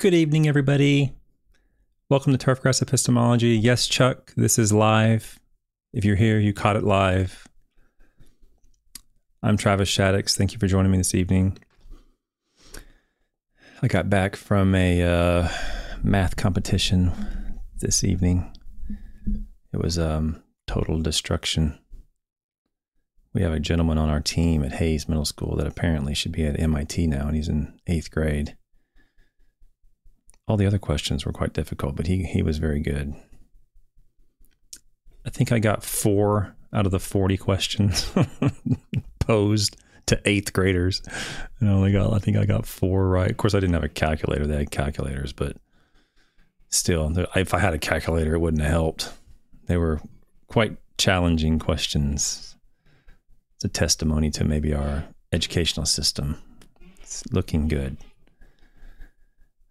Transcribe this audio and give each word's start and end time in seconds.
Good 0.00 0.14
evening, 0.14 0.48
everybody. 0.48 1.12
Welcome 2.08 2.34
to 2.34 2.38
Turfgrass 2.38 2.80
Epistemology. 2.80 3.48
Yes, 3.48 3.86
Chuck, 3.86 4.32
this 4.34 4.58
is 4.58 4.72
live. 4.72 5.38
If 5.92 6.06
you're 6.06 6.16
here, 6.16 6.38
you 6.38 6.54
caught 6.54 6.76
it 6.76 6.84
live. 6.84 7.46
I'm 9.42 9.58
Travis 9.58 9.90
Shaddox. 9.90 10.38
Thank 10.38 10.54
you 10.54 10.58
for 10.58 10.66
joining 10.66 10.90
me 10.90 10.96
this 10.96 11.14
evening. 11.14 11.58
I 13.82 13.88
got 13.88 14.08
back 14.08 14.36
from 14.36 14.74
a 14.74 15.02
uh, 15.02 15.48
math 16.02 16.34
competition 16.34 17.12
this 17.80 18.02
evening. 18.02 18.56
It 19.74 19.82
was 19.82 19.98
um, 19.98 20.42
total 20.66 21.02
destruction. 21.02 21.78
We 23.34 23.42
have 23.42 23.52
a 23.52 23.60
gentleman 23.60 23.98
on 23.98 24.08
our 24.08 24.20
team 24.20 24.64
at 24.64 24.72
Hayes 24.72 25.10
Middle 25.10 25.26
School 25.26 25.56
that 25.56 25.66
apparently 25.66 26.14
should 26.14 26.32
be 26.32 26.46
at 26.46 26.58
MIT 26.58 27.06
now, 27.06 27.26
and 27.26 27.36
he's 27.36 27.48
in 27.50 27.78
eighth 27.86 28.10
grade. 28.10 28.56
All 30.50 30.56
the 30.56 30.66
other 30.66 30.80
questions 30.80 31.24
were 31.24 31.32
quite 31.32 31.52
difficult, 31.52 31.94
but 31.94 32.08
he 32.08 32.24
he 32.24 32.42
was 32.42 32.58
very 32.58 32.80
good. 32.80 33.14
I 35.24 35.30
think 35.30 35.52
I 35.52 35.60
got 35.60 35.84
four 35.84 36.56
out 36.72 36.86
of 36.86 36.90
the 36.90 36.98
forty 36.98 37.36
questions 37.36 38.10
posed 39.20 39.76
to 40.06 40.20
eighth 40.24 40.52
graders, 40.52 41.02
and 41.60 41.70
I 41.70 41.72
only 41.72 41.92
got 41.92 42.12
I 42.12 42.18
think 42.18 42.36
I 42.36 42.46
got 42.46 42.66
four 42.66 43.08
right. 43.08 43.30
Of 43.30 43.36
course, 43.36 43.54
I 43.54 43.60
didn't 43.60 43.74
have 43.74 43.84
a 43.84 43.88
calculator; 43.88 44.44
they 44.44 44.56
had 44.56 44.72
calculators, 44.72 45.32
but 45.32 45.56
still, 46.68 47.16
if 47.36 47.54
I 47.54 47.60
had 47.60 47.74
a 47.74 47.78
calculator, 47.78 48.34
it 48.34 48.40
wouldn't 48.40 48.62
have 48.62 48.72
helped. 48.72 49.12
They 49.66 49.76
were 49.76 50.00
quite 50.48 50.78
challenging 50.98 51.60
questions. 51.60 52.56
It's 53.54 53.64
a 53.66 53.68
testimony 53.68 54.32
to 54.32 54.42
maybe 54.42 54.74
our 54.74 55.04
educational 55.32 55.86
system. 55.86 56.42
It's 57.00 57.22
looking 57.30 57.68
good. 57.68 57.98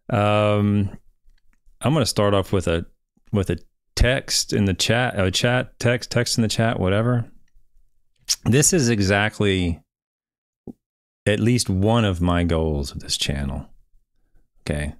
Um, 0.09 0.97
I'm 1.81 1.93
going 1.93 2.03
to 2.03 2.09
start 2.09 2.33
off 2.33 2.51
with 2.51 2.67
a 2.67 2.85
with 3.31 3.49
a 3.49 3.59
text 3.95 4.53
in 4.53 4.65
the 4.65 4.73
chat, 4.73 5.19
a 5.19 5.29
chat 5.31 5.77
text, 5.79 6.11
text 6.11 6.37
in 6.37 6.41
the 6.41 6.47
chat, 6.47 6.79
whatever. 6.79 7.29
This 8.45 8.73
is 8.73 8.89
exactly 8.89 9.81
at 11.25 11.39
least 11.39 11.69
one 11.69 12.05
of 12.05 12.21
my 12.21 12.43
goals 12.43 12.91
of 12.91 12.99
this 12.99 13.17
channel. 13.17 13.67
Okay. 14.61 14.95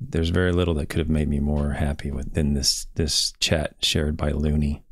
There's 0.00 0.30
very 0.30 0.52
little 0.52 0.74
that 0.74 0.88
could 0.88 0.98
have 0.98 1.08
made 1.08 1.28
me 1.28 1.40
more 1.40 1.72
happy 1.72 2.10
with 2.10 2.34
than 2.34 2.54
this 2.54 2.86
this 2.94 3.32
chat 3.40 3.76
shared 3.82 4.16
by 4.16 4.30
Looney. 4.30 4.84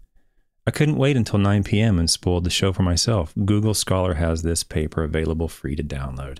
I 0.66 0.70
couldn't 0.70 0.96
wait 0.96 1.16
until 1.16 1.40
9 1.40 1.64
p.m. 1.64 1.98
and 1.98 2.08
spoiled 2.08 2.44
the 2.44 2.50
show 2.50 2.72
for 2.72 2.84
myself. 2.84 3.34
Google 3.44 3.74
Scholar 3.74 4.14
has 4.14 4.42
this 4.42 4.62
paper 4.62 5.02
available 5.02 5.48
free 5.48 5.74
to 5.74 5.82
download. 5.82 6.38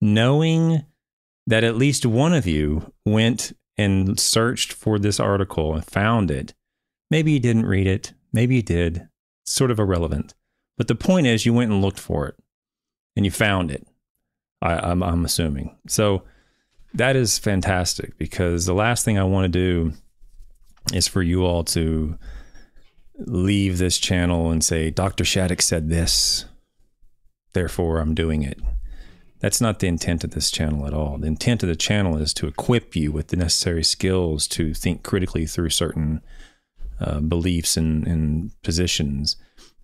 Knowing 0.00 0.84
that 1.48 1.64
at 1.64 1.78
least 1.78 2.04
one 2.04 2.34
of 2.34 2.46
you 2.46 2.92
went 3.06 3.52
and 3.78 4.20
searched 4.20 4.70
for 4.70 4.98
this 4.98 5.18
article 5.18 5.74
and 5.74 5.84
found 5.84 6.30
it. 6.30 6.52
Maybe 7.10 7.32
you 7.32 7.40
didn't 7.40 7.64
read 7.64 7.86
it, 7.86 8.12
maybe 8.34 8.56
you 8.56 8.62
did. 8.62 9.08
sort 9.46 9.70
of 9.70 9.78
irrelevant. 9.78 10.34
But 10.76 10.88
the 10.88 10.94
point 10.94 11.26
is, 11.26 11.46
you 11.46 11.54
went 11.54 11.70
and 11.70 11.80
looked 11.80 11.98
for 11.98 12.28
it 12.28 12.34
and 13.16 13.24
you 13.24 13.30
found 13.30 13.70
it. 13.70 13.88
I, 14.60 14.74
am 14.74 15.02
I'm, 15.02 15.02
I'm 15.02 15.24
assuming. 15.24 15.74
So 15.88 16.24
that 16.92 17.16
is 17.16 17.38
fantastic 17.38 18.18
because 18.18 18.66
the 18.66 18.74
last 18.74 19.06
thing 19.06 19.18
I 19.18 19.24
want 19.24 19.44
to 19.44 19.48
do 19.48 19.94
is 20.92 21.08
for 21.08 21.22
you 21.22 21.46
all 21.46 21.64
to 21.64 22.18
leave 23.16 23.78
this 23.78 23.96
channel 23.96 24.50
and 24.50 24.62
say, 24.62 24.90
Dr. 24.90 25.24
Shaddox 25.24 25.62
said 25.62 25.88
this, 25.88 26.44
therefore 27.54 28.00
I'm 28.00 28.14
doing 28.14 28.42
it. 28.42 28.60
That's 29.40 29.60
not 29.60 29.78
the 29.78 29.86
intent 29.86 30.24
of 30.24 30.32
this 30.32 30.50
channel 30.50 30.86
at 30.86 30.94
all. 30.94 31.18
The 31.18 31.28
intent 31.28 31.62
of 31.62 31.68
the 31.68 31.76
channel 31.76 32.16
is 32.16 32.34
to 32.34 32.48
equip 32.48 32.96
you 32.96 33.12
with 33.12 33.28
the 33.28 33.36
necessary 33.36 33.84
skills 33.84 34.48
to 34.48 34.74
think 34.74 35.02
critically 35.02 35.46
through 35.46 35.70
certain 35.70 36.22
uh, 37.00 37.20
beliefs 37.20 37.76
and, 37.76 38.06
and 38.06 38.50
positions. 38.62 39.36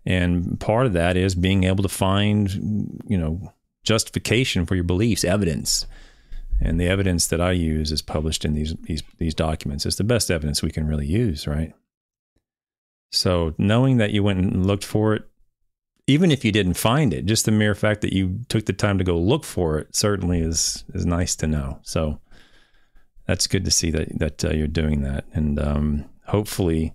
And 0.04 0.58
part 0.58 0.86
of 0.86 0.92
that 0.94 1.16
is 1.16 1.34
being 1.34 1.64
able 1.64 1.82
to 1.82 1.88
find, 1.88 3.00
you 3.06 3.16
know, 3.16 3.52
justification 3.84 4.66
for 4.66 4.74
your 4.74 4.84
beliefs, 4.84 5.24
evidence. 5.24 5.86
And 6.60 6.80
the 6.80 6.88
evidence 6.88 7.26
that 7.28 7.40
I 7.40 7.52
use 7.52 7.92
is 7.92 8.02
published 8.02 8.44
in 8.44 8.54
these 8.54 8.74
these 8.82 9.02
these 9.18 9.34
documents. 9.34 9.86
It's 9.86 9.96
the 9.96 10.04
best 10.04 10.30
evidence 10.30 10.62
we 10.62 10.70
can 10.70 10.86
really 10.86 11.06
use, 11.06 11.46
right? 11.46 11.72
So 13.10 13.54
knowing 13.58 13.96
that 13.98 14.12
you 14.12 14.22
went 14.22 14.38
and 14.40 14.66
looked 14.66 14.84
for 14.84 15.14
it 15.14 15.24
even 16.06 16.30
if 16.30 16.44
you 16.44 16.52
didn't 16.52 16.74
find 16.74 17.14
it, 17.14 17.26
just 17.26 17.44
the 17.44 17.52
mere 17.52 17.74
fact 17.74 18.02
that 18.02 18.12
you 18.12 18.40
took 18.48 18.66
the 18.66 18.72
time 18.72 18.98
to 18.98 19.04
go 19.04 19.18
look 19.18 19.44
for 19.44 19.78
it 19.78 19.94
certainly 19.94 20.40
is 20.40 20.84
is 20.92 21.06
nice 21.06 21.34
to 21.36 21.46
know. 21.46 21.78
So 21.82 22.20
that's 23.26 23.46
good 23.46 23.64
to 23.64 23.70
see 23.70 23.90
that 23.90 24.18
that 24.18 24.44
uh, 24.44 24.50
you're 24.50 24.66
doing 24.66 25.02
that, 25.02 25.24
and 25.32 25.58
um, 25.58 26.04
hopefully, 26.26 26.94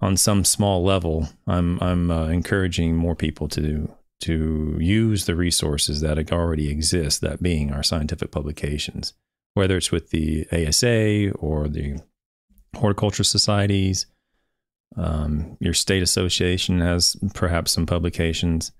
on 0.00 0.16
some 0.16 0.44
small 0.44 0.84
level, 0.84 1.28
I'm 1.46 1.80
I'm 1.80 2.10
uh, 2.10 2.26
encouraging 2.26 2.96
more 2.96 3.16
people 3.16 3.48
to 3.48 3.90
to 4.22 4.76
use 4.78 5.24
the 5.24 5.34
resources 5.34 6.00
that 6.02 6.32
already 6.32 6.68
exist. 6.68 7.22
That 7.22 7.42
being 7.42 7.72
our 7.72 7.82
scientific 7.82 8.30
publications, 8.30 9.14
whether 9.54 9.78
it's 9.78 9.90
with 9.90 10.10
the 10.10 10.46
ASA 10.52 11.30
or 11.38 11.66
the 11.66 12.00
horticulture 12.76 13.24
societies 13.24 14.06
um, 14.96 15.56
your 15.60 15.74
state 15.74 16.02
association 16.02 16.80
has 16.80 17.16
perhaps 17.34 17.72
some 17.72 17.86
publications, 17.86 18.72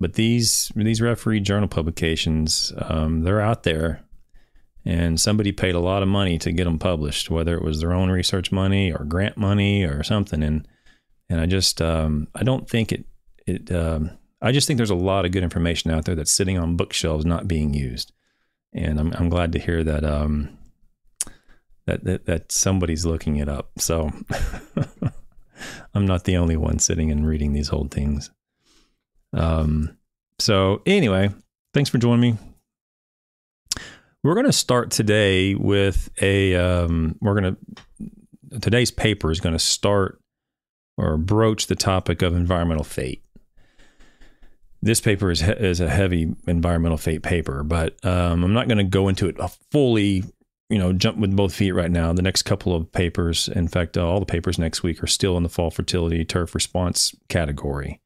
but 0.00 0.14
these 0.14 0.72
these 0.74 1.00
referee 1.00 1.40
journal 1.40 1.68
publications 1.68 2.72
um, 2.78 3.22
they're 3.22 3.40
out 3.40 3.62
there, 3.62 4.00
and 4.84 5.20
somebody 5.20 5.52
paid 5.52 5.74
a 5.74 5.80
lot 5.80 6.02
of 6.02 6.08
money 6.08 6.38
to 6.38 6.52
get 6.52 6.64
them 6.64 6.78
published, 6.78 7.30
whether 7.30 7.54
it 7.54 7.62
was 7.62 7.80
their 7.80 7.92
own 7.92 8.10
research 8.10 8.50
money 8.50 8.92
or 8.92 9.04
grant 9.04 9.36
money 9.36 9.84
or 9.84 10.02
something. 10.02 10.42
And 10.42 10.66
and 11.28 11.40
I 11.40 11.46
just 11.46 11.80
um, 11.80 12.28
I 12.34 12.42
don't 12.42 12.68
think 12.68 12.90
it 12.90 13.04
it 13.46 13.70
um, 13.70 14.10
I 14.42 14.50
just 14.50 14.66
think 14.66 14.78
there's 14.78 14.90
a 14.90 14.96
lot 14.96 15.24
of 15.24 15.32
good 15.32 15.44
information 15.44 15.90
out 15.90 16.04
there 16.04 16.16
that's 16.16 16.32
sitting 16.32 16.58
on 16.58 16.76
bookshelves 16.76 17.24
not 17.24 17.46
being 17.46 17.74
used, 17.74 18.12
and 18.72 18.98
I'm 18.98 19.12
I'm 19.12 19.28
glad 19.28 19.52
to 19.52 19.60
hear 19.60 19.84
that 19.84 20.04
um 20.04 20.58
that 21.86 22.02
that, 22.04 22.26
that 22.26 22.50
somebody's 22.50 23.06
looking 23.06 23.36
it 23.36 23.48
up. 23.48 23.70
So. 23.78 24.10
I'm 25.94 26.06
not 26.06 26.24
the 26.24 26.36
only 26.36 26.56
one 26.56 26.78
sitting 26.78 27.10
and 27.10 27.26
reading 27.26 27.52
these 27.52 27.70
old 27.70 27.90
things. 27.90 28.30
Um, 29.32 29.96
so 30.38 30.82
anyway, 30.86 31.30
thanks 31.72 31.90
for 31.90 31.98
joining 31.98 32.20
me. 32.20 32.38
We're 34.22 34.34
going 34.34 34.46
to 34.46 34.52
start 34.52 34.90
today 34.90 35.54
with 35.54 36.08
a. 36.20 36.54
Um, 36.54 37.16
we're 37.20 37.38
going 37.38 37.56
to 37.56 38.60
today's 38.60 38.90
paper 38.90 39.30
is 39.30 39.40
going 39.40 39.54
to 39.54 39.58
start 39.58 40.20
or 40.96 41.16
broach 41.16 41.66
the 41.66 41.74
topic 41.74 42.22
of 42.22 42.34
environmental 42.34 42.84
fate. 42.84 43.22
This 44.80 45.00
paper 45.00 45.30
is 45.30 45.42
is 45.42 45.80
a 45.80 45.88
heavy 45.88 46.34
environmental 46.46 46.98
fate 46.98 47.22
paper, 47.22 47.62
but 47.62 48.02
um, 48.04 48.44
I'm 48.44 48.52
not 48.52 48.68
going 48.68 48.78
to 48.78 48.84
go 48.84 49.08
into 49.08 49.28
it 49.28 49.36
fully 49.70 50.24
you 50.68 50.78
know, 50.78 50.92
jump 50.92 51.18
with 51.18 51.36
both 51.36 51.54
feet 51.54 51.72
right 51.72 51.90
now. 51.90 52.12
The 52.12 52.22
next 52.22 52.42
couple 52.42 52.74
of 52.74 52.90
papers, 52.90 53.48
in 53.48 53.68
fact, 53.68 53.96
uh, 53.96 54.06
all 54.06 54.20
the 54.20 54.26
papers 54.26 54.58
next 54.58 54.82
week 54.82 55.02
are 55.02 55.08
still 55.08 55.36
in 55.36 55.42
the 55.42 55.48
fall 55.48 55.70
fertility 55.70 56.24
turf 56.24 56.54
response 56.54 57.14
category. 57.28 58.00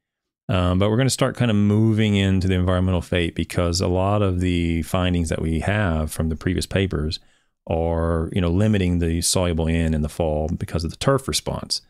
Um, 0.49 0.79
but 0.79 0.89
we're 0.89 0.97
going 0.97 1.07
to 1.07 1.11
start 1.11 1.37
kind 1.37 1.51
of 1.51 1.57
moving 1.57 2.17
into 2.17 2.49
the 2.49 2.55
environmental 2.55 3.03
fate 3.03 3.35
because 3.35 3.81
a 3.81 3.89
lot 3.89 4.23
of 4.23 4.41
the 4.41 4.83
findings 4.83 5.29
that 5.29 5.43
we 5.43 5.61
have 5.61 6.11
from 6.11 6.31
the 6.31 6.37
previous 6.37 6.67
papers 6.67 7.21
are, 7.67 8.31
you 8.33 8.41
know, 8.41 8.49
limiting 8.49 8.99
the 8.99 9.21
soluble 9.21 9.69
N 9.69 9.93
in 9.93 10.01
the 10.01 10.09
fall 10.09 10.49
because 10.49 10.85
of 10.85 10.91
the 10.91 10.97
turf 10.97 11.29
response. 11.29 11.83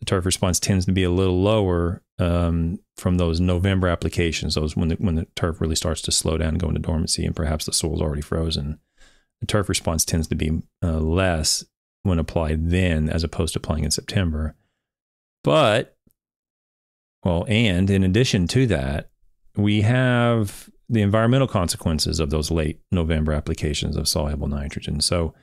The 0.00 0.06
turf 0.06 0.26
response 0.26 0.58
tends 0.58 0.86
to 0.86 0.92
be 0.92 1.04
a 1.04 1.10
little 1.10 1.40
lower 1.40 2.02
um, 2.18 2.80
from 2.96 3.18
those 3.18 3.38
November 3.38 3.86
applications, 3.86 4.54
those 4.54 4.74
when 4.74 4.88
the, 4.88 4.96
when 4.96 5.14
the 5.14 5.26
turf 5.36 5.60
really 5.60 5.76
starts 5.76 6.02
to 6.02 6.12
slow 6.12 6.36
down 6.36 6.50
and 6.50 6.60
go 6.60 6.68
into 6.68 6.80
dormancy, 6.80 7.24
and 7.24 7.36
perhaps 7.36 7.64
the 7.64 7.72
soil's 7.72 8.02
already 8.02 8.22
frozen 8.22 8.80
the 9.40 9.46
turf 9.46 9.68
response 9.68 10.04
tends 10.04 10.26
to 10.28 10.34
be 10.34 10.62
uh, 10.82 10.98
less 10.98 11.64
when 12.02 12.18
applied 12.18 12.70
then 12.70 13.08
as 13.08 13.24
opposed 13.24 13.54
to 13.54 13.58
applying 13.58 13.84
in 13.84 13.90
September. 13.90 14.54
But, 15.42 15.96
well, 17.24 17.46
and 17.48 17.88
in 17.90 18.04
addition 18.04 18.46
to 18.48 18.66
that, 18.66 19.10
we 19.56 19.82
have 19.82 20.68
the 20.88 21.02
environmental 21.02 21.48
consequences 21.48 22.20
of 22.20 22.30
those 22.30 22.50
late 22.50 22.80
November 22.90 23.32
applications 23.32 23.96
of 23.96 24.08
soluble 24.08 24.48
nitrogen. 24.48 25.00
So, 25.00 25.34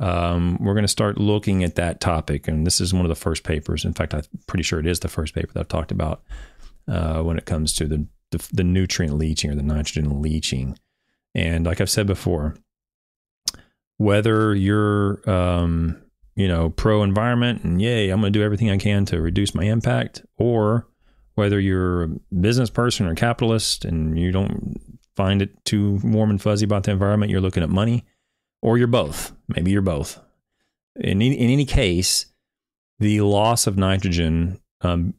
um, 0.00 0.58
we're 0.60 0.74
going 0.74 0.82
to 0.82 0.88
start 0.88 1.18
looking 1.18 1.62
at 1.62 1.76
that 1.76 2.00
topic. 2.00 2.48
And 2.48 2.66
this 2.66 2.80
is 2.80 2.92
one 2.92 3.04
of 3.04 3.08
the 3.08 3.14
first 3.14 3.44
papers. 3.44 3.84
In 3.84 3.92
fact, 3.92 4.14
I'm 4.14 4.22
pretty 4.48 4.64
sure 4.64 4.80
it 4.80 4.86
is 4.86 5.00
the 5.00 5.08
first 5.08 5.32
paper 5.32 5.52
that 5.52 5.60
I've 5.60 5.68
talked 5.68 5.92
about 5.92 6.24
uh, 6.88 7.22
when 7.22 7.38
it 7.38 7.46
comes 7.46 7.72
to 7.74 7.86
the, 7.86 8.06
the, 8.32 8.48
the 8.52 8.64
nutrient 8.64 9.16
leaching 9.16 9.50
or 9.50 9.54
the 9.54 9.62
nitrogen 9.62 10.20
leaching. 10.20 10.76
And 11.36 11.64
like 11.64 11.80
I've 11.80 11.90
said 11.90 12.08
before, 12.08 12.56
whether 14.02 14.54
you're 14.54 15.28
um, 15.30 16.00
you 16.34 16.48
know 16.48 16.70
pro 16.70 17.02
environment 17.02 17.62
and 17.62 17.80
yay 17.80 18.10
i'm 18.10 18.20
going 18.20 18.32
to 18.32 18.38
do 18.38 18.44
everything 18.44 18.70
i 18.70 18.76
can 18.76 19.04
to 19.04 19.20
reduce 19.20 19.54
my 19.54 19.64
impact 19.64 20.22
or 20.38 20.88
whether 21.34 21.60
you're 21.60 22.02
a 22.04 22.08
business 22.40 22.70
person 22.70 23.06
or 23.06 23.14
capitalist 23.14 23.84
and 23.84 24.18
you 24.18 24.30
don't 24.32 24.80
find 25.16 25.42
it 25.42 25.64
too 25.64 26.00
warm 26.02 26.30
and 26.30 26.42
fuzzy 26.42 26.64
about 26.64 26.84
the 26.84 26.90
environment 26.90 27.30
you're 27.30 27.40
looking 27.40 27.62
at 27.62 27.68
money 27.68 28.04
or 28.62 28.78
you're 28.78 28.86
both. 28.86 29.32
Maybe 29.48 29.70
you're 29.70 29.82
both. 29.82 30.20
In, 30.96 31.20
in 31.20 31.34
any 31.34 31.64
case, 31.64 32.26
the 32.98 33.20
loss 33.20 33.66
of 33.66 33.76
nitrogen 33.76 34.60
um, 34.82 35.14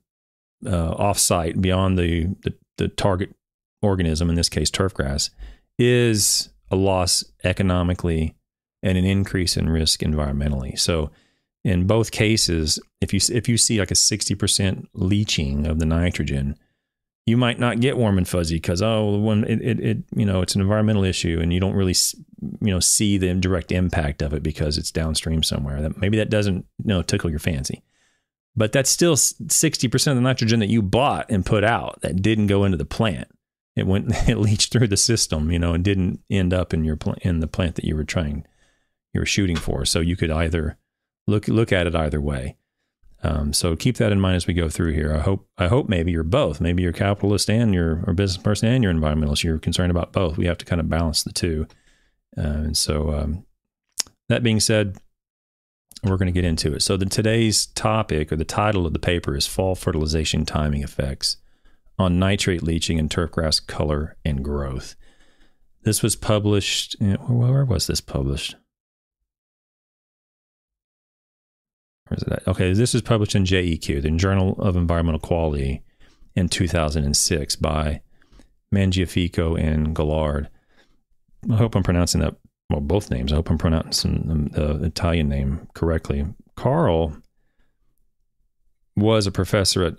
uh, 0.65 0.91
off-site 0.91 1.62
beyond 1.62 1.97
the, 1.97 2.36
the, 2.44 2.53
the 2.77 2.88
target 2.88 3.36
organism, 3.81 4.29
in 4.29 4.36
this 4.36 4.50
case 4.50 4.71
turfgrass, 4.71 5.29
is 5.77 6.50
a 6.71 6.75
loss 6.75 7.24
economically 7.44 8.36
and 8.83 8.97
an 8.97 9.06
increase 9.06 9.57
in 9.57 9.69
risk 9.69 10.01
environmentally. 10.01 10.77
So, 10.77 11.09
in 11.63 11.88
both 11.88 12.12
cases, 12.12 12.77
if 13.00 13.13
you 13.13 13.19
if 13.33 13.47
you 13.47 13.57
see 13.57 13.80
like 13.80 13.91
a 13.91 13.95
sixty 13.95 14.35
percent 14.35 14.89
leaching 14.94 15.65
of 15.65 15.80
the 15.80 15.85
nitrogen, 15.85 16.57
you 17.25 17.38
might 17.38 17.57
not 17.57 17.80
get 17.80 17.97
warm 17.97 18.18
and 18.18 18.27
fuzzy 18.27 18.57
because 18.57 18.81
oh, 18.81 19.18
when 19.18 19.45
it, 19.45 19.62
it, 19.62 19.80
it 19.80 19.97
you 20.13 20.25
know 20.25 20.41
it's 20.41 20.56
an 20.56 20.62
environmental 20.62 21.06
issue 21.06 21.39
and 21.41 21.53
you 21.53 21.62
don't 21.62 21.75
really 21.75 21.95
you 22.59 22.74
know 22.74 22.81
see 22.81 23.18
the 23.18 23.33
direct 23.35 23.71
impact 23.71 24.21
of 24.21 24.33
it 24.33 24.44
because 24.44 24.77
it's 24.77 24.91
downstream 24.91 25.41
somewhere. 25.41 25.81
That 25.81 25.97
maybe 25.97 26.18
that 26.18 26.29
doesn't 26.29 26.65
you 26.83 26.88
know 26.88 27.01
tickle 27.01 27.29
your 27.29 27.39
fancy, 27.39 27.81
but 28.57 28.74
that's 28.74 28.89
still 28.89 29.15
sixty 29.15 29.88
percent 29.88 30.18
of 30.18 30.21
the 30.21 30.27
nitrogen 30.27 30.59
that 30.59 30.69
you 30.69 30.81
bought 30.81 31.31
and 31.31 31.45
put 31.45 31.63
out 31.63 32.01
that 32.01 32.21
didn't 32.21 32.47
go 32.47 32.65
into 32.65 32.77
the 32.77 32.83
plant. 32.83 33.29
It 33.77 33.88
went 33.88 34.07
it 34.27 34.38
leached 34.38 34.74
through 34.74 34.89
the 34.89 34.97
system, 34.97 35.50
you 35.50 35.59
know, 35.59 35.74
and 35.74 35.83
didn't 35.83 36.19
end 36.29 36.53
up 36.53 36.74
in 36.74 36.83
your 36.83 36.97
pl- 36.97 37.15
in 37.21 37.39
the 37.39 37.47
plant 37.47 37.75
that 37.75 37.86
you 37.86 37.95
were 37.95 38.03
trying 38.03 38.45
you 39.13 39.21
were 39.21 39.25
shooting 39.25 39.56
for. 39.56 39.86
So 39.86 40.00
you 40.00 40.15
could 40.15 40.31
either 40.31 40.77
look 41.27 41.48
look 41.48 41.71
at 41.71 41.88
it 41.88 41.95
either 41.95 42.19
way. 42.19 42.57
Um, 43.25 43.54
so 43.54 43.75
keep 43.77 43.98
that 43.98 44.12
in 44.12 44.19
mind 44.19 44.36
as 44.36 44.48
we 44.48 44.54
go 44.54 44.68
through 44.68 44.94
here. 44.94 45.15
I 45.15 45.19
hope 45.19 45.48
I 45.57 45.68
hope 45.68 45.88
maybe 45.88 46.12
you're 46.12 46.24
both. 46.24 46.60
Maybe 46.60 46.83
you're 46.83 46.92
capitalist 46.92 47.50
and 47.50 47.74
you're 47.74 48.04
a 48.06 48.13
business 48.13 48.44
person 48.44 48.68
and 48.68 48.83
you're 48.83 48.94
environmentalist. 48.94 49.44
You're 49.44 49.60
concerned 49.60 49.92
about 49.92 50.12
both. 50.12 50.38
We 50.38 50.45
have 50.45 50.57
to 50.57 50.65
kind 50.65 50.81
of 50.81 50.89
balance 50.89 51.24
the 51.24 51.31
two. 51.31 51.68
Uh, 52.38 52.42
and 52.42 52.77
so 52.77 53.13
um, 53.13 53.45
that 54.27 54.44
being 54.44 54.60
said, 54.60 54.98
we're 56.04 56.18
going 56.18 56.33
to 56.33 56.33
get 56.33 56.44
into 56.44 56.74
it. 56.74 56.81
So 56.81 56.98
the 56.98 57.06
today's 57.06 57.68
topic 57.68 58.31
or 58.31 58.36
the 58.36 58.44
title 58.44 58.86
of 58.86 58.92
the 58.92 59.00
paper 59.00 59.38
is 59.38 59.48
"Fall 59.48 59.75
Fertilization 59.75 60.45
Timing 60.45 60.83
Effects 60.83 61.38
on 61.98 62.19
Nitrate 62.19 62.63
Leaching 62.63 63.00
and 63.00 63.10
Turfgrass 63.10 63.65
Color 63.65 64.18
and 64.25 64.44
Growth." 64.44 64.98
This 65.83 66.04
was 66.04 66.18
published. 66.18 66.98
Where 67.00 67.63
was 67.63 67.88
this 67.88 68.01
published? 68.01 68.56
Okay, 72.47 72.73
this 72.73 72.94
is 72.94 73.01
published 73.01 73.35
in 73.35 73.45
JEQ, 73.45 74.01
the 74.01 74.11
Journal 74.11 74.55
of 74.59 74.75
Environmental 74.75 75.19
Quality, 75.19 75.81
in 76.35 76.50
2006 76.50 77.55
by 77.57 78.01
Mangiafico 78.73 79.59
and 79.59 79.95
Guillard. 79.95 80.50
I 81.51 81.55
hope 81.55 81.75
I'm 81.75 81.83
pronouncing 81.83 82.21
that, 82.21 82.35
well, 82.69 82.81
both 82.81 83.11
names. 83.11 83.31
I 83.31 83.35
hope 83.35 83.50
I'm 83.50 83.57
pronouncing 83.57 84.50
the, 84.51 84.73
the 84.73 84.85
Italian 84.85 85.29
name 85.29 85.67
correctly. 85.73 86.25
Karl 86.55 87.15
was 88.95 89.27
a 89.27 89.31
professor 89.31 89.83
at 89.83 89.95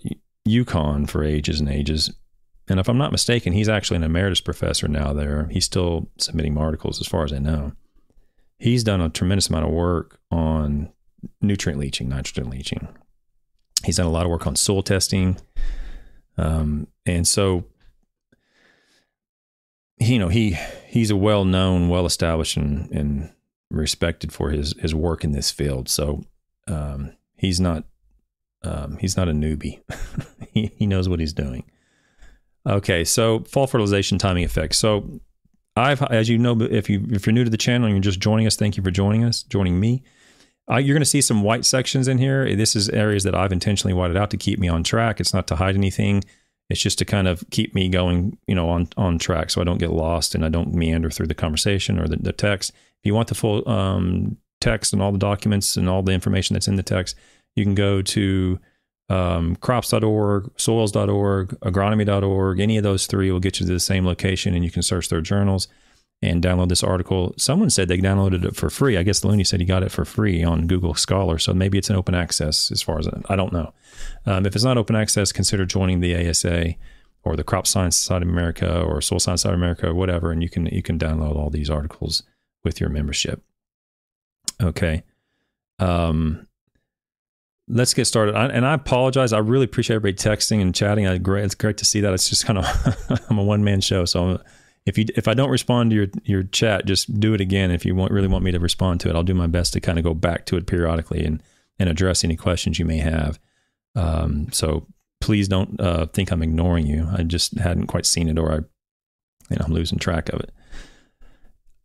UConn 0.46 1.08
for 1.08 1.24
ages 1.24 1.60
and 1.60 1.68
ages. 1.68 2.12
And 2.68 2.80
if 2.80 2.88
I'm 2.88 2.98
not 2.98 3.12
mistaken, 3.12 3.52
he's 3.52 3.68
actually 3.68 3.98
an 3.98 4.04
emeritus 4.04 4.40
professor 4.40 4.88
now 4.88 5.12
there. 5.12 5.48
He's 5.50 5.66
still 5.66 6.08
submitting 6.18 6.56
articles, 6.56 7.00
as 7.00 7.06
far 7.06 7.24
as 7.24 7.32
I 7.32 7.38
know. 7.38 7.72
He's 8.58 8.84
done 8.84 9.00
a 9.00 9.10
tremendous 9.10 9.48
amount 9.48 9.66
of 9.66 9.72
work 9.72 10.18
on 10.30 10.90
nutrient 11.40 11.78
leaching, 11.78 12.08
nitrogen 12.08 12.50
leaching. 12.50 12.88
He's 13.84 13.96
done 13.96 14.06
a 14.06 14.10
lot 14.10 14.24
of 14.24 14.30
work 14.30 14.46
on 14.46 14.56
soil 14.56 14.82
testing. 14.82 15.36
Um, 16.36 16.88
and 17.06 17.26
so, 17.26 17.64
you 19.98 20.18
know, 20.18 20.28
he 20.28 20.56
he's 20.86 21.10
a 21.10 21.16
well 21.16 21.44
known, 21.44 21.88
well 21.88 22.06
established, 22.06 22.56
and, 22.56 22.90
and 22.90 23.32
respected 23.70 24.32
for 24.32 24.50
his 24.50 24.74
his 24.78 24.94
work 24.94 25.24
in 25.24 25.32
this 25.32 25.50
field. 25.50 25.88
So 25.88 26.24
um, 26.66 27.12
he's 27.36 27.60
not 27.60 27.84
um, 28.62 28.96
he's 28.98 29.16
not 29.16 29.28
a 29.28 29.32
newbie. 29.32 29.80
he, 30.52 30.72
he 30.76 30.86
knows 30.86 31.08
what 31.08 31.20
he's 31.20 31.32
doing. 31.32 31.64
Okay, 32.66 33.04
so 33.04 33.40
fall 33.40 33.66
fertilization 33.66 34.18
timing 34.18 34.44
effects. 34.44 34.78
So 34.78 35.20
I've, 35.76 36.02
as 36.02 36.28
you 36.28 36.38
know, 36.38 36.60
if 36.60 36.88
you 36.88 37.06
if 37.10 37.26
you're 37.26 37.34
new 37.34 37.44
to 37.44 37.50
the 37.50 37.56
channel 37.56 37.86
and 37.86 37.94
you're 37.94 38.02
just 38.02 38.20
joining 38.20 38.46
us, 38.46 38.56
thank 38.56 38.76
you 38.76 38.82
for 38.82 38.90
joining 38.90 39.24
us, 39.24 39.42
joining 39.42 39.78
me. 39.78 40.02
Uh, 40.70 40.76
you're 40.78 40.94
going 40.94 41.02
to 41.02 41.08
see 41.08 41.20
some 41.20 41.42
white 41.42 41.64
sections 41.64 42.08
in 42.08 42.18
here. 42.18 42.54
This 42.56 42.74
is 42.74 42.88
areas 42.88 43.22
that 43.24 43.34
I've 43.34 43.52
intentionally 43.52 43.92
whited 43.92 44.16
out 44.16 44.30
to 44.30 44.36
keep 44.36 44.58
me 44.58 44.68
on 44.68 44.82
track. 44.82 45.20
It's 45.20 45.34
not 45.34 45.46
to 45.48 45.56
hide 45.56 45.74
anything. 45.74 46.24
It's 46.70 46.80
just 46.80 46.98
to 46.98 47.04
kind 47.04 47.28
of 47.28 47.44
keep 47.50 47.74
me 47.74 47.90
going, 47.90 48.38
you 48.46 48.54
know, 48.54 48.70
on 48.70 48.88
on 48.96 49.18
track, 49.18 49.50
so 49.50 49.60
I 49.60 49.64
don't 49.64 49.78
get 49.78 49.90
lost 49.90 50.34
and 50.34 50.44
I 50.44 50.48
don't 50.48 50.72
meander 50.72 51.10
through 51.10 51.26
the 51.26 51.34
conversation 51.34 52.00
or 52.00 52.08
the, 52.08 52.16
the 52.16 52.32
text. 52.32 52.70
If 52.70 53.04
you 53.04 53.14
want 53.14 53.28
the 53.28 53.34
full 53.34 53.68
um, 53.68 54.38
text 54.62 54.94
and 54.94 55.02
all 55.02 55.12
the 55.12 55.18
documents 55.18 55.76
and 55.76 55.90
all 55.90 56.02
the 56.02 56.12
information 56.12 56.54
that's 56.54 56.68
in 56.68 56.76
the 56.76 56.82
text, 56.82 57.16
you 57.54 57.64
can 57.64 57.74
go 57.74 58.00
to 58.00 58.58
um, 59.10 59.56
crops.org, 59.56 60.50
soils.org, 60.56 61.48
agronomy.org. 61.60 62.60
Any 62.60 62.78
of 62.78 62.82
those 62.82 63.06
three 63.06 63.30
will 63.30 63.40
get 63.40 63.60
you 63.60 63.66
to 63.66 63.72
the 63.72 63.80
same 63.80 64.06
location, 64.06 64.54
and 64.54 64.64
you 64.64 64.70
can 64.70 64.82
search 64.82 65.10
their 65.10 65.20
journals 65.20 65.68
and 66.22 66.42
download 66.42 66.68
this 66.68 66.82
article. 66.82 67.34
Someone 67.36 67.70
said 67.70 67.88
they 67.88 67.98
downloaded 67.98 68.44
it 68.44 68.56
for 68.56 68.70
free. 68.70 68.96
I 68.96 69.02
guess 69.02 69.24
Looney 69.24 69.44
said 69.44 69.60
he 69.60 69.66
got 69.66 69.82
it 69.82 69.92
for 69.92 70.04
free 70.04 70.42
on 70.42 70.66
Google 70.66 70.94
Scholar. 70.94 71.38
So 71.38 71.52
maybe 71.52 71.78
it's 71.78 71.90
an 71.90 71.96
open 71.96 72.14
access 72.14 72.70
as 72.70 72.82
far 72.82 72.98
as 72.98 73.08
I 73.28 73.36
don't 73.36 73.52
know. 73.52 73.72
Um, 74.26 74.46
if 74.46 74.54
it's 74.54 74.64
not 74.64 74.78
open 74.78 74.96
access, 74.96 75.32
consider 75.32 75.66
joining 75.66 76.00
the 76.00 76.28
ASA 76.28 76.74
or 77.24 77.36
the 77.36 77.44
Crop 77.44 77.66
Science 77.66 77.96
Society 77.96 78.26
of 78.26 78.32
America 78.32 78.80
or 78.82 79.00
Soil 79.00 79.18
Science 79.18 79.42
Society 79.42 79.56
of 79.56 79.60
America 79.60 79.88
or 79.88 79.94
whatever, 79.94 80.30
and 80.30 80.42
you 80.42 80.48
can 80.48 80.66
you 80.66 80.82
can 80.82 80.98
download 80.98 81.36
all 81.36 81.50
these 81.50 81.70
articles 81.70 82.22
with 82.62 82.80
your 82.80 82.90
membership. 82.90 83.42
Okay. 84.62 85.02
Um, 85.78 86.46
let's 87.68 87.94
get 87.94 88.06
started. 88.06 88.34
I, 88.34 88.46
and 88.46 88.66
I 88.66 88.74
apologize. 88.74 89.32
I 89.32 89.38
really 89.38 89.64
appreciate 89.64 89.96
everybody 89.96 90.16
texting 90.16 90.60
and 90.60 90.74
chatting. 90.74 91.06
I. 91.06 91.18
It's 91.38 91.54
great 91.54 91.78
to 91.78 91.84
see 91.84 92.00
that. 92.00 92.14
It's 92.14 92.28
just 92.28 92.46
kind 92.46 92.58
of 92.58 93.20
I'm 93.30 93.38
a 93.38 93.44
one 93.44 93.64
man 93.64 93.80
show, 93.80 94.04
so 94.04 94.24
I'm, 94.24 94.38
if 94.86 94.98
you 94.98 95.06
if 95.16 95.28
I 95.28 95.34
don't 95.34 95.50
respond 95.50 95.90
to 95.90 95.96
your 95.96 96.06
your 96.24 96.42
chat, 96.42 96.86
just 96.86 97.18
do 97.18 97.34
it 97.34 97.40
again. 97.40 97.70
If 97.70 97.84
you 97.84 97.94
want 97.94 98.12
really 98.12 98.28
want 98.28 98.44
me 98.44 98.52
to 98.52 98.58
respond 98.58 99.00
to 99.00 99.10
it, 99.10 99.16
I'll 99.16 99.22
do 99.22 99.34
my 99.34 99.46
best 99.46 99.72
to 99.72 99.80
kind 99.80 99.98
of 99.98 100.04
go 100.04 100.14
back 100.14 100.46
to 100.46 100.56
it 100.56 100.66
periodically 100.66 101.24
and 101.24 101.42
and 101.78 101.88
address 101.88 102.22
any 102.24 102.36
questions 102.36 102.78
you 102.78 102.84
may 102.84 102.98
have. 102.98 103.38
Um, 103.96 104.48
so 104.52 104.86
please 105.20 105.48
don't 105.48 105.80
uh, 105.80 106.06
think 106.06 106.30
I'm 106.30 106.42
ignoring 106.42 106.86
you. 106.86 107.08
I 107.16 107.22
just 107.22 107.58
hadn't 107.58 107.86
quite 107.86 108.06
seen 108.06 108.28
it, 108.28 108.38
or 108.38 108.52
I, 108.52 108.56
you 108.56 109.56
know, 109.58 109.64
I'm 109.64 109.72
losing 109.72 109.98
track 109.98 110.28
of 110.28 110.40
it. 110.40 110.52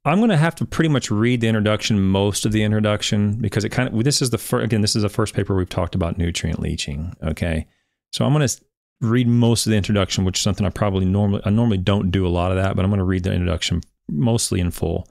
I'm 0.05 0.19
going 0.19 0.29
to 0.29 0.37
have 0.37 0.55
to 0.55 0.65
pretty 0.65 0.89
much 0.89 1.11
read 1.11 1.41
the 1.41 1.47
introduction, 1.47 2.01
most 2.01 2.45
of 2.45 2.51
the 2.51 2.63
introduction, 2.63 3.35
because 3.35 3.63
it 3.63 3.69
kind 3.69 3.89
of 3.89 4.03
this 4.03 4.21
is 4.21 4.29
the 4.29 4.37
first 4.37 4.65
again. 4.65 4.81
This 4.81 4.95
is 4.95 5.03
the 5.03 5.09
first 5.09 5.33
paper 5.33 5.55
we've 5.55 5.69
talked 5.69 5.95
about 5.95 6.17
nutrient 6.17 6.59
leaching. 6.59 7.13
Okay, 7.23 7.67
so 8.11 8.25
I'm 8.25 8.33
going 8.33 8.47
to 8.47 8.61
read 9.01 9.27
most 9.27 9.65
of 9.65 9.71
the 9.71 9.77
introduction, 9.77 10.25
which 10.25 10.39
is 10.39 10.43
something 10.43 10.65
I 10.65 10.69
probably 10.69 11.05
normally 11.05 11.41
I 11.45 11.49
normally 11.49 11.77
don't 11.77 12.11
do 12.11 12.27
a 12.27 12.29
lot 12.29 12.51
of 12.51 12.57
that, 12.57 12.75
but 12.75 12.83
I'm 12.83 12.91
going 12.91 12.99
to 12.99 13.05
read 13.05 13.23
the 13.23 13.31
introduction 13.31 13.81
mostly 14.09 14.59
in 14.59 14.71
full. 14.71 15.07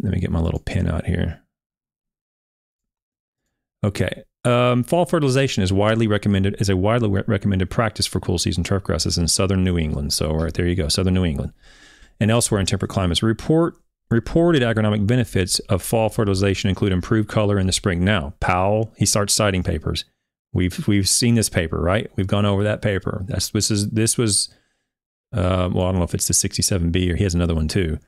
Let 0.00 0.12
me 0.12 0.20
get 0.20 0.30
my 0.30 0.40
little 0.40 0.60
pen 0.60 0.88
out 0.88 1.06
here. 1.06 1.40
Okay. 3.84 4.24
Um, 4.44 4.82
fall 4.82 5.06
fertilization 5.06 5.62
is 5.62 5.72
widely 5.72 6.06
recommended 6.06 6.56
is 6.60 6.68
a 6.68 6.76
widely 6.76 7.08
re- 7.08 7.22
recommended 7.26 7.70
practice 7.70 8.06
for 8.06 8.20
cool 8.20 8.38
season 8.38 8.62
turf 8.62 8.82
grasses 8.82 9.16
in 9.16 9.28
southern 9.28 9.64
New 9.64 9.78
England. 9.78 10.12
So, 10.12 10.32
right 10.34 10.52
there 10.52 10.66
you 10.66 10.74
go, 10.74 10.88
southern 10.88 11.14
New 11.14 11.24
England, 11.24 11.52
and 12.20 12.30
elsewhere 12.30 12.60
in 12.60 12.66
temperate 12.66 12.90
climates. 12.90 13.22
Report 13.22 13.76
reported 14.10 14.62
agronomic 14.62 15.06
benefits 15.06 15.58
of 15.60 15.82
fall 15.82 16.10
fertilization 16.10 16.68
include 16.68 16.92
improved 16.92 17.28
color 17.28 17.58
in 17.58 17.66
the 17.66 17.72
spring. 17.72 18.04
Now, 18.04 18.34
Powell 18.40 18.92
he 18.96 19.06
starts 19.06 19.32
citing 19.32 19.62
papers. 19.62 20.04
We've 20.54 20.86
we've 20.88 21.08
seen 21.08 21.34
this 21.34 21.48
paper, 21.50 21.80
right? 21.80 22.10
We've 22.16 22.26
gone 22.26 22.46
over 22.46 22.62
that 22.64 22.80
paper. 22.80 23.24
That's 23.26 23.50
this 23.50 23.70
is 23.70 23.90
this 23.90 24.16
was 24.16 24.48
uh, 25.32 25.68
well, 25.72 25.86
I 25.86 25.90
don't 25.90 25.98
know 25.98 26.04
if 26.04 26.14
it's 26.14 26.28
the 26.28 26.34
67B 26.34 27.12
or 27.12 27.16
he 27.16 27.24
has 27.24 27.34
another 27.34 27.54
one 27.54 27.68
too. 27.68 27.98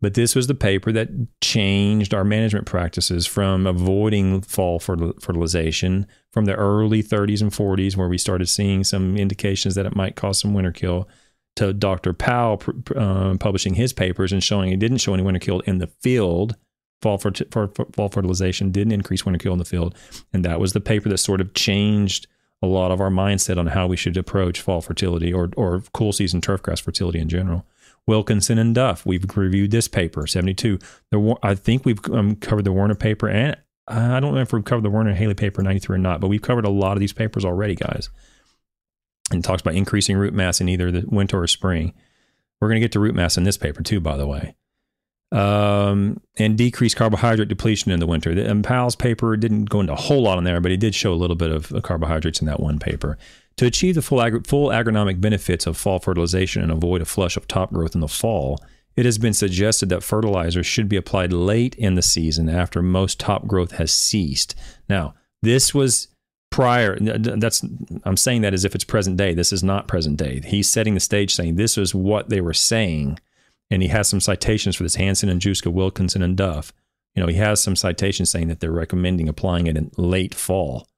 But 0.00 0.12
this 0.12 0.34
was 0.34 0.48
the 0.48 0.54
paper 0.54 0.92
that 0.92 1.08
changed 1.40 2.12
our 2.12 2.24
management 2.24 2.66
practices 2.66 3.26
from 3.26 3.66
avoiding 3.66 4.42
fall 4.42 4.78
fertilization 4.78 6.06
from 6.30 6.44
the 6.44 6.54
early 6.54 7.02
30s 7.02 7.40
and 7.40 7.50
40s, 7.50 7.96
where 7.96 8.08
we 8.08 8.18
started 8.18 8.46
seeing 8.50 8.84
some 8.84 9.16
indications 9.16 9.76
that 9.76 9.86
it 9.86 9.96
might 9.96 10.14
cause 10.14 10.38
some 10.38 10.52
winter 10.52 10.72
kill, 10.72 11.08
to 11.56 11.72
Dr. 11.72 12.12
Powell 12.12 12.62
uh, 12.96 13.36
publishing 13.38 13.74
his 13.74 13.92
papers 13.92 14.32
and 14.32 14.42
showing 14.42 14.72
it 14.72 14.78
didn't 14.78 14.98
show 14.98 15.14
any 15.14 15.22
winter 15.22 15.40
kill 15.40 15.60
in 15.60 15.78
the 15.78 15.86
field 15.86 16.56
fall, 17.02 17.18
for, 17.18 17.32
for, 17.50 17.68
for, 17.68 17.86
fall 17.92 18.08
fertilization 18.08 18.70
didn't 18.70 18.92
increase 18.92 19.24
winter 19.24 19.38
kill 19.38 19.52
in 19.52 19.58
the 19.58 19.64
field. 19.64 19.94
And 20.32 20.44
that 20.44 20.60
was 20.60 20.72
the 20.72 20.80
paper 20.80 21.08
that 21.08 21.18
sort 21.18 21.40
of 21.40 21.54
changed 21.54 22.26
a 22.62 22.66
lot 22.66 22.90
of 22.90 23.00
our 23.00 23.10
mindset 23.10 23.58
on 23.58 23.68
how 23.68 23.86
we 23.86 23.96
should 23.96 24.16
approach 24.16 24.60
fall 24.60 24.80
fertility 24.80 25.32
or, 25.32 25.50
or 25.56 25.82
cool 25.92 26.12
season 26.12 26.40
turfgrass 26.40 26.80
fertility 26.80 27.18
in 27.18 27.28
general. 27.28 27.66
Wilkinson 28.06 28.58
and 28.58 28.74
Duff, 28.74 29.06
we've 29.06 29.24
reviewed 29.36 29.70
this 29.70 29.88
paper, 29.88 30.26
72. 30.26 30.78
The, 31.10 31.36
I 31.42 31.54
think 31.54 31.84
we've 31.84 32.00
um, 32.10 32.36
covered 32.36 32.64
the 32.64 32.72
Werner 32.72 32.94
paper, 32.94 33.28
and 33.28 33.56
I 33.88 34.20
don't 34.20 34.34
know 34.34 34.40
if 34.40 34.52
we've 34.52 34.64
covered 34.64 34.82
the 34.82 34.90
Wehner 34.90 35.14
Haley 35.14 35.34
paper 35.34 35.62
93 35.62 35.96
or 35.96 35.98
not, 35.98 36.20
but 36.20 36.28
we've 36.28 36.42
covered 36.42 36.64
a 36.64 36.70
lot 36.70 36.92
of 36.92 37.00
these 37.00 37.12
papers 37.12 37.44
already, 37.44 37.74
guys. 37.74 38.10
And 39.30 39.42
it 39.42 39.46
talks 39.46 39.62
about 39.62 39.74
increasing 39.74 40.16
root 40.16 40.34
mass 40.34 40.60
in 40.60 40.68
either 40.68 40.90
the 40.90 41.04
winter 41.06 41.40
or 41.40 41.46
spring. 41.46 41.94
We're 42.60 42.68
going 42.68 42.76
to 42.76 42.84
get 42.84 42.92
to 42.92 43.00
root 43.00 43.14
mass 43.14 43.36
in 43.36 43.44
this 43.44 43.56
paper 43.56 43.82
too, 43.82 44.00
by 44.00 44.16
the 44.16 44.26
way. 44.26 44.54
Um, 45.34 46.20
and 46.38 46.56
decrease 46.56 46.94
carbohydrate 46.94 47.48
depletion 47.48 47.90
in 47.90 47.98
the 47.98 48.06
winter. 48.06 48.30
And 48.30 48.62
Powell's 48.62 48.94
paper 48.94 49.36
didn't 49.36 49.64
go 49.64 49.80
into 49.80 49.92
a 49.92 49.96
whole 49.96 50.22
lot 50.22 50.38
on 50.38 50.44
there, 50.44 50.60
but 50.60 50.70
he 50.70 50.76
did 50.76 50.94
show 50.94 51.12
a 51.12 51.16
little 51.16 51.34
bit 51.36 51.50
of 51.50 51.74
carbohydrates 51.82 52.40
in 52.40 52.46
that 52.46 52.60
one 52.60 52.78
paper. 52.78 53.18
To 53.56 53.66
achieve 53.66 53.96
the 53.96 54.02
full, 54.02 54.22
ag- 54.22 54.46
full 54.46 54.68
agronomic 54.68 55.20
benefits 55.20 55.66
of 55.66 55.76
fall 55.76 55.98
fertilization 55.98 56.62
and 56.62 56.70
avoid 56.70 57.02
a 57.02 57.04
flush 57.04 57.36
of 57.36 57.48
top 57.48 57.72
growth 57.72 57.96
in 57.96 58.00
the 58.00 58.08
fall, 58.08 58.60
it 58.96 59.04
has 59.04 59.18
been 59.18 59.34
suggested 59.34 59.88
that 59.88 60.04
fertilizers 60.04 60.66
should 60.66 60.88
be 60.88 60.96
applied 60.96 61.32
late 61.32 61.74
in 61.74 61.96
the 61.96 62.02
season 62.02 62.48
after 62.48 62.80
most 62.80 63.18
top 63.18 63.48
growth 63.48 63.72
has 63.72 63.92
ceased. 63.92 64.54
Now, 64.88 65.14
this 65.42 65.74
was 65.74 66.08
prior 66.50 66.96
that's 67.00 67.64
I'm 68.04 68.16
saying 68.16 68.42
that 68.42 68.54
as 68.54 68.64
if 68.64 68.76
it's 68.76 68.84
present 68.84 69.16
day. 69.16 69.34
This 69.34 69.52
is 69.52 69.64
not 69.64 69.88
present 69.88 70.16
day. 70.16 70.40
He's 70.44 70.70
setting 70.70 70.94
the 70.94 71.00
stage 71.00 71.34
saying 71.34 71.56
this 71.56 71.76
is 71.76 71.92
what 71.92 72.28
they 72.28 72.40
were 72.40 72.54
saying 72.54 73.18
and 73.74 73.82
he 73.82 73.88
has 73.88 74.08
some 74.08 74.20
citations 74.20 74.76
for 74.76 74.84
this 74.84 74.94
Hanson 74.94 75.28
and 75.28 75.40
Juska, 75.40 75.70
Wilkinson 75.70 76.22
and 76.22 76.36
Duff. 76.36 76.72
You 77.14 77.22
know, 77.22 77.28
he 77.28 77.36
has 77.36 77.60
some 77.60 77.76
citations 77.76 78.30
saying 78.30 78.48
that 78.48 78.60
they're 78.60 78.70
recommending 78.70 79.28
applying 79.28 79.66
it 79.66 79.76
in 79.76 79.90
late 79.96 80.34
fall. 80.34 80.88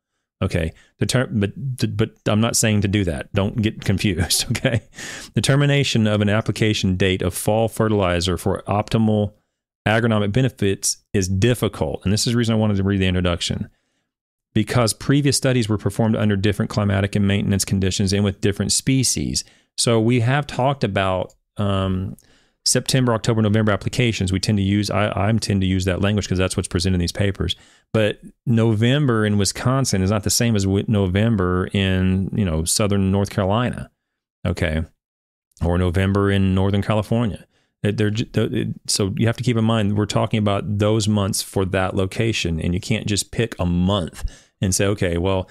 Okay, 0.42 0.72
but 0.98 1.96
but 1.96 2.10
I'm 2.26 2.42
not 2.42 2.56
saying 2.56 2.82
to 2.82 2.88
do 2.88 3.04
that. 3.04 3.32
Don't 3.32 3.60
get 3.60 3.80
confused. 3.84 4.44
Okay, 4.50 4.82
determination 5.34 6.06
of 6.06 6.20
an 6.20 6.28
application 6.28 6.96
date 6.96 7.22
of 7.22 7.34
fall 7.34 7.68
fertilizer 7.68 8.36
for 8.36 8.62
optimal 8.68 9.32
agronomic 9.88 10.32
benefits 10.32 10.98
is 11.14 11.28
difficult, 11.28 12.04
and 12.04 12.12
this 12.12 12.26
is 12.26 12.34
the 12.34 12.36
reason 12.36 12.54
I 12.54 12.58
wanted 12.58 12.76
to 12.76 12.82
read 12.82 13.00
the 13.00 13.06
introduction 13.06 13.70
because 14.52 14.94
previous 14.94 15.36
studies 15.36 15.68
were 15.68 15.78
performed 15.78 16.16
under 16.16 16.34
different 16.34 16.70
climatic 16.70 17.14
and 17.14 17.26
maintenance 17.26 17.64
conditions 17.64 18.12
and 18.12 18.24
with 18.24 18.40
different 18.40 18.72
species. 18.72 19.44
So 19.76 20.00
we 20.00 20.20
have 20.20 20.46
talked 20.46 20.82
about 20.82 21.34
um, 21.58 22.16
September, 22.66 23.14
October, 23.14 23.40
November 23.42 23.70
applications, 23.70 24.32
we 24.32 24.40
tend 24.40 24.58
to 24.58 24.64
use, 24.64 24.90
I, 24.90 25.12
I 25.14 25.32
tend 25.32 25.60
to 25.60 25.66
use 25.66 25.84
that 25.84 26.00
language 26.00 26.26
because 26.26 26.38
that's 26.38 26.56
what's 26.56 26.68
presented 26.68 26.96
in 26.96 27.00
these 27.00 27.12
papers. 27.12 27.54
But 27.92 28.20
November 28.44 29.24
in 29.24 29.38
Wisconsin 29.38 30.02
is 30.02 30.10
not 30.10 30.24
the 30.24 30.30
same 30.30 30.56
as 30.56 30.66
November 30.66 31.68
in, 31.72 32.28
you 32.34 32.44
know, 32.44 32.64
Southern 32.64 33.12
North 33.12 33.30
Carolina. 33.30 33.88
Okay. 34.44 34.82
Or 35.64 35.78
November 35.78 36.30
in 36.30 36.56
Northern 36.56 36.82
California. 36.82 37.46
They're, 37.82 38.10
they're, 38.10 38.66
so 38.88 39.14
you 39.16 39.28
have 39.28 39.36
to 39.36 39.44
keep 39.44 39.56
in 39.56 39.64
mind, 39.64 39.96
we're 39.96 40.06
talking 40.06 40.38
about 40.38 40.78
those 40.78 41.06
months 41.06 41.42
for 41.42 41.64
that 41.66 41.94
location. 41.94 42.60
And 42.60 42.74
you 42.74 42.80
can't 42.80 43.06
just 43.06 43.30
pick 43.30 43.54
a 43.60 43.64
month 43.64 44.24
and 44.60 44.74
say, 44.74 44.86
okay, 44.86 45.18
well, 45.18 45.48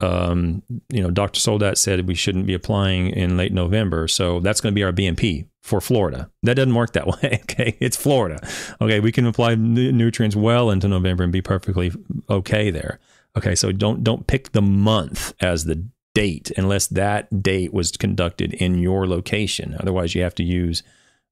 um, 0.00 0.62
you 0.90 1.02
know, 1.02 1.10
Dr. 1.10 1.40
Soldat 1.40 1.78
said 1.78 2.06
we 2.06 2.14
shouldn't 2.14 2.46
be 2.46 2.54
applying 2.54 3.08
in 3.08 3.36
late 3.36 3.52
November. 3.52 4.08
So 4.08 4.40
that's 4.40 4.60
going 4.60 4.72
to 4.72 4.74
be 4.74 4.84
our 4.84 4.92
BMP 4.92 5.46
for 5.62 5.80
Florida. 5.80 6.30
That 6.42 6.54
doesn't 6.54 6.74
work 6.74 6.92
that 6.92 7.06
way. 7.22 7.40
Okay. 7.42 7.76
It's 7.80 7.96
Florida. 7.96 8.46
Okay. 8.80 9.00
We 9.00 9.12
can 9.12 9.26
apply 9.26 9.54
nutrients 9.54 10.36
well 10.36 10.70
into 10.70 10.88
November 10.88 11.24
and 11.24 11.32
be 11.32 11.42
perfectly 11.42 11.92
okay 12.28 12.70
there. 12.70 12.98
Okay. 13.36 13.54
So 13.54 13.72
don't, 13.72 14.04
don't 14.04 14.26
pick 14.26 14.52
the 14.52 14.62
month 14.62 15.34
as 15.40 15.64
the 15.64 15.86
date 16.14 16.50
unless 16.56 16.86
that 16.88 17.42
date 17.42 17.72
was 17.72 17.92
conducted 17.92 18.54
in 18.54 18.78
your 18.78 19.06
location. 19.06 19.76
Otherwise, 19.80 20.14
you 20.14 20.22
have 20.22 20.34
to 20.34 20.44
use, 20.44 20.82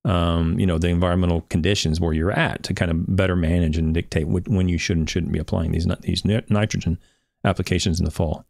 um, 0.04 0.58
you 0.58 0.66
know, 0.66 0.78
the 0.78 0.88
environmental 0.88 1.42
conditions 1.42 2.00
where 2.00 2.12
you're 2.12 2.32
at 2.32 2.62
to 2.62 2.74
kind 2.74 2.90
of 2.90 3.16
better 3.16 3.36
manage 3.36 3.76
and 3.76 3.94
dictate 3.94 4.26
when 4.26 4.68
you 4.68 4.78
should 4.78 4.96
and 4.96 5.08
shouldn't 5.08 5.32
be 5.32 5.38
applying 5.38 5.72
these, 5.72 5.86
these 6.00 6.24
nitrogen 6.24 6.98
applications 7.44 7.98
in 7.98 8.04
the 8.04 8.10
fall. 8.10 8.44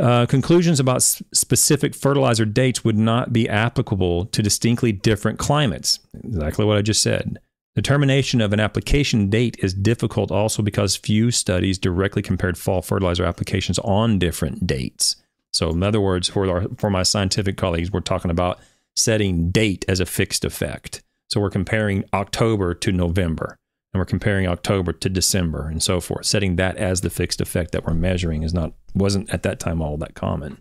Uh, 0.00 0.26
conclusions 0.26 0.80
about 0.80 0.96
s- 0.96 1.22
specific 1.32 1.94
fertilizer 1.94 2.44
dates 2.44 2.84
would 2.84 2.98
not 2.98 3.32
be 3.32 3.48
applicable 3.48 4.26
to 4.26 4.42
distinctly 4.42 4.90
different 4.90 5.38
climates. 5.38 6.00
Exactly 6.24 6.64
what 6.64 6.76
I 6.76 6.82
just 6.82 7.02
said. 7.02 7.38
Determination 7.76 8.40
of 8.40 8.52
an 8.52 8.60
application 8.60 9.30
date 9.30 9.56
is 9.60 9.74
difficult 9.74 10.30
also 10.30 10.62
because 10.62 10.96
few 10.96 11.30
studies 11.30 11.78
directly 11.78 12.22
compared 12.22 12.56
fall 12.58 12.82
fertilizer 12.82 13.24
applications 13.24 13.78
on 13.80 14.18
different 14.18 14.66
dates. 14.66 15.16
So, 15.52 15.70
in 15.70 15.82
other 15.82 16.00
words, 16.00 16.28
for, 16.28 16.48
our, 16.48 16.66
for 16.76 16.90
my 16.90 17.04
scientific 17.04 17.56
colleagues, 17.56 17.92
we're 17.92 18.00
talking 18.00 18.30
about 18.30 18.60
setting 18.96 19.50
date 19.50 19.84
as 19.88 20.00
a 20.00 20.06
fixed 20.06 20.44
effect. 20.44 21.02
So, 21.30 21.40
we're 21.40 21.50
comparing 21.50 22.04
October 22.12 22.74
to 22.74 22.92
November 22.92 23.56
and 23.94 24.00
we're 24.00 24.04
comparing 24.06 24.48
October 24.48 24.92
to 24.92 25.08
December 25.08 25.68
and 25.68 25.80
so 25.80 26.00
forth. 26.00 26.26
Setting 26.26 26.56
that 26.56 26.76
as 26.76 27.00
the 27.00 27.10
fixed 27.10 27.40
effect 27.40 27.70
that 27.70 27.86
we're 27.86 27.94
measuring 27.94 28.42
is 28.42 28.52
not 28.52 28.72
wasn't 28.92 29.30
at 29.30 29.44
that 29.44 29.60
time 29.60 29.80
all 29.80 29.96
that 29.96 30.14
common. 30.14 30.60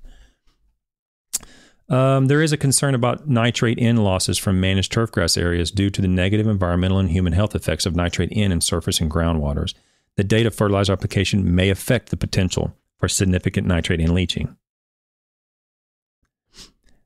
Um, 1.89 2.27
there 2.27 2.41
is 2.41 2.53
a 2.53 2.57
concern 2.57 2.95
about 2.95 3.27
nitrate 3.27 3.79
N 3.81 3.97
losses 3.97 4.37
from 4.37 4.61
managed 4.61 4.93
turfgrass 4.93 5.35
areas 5.37 5.71
due 5.71 5.89
to 5.89 6.01
the 6.01 6.07
negative 6.07 6.47
environmental 6.47 6.99
and 6.99 7.09
human 7.09 7.33
health 7.33 7.55
effects 7.55 7.87
of 7.87 7.95
nitrate 7.95 8.31
N 8.31 8.51
in 8.51 8.61
surface 8.61 9.01
and 9.01 9.11
groundwaters. 9.11 9.73
The 10.15 10.23
date 10.23 10.45
of 10.45 10.53
fertilizer 10.53 10.93
application 10.93 11.55
may 11.55 11.71
affect 11.71 12.09
the 12.09 12.17
potential 12.17 12.77
for 12.99 13.07
significant 13.07 13.67
nitrate 13.67 13.99
N 13.99 14.13
leaching. 14.13 14.55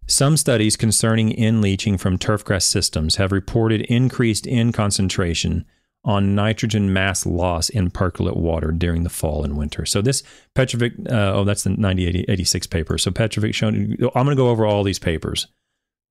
Some 0.05 0.38
studies 0.38 0.75
concerning 0.75 1.34
N 1.34 1.62
leaching 1.62 1.98
from 1.98 2.17
turfgrass 2.17 2.63
systems 2.63 3.15
have 3.15 3.31
reported 3.31 3.81
increased 3.81 4.46
N 4.46 4.74
concentration 4.74 5.65
on 6.08 6.34
nitrogen 6.34 6.94
mass 6.94 7.26
loss 7.26 7.68
in 7.68 7.92
percolate 7.92 8.38
water 8.38 8.72
during 8.72 9.04
the 9.04 9.10
fall 9.10 9.44
and 9.44 9.58
winter. 9.58 9.86
So 9.86 10.02
this 10.02 10.24
Petrovic, 10.56 10.94
uh, 11.12 11.34
oh, 11.36 11.44
that's 11.44 11.64
the 11.64 11.72
9086 11.72 12.66
paper. 12.68 12.98
So 12.98 13.12
Petrovic 13.12 13.54
shown, 13.54 13.76
I'm 13.76 14.26
going 14.26 14.30
to 14.30 14.36
go 14.36 14.50
over 14.50 14.66
all 14.66 14.84
these 14.84 15.00
papers. 15.00 15.48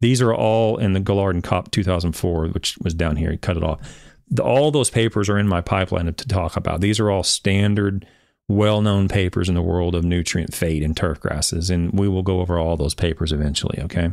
These 0.02 0.20
are 0.20 0.34
all 0.34 0.76
in 0.76 0.92
the 0.92 1.00
Guillard 1.00 1.34
and 1.34 1.42
Kopp 1.42 1.70
2004, 1.70 2.48
which 2.48 2.76
was 2.82 2.92
down 2.92 3.16
here. 3.16 3.30
He 3.30 3.38
cut 3.38 3.56
it 3.56 3.64
off. 3.64 3.80
The, 4.28 4.42
all 4.42 4.70
those 4.70 4.90
papers 4.90 5.30
are 5.30 5.38
in 5.38 5.48
my 5.48 5.62
pipeline 5.62 6.12
to 6.12 6.28
talk 6.28 6.56
about. 6.56 6.82
These 6.82 7.00
are 7.00 7.10
all 7.10 7.22
standard, 7.22 8.06
well-known 8.48 9.08
papers 9.08 9.48
in 9.48 9.54
the 9.54 9.62
world 9.62 9.94
of 9.94 10.04
nutrient 10.04 10.54
fate 10.54 10.82
in 10.82 10.94
turf 10.94 11.20
grasses, 11.20 11.70
and 11.70 11.98
we 11.98 12.06
will 12.06 12.22
go 12.22 12.40
over 12.40 12.58
all 12.58 12.76
those 12.76 12.94
papers 12.94 13.32
eventually. 13.32 13.78
Okay. 13.84 14.10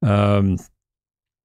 Um, 0.00 0.56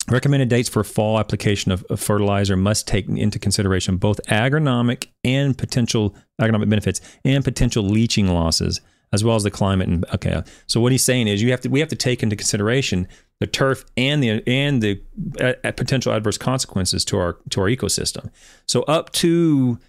Recommended 0.10 0.50
dates 0.50 0.68
for 0.68 0.84
fall 0.84 1.18
application 1.18 1.72
of, 1.72 1.86
fertilizer 1.96 2.58
must 2.58 2.88
take 2.88 3.08
into 3.08 3.40
consideration 3.40 3.96
both 3.96 4.20
agronomic 4.28 5.08
and 5.24 5.58
potential 5.58 6.14
agronomic 6.42 6.68
benefits 6.70 7.00
and 7.24 7.42
potential 7.44 7.84
leaching 7.84 8.28
losses, 8.28 8.82
as 9.14 9.24
well 9.24 9.38
as 9.38 9.44
the 9.44 9.52
climate. 9.52 9.88
And 9.88 10.04
okay, 10.14 10.44
so 10.68 10.82
what 10.82 10.92
he's 10.92 11.04
saying 11.04 11.30
is 11.30 11.42
you 11.42 11.52
have 11.52 11.62
to 11.62 11.70
we 11.70 11.80
have 11.80 11.88
to 11.88 11.96
take 11.96 12.22
into 12.22 12.36
consideration 12.36 13.08
the 13.40 13.48
turf 13.48 13.86
and 13.96 14.22
the 14.22 14.44
and 14.46 14.82
the 14.82 15.02
uh, 15.40 15.72
potential 15.72 16.12
adverse 16.12 16.38
consequences 16.38 17.06
to 17.06 17.18
our 17.18 17.38
to 17.52 17.62
our 17.62 17.68
ecosystem. 17.68 18.30
So 18.66 18.84
up 18.84 19.14
to 19.14 19.80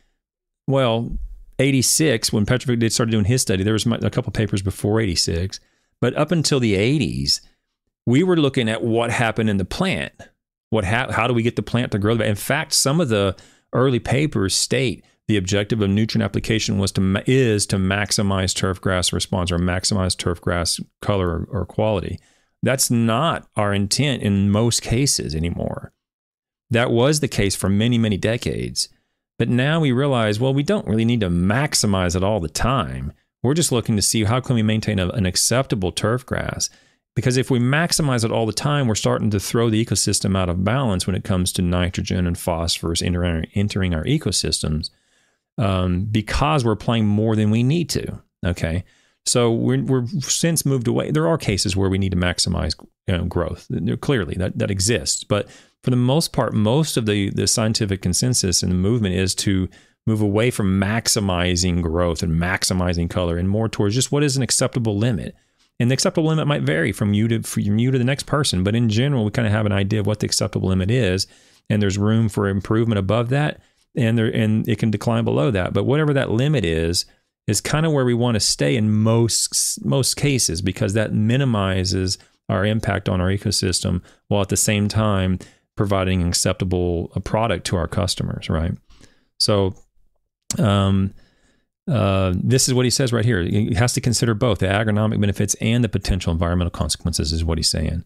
well 0.69 1.11
86 1.59 2.33
when 2.33 2.47
Petrovic 2.47 2.79
did 2.79 2.93
started 2.93 3.11
doing 3.11 3.25
his 3.25 3.43
study, 3.43 3.65
there 3.65 3.73
was 3.73 3.87
a 3.87 4.11
couple 4.11 4.31
papers 4.33 4.63
before 4.63 5.01
86, 5.01 5.59
but 6.01 6.17
up 6.17 6.31
until 6.31 6.61
the 6.61 6.75
80s 6.75 7.41
we 8.07 8.23
were 8.23 8.37
looking 8.37 8.69
at 8.69 8.83
what 8.83 9.11
happened 9.11 9.51
in 9.51 9.57
the 9.57 9.65
plant. 9.65 10.13
What 10.71 10.85
how, 10.85 11.11
how 11.11 11.27
do 11.27 11.35
we 11.35 11.43
get 11.43 11.57
the 11.57 11.63
plant 11.63 11.93
to 11.93 11.99
grow? 11.99 12.15
In 12.15 12.35
fact, 12.35 12.73
some 12.73 13.01
of 13.01 13.09
the 13.09 13.37
early 13.73 14.01
papers 14.01 14.55
state 14.55 15.05
the 15.27 15.37
objective 15.37 15.81
of 15.81 15.89
nutrient 15.89 16.25
application 16.25 16.79
was 16.79 16.93
to 16.93 17.23
is 17.27 17.67
to 17.67 17.77
maximize 17.77 18.55
turf 18.55 18.81
grass 18.81 19.13
response 19.13 19.51
or 19.51 19.59
maximize 19.59 20.17
turf 20.17 20.41
grass 20.41 20.81
color 21.01 21.29
or, 21.29 21.61
or 21.61 21.67
quality. 21.67 22.19
That's 22.63 22.91
not 22.91 23.47
our 23.57 23.73
intent 23.73 24.23
in 24.23 24.51
most 24.51 24.83
cases 24.83 25.35
anymore. 25.35 25.93
That 26.71 26.91
was 26.91 27.21
the 27.21 27.29
case 27.29 27.55
for 27.55 27.69
many, 27.69 27.99
many 27.99 28.17
decades. 28.17 28.89
But 29.39 29.49
now 29.49 29.81
we 29.81 29.93
realize, 29.93 30.39
well, 30.39 30.55
we 30.55 30.63
don't 30.63 30.87
really 30.87 31.05
need 31.05 31.21
to 31.21 31.29
maximize 31.29 32.15
it 32.15 32.23
all 32.23 32.41
the 32.41 32.49
time. 32.49 33.13
We're 33.43 33.55
just 33.55 33.73
looking 33.73 33.97
to 33.97 34.03
see 34.03 34.25
how 34.25 34.41
can 34.41 34.55
we 34.55 34.63
maintain 34.63 34.99
a, 34.99 35.09
an 35.11 35.27
acceptable 35.27 35.93
turf 35.93 36.25
grass 36.25 36.71
because 37.15 37.37
if 37.37 37.51
we 37.51 37.59
maximize 37.59 38.25
it 38.25 38.33
all 38.33 38.47
the 38.47 38.53
time, 38.53 38.89
we're 38.89 38.95
starting 38.95 39.31
to 39.31 39.41
throw 39.41 39.71
the 39.71 39.85
ecosystem 39.85 40.37
out 40.37 40.49
of 40.49 40.65
balance 40.65 41.07
when 41.07 41.15
it 41.15 41.25
comes 41.25 41.53
to 41.53 41.63
nitrogen 41.63 42.27
and 42.27 42.39
phosphorus 42.39 43.03
entering, 43.03 43.47
entering 43.55 43.95
our 43.95 44.05
ecosystems 44.05 44.91
um, 45.59 46.05
because 46.07 46.65
we're 46.65 46.75
playing 46.75 47.07
more 47.07 47.37
than 47.37 47.51
we 47.51 47.63
need 47.63 47.89
to. 47.91 48.21
Okay. 48.45 48.85
So 49.27 49.53
we're, 49.53 49.83
we're 49.83 50.07
since 50.21 50.67
moved 50.67 50.89
away. 50.89 51.11
There 51.11 51.29
are 51.29 51.39
cases 51.39 51.77
where 51.77 51.89
we 51.89 51.99
need 51.99 52.13
to 52.13 52.19
maximize 52.19 52.75
you 53.07 53.17
know, 53.17 53.25
growth. 53.25 53.69
Clearly, 54.01 54.35
that, 54.35 54.59
that 54.59 54.71
exists. 54.71 55.25
But 55.25 55.49
for 55.83 55.91
the 55.91 55.97
most 55.97 56.33
part, 56.33 56.53
most 56.53 56.97
of 56.97 57.07
the, 57.07 57.31
the 57.31 57.47
scientific 57.47 58.03
consensus 58.03 58.63
and 58.63 58.73
the 58.73 58.77
movement 58.77 59.15
is 59.15 59.35
to 59.37 59.69
move 60.07 60.21
away 60.21 60.51
from 60.51 60.79
maximizing 60.81 61.81
growth 61.81 62.23
and 62.23 62.33
maximizing 62.33 63.09
color 63.09 63.39
and 63.39 63.49
more 63.49 63.69
towards 63.69 63.95
just 63.95 64.13
what 64.13 64.23
is 64.23 64.37
an 64.37 64.43
acceptable 64.43 64.99
limit. 64.99 65.35
And 65.81 65.91
the 65.91 65.95
acceptable 65.95 66.29
limit 66.29 66.47
might 66.47 66.63
vary 66.63 66.93
from 66.93 67.15
you 67.15 67.27
to 67.29 67.43
from 67.43 67.79
you 67.79 67.91
to 67.91 67.99
the 67.99 68.05
next 68.05 68.27
person, 68.27 68.63
but 68.63 68.77
in 68.77 68.89
general, 68.89 69.25
we 69.25 69.31
kind 69.31 69.47
of 69.47 69.53
have 69.53 69.67
an 69.67 69.73
idea 69.73 70.01
of 70.01 70.07
what 70.07 70.21
the 70.21 70.27
acceptable 70.27 70.69
limit 70.69 70.91
is, 70.91 71.27
and 71.69 71.83
there's 71.83 71.99
room 71.99 72.29
for 72.29 72.49
improvement 72.49 72.99
above 72.99 73.29
that, 73.31 73.61
and 73.97 74.17
there 74.17 74.27
and 74.27 74.69
it 74.69 74.79
can 74.79 74.91
decline 74.91 75.25
below 75.25 75.51
that. 75.51 75.73
But 75.73 75.85
whatever 75.85 76.13
that 76.13 76.31
limit 76.31 76.65
is, 76.65 77.07
is 77.47 77.61
kind 77.61 77.85
of 77.85 77.93
where 77.93 78.05
we 78.05 78.15
want 78.15 78.37
to 78.37 78.41
stay 78.41 78.77
in 78.77 78.91
most 78.91 79.85
most 79.85 80.17
cases 80.17 80.63
because 80.63 80.95
that 80.95 81.13
minimizes 81.13 82.19
our 82.49 82.65
impact 82.65 83.09
on 83.09 83.21
our 83.21 83.29
ecosystem 83.29 84.03
while 84.29 84.43
at 84.43 84.49
the 84.51 84.57
same 84.57 84.89
time 84.89 85.39
providing 85.77 86.23
an 86.23 86.29
acceptable 86.29 87.11
uh, 87.17 87.21
product 87.21 87.67
to 87.67 87.77
our 87.77 87.89
customers, 87.89 88.49
right? 88.49 88.73
So, 89.39 89.75
um, 90.59 91.15
uh, 91.91 92.33
this 92.37 92.69
is 92.69 92.75
what 92.75 92.87
he 92.87 92.91
says 92.91 93.13
right 93.13 93.25
here. 93.25 93.43
He 93.43 93.75
has 93.75 93.93
to 93.95 94.01
consider 94.01 94.35
both 94.35 94.59
the 94.59 94.67
agronomic 94.67 95.21
benefits 95.21 95.55
and 95.61 95.85
the 95.85 95.89
potential 95.89 96.33
environmental 96.33 96.71
consequences, 96.71 97.33
is 97.33 97.45
what 97.45 97.59
he's 97.59 97.69
saying. 97.69 98.05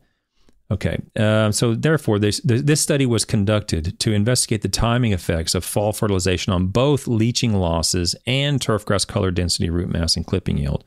Okay, 0.70 0.98
uh, 1.16 1.50
so 1.50 1.74
therefore, 1.74 2.18
this, 2.18 2.42
this 2.44 2.82
study 2.82 3.06
was 3.06 3.24
conducted 3.24 3.98
to 4.00 4.12
investigate 4.12 4.60
the 4.60 4.68
timing 4.68 5.12
effects 5.12 5.54
of 5.54 5.64
fall 5.64 5.94
fertilization 5.94 6.52
on 6.52 6.66
both 6.66 7.06
leaching 7.06 7.54
losses 7.54 8.14
and 8.26 8.60
turfgrass 8.60 9.06
color 9.06 9.30
density, 9.30 9.70
root 9.70 9.88
mass, 9.88 10.14
and 10.14 10.26
clipping 10.26 10.58
yield 10.58 10.84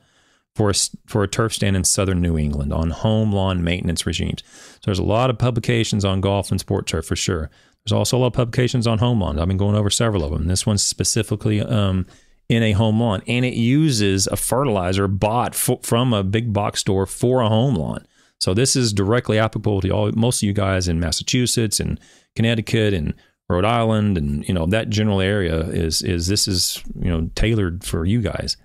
for 0.54 0.70
a, 0.70 0.74
for 1.06 1.24
a 1.24 1.28
turf 1.28 1.54
stand 1.54 1.74
in 1.74 1.82
southern 1.82 2.20
New 2.20 2.38
England 2.38 2.72
on 2.72 2.90
home 2.90 3.32
lawn 3.32 3.64
maintenance 3.64 4.06
regimes. 4.06 4.42
So 4.46 4.80
there's 4.84 5.00
a 5.00 5.04
lot 5.04 5.30
of 5.30 5.38
publications 5.38 6.04
on 6.04 6.20
golf 6.20 6.52
and 6.52 6.60
sport 6.60 6.86
turf 6.86 7.06
for 7.06 7.16
sure. 7.16 7.50
There's 7.84 7.92
also 7.92 8.18
a 8.18 8.20
lot 8.20 8.26
of 8.28 8.32
publications 8.34 8.86
on 8.86 8.98
home 8.98 9.20
lawn. 9.20 9.40
I've 9.40 9.48
been 9.48 9.56
going 9.56 9.74
over 9.74 9.90
several 9.90 10.22
of 10.22 10.30
them. 10.30 10.46
This 10.46 10.64
one's 10.64 10.84
specifically 10.84 11.60
um, 11.60 12.06
in 12.52 12.62
a 12.62 12.72
home 12.72 13.00
lawn, 13.00 13.22
and 13.26 13.44
it 13.44 13.54
uses 13.54 14.26
a 14.26 14.36
fertilizer 14.36 15.08
bought 15.08 15.54
from 15.54 16.12
a 16.12 16.22
big 16.22 16.52
box 16.52 16.80
store 16.80 17.06
for 17.06 17.40
a 17.40 17.48
home 17.48 17.74
lawn. 17.74 18.06
So 18.38 18.52
this 18.54 18.76
is 18.76 18.92
directly 18.92 19.38
applicable 19.38 19.80
to 19.80 19.90
all 19.90 20.12
most 20.12 20.42
of 20.42 20.46
you 20.46 20.52
guys 20.52 20.86
in 20.86 21.00
Massachusetts 21.00 21.80
and 21.80 21.98
Connecticut 22.36 22.92
and 22.92 23.14
Rhode 23.48 23.64
Island 23.64 24.18
and 24.18 24.46
you 24.46 24.54
know 24.54 24.66
that 24.66 24.88
general 24.88 25.20
area 25.20 25.60
is 25.60 26.02
is 26.02 26.26
this 26.26 26.48
is 26.48 26.82
you 26.98 27.10
know 27.10 27.30
tailored 27.34 27.84
for 27.84 28.04
you 28.04 28.20
guys. 28.20 28.56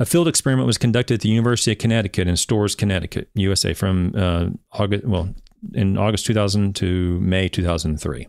A 0.00 0.06
field 0.06 0.28
experiment 0.28 0.66
was 0.66 0.78
conducted 0.78 1.14
at 1.14 1.20
the 1.22 1.28
University 1.28 1.72
of 1.72 1.78
Connecticut 1.78 2.28
in 2.28 2.36
Storrs, 2.36 2.74
Connecticut, 2.74 3.30
USA, 3.34 3.74
from 3.74 4.12
uh, 4.14 4.46
August 4.72 5.04
well 5.04 5.34
in 5.74 5.98
August 5.98 6.26
2000 6.26 6.74
to 6.76 7.20
May 7.20 7.48
2003. 7.48 8.28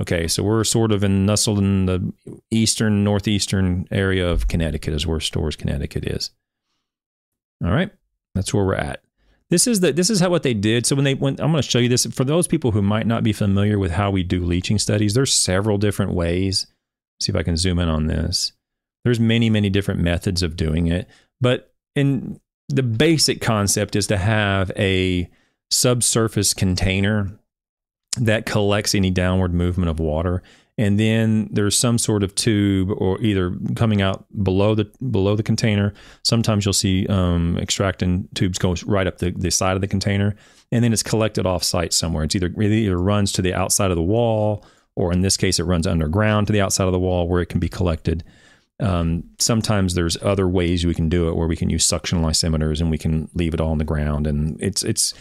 Okay, 0.00 0.28
so 0.28 0.42
we're 0.42 0.64
sort 0.64 0.92
of 0.92 1.04
in 1.04 1.26
nestled 1.26 1.58
in 1.58 1.86
the 1.86 2.12
eastern 2.50 3.04
northeastern 3.04 3.86
area 3.90 4.26
of 4.28 4.48
Connecticut, 4.48 4.94
is 4.94 5.06
where 5.06 5.20
Storrs 5.20 5.56
Connecticut 5.56 6.06
is. 6.06 6.30
All 7.62 7.70
right, 7.70 7.90
that's 8.34 8.54
where 8.54 8.64
we're 8.64 8.74
at. 8.74 9.02
This 9.50 9.66
is 9.66 9.80
the 9.80 9.92
this 9.92 10.08
is 10.08 10.20
how 10.20 10.30
what 10.30 10.42
they 10.42 10.54
did. 10.54 10.86
So 10.86 10.96
when 10.96 11.04
they 11.04 11.14
went, 11.14 11.40
I'm 11.40 11.50
going 11.50 11.62
to 11.62 11.68
show 11.68 11.80
you 11.80 11.88
this 11.88 12.06
for 12.06 12.24
those 12.24 12.46
people 12.46 12.70
who 12.70 12.82
might 12.82 13.06
not 13.06 13.22
be 13.22 13.32
familiar 13.32 13.78
with 13.78 13.90
how 13.90 14.10
we 14.10 14.22
do 14.22 14.44
leaching 14.44 14.78
studies. 14.78 15.12
There's 15.12 15.34
several 15.34 15.76
different 15.76 16.14
ways. 16.14 16.66
Let's 17.16 17.26
see 17.26 17.32
if 17.32 17.36
I 17.36 17.42
can 17.42 17.56
zoom 17.56 17.78
in 17.78 17.88
on 17.88 18.06
this. 18.06 18.52
There's 19.04 19.20
many 19.20 19.50
many 19.50 19.68
different 19.68 20.00
methods 20.00 20.42
of 20.42 20.56
doing 20.56 20.86
it, 20.86 21.08
but 21.40 21.74
in 21.94 22.40
the 22.68 22.84
basic 22.84 23.40
concept 23.40 23.96
is 23.96 24.06
to 24.06 24.16
have 24.16 24.70
a 24.76 25.28
subsurface 25.70 26.54
container 26.54 27.39
that 28.18 28.46
collects 28.46 28.94
any 28.94 29.10
downward 29.10 29.54
movement 29.54 29.90
of 29.90 30.00
water. 30.00 30.42
And 30.78 30.98
then 30.98 31.48
there's 31.52 31.78
some 31.78 31.98
sort 31.98 32.22
of 32.22 32.34
tube 32.34 32.90
or 32.96 33.20
either 33.20 33.54
coming 33.76 34.00
out 34.00 34.24
below 34.42 34.74
the 34.74 34.90
below 35.10 35.36
the 35.36 35.42
container. 35.42 35.92
Sometimes 36.22 36.64
you'll 36.64 36.72
see 36.72 37.06
um, 37.08 37.58
extracting 37.58 38.28
tubes 38.34 38.58
go 38.58 38.74
right 38.86 39.06
up 39.06 39.18
the, 39.18 39.32
the 39.32 39.50
side 39.50 39.74
of 39.74 39.82
the 39.82 39.88
container 39.88 40.34
and 40.72 40.82
then 40.82 40.92
it's 40.92 41.02
collected 41.02 41.44
off 41.44 41.62
site 41.62 41.92
somewhere. 41.92 42.24
It's 42.24 42.34
either 42.34 42.46
it 42.46 42.72
either 42.72 42.96
runs 42.96 43.30
to 43.32 43.42
the 43.42 43.52
outside 43.52 43.90
of 43.90 43.96
the 43.96 44.02
wall 44.02 44.64
or 44.96 45.12
in 45.12 45.20
this 45.20 45.36
case 45.36 45.58
it 45.58 45.64
runs 45.64 45.86
underground 45.86 46.46
to 46.46 46.52
the 46.52 46.62
outside 46.62 46.86
of 46.86 46.92
the 46.92 46.98
wall 46.98 47.28
where 47.28 47.42
it 47.42 47.50
can 47.50 47.60
be 47.60 47.68
collected. 47.68 48.24
Um, 48.80 49.24
sometimes 49.38 49.94
there's 49.94 50.16
other 50.22 50.48
ways 50.48 50.86
we 50.86 50.94
can 50.94 51.10
do 51.10 51.28
it 51.28 51.36
where 51.36 51.46
we 51.46 51.56
can 51.56 51.68
use 51.68 51.84
suction 51.84 52.22
lysimeters 52.22 52.80
and 52.80 52.90
we 52.90 52.96
can 52.96 53.28
leave 53.34 53.52
it 53.52 53.60
all 53.60 53.72
on 53.72 53.78
the 53.78 53.84
ground. 53.84 54.26
And 54.26 54.60
it's 54.62 54.82
it's 54.82 55.12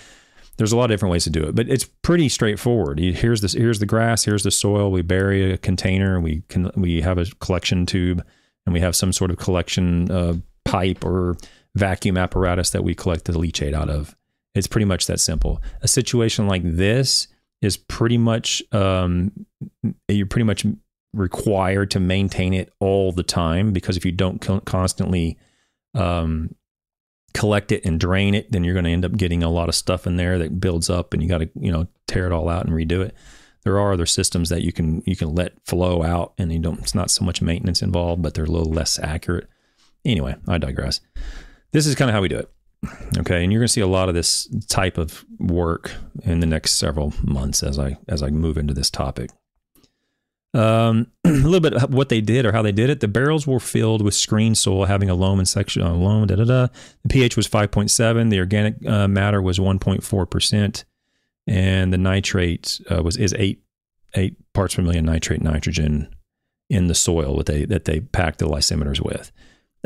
there's 0.60 0.74
a 0.74 0.78
lot 0.78 0.84
of 0.84 0.90
different 0.90 1.14
ways 1.14 1.24
to 1.24 1.30
do 1.30 1.46
it, 1.46 1.56
but 1.56 1.70
it's 1.70 1.86
pretty 1.86 2.28
straightforward. 2.28 3.00
Here's 3.00 3.40
this, 3.40 3.54
here's 3.54 3.80
the 3.80 3.86
grass, 3.86 4.26
here's 4.26 4.44
the 4.44 4.52
soil. 4.52 4.92
We 4.92 5.02
bury 5.02 5.54
a 5.54 5.58
container. 5.58 6.20
We 6.20 6.44
can 6.50 6.70
we 6.76 7.00
have 7.00 7.18
a 7.18 7.26
collection 7.40 7.86
tube, 7.86 8.22
and 8.66 8.74
we 8.74 8.82
have 8.82 8.94
some 8.94 9.14
sort 9.14 9.32
of 9.32 9.38
collection 9.38 10.12
uh, 10.12 10.34
pipe 10.66 11.06
or 11.06 11.38
vacuum 11.76 12.18
apparatus 12.18 12.72
that 12.72 12.84
we 12.84 12.94
collect 12.94 13.24
the 13.24 13.32
leachate 13.32 13.74
out 13.74 13.90
of. 13.90 14.18
It's 14.54 14.68
pretty 14.68 14.84
much 14.84 15.08
that 15.08 15.22
simple. 15.22 15.62
A 15.82 15.88
situation 15.88 16.46
like 16.46 16.64
this 16.66 17.30
is 17.62 17.78
pretty 17.78 18.18
much 18.18 18.62
um, 18.74 19.32
you're 20.10 20.26
pretty 20.26 20.44
much 20.44 20.66
required 21.14 21.90
to 21.92 22.02
maintain 22.02 22.54
it 22.54 22.74
all 22.82 23.14
the 23.14 23.24
time 23.24 23.72
because 23.72 23.96
if 23.96 24.04
you 24.04 24.12
don't 24.12 24.40
constantly 24.66 25.38
um, 25.94 26.54
collect 27.40 27.72
it 27.72 27.86
and 27.86 28.02
drain 28.02 28.36
it, 28.36 28.52
then 28.52 28.66
you're 28.66 28.74
going 28.74 28.84
to 28.84 28.92
end 28.92 29.06
up 29.06 29.16
getting 29.16 29.44
a 29.44 29.50
lot 29.50 29.70
of 29.70 29.76
stuff 29.76 30.06
in 30.06 30.18
there 30.18 30.38
that 30.38 30.60
builds 30.60 30.90
up, 30.90 31.14
and 31.14 31.24
you 31.24 31.30
got 31.30 31.38
to 31.38 31.50
you 31.58 31.72
know 31.72 31.88
tear 32.06 32.26
it 32.26 32.34
all 32.34 32.50
out 32.50 32.66
and 32.66 32.76
redo 32.76 33.02
it. 33.02 33.16
There 33.64 33.80
are 33.80 33.94
other 33.94 34.06
systems 34.06 34.50
that 34.50 34.62
you 34.62 34.74
can 34.74 35.02
you 35.06 35.16
can 35.16 35.34
let 35.34 35.54
flow 35.66 36.04
out, 36.04 36.34
and 36.38 36.52
you 36.52 36.60
don't. 36.60 36.80
It's 36.80 36.94
not 36.94 37.10
so 37.10 37.24
much 37.24 37.42
maintenance 37.42 37.82
involved, 37.82 38.22
but 38.22 38.34
they're 38.34 38.44
a 38.44 38.52
little 38.52 38.72
less 38.72 39.00
accurate. 39.00 39.48
Anyway, 40.04 40.36
I 40.50 40.58
digress. 40.58 41.00
This 41.72 41.88
is 41.88 41.96
kind 41.96 42.10
of 42.10 42.14
how 42.14 42.22
we 42.22 42.28
do 42.28 42.40
it. 42.40 42.52
Okay, 43.18 43.42
and 43.42 43.54
you're 43.54 43.60
going 43.62 43.68
to 43.68 43.74
see 43.74 43.82
a 43.82 43.88
lot 43.88 44.10
of 44.10 44.16
this 44.16 44.48
type 44.68 44.98
of 44.98 45.26
work 45.40 45.94
in 46.24 46.42
the 46.42 46.46
next 46.46 46.74
several 46.74 47.14
months 47.24 47.64
as 47.64 47.80
I 47.80 47.98
as 48.10 48.22
I 48.22 48.32
move 48.32 48.58
into 48.58 48.74
this 48.74 48.90
topic. 48.90 49.30
Um, 50.54 51.08
a 51.26 51.30
little 51.30 51.60
bit 51.60 51.76
of 51.76 51.94
what 51.94 52.10
they 52.10 52.22
did 52.22 52.46
or 52.46 52.52
how 52.52 52.62
they 52.62 52.72
did 52.72 52.90
it. 52.90 53.02
The 53.02 53.08
barrels 53.08 53.46
were 53.46 53.60
filled 53.60 54.02
with 54.02 54.16
screen 54.16 54.56
soil 54.56 54.86
having 54.86 55.10
a 55.10 55.14
loam 55.16 55.38
and 55.38 55.48
section 55.48 55.84
uh, 55.84 55.94
loam. 55.94 56.28
Da 56.28 56.36
da 56.36 56.44
da. 56.44 56.68
The 57.04 57.10
pH 57.10 57.38
was 57.38 57.48
5.7. 57.48 58.30
The 58.30 58.40
organic 58.40 58.86
uh, 58.86 59.08
matter 59.08 59.42
was 59.42 59.60
1.4 59.60 60.30
percent, 60.30 60.86
and 61.46 61.94
the 61.94 61.98
nitrate 61.98 62.82
uh, 62.90 63.04
was 63.04 63.16
is 63.18 63.36
eight 63.38 63.62
eight 64.16 64.38
parts 64.54 64.76
per 64.76 64.82
million 64.82 65.06
nitrate 65.06 65.42
nitrogen 65.42 66.14
in 66.70 66.88
the 66.88 66.96
soil 66.96 67.38
that 67.38 67.46
they 67.46 67.66
that 67.66 67.86
they 67.86 68.00
packed 68.00 68.40
the 68.40 68.48
lysimeters 68.48 69.02
with. 69.02 69.32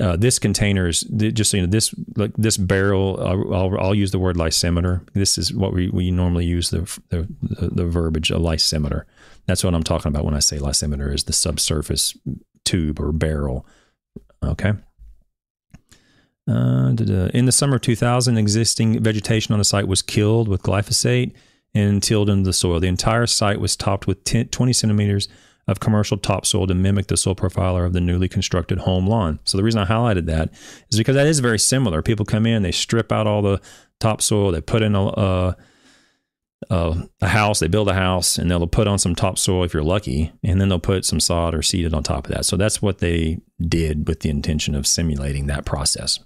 Uh, 0.02 0.16
this 0.16 0.40
container 0.40 0.88
is 0.88 1.02
just 1.02 1.52
so 1.52 1.58
you 1.58 1.64
know 1.64 1.70
this 1.70 1.94
like 2.16 2.34
this 2.36 2.58
barrel. 2.58 3.20
I'll, 3.54 3.78
I'll, 3.80 3.96
use 3.96 4.10
the 4.10 4.18
word 4.18 4.38
lysimeter. 4.38 5.08
This 5.14 5.38
is 5.38 5.54
what 5.54 5.72
we, 5.72 5.90
we 5.90 6.10
normally 6.10 6.46
use 6.46 6.72
the 6.72 6.82
the, 7.10 7.28
the, 7.42 7.68
the 7.70 7.86
verbiage 7.86 8.32
a 8.32 8.38
lysimeter. 8.38 9.04
That's 9.46 9.64
what 9.64 9.76
I'm 9.76 9.84
talking 9.84 10.10
about 10.10 10.26
when 10.26 10.34
I 10.34 10.40
say 10.40 10.58
lysimeter 10.58 11.14
is 11.14 11.26
the 11.26 11.34
subsurface 11.34 12.18
tube 12.64 13.00
or 13.00 13.12
barrel. 13.12 13.66
Okay. 14.44 14.74
Uh, 16.48 16.94
in 17.34 17.46
the 17.46 17.52
summer 17.52 17.78
of 17.78 17.82
2000, 17.82 18.38
existing 18.38 19.02
vegetation 19.02 19.54
on 19.54 19.60
the 19.60 19.66
site 19.66 19.88
was 19.88 20.02
killed 20.02 20.48
with 20.48 20.62
glyphosate 20.62 21.34
and 21.74 22.04
tilled 22.04 22.30
into 22.30 22.44
the 22.44 22.54
soil. 22.54 22.80
The 22.80 22.88
entire 22.88 23.26
site 23.26 23.60
was 23.60 23.76
topped 23.76 24.08
with 24.08 24.24
10, 24.26 24.50
20 24.50 24.74
centimeters 24.74 25.30
of 25.68 25.80
commercial 25.80 26.18
topsoil 26.18 26.68
to 26.68 26.74
mimic 26.74 27.08
the 27.08 27.16
soil 27.16 27.36
profiler 27.36 27.86
of 27.86 27.94
the 27.94 28.02
newly 28.02 28.28
constructed 28.28 28.80
home 28.80 29.08
lawn. 29.08 29.40
So 29.46 29.58
the 29.58 29.64
reason 29.64 29.80
I 29.80 29.86
highlighted 29.86 30.26
that 30.26 30.50
is 30.90 30.98
because 30.98 31.16
that 31.16 31.28
is 31.28 31.40
very 31.40 31.60
similar. 31.60 32.02
People 32.02 32.26
come 32.26 32.46
in, 32.46 32.64
they 32.64 32.72
strip 32.72 33.12
out 33.12 33.28
all 33.28 33.42
the 33.42 33.62
topsoil, 34.00 34.52
they 34.52 34.60
put 34.60 34.82
in 34.82 34.96
a, 34.96 35.08
a 35.08 35.58
uh, 36.70 37.04
a 37.22 37.28
house, 37.28 37.60
they 37.60 37.68
build 37.68 37.88
a 37.88 37.94
house, 37.94 38.38
and 38.38 38.50
they'll 38.50 38.68
put 38.68 38.88
on 38.88 39.00
some 39.00 39.16
topsoil 39.16 39.64
if 39.64 39.74
you're 39.74 39.84
lucky, 39.84 40.32
and 40.44 40.60
then 40.60 40.70
they'll 40.70 40.80
put 40.80 41.06
some 41.06 41.20
sod 41.20 41.56
or 41.56 41.62
seeded 41.62 41.94
on 41.94 42.04
top 42.04 42.28
of 42.28 42.34
that. 42.34 42.46
So 42.46 42.58
that's 42.58 42.82
what 42.82 43.00
they 43.00 43.40
did 43.62 44.08
with 44.08 44.22
the 44.22 44.30
intention 44.30 44.76
of 44.76 44.88
simulating 44.88 45.48
that 45.48 45.66
process. 45.66 46.20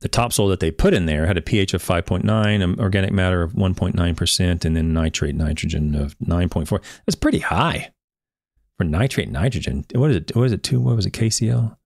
The 0.00 0.08
topsoil 0.08 0.48
that 0.48 0.60
they 0.60 0.70
put 0.70 0.92
in 0.92 1.06
there 1.06 1.26
had 1.26 1.38
a 1.38 1.42
pH 1.42 1.74
of 1.74 1.82
5.9, 1.82 2.78
organic 2.78 3.12
matter 3.12 3.42
of 3.42 3.52
1.9%, 3.54 4.64
and 4.64 4.76
then 4.76 4.92
nitrate 4.92 5.34
nitrogen 5.34 5.94
of 5.94 6.18
9.4. 6.18 6.82
That's 7.06 7.16
pretty 7.16 7.38
high 7.38 7.90
for 8.76 8.84
nitrate 8.84 9.30
nitrogen. 9.30 9.86
What 9.94 10.10
is 10.10 10.16
it? 10.16 10.36
What 10.36 10.46
is 10.46 10.52
it? 10.52 10.62
Two? 10.62 10.80
What 10.80 10.96
was 10.96 11.06
it? 11.06 11.12
KCl? 11.12 11.76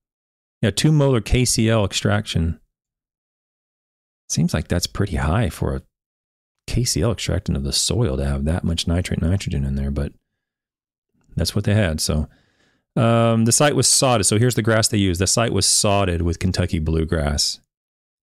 Yeah, 0.61 0.71
two 0.71 0.93
molar 0.93 1.21
KCl 1.21 1.85
extraction. 1.85 2.61
Seems 4.29 4.53
like 4.53 4.69
that's 4.69 4.87
pretty 4.87 5.17
high 5.17 5.49
for 5.49 5.77
a 5.77 5.83
KCl 6.71 7.13
extracting 7.13 7.57
of 7.57 7.65
the 7.65 7.73
soil 7.73 8.17
to 8.17 8.25
have 8.25 8.45
that 8.45 8.63
much 8.63 8.87
nitrate 8.87 9.21
nitrogen 9.21 9.65
in 9.65 9.75
there, 9.75 9.91
but 9.91 10.13
that's 11.37 11.55
what 11.55 11.65
they 11.65 11.75
had. 11.75 12.01
So 12.01 12.29
um, 12.97 13.45
the 13.45 13.53
site 13.53 13.75
was 13.75 13.89
sodded. 13.89 14.27
So 14.27 14.39
here's 14.39 14.55
the 14.55 14.63
grass 14.63 14.89
they 14.89 14.99
used. 14.99 15.21
The 15.21 15.27
site 15.27 15.53
was 15.53 15.67
sodded 15.67 16.23
with 16.23 16.39
Kentucky 16.39 16.79
bluegrass 16.79 17.61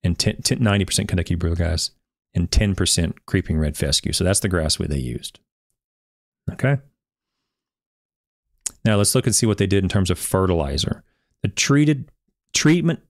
and 0.04 0.18
10, 0.18 0.42
10, 0.44 0.60
90% 0.60 1.08
Kentucky 1.08 1.36
bluegrass 1.36 1.92
and 2.34 2.50
10% 2.50 3.14
creeping 3.26 3.58
red 3.58 3.76
fescue. 3.76 4.14
So 4.14 4.24
that's 4.24 4.40
the 4.40 4.50
grass 4.50 4.78
they 4.78 4.98
used. 4.98 5.40
Okay. 6.52 6.78
Now 8.86 8.96
let's 8.96 9.14
look 9.14 9.26
and 9.26 9.36
see 9.36 9.46
what 9.46 9.58
they 9.58 9.68
did 9.68 9.84
in 9.84 9.90
terms 9.90 10.10
of 10.10 10.18
fertilizer. 10.18 11.04
The 11.42 11.50
treated 11.50 12.10
treatment 12.54 13.02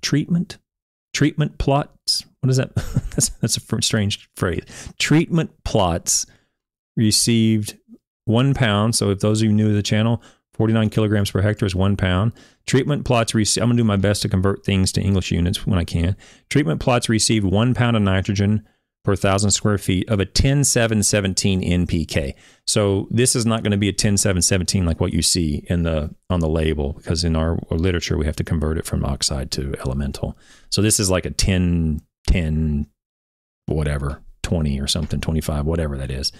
treatment 0.00 0.58
treatment 1.12 1.58
plots. 1.58 1.95
What 2.46 2.50
is 2.50 2.56
that? 2.58 2.74
that's, 3.10 3.28
that's 3.40 3.56
a 3.56 3.82
strange 3.82 4.28
phrase. 4.36 4.62
Treatment 4.98 5.50
plots 5.64 6.26
received 6.96 7.76
one 8.24 8.54
pound. 8.54 8.94
So 8.94 9.10
if 9.10 9.20
those 9.20 9.42
of 9.42 9.48
you 9.48 9.52
new 9.52 9.68
to 9.68 9.74
the 9.74 9.82
channel, 9.82 10.22
49 10.54 10.90
kilograms 10.90 11.30
per 11.30 11.42
hectare 11.42 11.66
is 11.66 11.74
one 11.74 11.96
pound. 11.96 12.32
Treatment 12.66 13.04
plots 13.04 13.34
received, 13.34 13.62
I'm 13.62 13.68
going 13.68 13.76
to 13.76 13.82
do 13.82 13.86
my 13.86 13.96
best 13.96 14.22
to 14.22 14.28
convert 14.28 14.64
things 14.64 14.92
to 14.92 15.00
English 15.00 15.30
units 15.30 15.66
when 15.66 15.78
I 15.78 15.84
can. 15.84 16.16
Treatment 16.48 16.80
plots 16.80 17.08
received 17.08 17.44
one 17.44 17.74
pound 17.74 17.96
of 17.96 18.02
nitrogen 18.02 18.66
per 19.04 19.14
thousand 19.14 19.52
square 19.52 19.78
feet 19.78 20.08
of 20.08 20.18
a 20.18 20.26
10717 20.26 21.62
NPK. 21.62 22.34
So 22.66 23.06
this 23.10 23.36
is 23.36 23.46
not 23.46 23.62
going 23.62 23.70
to 23.70 23.76
be 23.76 23.88
a 23.88 23.92
10717 23.92 24.84
like 24.84 25.00
what 25.00 25.12
you 25.12 25.22
see 25.22 25.64
in 25.68 25.84
the 25.84 26.12
on 26.28 26.40
the 26.40 26.48
label 26.48 26.94
because 26.94 27.22
in 27.22 27.36
our 27.36 27.56
literature 27.70 28.18
we 28.18 28.26
have 28.26 28.34
to 28.36 28.44
convert 28.44 28.78
it 28.78 28.84
from 28.84 29.04
oxide 29.04 29.52
to 29.52 29.74
elemental. 29.78 30.36
So 30.70 30.82
this 30.82 30.98
is 30.98 31.08
like 31.08 31.24
a 31.24 31.30
10 31.30 32.00
10 32.26 32.86
whatever 33.66 34.22
20 34.42 34.80
or 34.80 34.86
something 34.86 35.20
25 35.20 35.66
whatever 35.66 35.96
that 35.96 36.10
is. 36.10 36.32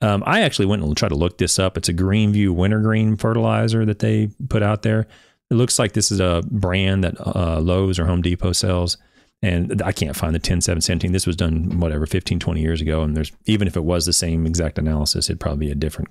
Um, 0.00 0.22
I 0.26 0.40
actually 0.40 0.66
went 0.66 0.82
and 0.82 0.96
tried 0.96 1.10
to 1.10 1.14
look 1.14 1.38
this 1.38 1.58
up. 1.58 1.76
It's 1.76 1.88
a 1.88 1.94
Greenview 1.94 2.50
wintergreen 2.50 3.16
fertilizer 3.16 3.84
that 3.84 4.00
they 4.00 4.30
put 4.48 4.62
out 4.62 4.82
there. 4.82 5.06
It 5.50 5.54
looks 5.54 5.78
like 5.78 5.92
this 5.92 6.10
is 6.10 6.18
a 6.18 6.42
brand 6.50 7.04
that 7.04 7.14
uh, 7.20 7.60
Lowe's 7.60 7.98
or 7.98 8.06
Home 8.06 8.22
Depot 8.22 8.52
sells 8.52 8.96
and 9.42 9.82
I 9.82 9.90
can't 9.90 10.16
find 10.16 10.34
the 10.34 10.38
10717. 10.38 11.12
This 11.12 11.26
was 11.26 11.34
done 11.34 11.80
whatever 11.80 12.06
15, 12.06 12.38
20 12.38 12.60
years 12.60 12.80
ago, 12.80 13.02
and 13.02 13.16
there's 13.16 13.32
even 13.44 13.66
if 13.66 13.76
it 13.76 13.84
was 13.84 14.06
the 14.06 14.12
same 14.12 14.46
exact 14.46 14.78
analysis, 14.78 15.28
it'd 15.28 15.40
probably 15.40 15.66
be 15.66 15.72
a 15.72 15.76
different, 15.76 16.10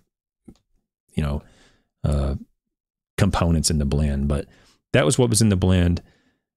you 1.13 1.24
know, 1.24 1.41
uh, 2.04 2.36
components 3.17 3.71
in 3.71 3.78
the 3.78 3.86
blend. 3.86 4.28
But 4.28 4.47
that 4.91 5.06
was 5.06 5.17
what 5.17 5.30
was 5.30 5.41
in 5.41 5.47
the 5.47 5.56
blend, 5.56 6.02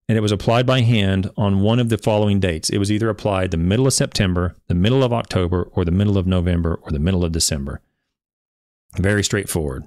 and 0.09 0.19
it 0.19 0.21
was 0.21 0.33
applied 0.33 0.67
by 0.67 0.81
hand 0.81 1.31
on 1.37 1.61
one 1.61 1.79
of 1.79 1.89
the 1.89 1.99
following 1.99 2.41
dates. 2.41 2.71
It 2.71 2.79
was 2.79 2.93
either 2.93 3.09
applied 3.09 3.51
the 3.51 3.57
middle 3.57 3.87
of 3.87 3.93
September, 3.95 4.55
the 4.69 4.75
middle 4.75 5.03
of 5.03 5.13
October, 5.13 5.69
or 5.73 5.85
the 5.85 5.91
middle 5.91 6.19
of 6.19 6.27
November, 6.27 6.79
or 6.83 6.91
the 6.91 6.99
middle 6.99 7.25
of 7.25 7.33
December. 7.33 7.81
Very 8.97 9.25
straightforward. 9.25 9.85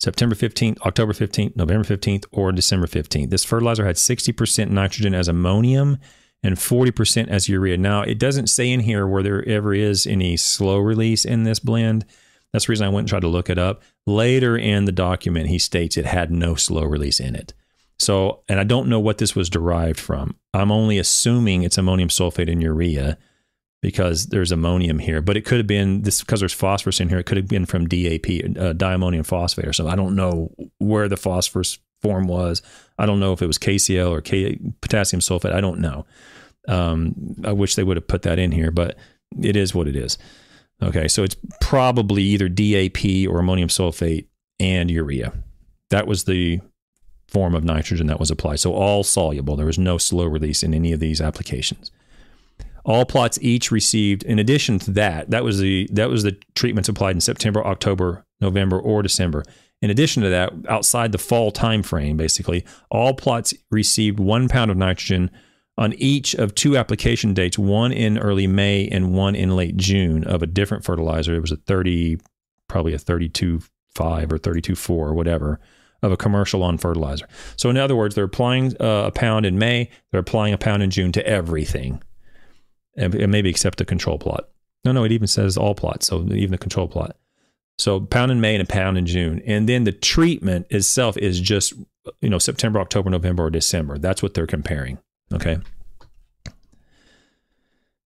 September 0.00 0.34
15th, 0.34 0.80
October 0.80 1.12
15th, 1.12 1.54
November 1.54 1.84
15th, 1.84 2.24
or 2.32 2.50
December 2.50 2.88
15th. 2.88 3.30
This 3.30 3.44
fertilizer 3.44 3.86
had 3.86 3.94
60% 3.94 4.68
nitrogen 4.68 5.14
as 5.14 5.28
ammonium 5.28 5.98
and 6.42 6.56
40% 6.56 7.28
as 7.28 7.48
urea. 7.48 7.78
Now, 7.78 8.02
it 8.02 8.18
doesn't 8.18 8.48
say 8.48 8.68
in 8.68 8.80
here 8.80 9.06
where 9.06 9.22
there 9.22 9.48
ever 9.48 9.72
is 9.72 10.08
any 10.08 10.36
slow 10.36 10.78
release 10.78 11.24
in 11.24 11.44
this 11.44 11.60
blend. 11.60 12.04
That's 12.52 12.66
the 12.66 12.72
reason 12.72 12.86
I 12.86 12.90
went 12.90 13.04
and 13.04 13.08
tried 13.08 13.20
to 13.20 13.28
look 13.28 13.48
it 13.48 13.58
up. 13.58 13.82
Later 14.04 14.56
in 14.56 14.86
the 14.86 14.92
document, 14.92 15.46
he 15.46 15.58
states 15.60 15.96
it 15.96 16.04
had 16.04 16.32
no 16.32 16.56
slow 16.56 16.82
release 16.82 17.20
in 17.20 17.36
it. 17.36 17.54
So, 18.02 18.42
and 18.48 18.58
I 18.58 18.64
don't 18.64 18.88
know 18.88 18.98
what 18.98 19.18
this 19.18 19.36
was 19.36 19.48
derived 19.48 20.00
from. 20.00 20.34
I'm 20.52 20.72
only 20.72 20.98
assuming 20.98 21.62
it's 21.62 21.78
ammonium 21.78 22.08
sulfate 22.08 22.50
and 22.50 22.60
urea 22.60 23.16
because 23.80 24.26
there's 24.26 24.50
ammonium 24.50 24.98
here, 24.98 25.22
but 25.22 25.36
it 25.36 25.44
could 25.44 25.58
have 25.58 25.68
been 25.68 26.02
this 26.02 26.20
because 26.20 26.40
there's 26.40 26.52
phosphorus 26.52 26.98
in 26.98 27.08
here. 27.08 27.18
It 27.18 27.26
could 27.26 27.36
have 27.36 27.46
been 27.46 27.64
from 27.64 27.86
DAP, 27.86 28.26
uh, 28.58 28.72
diammonium 28.72 29.24
phosphate, 29.24 29.66
or 29.66 29.72
something. 29.72 29.92
I 29.92 29.96
don't 29.96 30.16
know 30.16 30.52
where 30.78 31.08
the 31.08 31.16
phosphorus 31.16 31.78
form 32.00 32.26
was. 32.26 32.60
I 32.98 33.06
don't 33.06 33.20
know 33.20 33.32
if 33.32 33.40
it 33.40 33.46
was 33.46 33.58
KCl 33.58 34.10
or 34.10 34.20
K, 34.20 34.58
potassium 34.80 35.20
sulfate. 35.20 35.52
I 35.52 35.60
don't 35.60 35.80
know. 35.80 36.04
Um, 36.66 37.36
I 37.44 37.52
wish 37.52 37.76
they 37.76 37.84
would 37.84 37.96
have 37.96 38.08
put 38.08 38.22
that 38.22 38.38
in 38.38 38.50
here, 38.50 38.72
but 38.72 38.96
it 39.40 39.54
is 39.54 39.76
what 39.76 39.86
it 39.86 39.94
is. 39.94 40.18
Okay, 40.82 41.06
so 41.06 41.22
it's 41.22 41.36
probably 41.60 42.24
either 42.24 42.48
DAP 42.48 43.28
or 43.28 43.38
ammonium 43.38 43.68
sulfate 43.68 44.26
and 44.58 44.90
urea. 44.90 45.32
That 45.90 46.08
was 46.08 46.24
the 46.24 46.60
form 47.32 47.54
of 47.54 47.64
nitrogen 47.64 48.06
that 48.08 48.20
was 48.20 48.30
applied. 48.30 48.60
So 48.60 48.74
all 48.74 49.02
soluble. 49.02 49.56
There 49.56 49.66
was 49.66 49.78
no 49.78 49.96
slow 49.96 50.26
release 50.26 50.62
in 50.62 50.74
any 50.74 50.92
of 50.92 51.00
these 51.00 51.20
applications. 51.20 51.90
All 52.84 53.04
plots 53.04 53.38
each 53.40 53.70
received, 53.70 54.22
in 54.24 54.38
addition 54.38 54.78
to 54.80 54.90
that, 54.92 55.30
that 55.30 55.44
was 55.44 55.58
the 55.58 55.88
that 55.92 56.10
was 56.10 56.24
the 56.24 56.36
treatments 56.54 56.88
applied 56.88 57.16
in 57.16 57.20
September, 57.20 57.64
October, 57.64 58.24
November, 58.40 58.78
or 58.78 59.02
December. 59.02 59.44
In 59.80 59.90
addition 59.90 60.22
to 60.22 60.28
that, 60.28 60.52
outside 60.68 61.12
the 61.12 61.18
fall 61.18 61.50
time 61.50 61.82
frame, 61.82 62.16
basically, 62.16 62.64
all 62.90 63.14
plots 63.14 63.54
received 63.70 64.20
one 64.20 64.48
pound 64.48 64.70
of 64.70 64.76
nitrogen 64.76 65.30
on 65.78 65.94
each 65.94 66.34
of 66.34 66.54
two 66.54 66.76
application 66.76 67.34
dates, 67.34 67.58
one 67.58 67.92
in 67.92 68.18
early 68.18 68.46
May 68.46 68.88
and 68.88 69.14
one 69.14 69.34
in 69.34 69.56
late 69.56 69.76
June 69.76 70.24
of 70.24 70.42
a 70.42 70.46
different 70.46 70.84
fertilizer. 70.84 71.34
It 71.34 71.40
was 71.40 71.52
a 71.52 71.56
30, 71.56 72.18
probably 72.68 72.94
a 72.94 72.98
32.5 72.98 74.32
or 74.32 74.38
32.4 74.38 74.90
or 74.90 75.14
whatever 75.14 75.60
of 76.02 76.12
a 76.12 76.16
commercial 76.16 76.60
lawn 76.60 76.78
fertilizer. 76.78 77.26
So, 77.56 77.70
in 77.70 77.76
other 77.76 77.96
words, 77.96 78.14
they're 78.14 78.24
applying 78.24 78.74
uh, 78.80 79.04
a 79.06 79.10
pound 79.10 79.46
in 79.46 79.58
May, 79.58 79.90
they're 80.10 80.20
applying 80.20 80.52
a 80.52 80.58
pound 80.58 80.82
in 80.82 80.90
June 80.90 81.12
to 81.12 81.26
everything, 81.26 82.02
and, 82.96 83.14
and 83.14 83.30
maybe 83.30 83.48
except 83.48 83.78
the 83.78 83.84
control 83.84 84.18
plot. 84.18 84.48
No, 84.84 84.92
no, 84.92 85.04
it 85.04 85.12
even 85.12 85.28
says 85.28 85.56
all 85.56 85.74
plots, 85.74 86.06
so 86.06 86.22
even 86.24 86.50
the 86.50 86.58
control 86.58 86.88
plot. 86.88 87.16
So, 87.78 88.00
pound 88.00 88.30
in 88.30 88.40
May 88.40 88.54
and 88.54 88.62
a 88.62 88.66
pound 88.66 88.98
in 88.98 89.06
June. 89.06 89.42
And 89.46 89.68
then 89.68 89.84
the 89.84 89.92
treatment 89.92 90.66
itself 90.70 91.16
is 91.16 91.40
just, 91.40 91.72
you 92.20 92.28
know, 92.28 92.38
September, 92.38 92.80
October, 92.80 93.10
November, 93.10 93.44
or 93.44 93.50
December. 93.50 93.98
That's 93.98 94.22
what 94.22 94.34
they're 94.34 94.46
comparing. 94.46 94.98
Okay. 95.32 95.58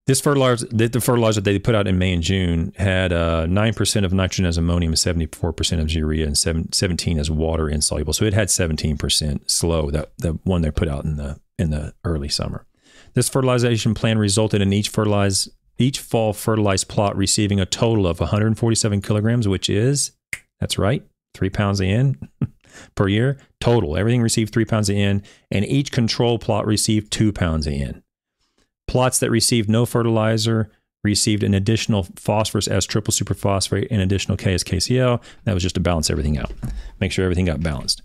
This 0.07 0.21
fertilizer, 0.21 0.66
the 0.66 1.01
fertilizer 1.01 1.40
they 1.40 1.59
put 1.59 1.75
out 1.75 1.88
in 1.88 1.99
May 1.99 2.12
and 2.12 2.23
June 2.23 2.73
had 2.77 3.12
uh, 3.12 3.47
9% 3.47 4.05
of 4.05 4.12
nitrogen 4.12 4.47
as 4.47 4.57
ammonium, 4.57 4.95
74% 4.95 5.81
of 5.81 5.90
urea, 5.90 6.27
and 6.27 6.38
17 6.38 7.19
as 7.19 7.29
water 7.29 7.69
insoluble. 7.69 8.12
So 8.12 8.25
it 8.25 8.33
had 8.33 8.47
17% 8.47 9.51
slow, 9.51 9.90
that 9.90 10.12
the 10.19 10.38
one 10.45 10.62
they 10.62 10.71
put 10.71 10.88
out 10.88 11.05
in 11.05 11.16
the 11.16 11.40
in 11.59 11.71
the 11.71 11.95
early 12.05 12.29
summer. 12.29 12.66
This 13.14 13.29
fertilization 13.29 13.95
plan 13.95 14.19
resulted 14.19 14.62
in 14.62 14.73
each 14.73 14.90
fertilize 14.90 15.49
each 15.79 15.99
fall 15.99 16.33
fertilized 16.33 16.87
plot 16.88 17.16
receiving 17.16 17.59
a 17.59 17.66
total 17.66 18.07
of 18.07 18.21
147 18.21 19.01
kilograms, 19.01 19.49
which 19.49 19.69
is 19.69 20.12
that's 20.61 20.79
right, 20.79 21.05
three 21.35 21.51
pounds 21.51 21.81
a 21.81 21.85
in. 21.85 22.29
per 22.95 23.09
year 23.09 23.38
total. 23.61 23.97
Everything 23.97 24.23
received 24.23 24.53
three 24.53 24.64
pounds 24.64 24.88
of 24.88 24.97
N, 24.97 25.23
and 25.51 25.64
each 25.64 25.92
control 25.92 26.38
plot 26.38 26.66
received 26.66 27.11
two 27.11 27.33
pounds 27.33 27.66
of 27.66 27.73
N. 27.73 28.03
Plots 28.87 29.18
that 29.18 29.31
received 29.31 29.68
no 29.68 29.87
fertilizer 29.87 30.70
received 31.03 31.42
an 31.42 31.55
additional 31.55 32.05
phosphorus 32.16 32.66
as 32.66 32.85
triple 32.85 33.12
superphosphate 33.12 33.88
and 33.90 34.01
additional 34.01 34.37
K 34.37 34.55
as 34.55 34.64
KCl. 34.64 35.22
That 35.44 35.55
was 35.55 35.62
just 35.62 35.77
to 35.77 35.81
balance 35.81 36.11
everything 36.11 36.38
out, 36.38 36.53
make 37.01 37.12
sure 37.12 37.25
everything 37.25 37.44
got 37.46 37.62
balanced. 37.62 38.03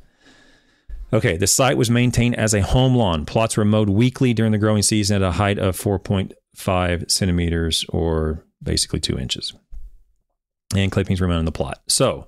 Okay, 1.13 1.35
the 1.35 1.47
site 1.47 1.77
was 1.77 1.89
maintained 1.89 2.35
as 2.37 2.53
a 2.53 2.61
home 2.61 2.95
lawn. 2.95 3.25
Plots 3.25 3.57
were 3.57 3.65
mowed 3.65 3.89
weekly 3.89 4.33
during 4.33 4.53
the 4.53 4.57
growing 4.57 4.81
season 4.81 5.17
at 5.17 5.27
a 5.27 5.33
height 5.33 5.59
of 5.59 5.75
4.5 5.75 7.11
centimeters 7.11 7.85
or 7.89 8.45
basically 8.63 9.01
two 9.01 9.19
inches. 9.19 9.53
And 10.73 10.91
clippings 10.91 11.19
remain 11.19 11.39
on 11.39 11.45
the 11.45 11.51
plot. 11.51 11.81
So, 11.87 12.27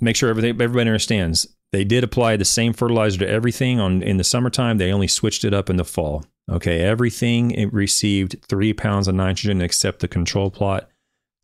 make 0.00 0.16
sure 0.16 0.30
everything 0.30 0.50
everybody 0.50 0.88
understands. 0.88 1.46
They 1.70 1.84
did 1.84 2.02
apply 2.02 2.36
the 2.36 2.44
same 2.44 2.72
fertilizer 2.72 3.18
to 3.18 3.28
everything 3.28 3.78
on 3.78 4.02
in 4.02 4.16
the 4.16 4.24
summertime. 4.24 4.78
They 4.78 4.92
only 4.92 5.08
switched 5.08 5.44
it 5.44 5.52
up 5.52 5.68
in 5.68 5.76
the 5.76 5.84
fall. 5.84 6.24
Okay, 6.50 6.80
everything 6.80 7.50
it 7.50 7.72
received 7.72 8.36
three 8.48 8.72
pounds 8.72 9.06
of 9.06 9.14
nitrogen 9.14 9.60
except 9.60 10.00
the 10.00 10.08
control 10.08 10.50
plot. 10.50 10.88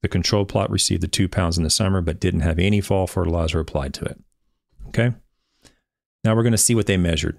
The 0.03 0.09
control 0.09 0.47
plot 0.47 0.71
received 0.71 1.03
the 1.03 1.09
two 1.09 1.29
pounds 1.29 1.59
in 1.59 1.65
the 1.65 1.71
summer, 1.71 2.01
but 2.01 2.21
didn't 2.21 2.41
have 2.41 2.59
any 2.59 2.81
fall 2.81 3.07
fertilizer 3.07 3.61
applied 3.61 3.93
to 3.95 4.05
it. 4.07 4.21
Okay. 4.89 5.13
Now 6.25 6.35
we're 6.35 6.43
going 6.43 6.53
to 6.53 6.59
see 6.59 6.75
what 6.75 6.87
they 6.87 6.97
measured. 6.97 7.39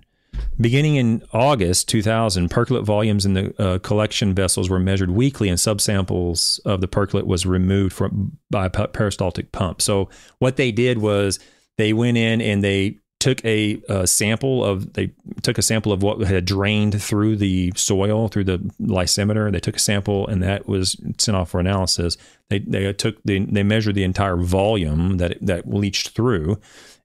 Beginning 0.60 0.96
in 0.96 1.24
August 1.34 1.88
2000, 1.90 2.50
percolate 2.50 2.84
volumes 2.84 3.26
in 3.26 3.34
the 3.34 3.62
uh, 3.62 3.80
collection 3.80 4.34
vessels 4.34 4.70
were 4.70 4.80
measured 4.80 5.12
weekly, 5.12 5.50
and 5.50 5.58
subsamples 5.58 6.60
of 6.66 6.82
the 6.82 6.88
percolate 6.88 7.26
was 7.26 7.46
removed 7.46 7.94
from 7.94 8.38
by 8.50 8.66
a 8.66 8.70
peristaltic 8.70 9.52
pump. 9.52 9.82
So 9.82 10.10
what 10.40 10.58
they 10.58 10.72
did 10.72 11.00
was 11.00 11.40
they 11.78 11.94
went 11.94 12.18
in 12.18 12.42
and 12.42 12.64
they 12.64 13.00
took 13.20 13.44
a, 13.44 13.82
a, 13.90 14.06
sample 14.06 14.64
of 14.64 14.94
they 14.94 15.12
took 15.42 15.58
a 15.58 15.62
sample 15.62 15.92
of 15.92 16.04
what 16.04 16.20
had 16.22 16.46
drained 16.46 17.02
through 17.02 17.36
the 17.36 17.72
soil 17.76 18.28
through 18.28 18.44
the 18.44 18.60
lysimeter. 18.80 19.52
They 19.52 19.60
took 19.60 19.78
a 19.78 19.80
sample 19.80 20.28
and 20.28 20.44
that 20.44 20.68
was 20.68 20.96
sent 21.18 21.36
off 21.36 21.50
for 21.50 21.60
analysis. 21.60 22.18
They 22.50 22.60
they 22.60 22.92
took 22.94 23.22
they, 23.24 23.40
they 23.40 23.64
measured 23.64 23.96
the 23.96 24.04
entire 24.04 24.38
volume 24.38 25.18
that 25.18 25.38
that 25.42 25.68
leached 25.68 26.10
through 26.10 26.60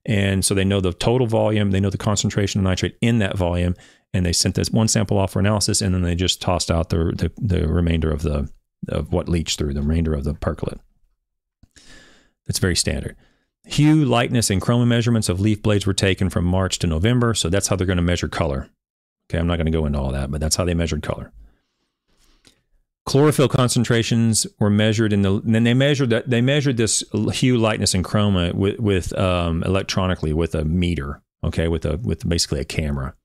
and 0.05 0.43
so 0.43 0.53
they 0.53 0.65
know 0.65 0.81
the 0.81 0.93
total 0.93 1.27
volume, 1.27 1.71
they 1.71 1.79
know 1.79 1.89
the 1.89 1.97
concentration 1.97 2.59
of 2.59 2.63
nitrate 2.63 2.97
in 3.01 3.19
that 3.19 3.37
volume, 3.37 3.75
and 4.13 4.25
they 4.25 4.33
sent 4.33 4.55
this 4.55 4.71
one 4.71 4.87
sample 4.87 5.17
off 5.17 5.31
for 5.31 5.39
analysis, 5.39 5.81
and 5.81 5.93
then 5.93 6.01
they 6.01 6.15
just 6.15 6.41
tossed 6.41 6.71
out 6.71 6.89
the 6.89 7.13
the, 7.15 7.31
the 7.37 7.67
remainder 7.67 8.11
of 8.11 8.23
the 8.23 8.49
of 8.89 9.13
what 9.13 9.29
leached 9.29 9.59
through, 9.59 9.73
the 9.73 9.81
remainder 9.81 10.13
of 10.13 10.23
the 10.23 10.33
percolate. 10.33 10.79
That's 12.47 12.59
very 12.59 12.75
standard. 12.75 13.15
Hue, 13.65 14.05
lightness, 14.05 14.49
and 14.49 14.61
chroma 14.61 14.87
measurements 14.87 15.29
of 15.29 15.39
leaf 15.39 15.61
blades 15.61 15.85
were 15.85 15.93
taken 15.93 16.29
from 16.29 16.45
March 16.45 16.79
to 16.79 16.87
November, 16.87 17.33
so 17.33 17.49
that's 17.49 17.67
how 17.67 17.75
they're 17.75 17.87
going 17.87 17.97
to 17.97 18.03
measure 18.03 18.27
color. 18.27 18.69
Okay, 19.29 19.37
I'm 19.37 19.47
not 19.47 19.57
going 19.57 19.67
to 19.67 19.71
go 19.71 19.85
into 19.85 19.99
all 19.99 20.11
that, 20.11 20.31
but 20.31 20.41
that's 20.41 20.55
how 20.55 20.65
they 20.65 20.73
measured 20.73 21.03
color. 21.03 21.31
Chlorophyll 23.05 23.49
concentrations 23.49 24.45
were 24.59 24.69
measured 24.69 25.11
in 25.11 25.21
the. 25.21 25.41
Then 25.43 25.63
they 25.63 25.73
measured 25.73 26.11
that. 26.11 26.29
They 26.29 26.41
measured 26.41 26.77
this 26.77 27.03
hue, 27.33 27.57
lightness, 27.57 27.93
and 27.93 28.05
chroma 28.05 28.53
with, 28.53 28.79
with 28.79 29.17
um, 29.17 29.63
electronically 29.63 30.33
with 30.33 30.53
a 30.53 30.65
meter. 30.65 31.21
Okay, 31.43 31.67
with 31.67 31.85
a 31.85 31.97
with 31.97 32.27
basically 32.27 32.59
a 32.59 32.65
camera. 32.65 33.15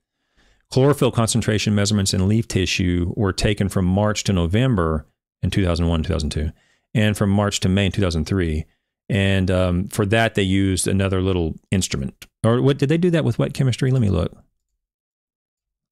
Chlorophyll 0.70 1.12
concentration 1.12 1.74
measurements 1.74 2.14
in 2.14 2.26
leaf 2.26 2.48
tissue 2.48 3.12
were 3.16 3.32
taken 3.32 3.68
from 3.68 3.84
March 3.84 4.24
to 4.24 4.32
November 4.32 5.06
in 5.42 5.50
2001, 5.50 6.02
2002, 6.02 6.50
and 6.94 7.16
from 7.16 7.30
March 7.30 7.60
to 7.60 7.68
May 7.68 7.86
in 7.86 7.92
2003. 7.92 8.64
And 9.08 9.50
um, 9.50 9.88
for 9.88 10.04
that, 10.06 10.34
they 10.34 10.42
used 10.42 10.88
another 10.88 11.20
little 11.20 11.54
instrument. 11.70 12.26
Or 12.44 12.60
what 12.60 12.78
did 12.78 12.88
they 12.88 12.98
do 12.98 13.10
that 13.10 13.24
with 13.24 13.38
wet 13.38 13.54
chemistry? 13.54 13.90
Let 13.90 14.02
me 14.02 14.10
look. 14.10 14.32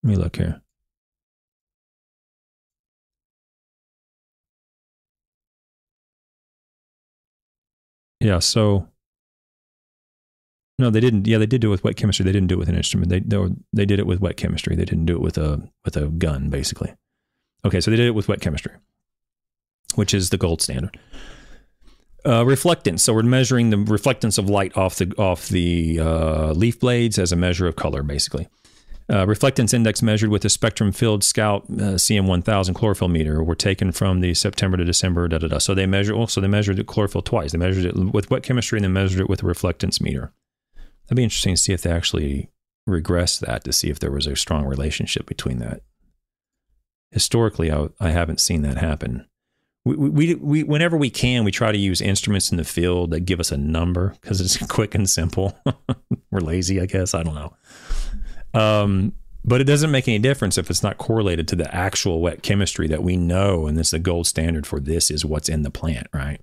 Let 0.02 0.10
me 0.10 0.16
look 0.16 0.36
here. 0.36 0.60
Yeah, 8.20 8.38
so 8.38 8.88
no, 10.78 10.90
they 10.90 11.00
didn't. 11.00 11.26
Yeah, 11.26 11.38
they 11.38 11.46
did 11.46 11.60
do 11.60 11.68
it 11.68 11.70
with 11.70 11.84
wet 11.84 11.96
chemistry. 11.96 12.24
They 12.24 12.32
didn't 12.32 12.48
do 12.48 12.54
it 12.54 12.58
with 12.58 12.68
an 12.68 12.76
instrument. 12.76 13.10
They 13.10 13.20
they, 13.20 13.36
were, 13.36 13.50
they 13.72 13.84
did 13.84 14.00
it 14.00 14.06
with 14.06 14.20
wet 14.20 14.36
chemistry. 14.36 14.74
They 14.74 14.84
didn't 14.84 15.04
do 15.04 15.14
it 15.14 15.20
with 15.20 15.38
a 15.38 15.68
with 15.84 15.96
a 15.96 16.06
gun, 16.08 16.48
basically. 16.48 16.94
Okay, 17.64 17.80
so 17.80 17.90
they 17.90 17.96
did 17.96 18.06
it 18.06 18.14
with 18.14 18.26
wet 18.26 18.40
chemistry, 18.40 18.72
which 19.94 20.14
is 20.14 20.30
the 20.30 20.38
gold 20.38 20.62
standard. 20.62 20.98
Uh, 22.24 22.42
reflectance. 22.42 23.00
So 23.00 23.12
we're 23.12 23.22
measuring 23.22 23.68
the 23.68 23.76
reflectance 23.76 24.38
of 24.38 24.48
light 24.48 24.74
off 24.78 24.96
the 24.96 25.12
off 25.18 25.48
the 25.48 26.00
uh, 26.00 26.52
leaf 26.52 26.80
blades 26.80 27.18
as 27.18 27.32
a 27.32 27.36
measure 27.36 27.66
of 27.66 27.76
color, 27.76 28.02
basically. 28.02 28.48
Uh, 29.10 29.26
reflectance 29.26 29.74
index 29.74 30.00
measured 30.00 30.30
with 30.30 30.42
a 30.46 30.48
Spectrum 30.48 30.90
Field 30.90 31.22
Scout 31.22 31.64
uh, 31.64 32.00
CM1000 32.00 32.74
chlorophyll 32.74 33.08
meter 33.08 33.44
were 33.44 33.54
taken 33.54 33.92
from 33.92 34.20
the 34.20 34.32
September 34.32 34.78
to 34.78 34.84
December. 34.84 35.28
Da, 35.28 35.36
da, 35.36 35.48
da. 35.48 35.58
So 35.58 35.74
they 35.74 35.84
measured. 35.84 36.16
Also, 36.16 36.40
they 36.40 36.48
measured 36.48 36.78
the 36.78 36.84
chlorophyll 36.84 37.20
twice. 37.20 37.52
They 37.52 37.58
measured 37.58 37.84
it 37.84 37.94
with 37.94 38.30
wet 38.30 38.42
chemistry 38.42 38.78
and 38.78 38.84
they 38.84 38.88
measured 38.88 39.20
it 39.20 39.28
with 39.28 39.42
a 39.42 39.46
reflectance 39.46 40.00
meter. 40.00 40.32
That'd 41.04 41.16
be 41.16 41.24
interesting 41.24 41.54
to 41.54 41.60
see 41.60 41.74
if 41.74 41.82
they 41.82 41.90
actually 41.90 42.50
regress 42.86 43.38
that 43.38 43.64
to 43.64 43.72
see 43.74 43.90
if 43.90 43.98
there 43.98 44.10
was 44.10 44.26
a 44.26 44.34
strong 44.34 44.64
relationship 44.64 45.26
between 45.26 45.58
that. 45.58 45.82
Historically, 47.10 47.70
I, 47.70 47.88
I 48.00 48.10
haven't 48.10 48.40
seen 48.40 48.62
that 48.62 48.78
happen. 48.78 49.26
We, 49.84 49.96
we, 49.96 50.34
we, 50.34 50.62
whenever 50.62 50.96
we 50.96 51.10
can, 51.10 51.44
we 51.44 51.50
try 51.50 51.70
to 51.70 51.78
use 51.78 52.00
instruments 52.00 52.50
in 52.50 52.56
the 52.56 52.64
field 52.64 53.10
that 53.10 53.20
give 53.20 53.38
us 53.38 53.52
a 53.52 53.56
number 53.56 54.14
because 54.20 54.40
it's 54.40 54.56
quick 54.68 54.94
and 54.94 55.08
simple. 55.08 55.58
We're 56.30 56.40
lazy, 56.40 56.80
I 56.80 56.86
guess. 56.86 57.14
I 57.14 57.22
don't 57.22 57.34
know. 57.34 57.54
Um, 58.58 59.12
but 59.44 59.60
it 59.60 59.64
doesn't 59.64 59.90
make 59.90 60.08
any 60.08 60.18
difference 60.18 60.56
if 60.56 60.70
it's 60.70 60.82
not 60.82 60.96
correlated 60.96 61.46
to 61.48 61.56
the 61.56 61.72
actual 61.74 62.20
wet 62.20 62.42
chemistry 62.42 62.88
that 62.88 63.02
we 63.02 63.16
know, 63.16 63.66
and 63.66 63.76
this 63.76 63.90
the 63.90 63.98
gold 63.98 64.26
standard 64.26 64.66
for 64.66 64.80
this 64.80 65.10
is 65.10 65.24
what's 65.24 65.50
in 65.50 65.62
the 65.62 65.70
plant, 65.70 66.06
right? 66.14 66.40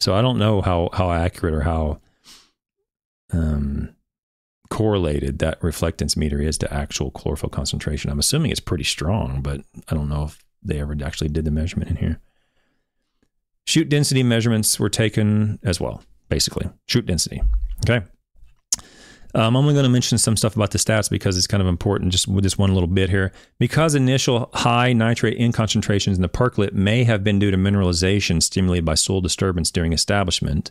So 0.00 0.14
I 0.14 0.20
don't 0.20 0.38
know 0.38 0.60
how 0.60 0.90
how 0.92 1.10
accurate 1.10 1.54
or 1.54 1.62
how 1.62 2.00
um, 3.32 3.94
correlated 4.68 5.38
that 5.38 5.60
reflectance 5.60 6.16
meter 6.16 6.40
is 6.40 6.58
to 6.58 6.72
actual 6.72 7.10
chlorophyll 7.10 7.48
concentration. 7.48 8.10
I'm 8.10 8.18
assuming 8.18 8.50
it's 8.50 8.60
pretty 8.60 8.84
strong, 8.84 9.40
but 9.40 9.62
I 9.88 9.94
don't 9.94 10.08
know 10.08 10.24
if 10.24 10.44
they 10.62 10.80
ever 10.80 10.94
actually 11.02 11.28
did 11.28 11.44
the 11.44 11.50
measurement 11.50 11.90
in 11.90 11.96
here. 11.96 12.20
Shoot 13.66 13.88
density 13.88 14.22
measurements 14.22 14.78
were 14.78 14.88
taken 14.88 15.58
as 15.62 15.80
well, 15.80 16.02
basically. 16.28 16.68
Shoot 16.88 17.06
density. 17.06 17.42
Okay. 17.88 18.04
Um, 19.34 19.56
I'm 19.56 19.56
only 19.56 19.72
going 19.72 19.84
to 19.84 19.90
mention 19.90 20.18
some 20.18 20.36
stuff 20.36 20.56
about 20.56 20.72
the 20.72 20.78
stats 20.78 21.08
because 21.08 21.38
it's 21.38 21.46
kind 21.46 21.62
of 21.62 21.66
important 21.66 22.12
just 22.12 22.28
with 22.28 22.44
this 22.44 22.58
one 22.58 22.74
little 22.74 22.88
bit 22.88 23.08
here. 23.08 23.32
Because 23.58 23.94
initial 23.94 24.50
high 24.52 24.92
nitrate 24.92 25.38
in 25.38 25.52
concentrations 25.52 26.18
in 26.18 26.22
the 26.22 26.28
percolate 26.28 26.74
may 26.74 27.04
have 27.04 27.24
been 27.24 27.38
due 27.38 27.50
to 27.50 27.56
mineralization 27.56 28.42
stimulated 28.42 28.84
by 28.84 28.94
soil 28.94 29.22
disturbance 29.22 29.70
during 29.70 29.92
establishment, 29.94 30.70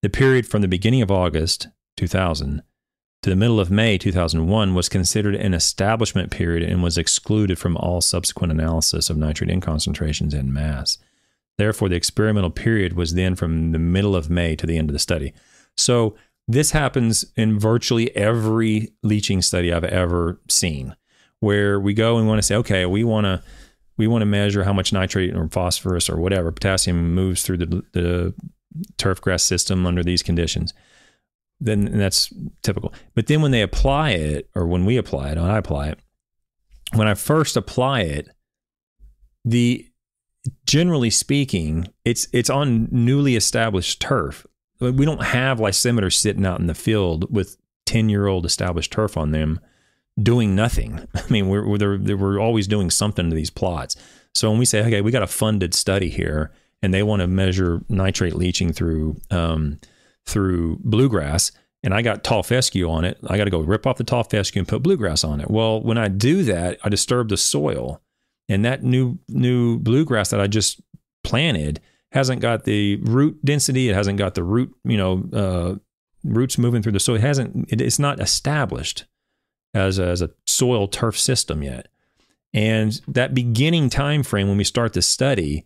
the 0.00 0.08
period 0.08 0.46
from 0.46 0.62
the 0.62 0.68
beginning 0.68 1.02
of 1.02 1.10
August 1.10 1.68
2000 1.96 2.62
to 3.22 3.30
the 3.30 3.36
middle 3.36 3.60
of 3.60 3.70
May 3.70 3.98
2001 3.98 4.74
was 4.74 4.88
considered 4.88 5.34
an 5.36 5.54
establishment 5.54 6.30
period 6.30 6.68
and 6.68 6.82
was 6.82 6.98
excluded 6.98 7.58
from 7.58 7.76
all 7.76 8.00
subsequent 8.00 8.52
analysis 8.52 9.10
of 9.10 9.16
nitrate 9.16 9.50
in 9.50 9.60
concentrations 9.60 10.34
and 10.34 10.52
mass. 10.52 10.98
Therefore, 11.58 11.88
the 11.88 11.96
experimental 11.96 12.50
period 12.50 12.94
was 12.94 13.14
then 13.14 13.34
from 13.34 13.72
the 13.72 13.78
middle 13.78 14.16
of 14.16 14.30
May 14.30 14.56
to 14.56 14.66
the 14.66 14.78
end 14.78 14.88
of 14.88 14.94
the 14.94 14.98
study. 14.98 15.32
So, 15.76 16.16
this 16.48 16.72
happens 16.72 17.24
in 17.36 17.58
virtually 17.58 18.14
every 18.16 18.92
leaching 19.02 19.42
study 19.42 19.72
I've 19.72 19.84
ever 19.84 20.40
seen, 20.48 20.96
where 21.40 21.78
we 21.78 21.94
go 21.94 22.18
and 22.18 22.26
want 22.26 22.38
to 22.38 22.42
say, 22.42 22.56
okay, 22.56 22.84
we 22.84 23.04
want 23.04 23.26
to 23.26 23.42
we 23.96 24.06
want 24.06 24.22
to 24.22 24.26
measure 24.26 24.64
how 24.64 24.72
much 24.72 24.92
nitrate 24.92 25.34
or 25.34 25.48
phosphorus 25.48 26.08
or 26.08 26.16
whatever 26.16 26.50
potassium 26.50 27.14
moves 27.14 27.42
through 27.42 27.58
the, 27.58 27.66
the 27.92 28.34
turf 28.96 29.20
grass 29.20 29.42
system 29.42 29.86
under 29.86 30.02
these 30.02 30.22
conditions. 30.22 30.72
Then 31.60 31.98
that's 31.98 32.32
typical. 32.62 32.92
But 33.14 33.26
then 33.26 33.42
when 33.42 33.52
they 33.52 33.62
apply 33.62 34.10
it, 34.12 34.48
or 34.54 34.66
when 34.66 34.84
we 34.84 34.96
apply 34.96 35.30
it, 35.30 35.36
when 35.36 35.50
I 35.50 35.58
apply 35.58 35.88
it, 35.90 35.98
when 36.94 37.06
I 37.06 37.14
first 37.14 37.56
apply 37.56 38.00
it, 38.00 38.28
the 39.44 39.86
generally 40.66 41.10
speaking, 41.10 41.88
it's 42.04 42.28
it's 42.32 42.50
on 42.50 42.88
newly 42.90 43.36
established 43.36 44.00
turf. 44.00 44.46
We 44.80 45.04
don't 45.04 45.22
have 45.22 45.58
lysimeters 45.58 46.14
sitting 46.14 46.44
out 46.44 46.60
in 46.60 46.66
the 46.66 46.74
field 46.74 47.32
with 47.32 47.56
ten 47.86 48.08
year 48.08 48.26
old 48.26 48.46
established 48.46 48.92
turf 48.92 49.16
on 49.16 49.30
them 49.30 49.60
doing 50.20 50.54
nothing. 50.54 51.06
I 51.14 51.24
mean, 51.28 51.48
we're 51.48 51.66
we're, 51.66 52.16
we're 52.16 52.40
always 52.40 52.66
doing 52.66 52.90
something 52.90 53.30
to 53.30 53.36
these 53.36 53.50
plots. 53.50 53.96
So 54.34 54.48
when 54.50 54.58
we 54.58 54.64
say, 54.64 54.80
okay, 54.80 55.02
we 55.02 55.10
got 55.10 55.22
a 55.22 55.28
funded 55.28 55.74
study 55.74 56.08
here, 56.08 56.52
and 56.82 56.92
they 56.92 57.02
want 57.02 57.20
to 57.20 57.26
measure 57.26 57.82
nitrate 57.88 58.34
leaching 58.34 58.72
through 58.72 59.20
um, 59.30 59.78
through 60.26 60.78
bluegrass, 60.82 61.52
and 61.82 61.94
I 61.94 62.02
got 62.02 62.24
tall 62.24 62.42
fescue 62.42 62.90
on 62.90 63.04
it, 63.04 63.18
I 63.26 63.36
got 63.36 63.44
to 63.44 63.50
go 63.50 63.60
rip 63.60 63.86
off 63.86 63.98
the 63.98 64.04
tall 64.04 64.24
fescue 64.24 64.60
and 64.60 64.68
put 64.68 64.82
bluegrass 64.82 65.24
on 65.24 65.40
it. 65.40 65.50
Well, 65.50 65.80
when 65.82 65.98
I 65.98 66.08
do 66.08 66.42
that, 66.44 66.78
I 66.82 66.88
disturb 66.88 67.28
the 67.28 67.36
soil 67.36 68.00
and 68.48 68.64
that 68.64 68.82
new 68.82 69.18
new 69.28 69.78
bluegrass 69.78 70.30
that 70.30 70.40
I 70.40 70.46
just 70.46 70.80
planted 71.24 71.80
hasn't 72.12 72.40
got 72.40 72.64
the 72.64 72.96
root 72.96 73.42
density. 73.44 73.88
It 73.88 73.94
hasn't 73.94 74.18
got 74.18 74.34
the 74.34 74.44
root, 74.44 74.74
you 74.84 74.96
know, 74.96 75.28
uh, 75.32 75.74
roots 76.24 76.58
moving 76.58 76.82
through 76.82 76.92
the 76.92 77.00
soil. 77.00 77.16
It 77.16 77.22
hasn't. 77.22 77.72
It, 77.72 77.80
it's 77.80 77.98
not 77.98 78.20
established 78.20 79.06
as 79.74 79.98
a, 79.98 80.06
as 80.06 80.22
a 80.22 80.30
soil 80.46 80.88
turf 80.88 81.18
system 81.18 81.62
yet. 81.62 81.88
And 82.54 83.00
that 83.08 83.34
beginning 83.34 83.88
time 83.88 84.22
frame 84.22 84.48
when 84.48 84.58
we 84.58 84.64
start 84.64 84.92
the 84.92 85.00
study, 85.00 85.64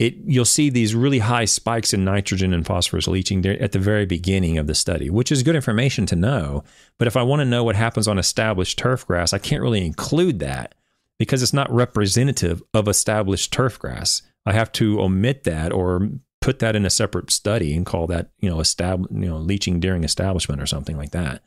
it 0.00 0.16
you'll 0.24 0.44
see 0.44 0.68
these 0.70 0.94
really 0.94 1.20
high 1.20 1.44
spikes 1.44 1.92
in 1.92 2.04
nitrogen 2.04 2.52
and 2.52 2.66
phosphorus 2.66 3.06
leaching 3.06 3.46
at 3.46 3.72
the 3.72 3.78
very 3.78 4.06
beginning 4.06 4.58
of 4.58 4.66
the 4.66 4.74
study, 4.74 5.08
which 5.08 5.30
is 5.30 5.44
good 5.44 5.54
information 5.54 6.06
to 6.06 6.16
know. 6.16 6.64
But 6.98 7.06
if 7.06 7.16
I 7.16 7.22
want 7.22 7.40
to 7.40 7.44
know 7.44 7.62
what 7.62 7.76
happens 7.76 8.08
on 8.08 8.18
established 8.18 8.78
turf 8.78 9.06
grass, 9.06 9.32
I 9.32 9.38
can't 9.38 9.62
really 9.62 9.86
include 9.86 10.40
that 10.40 10.74
because 11.20 11.42
it's 11.42 11.52
not 11.52 11.70
representative 11.70 12.62
of 12.72 12.88
established 12.88 13.52
turf 13.52 13.78
grass. 13.78 14.22
I 14.46 14.54
have 14.54 14.72
to 14.72 15.02
omit 15.02 15.44
that 15.44 15.70
or 15.70 16.08
put 16.40 16.60
that 16.60 16.74
in 16.74 16.86
a 16.86 16.90
separate 16.90 17.30
study 17.30 17.76
and 17.76 17.84
call 17.84 18.06
that 18.06 18.30
you 18.38 18.48
know 18.48 18.56
estab- 18.56 19.06
you 19.10 19.28
know 19.28 19.36
leaching 19.36 19.78
during 19.80 20.02
establishment 20.02 20.62
or 20.62 20.66
something 20.66 20.96
like 20.96 21.10
that. 21.10 21.42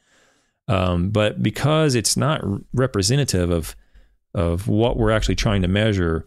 Um, 0.67 1.09
but 1.09 1.41
because 1.41 1.95
it's 1.95 2.15
not 2.15 2.43
representative 2.71 3.49
of 3.49 3.75
of 4.35 4.67
what 4.67 4.95
we're 4.95 5.09
actually 5.09 5.35
trying 5.35 5.63
to 5.63 5.67
measure 5.67 6.23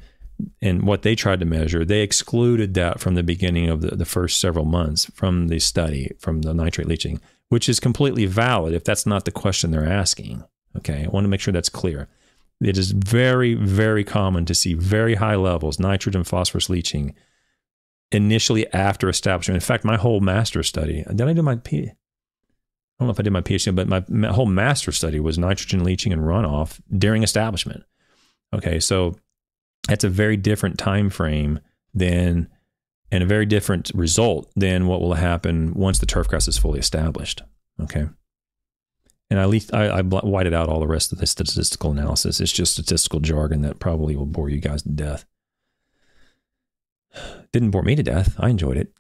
and 0.61 0.83
what 0.83 1.03
they 1.03 1.15
tried 1.15 1.39
to 1.39 1.47
measure, 1.47 1.85
they 1.85 2.01
excluded 2.01 2.75
that 2.75 2.99
from 2.99 3.15
the 3.15 3.23
beginning 3.23 3.69
of 3.69 3.81
the, 3.81 3.95
the 3.95 4.05
first 4.05 4.41
several 4.41 4.65
months 4.65 5.05
from 5.15 5.47
the 5.47 5.61
study, 5.61 6.11
from 6.19 6.43
the 6.43 6.53
nitrate 6.53 6.89
leaching, 6.89 7.21
which 7.49 7.69
is 7.69 7.79
completely 7.79 8.27
valid 8.27 8.75
if 8.75 8.83
that's 8.83 9.07
not 9.07 9.25
the 9.25 9.31
question 9.31 9.71
they're 9.71 9.89
asking. 9.89 10.43
Okay, 10.77 11.05
I 11.05 11.09
want 11.09 11.23
to 11.25 11.29
make 11.29 11.41
sure 11.41 11.53
that's 11.53 11.69
clear. 11.69 12.09
It 12.61 12.79
is 12.79 12.93
very, 12.93 13.55
very 13.55 14.05
common 14.05 14.47
to 14.47 14.55
see 14.55 14.75
very 14.75 15.17
high 15.17 15.37
levels, 15.37 15.79
nitrogen, 15.79 16.25
phosphorus 16.25 16.71
leaching 16.71 17.15
initially 18.11 18.73
after 18.73 19.09
establishment. 19.09 19.57
In 19.57 19.61
fact, 19.61 19.85
my 19.85 19.97
whole 19.97 20.21
master 20.21 20.63
study, 20.63 21.05
did 21.09 21.23
I 21.23 21.33
do 21.33 21.43
my 21.43 21.57
P? 21.57 21.89
I 21.89 21.93
don't 22.99 23.09
know 23.09 23.13
if 23.13 23.21
I 23.21 23.25
did 23.25 23.33
my 23.33 23.43
PhD, 23.43 23.75
but 23.75 23.89
my, 23.89 24.05
my 24.09 24.33
whole 24.33 24.47
master 24.47 24.91
study 24.91 25.21
was 25.21 25.37
nitrogen 25.37 25.85
leaching 25.85 26.13
and 26.13 26.23
runoff 26.23 26.81
during 26.97 27.23
establishment. 27.23 27.85
Okay, 28.55 28.81
so 28.81 29.17
that's 29.87 30.05
a 30.05 30.09
very 30.09 30.39
different 30.39 30.79
time 30.79 31.11
frame 31.11 31.61
than 31.93 32.49
and 33.13 33.23
a 33.23 33.27
very 33.27 33.47
different 33.47 33.93
result 33.95 34.51
than 34.57 34.87
what 34.87 35.01
will 35.01 35.15
happen 35.15 35.75
once 35.75 35.99
the 35.99 36.07
turf 36.07 36.27
grass 36.27 36.49
is 36.49 36.59
fully 36.59 36.81
established. 36.81 37.43
Okay 37.81 38.07
and 39.31 39.41
at 39.41 39.49
least 39.49 39.75
I, 39.75 39.87
I 39.87 40.03
whited 40.03 40.55
out 40.55 40.69
all 40.69 40.81
the 40.81 40.87
rest 40.87 41.13
of 41.13 41.19
the 41.19 41.27
statistical 41.27 41.91
analysis. 41.91 42.41
It's 42.41 42.53
just 42.53 42.73
statistical 42.75 43.21
jargon 43.21 43.63
that 43.63 43.81
probably 43.81 44.15
will 44.15 44.27
bore 44.27 44.49
you 44.49 44.61
guys 44.61 44.83
to 44.83 44.91
death. 44.91 45.25
Didn't 47.53 47.71
bore 47.71 47.83
me 47.83 47.97
to 47.97 48.03
death. 48.03 48.37
I 48.39 48.51
enjoyed 48.51 48.77
it. 48.77 48.93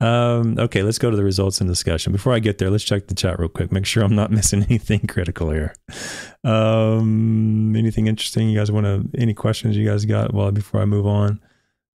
um, 0.00 0.58
okay, 0.58 0.82
let's 0.82 0.98
go 0.98 1.10
to 1.10 1.16
the 1.16 1.24
results 1.24 1.60
and 1.60 1.70
discussion. 1.70 2.12
Before 2.12 2.34
I 2.34 2.40
get 2.40 2.58
there, 2.58 2.68
let's 2.70 2.84
check 2.84 3.06
the 3.06 3.14
chat 3.14 3.38
real 3.38 3.48
quick. 3.48 3.72
Make 3.72 3.86
sure 3.86 4.02
I'm 4.04 4.14
not 4.14 4.30
missing 4.38 4.64
anything 4.64 5.06
critical 5.06 5.50
here. 5.50 5.74
Um, 6.44 7.74
anything 7.74 8.06
interesting 8.06 8.50
you 8.50 8.58
guys 8.58 8.70
want 8.70 8.84
to? 8.84 9.18
Any 9.18 9.32
questions 9.32 9.76
you 9.76 9.88
guys 9.88 10.04
got? 10.04 10.34
Well, 10.34 10.50
before 10.52 10.82
I 10.82 10.84
move 10.84 11.06
on, 11.06 11.40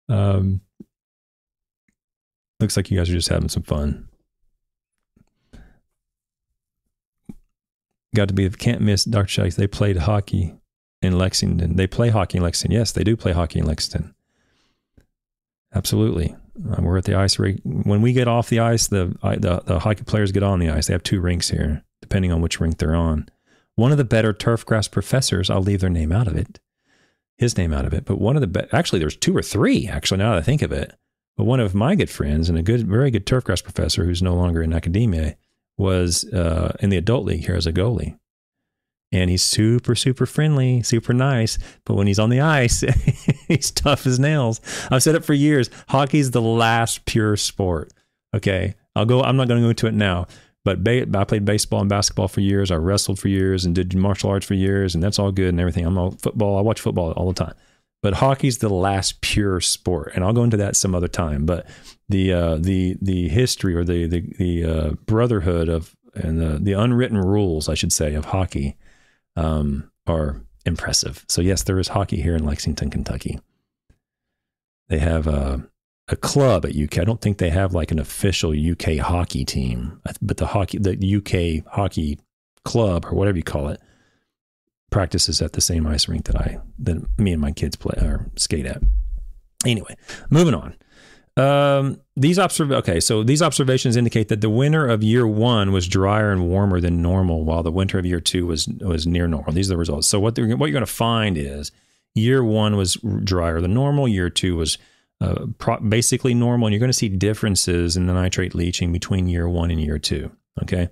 um, 0.08 0.62
looks 2.60 2.78
like 2.78 2.90
you 2.90 2.96
guys 2.96 3.10
are 3.10 3.14
just 3.14 3.28
having 3.28 3.50
some 3.50 3.62
fun. 3.62 4.08
Got 8.14 8.28
to 8.28 8.34
be 8.34 8.48
can't 8.50 8.80
miss 8.80 9.04
Dr. 9.04 9.28
Shikes. 9.28 9.56
They 9.56 9.66
played 9.66 9.98
hockey 9.98 10.54
in 11.00 11.18
Lexington. 11.18 11.76
They 11.76 11.86
play 11.86 12.10
hockey 12.10 12.38
in 12.38 12.44
Lexington. 12.44 12.76
Yes, 12.78 12.92
they 12.92 13.04
do 13.04 13.16
play 13.16 13.32
hockey 13.32 13.58
in 13.58 13.66
Lexington. 13.66 14.14
Absolutely. 15.74 16.36
Uh, 16.70 16.82
we're 16.82 16.98
at 16.98 17.04
the 17.04 17.14
ice 17.14 17.38
rink. 17.38 17.60
When 17.64 18.02
we 18.02 18.12
get 18.12 18.28
off 18.28 18.50
the 18.50 18.60
ice, 18.60 18.86
the, 18.86 19.16
the 19.22 19.62
the 19.64 19.78
hockey 19.80 20.04
players 20.04 20.32
get 20.32 20.42
on 20.42 20.58
the 20.58 20.68
ice. 20.68 20.86
They 20.86 20.94
have 20.94 21.02
two 21.02 21.20
rinks 21.20 21.50
here, 21.50 21.82
depending 22.00 22.30
on 22.30 22.42
which 22.42 22.60
rink 22.60 22.78
they're 22.78 22.94
on. 22.94 23.28
One 23.74 23.90
of 23.90 23.98
the 23.98 24.04
better 24.04 24.34
turf 24.34 24.66
grass 24.66 24.86
professors, 24.86 25.48
I'll 25.48 25.62
leave 25.62 25.80
their 25.80 25.88
name 25.88 26.12
out 26.12 26.28
of 26.28 26.36
it, 26.36 26.60
his 27.38 27.56
name 27.56 27.72
out 27.72 27.86
of 27.86 27.94
it, 27.94 28.04
but 28.04 28.20
one 28.20 28.36
of 28.36 28.52
the 28.52 28.68
actually 28.72 28.98
there's 28.98 29.16
two 29.16 29.34
or 29.34 29.42
three 29.42 29.88
actually 29.88 30.18
now 30.18 30.32
that 30.32 30.38
I 30.38 30.42
think 30.42 30.60
of 30.60 30.72
it. 30.72 30.94
But 31.36 31.44
one 31.44 31.60
of 31.60 31.74
my 31.74 31.94
good 31.94 32.10
friends 32.10 32.50
and 32.50 32.58
a 32.58 32.62
good, 32.62 32.86
very 32.86 33.10
good 33.10 33.24
turfgrass 33.24 33.64
professor 33.64 34.04
who's 34.04 34.22
no 34.22 34.34
longer 34.34 34.62
in 34.62 34.74
academia 34.74 35.36
was 35.78 36.24
uh, 36.32 36.76
in 36.80 36.90
the 36.90 36.96
adult 36.96 37.24
league 37.24 37.44
here 37.44 37.54
as 37.54 37.66
a 37.66 37.72
goalie. 37.72 38.18
And 39.10 39.28
he's 39.28 39.42
super, 39.42 39.94
super 39.94 40.24
friendly, 40.24 40.82
super 40.82 41.12
nice. 41.12 41.58
But 41.84 41.94
when 41.94 42.06
he's 42.06 42.18
on 42.18 42.30
the 42.30 42.40
ice, 42.40 42.80
he's 43.48 43.70
tough 43.70 44.06
as 44.06 44.18
nails. 44.18 44.60
I've 44.90 45.02
said 45.02 45.14
it 45.14 45.24
for 45.24 45.34
years. 45.34 45.68
Hockey's 45.88 46.30
the 46.30 46.40
last 46.40 47.04
pure 47.04 47.36
sport. 47.36 47.92
Okay. 48.34 48.74
I'll 48.96 49.04
go, 49.04 49.22
I'm 49.22 49.36
not 49.36 49.48
going 49.48 49.60
to 49.60 49.66
go 49.66 49.70
into 49.70 49.86
it 49.86 49.94
now. 49.94 50.26
But 50.64 50.84
ba- 50.84 51.06
I 51.14 51.24
played 51.24 51.44
baseball 51.44 51.80
and 51.80 51.90
basketball 51.90 52.28
for 52.28 52.40
years. 52.40 52.70
I 52.70 52.76
wrestled 52.76 53.18
for 53.18 53.28
years 53.28 53.64
and 53.64 53.74
did 53.74 53.94
martial 53.96 54.30
arts 54.30 54.46
for 54.46 54.54
years, 54.54 54.94
and 54.94 55.02
that's 55.02 55.18
all 55.18 55.32
good 55.32 55.48
and 55.48 55.60
everything. 55.60 55.84
I'm 55.84 55.98
all 55.98 56.12
football. 56.12 56.56
I 56.56 56.60
watch 56.60 56.80
football 56.80 57.10
all 57.12 57.32
the 57.32 57.44
time. 57.44 57.54
But 58.02 58.14
hockey's 58.14 58.58
the 58.58 58.68
last 58.68 59.20
pure 59.20 59.60
sport, 59.60 60.12
and 60.14 60.24
I'll 60.24 60.32
go 60.32 60.42
into 60.42 60.56
that 60.56 60.74
some 60.74 60.94
other 60.94 61.08
time. 61.08 61.46
But 61.46 61.66
the 62.08 62.32
uh, 62.32 62.56
the 62.56 62.96
the 63.00 63.28
history 63.28 63.74
or 63.74 63.84
the 63.84 64.06
the, 64.06 64.20
the 64.38 64.64
uh, 64.64 64.90
brotherhood 65.06 65.68
of 65.68 65.94
and 66.14 66.40
the, 66.40 66.58
the 66.58 66.72
unwritten 66.72 67.18
rules, 67.18 67.68
I 67.68 67.74
should 67.74 67.92
say, 67.92 68.14
of 68.14 68.26
hockey 68.26 68.76
um, 69.36 69.90
are 70.06 70.42
impressive. 70.66 71.24
So 71.28 71.40
yes, 71.40 71.62
there 71.62 71.78
is 71.78 71.88
hockey 71.88 72.20
here 72.20 72.36
in 72.36 72.44
Lexington, 72.44 72.90
Kentucky. 72.90 73.40
They 74.88 74.98
have 74.98 75.26
a, 75.26 75.66
a 76.08 76.16
club 76.16 76.66
at 76.66 76.76
UK. 76.76 76.98
I 76.98 77.04
don't 77.04 77.20
think 77.20 77.38
they 77.38 77.50
have 77.50 77.72
like 77.72 77.90
an 77.90 77.98
official 77.98 78.52
UK 78.52 78.98
hockey 78.98 79.44
team, 79.44 80.00
but 80.20 80.36
the 80.36 80.48
hockey 80.48 80.78
the 80.78 81.16
UK 81.16 81.72
hockey 81.72 82.18
club 82.64 83.06
or 83.06 83.14
whatever 83.14 83.36
you 83.36 83.42
call 83.42 83.68
it 83.68 83.80
practices 84.92 85.42
at 85.42 85.54
the 85.54 85.60
same 85.60 85.86
ice 85.86 86.06
rink 86.06 86.26
that 86.26 86.36
I 86.36 86.58
that 86.78 87.18
me 87.18 87.32
and 87.32 87.40
my 87.40 87.50
kids 87.50 87.74
play 87.74 87.98
or 88.00 88.30
skate 88.36 88.66
at. 88.66 88.82
Anyway, 89.66 89.96
moving 90.30 90.54
on. 90.54 90.76
Um, 91.36 92.00
these 92.14 92.36
observ- 92.36 92.72
okay, 92.72 93.00
so 93.00 93.22
these 93.22 93.40
observations 93.40 93.96
indicate 93.96 94.28
that 94.28 94.42
the 94.42 94.50
winter 94.50 94.86
of 94.86 95.02
year 95.02 95.26
one 95.26 95.72
was 95.72 95.88
drier 95.88 96.30
and 96.30 96.46
warmer 96.46 96.78
than 96.78 97.00
normal, 97.00 97.44
while 97.44 97.62
the 97.62 97.72
winter 97.72 97.98
of 97.98 98.04
year 98.04 98.20
two 98.20 98.46
was 98.46 98.68
was 98.80 99.06
near 99.06 99.26
normal. 99.26 99.52
These 99.52 99.68
are 99.70 99.74
the 99.74 99.78
results. 99.78 100.08
So 100.08 100.20
what 100.20 100.38
what 100.38 100.66
you're 100.66 100.70
going 100.70 100.80
to 100.80 100.86
find 100.86 101.38
is 101.38 101.72
year 102.14 102.44
one 102.44 102.76
was 102.76 102.98
drier 103.24 103.60
than 103.62 103.72
normal, 103.72 104.06
year 104.06 104.28
two 104.28 104.56
was 104.56 104.76
uh, 105.22 105.46
pro- 105.56 105.80
basically 105.80 106.34
normal, 106.34 106.66
and 106.66 106.74
you're 106.74 106.80
going 106.80 106.90
to 106.90 106.92
see 106.92 107.08
differences 107.08 107.96
in 107.96 108.06
the 108.06 108.12
nitrate 108.12 108.54
leaching 108.54 108.92
between 108.92 109.26
year 109.26 109.48
one 109.48 109.70
and 109.70 109.80
year 109.80 109.98
two. 109.98 110.30
Okay. 110.62 110.90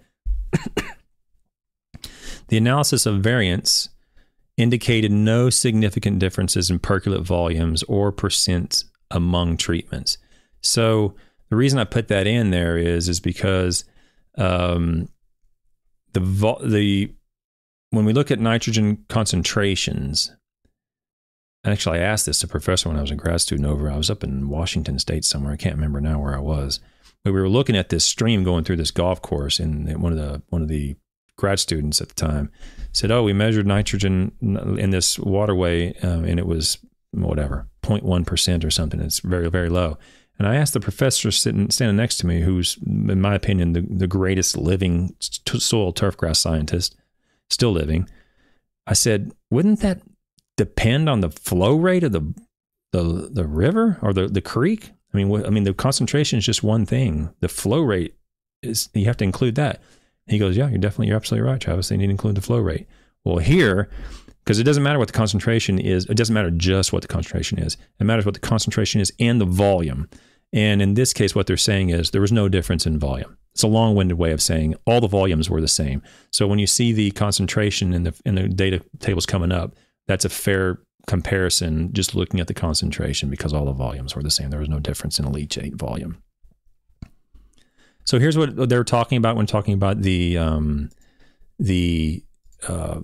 The 2.51 2.57
analysis 2.57 3.07
of 3.07 3.21
variance 3.21 3.89
indicated 4.57 5.11
no 5.13 5.51
significant 5.51 6.19
differences 6.19 6.69
in 6.69 6.81
percolate 6.81 7.23
volumes 7.23 7.83
or 7.85 8.13
percents 8.13 8.85
among 9.11 9.57
treatments. 9.57 10.19
So 10.61 11.15
the 11.49 11.57
reason 11.57 11.79
I 11.79 11.85
put 11.85 12.09
that 12.09 12.27
in 12.27 12.51
there 12.51 12.77
is 12.77 13.09
is 13.09 13.21
because 13.21 13.85
um, 14.37 15.09
the 16.13 16.21
vo- 16.21 16.61
the 16.65 17.15
when 17.91 18.05
we 18.05 18.13
look 18.13 18.33
at 18.33 18.41
nitrogen 18.41 19.05
concentrations, 19.09 20.33
actually 21.65 22.01
I 22.01 22.03
asked 22.03 22.27
this 22.27 22.41
to 22.41 22.47
a 22.47 22.51
professor 22.51 22.89
when 22.89 22.99
I 22.99 23.03
was 23.03 23.11
a 23.13 23.17
grad 23.17 23.41
student 23.41 23.69
over. 23.69 23.89
I 23.89 23.97
was 23.97 24.11
up 24.11 24.25
in 24.25 24.49
Washington 24.49 24.99
State 24.99 25.25
somewhere. 25.25 25.53
I 25.53 25.57
can't 25.57 25.77
remember 25.77 26.01
now 26.01 26.21
where 26.21 26.35
I 26.35 26.41
was, 26.41 26.81
but 27.23 27.33
we 27.33 27.41
were 27.41 27.49
looking 27.49 27.77
at 27.77 27.91
this 27.91 28.05
stream 28.05 28.43
going 28.43 28.65
through 28.65 28.77
this 28.77 28.91
golf 28.91 29.23
course, 29.23 29.61
and 29.61 30.03
one 30.03 30.13
of 30.13 30.19
the 30.19 30.43
one 30.49 30.63
of 30.63 30.69
the 30.69 30.97
grad 31.41 31.59
students 31.59 32.01
at 32.01 32.09
the 32.09 32.15
time 32.15 32.51
said, 32.93 33.11
"Oh, 33.11 33.23
we 33.23 33.33
measured 33.33 33.67
nitrogen 33.67 34.33
in 34.41 34.91
this 34.91 35.19
waterway, 35.19 35.97
um, 36.03 36.25
and 36.25 36.39
it 36.39 36.47
was 36.47 36.79
whatever 37.13 37.67
0.1 37.83 38.25
percent 38.27 38.65
or 38.65 38.71
something. 38.71 39.01
It's 39.01 39.21
very 39.21 39.49
very 39.49 39.71
low." 39.71 39.99
And 40.39 40.47
I 40.47 40.57
asked 40.57 40.75
the 40.75 40.81
professor 40.81 41.31
sitting 41.31 41.71
standing 41.71 41.97
next 41.97 42.19
to 42.19 42.27
me, 42.27 42.43
who's 42.43 42.79
in 42.87 43.21
my 43.21 43.35
opinion 43.35 43.73
the, 43.73 43.81
the 43.83 44.07
greatest 44.07 44.57
living 44.57 45.17
soil 45.21 45.93
turfgrass 45.93 46.37
scientist 46.37 46.97
still 47.49 47.73
living. 47.73 48.09
I 48.87 48.93
said, 48.93 49.33
"Wouldn't 49.51 49.81
that 49.81 50.03
depend 50.57 51.09
on 51.09 51.21
the 51.21 51.31
flow 51.31 51.77
rate 51.77 52.05
of 52.05 52.13
the 52.13 52.35
the 52.93 53.31
the 53.33 53.47
river 53.47 53.99
or 54.03 54.13
the 54.13 54.29
the 54.29 54.43
creek? 54.43 54.93
I 55.13 55.17
mean, 55.17 55.45
I 55.45 55.51
mean 55.51 55.65
the 55.65 55.75
concentration 55.75 56.39
is 56.39 56.47
just 56.47 56.63
one 56.63 56.87
thing. 56.87 57.31
The 57.41 57.49
flow 57.49 57.81
rate 57.81 58.15
is 58.63 58.91
you 58.95 59.07
have 59.07 59.17
to 59.19 59.25
include 59.25 59.55
that." 59.55 59.81
He 60.31 60.39
goes, 60.39 60.57
Yeah, 60.57 60.69
you're 60.69 60.79
definitely, 60.79 61.09
you're 61.09 61.17
absolutely 61.17 61.49
right, 61.49 61.61
Travis. 61.61 61.89
They 61.89 61.97
need 61.97 62.07
to 62.07 62.13
include 62.13 62.37
the 62.37 62.41
flow 62.41 62.59
rate. 62.59 62.87
Well, 63.25 63.39
here, 63.39 63.91
because 64.45 64.59
it 64.59 64.65
doesn't 64.65 64.83
matter 64.83 64.99
what 64.99 65.09
the 65.09 65.15
concentration 65.15 65.79
is, 65.79 66.07
it 66.07 66.17
doesn't 66.17 66.35
matter 66.35 66.51
just 66.51 66.93
what 66.93 67.03
the 67.03 67.09
concentration 67.09 67.59
is. 67.59 67.77
It 67.99 68.05
matters 68.05 68.25
what 68.25 68.35
the 68.35 68.41
concentration 68.41 69.01
is 69.01 69.13
and 69.19 69.41
the 69.41 69.45
volume. 69.47 70.09
And 70.53 70.81
in 70.81 70.95
this 70.95 71.13
case, 71.13 71.35
what 71.35 71.47
they're 71.47 71.57
saying 71.57 71.91
is 71.91 72.11
there 72.11 72.21
was 72.21 72.33
no 72.33 72.49
difference 72.49 72.87
in 72.87 72.99
volume. 72.99 73.37
It's 73.53 73.63
a 73.63 73.69
long-winded 73.69 74.19
way 74.19 74.33
of 74.33 74.41
saying 74.41 74.75
all 74.87 75.01
the 75.01 75.09
volumes 75.09 75.51
were 75.51 75.61
the 75.61 75.69
same. 75.69 76.03
So 76.31 76.47
when 76.47 76.59
you 76.59 76.67
see 76.67 76.93
the 76.93 77.11
concentration 77.11 77.93
in 77.93 78.05
the 78.05 78.15
in 78.25 78.37
the 78.37 78.49
data 78.49 78.83
tables 79.01 79.27
coming 79.27 79.53
up, 79.53 79.75
that's 80.07 80.25
a 80.25 80.29
fair 80.29 80.79
comparison 81.07 81.93
just 81.93 82.15
looking 82.15 82.41
at 82.41 82.47
the 82.47 82.55
concentration 82.55 83.31
because 83.31 83.53
all 83.53 83.65
the 83.65 83.73
volumes 83.73 84.15
were 84.15 84.23
the 84.23 84.31
same. 84.31 84.51
There 84.51 84.61
was 84.61 84.69
no 84.69 84.79
difference 84.79 85.19
in 85.19 85.25
a 85.25 85.31
leachate 85.31 85.75
volume. 85.75 86.23
So 88.05 88.19
here's 88.19 88.37
what 88.37 88.69
they're 88.69 88.85
talking 88.85 89.19
about 89.19 89.37
when 89.37 89.47
talking 89.47 89.75
about 89.75 90.03
the 90.03 90.39
um, 90.39 90.91
the 91.59 92.25
uh, 92.67 93.01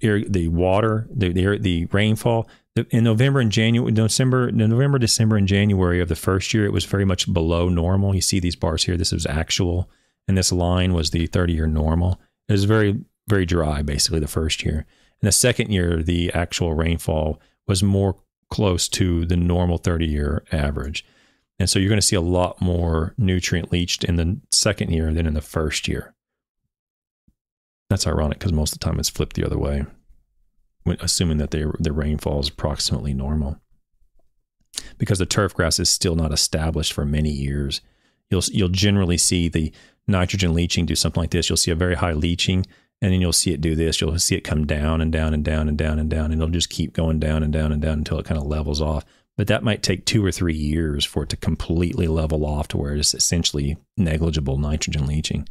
the 0.00 0.48
water, 0.48 1.08
the, 1.10 1.32
the 1.32 1.58
the 1.58 1.84
rainfall. 1.86 2.48
In 2.90 3.02
November 3.02 3.40
and 3.40 3.50
January, 3.50 3.90
December, 3.90 4.52
November, 4.52 4.98
December, 4.98 5.36
and 5.36 5.48
January 5.48 6.00
of 6.00 6.08
the 6.08 6.14
first 6.14 6.54
year, 6.54 6.64
it 6.64 6.72
was 6.72 6.84
very 6.84 7.04
much 7.04 7.32
below 7.32 7.68
normal. 7.68 8.14
You 8.14 8.20
see 8.20 8.38
these 8.38 8.54
bars 8.54 8.84
here. 8.84 8.96
This 8.96 9.12
is 9.12 9.26
actual, 9.26 9.90
and 10.28 10.38
this 10.38 10.52
line 10.52 10.94
was 10.94 11.10
the 11.10 11.26
30-year 11.26 11.66
normal. 11.66 12.20
It 12.48 12.52
was 12.52 12.66
very, 12.66 13.00
very 13.26 13.44
dry, 13.46 13.82
basically, 13.82 14.20
the 14.20 14.28
first 14.28 14.64
year. 14.64 14.86
And 15.20 15.26
the 15.26 15.32
second 15.32 15.72
year, 15.72 16.04
the 16.04 16.32
actual 16.32 16.74
rainfall 16.74 17.40
was 17.66 17.82
more 17.82 18.16
close 18.48 18.86
to 18.90 19.26
the 19.26 19.36
normal 19.36 19.80
30-year 19.80 20.44
average. 20.52 21.04
And 21.58 21.68
so 21.68 21.78
you're 21.78 21.88
going 21.88 22.00
to 22.00 22.06
see 22.06 22.16
a 22.16 22.20
lot 22.20 22.60
more 22.60 23.14
nutrient 23.18 23.72
leached 23.72 24.04
in 24.04 24.16
the 24.16 24.40
second 24.52 24.90
year 24.92 25.12
than 25.12 25.26
in 25.26 25.34
the 25.34 25.40
first 25.40 25.88
year. 25.88 26.14
That's 27.90 28.06
ironic 28.06 28.38
because 28.38 28.52
most 28.52 28.72
of 28.72 28.78
the 28.78 28.84
time 28.84 29.00
it's 29.00 29.08
flipped 29.08 29.34
the 29.34 29.44
other 29.44 29.58
way, 29.58 29.86
assuming 31.00 31.38
that 31.38 31.50
the 31.50 31.92
rainfall 31.92 32.40
is 32.40 32.48
approximately 32.48 33.14
normal. 33.14 33.58
Because 34.98 35.18
the 35.18 35.26
turf 35.26 35.54
grass 35.54 35.80
is 35.80 35.88
still 35.88 36.14
not 36.14 36.32
established 36.32 36.92
for 36.92 37.04
many 37.04 37.30
years, 37.30 37.80
you'll 38.30 38.42
you'll 38.52 38.68
generally 38.68 39.16
see 39.16 39.48
the 39.48 39.72
nitrogen 40.06 40.54
leaching 40.54 40.86
do 40.86 40.94
something 40.94 41.22
like 41.22 41.30
this. 41.30 41.48
You'll 41.48 41.56
see 41.56 41.70
a 41.70 41.76
very 41.76 41.96
high 41.96 42.12
leaching, 42.12 42.66
and 43.00 43.12
then 43.12 43.20
you'll 43.20 43.32
see 43.32 43.52
it 43.52 43.60
do 43.60 43.74
this. 43.74 44.00
You'll 44.00 44.18
see 44.18 44.36
it 44.36 44.42
come 44.42 44.66
down 44.66 45.00
and 45.00 45.10
down 45.10 45.34
and 45.34 45.44
down 45.44 45.68
and 45.68 45.78
down 45.78 45.98
and 45.98 46.10
down, 46.10 46.26
and 46.26 46.34
it'll 46.34 46.48
just 46.48 46.70
keep 46.70 46.92
going 46.92 47.18
down 47.18 47.42
and 47.42 47.52
down 47.52 47.72
and 47.72 47.80
down 47.80 47.98
until 47.98 48.18
it 48.18 48.26
kind 48.26 48.40
of 48.40 48.46
levels 48.46 48.82
off 48.82 49.04
but 49.38 49.46
that 49.46 49.62
might 49.62 49.84
take 49.84 50.04
two 50.04 50.26
or 50.26 50.32
three 50.32 50.56
years 50.56 51.04
for 51.04 51.22
it 51.22 51.28
to 51.28 51.36
completely 51.36 52.08
level 52.08 52.44
off 52.44 52.66
to 52.66 52.76
where 52.76 52.96
it's 52.96 53.14
essentially 53.14 53.76
negligible 53.96 54.58
nitrogen 54.58 55.06
leaching. 55.06 55.48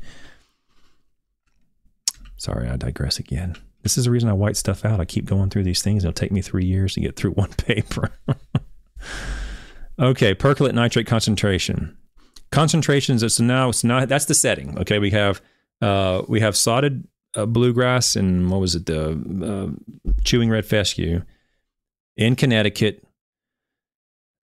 Sorry, 2.36 2.68
I 2.68 2.76
digress 2.76 3.18
again. 3.18 3.56
This 3.84 3.98
is 3.98 4.04
the 4.04 4.12
reason 4.12 4.28
I 4.28 4.34
white 4.34 4.58
stuff 4.58 4.84
out. 4.84 5.00
I 5.00 5.06
keep 5.06 5.24
going 5.24 5.50
through 5.50 5.64
these 5.64 5.82
things. 5.82 6.04
It'll 6.04 6.12
take 6.12 6.34
me 6.34 6.42
three 6.42 6.66
years 6.66 6.96
to 6.96 7.00
get 7.00 7.16
through 7.16 7.32
one 7.36 7.54
paper. 7.54 8.12
okay, 10.00 10.34
percolate 10.34 10.76
nitrate 10.76 11.08
concentration. 11.08 11.98
Concentrations. 12.52 13.34
So 13.34 13.42
now, 13.42 13.72
so 13.72 13.88
now 13.88 14.06
that's 14.06 14.26
the 14.26 14.36
setting. 14.36 14.78
Okay, 14.80 15.00
we 15.00 15.12
have 15.12 15.42
uh, 15.82 16.24
we 16.28 16.42
have 16.42 16.58
sodded 16.58 17.08
uh, 17.36 17.46
bluegrass 17.46 18.18
and 18.18 18.52
what 18.52 18.60
was 18.60 18.76
it? 18.76 18.86
The 18.86 19.72
uh, 19.72 20.12
chewing 20.26 20.50
red 20.50 20.66
fescue 20.66 21.22
in 22.18 22.36
Connecticut 22.36 23.07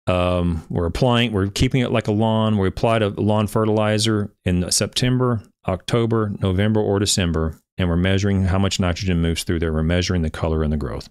um, 0.08 0.66
we're 0.70 0.86
applying, 0.86 1.32
we're 1.32 1.48
keeping 1.48 1.82
it 1.82 1.92
like 1.92 2.08
a 2.08 2.12
lawn. 2.12 2.58
We 2.58 2.68
applied 2.68 3.02
a 3.02 3.10
lawn 3.10 3.48
fertilizer 3.48 4.32
in 4.44 4.70
September, 4.72 5.42
October, 5.68 6.32
November, 6.42 6.82
or 6.82 7.00
December, 7.00 7.58
and 7.78 7.88
we're 7.88 7.96
measuring 7.96 8.44
how 8.44 8.60
much 8.60 8.80
nitrogen 8.80 9.22
moves 9.22 9.44
through 9.44 9.60
there. 9.60 9.74
We're 9.74 9.84
measuring 9.84 10.22
the 10.22 10.30
color 10.30 10.64
and 10.64 10.74
the 10.74 10.78
growth. 10.78 11.10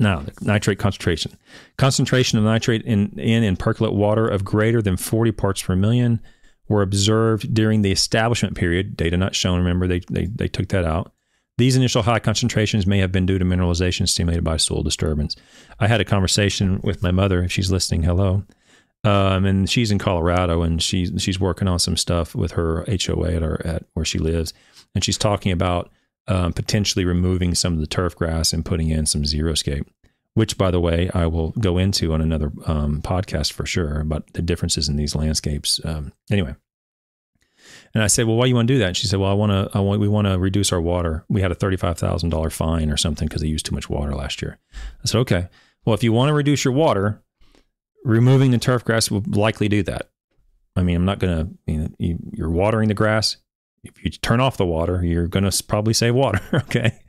Now, 0.00 0.24
nitrate 0.40 0.80
concentration. 0.80 1.36
Concentration 1.76 2.38
of 2.38 2.44
nitrate 2.44 2.82
in, 2.82 3.18
in 3.18 3.44
and 3.44 3.58
percolate 3.58 3.94
water 3.94 4.26
of 4.26 4.44
greater 4.44 4.82
than 4.82 4.96
40 4.96 5.32
parts 5.32 5.62
per 5.62 5.76
million 5.76 6.20
were 6.68 6.82
observed 6.82 7.54
during 7.54 7.82
the 7.82 7.92
establishment 7.92 8.56
period. 8.56 8.96
Data 8.96 9.16
not 9.16 9.36
shown. 9.36 9.58
Remember, 9.58 9.86
they, 9.86 10.00
they, 10.10 10.26
they 10.26 10.48
took 10.48 10.68
that 10.68 10.84
out. 10.84 11.12
These 11.58 11.76
initial 11.76 12.02
high 12.02 12.20
concentrations 12.20 12.86
may 12.86 12.98
have 12.98 13.10
been 13.10 13.26
due 13.26 13.38
to 13.38 13.44
mineralization 13.44 14.08
stimulated 14.08 14.44
by 14.44 14.56
soil 14.56 14.84
disturbance. 14.84 15.34
I 15.80 15.88
had 15.88 16.00
a 16.00 16.04
conversation 16.04 16.80
with 16.82 17.02
my 17.02 17.10
mother, 17.10 17.42
if 17.42 17.50
she's 17.50 17.70
listening, 17.70 18.04
hello. 18.04 18.44
Um, 19.04 19.44
and 19.44 19.68
she's 19.68 19.90
in 19.90 19.98
Colorado 19.98 20.62
and 20.62 20.82
she's 20.82 21.12
she's 21.18 21.38
working 21.38 21.68
on 21.68 21.78
some 21.78 21.96
stuff 21.96 22.34
with 22.34 22.52
her 22.52 22.84
HOA 22.88 23.32
at, 23.34 23.42
her, 23.42 23.64
at 23.66 23.84
where 23.94 24.04
she 24.04 24.18
lives. 24.18 24.52
And 24.94 25.04
she's 25.04 25.18
talking 25.18 25.52
about 25.52 25.90
um, 26.28 26.52
potentially 26.52 27.04
removing 27.04 27.54
some 27.54 27.74
of 27.74 27.80
the 27.80 27.86
turf 27.86 28.14
grass 28.14 28.52
and 28.52 28.64
putting 28.64 28.90
in 28.90 29.06
some 29.06 29.22
xeriscape. 29.22 29.86
which, 30.34 30.56
by 30.56 30.70
the 30.70 30.80
way, 30.80 31.10
I 31.14 31.26
will 31.26 31.50
go 31.58 31.78
into 31.78 32.12
on 32.12 32.20
another 32.20 32.52
um, 32.66 33.02
podcast 33.02 33.52
for 33.52 33.66
sure 33.66 34.00
about 34.00 34.32
the 34.34 34.42
differences 34.42 34.88
in 34.88 34.94
these 34.94 35.16
landscapes. 35.16 35.80
Um, 35.84 36.12
anyway, 36.30 36.54
and 37.94 38.02
I 38.02 38.06
said, 38.06 38.26
"Well, 38.26 38.36
why 38.36 38.44
do 38.44 38.48
you 38.50 38.54
want 38.54 38.68
to 38.68 38.74
do 38.74 38.78
that?" 38.78 38.88
And 38.88 38.96
she 38.96 39.06
said, 39.06 39.18
"Well, 39.18 39.30
I 39.30 39.34
want 39.34 39.52
to. 39.52 39.76
I 39.76 39.80
want. 39.80 40.00
We 40.00 40.08
want 40.08 40.26
to 40.26 40.38
reduce 40.38 40.72
our 40.72 40.80
water. 40.80 41.24
We 41.28 41.40
had 41.40 41.50
a 41.50 41.54
thirty-five 41.54 41.98
thousand 41.98 42.30
dollar 42.30 42.50
fine 42.50 42.90
or 42.90 42.96
something 42.96 43.28
because 43.28 43.42
they 43.42 43.48
used 43.48 43.66
too 43.66 43.74
much 43.74 43.88
water 43.88 44.14
last 44.14 44.42
year." 44.42 44.58
I 44.72 45.06
said, 45.06 45.18
"Okay. 45.18 45.48
Well, 45.84 45.94
if 45.94 46.02
you 46.02 46.12
want 46.12 46.28
to 46.28 46.34
reduce 46.34 46.64
your 46.64 46.74
water, 46.74 47.22
removing 48.04 48.50
the 48.50 48.58
turf 48.58 48.84
grass 48.84 49.10
will 49.10 49.22
likely 49.26 49.68
do 49.68 49.82
that. 49.84 50.10
I 50.76 50.82
mean, 50.82 50.96
I'm 50.96 51.04
not 51.04 51.18
going 51.18 51.36
to. 51.36 51.72
You 51.72 51.78
know, 51.78 51.88
you, 51.98 52.18
you're 52.32 52.50
watering 52.50 52.88
the 52.88 52.94
grass. 52.94 53.36
If 53.84 54.04
you 54.04 54.10
turn 54.10 54.40
off 54.40 54.56
the 54.56 54.66
water, 54.66 55.04
you're 55.04 55.28
going 55.28 55.48
to 55.48 55.64
probably 55.64 55.94
save 55.94 56.14
water. 56.14 56.40
okay." 56.54 57.00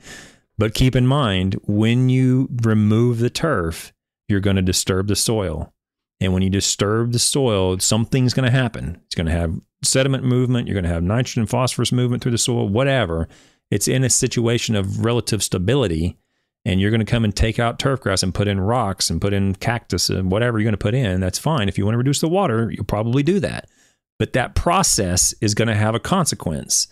But 0.57 0.73
keep 0.73 0.93
in 0.93 1.07
mind, 1.07 1.57
when 1.67 2.09
you 2.09 2.49
remove 2.63 3.19
the 3.19 3.29
turf, 3.29 3.93
you're 4.27 4.41
going 4.41 4.57
to 4.57 4.61
disturb 4.61 5.07
the 5.07 5.15
soil. 5.15 5.73
And 6.21 6.33
when 6.33 6.41
you 6.41 6.49
disturb 6.49 7.13
the 7.13 7.19
soil, 7.19 7.79
something's 7.79 8.33
going 8.33 8.45
to 8.45 8.57
happen. 8.57 9.01
It's 9.05 9.15
going 9.15 9.27
to 9.27 9.31
have 9.31 9.59
sediment 9.83 10.23
movement. 10.23 10.67
You're 10.67 10.73
going 10.73 10.83
to 10.83 10.89
have 10.89 11.03
nitrogen, 11.03 11.45
phosphorus 11.45 11.91
movement 11.91 12.21
through 12.21 12.33
the 12.33 12.37
soil, 12.37 12.67
whatever. 12.67 13.27
It's 13.71 13.87
in 13.87 14.03
a 14.03 14.09
situation 14.09 14.75
of 14.75 15.05
relative 15.05 15.41
stability. 15.43 16.17
And 16.65 16.81
you're 16.81 16.91
going 16.91 16.99
to 16.99 17.05
come 17.05 17.23
and 17.23 17.33
take 17.33 17.57
out 17.57 17.79
turf 17.79 18.01
grass 18.01 18.21
and 18.21 18.33
put 18.33 18.49
in 18.49 18.59
rocks 18.59 19.09
and 19.09 19.21
put 19.21 19.33
in 19.33 19.55
cactus 19.55 20.09
and 20.09 20.29
whatever 20.29 20.59
you're 20.59 20.65
going 20.65 20.73
to 20.73 20.77
put 20.77 20.93
in. 20.93 21.21
That's 21.21 21.39
fine. 21.39 21.69
If 21.69 21.77
you 21.77 21.85
want 21.85 21.93
to 21.93 21.99
reduce 21.99 22.19
the 22.19 22.27
water, 22.27 22.69
you'll 22.69 22.83
probably 22.83 23.23
do 23.23 23.39
that. 23.39 23.69
But 24.17 24.33
that 24.33 24.55
process 24.55 25.33
is 25.39 25.55
going 25.55 25.69
to 25.69 25.75
have 25.75 25.95
a 25.95 25.99
consequence. 25.99 26.87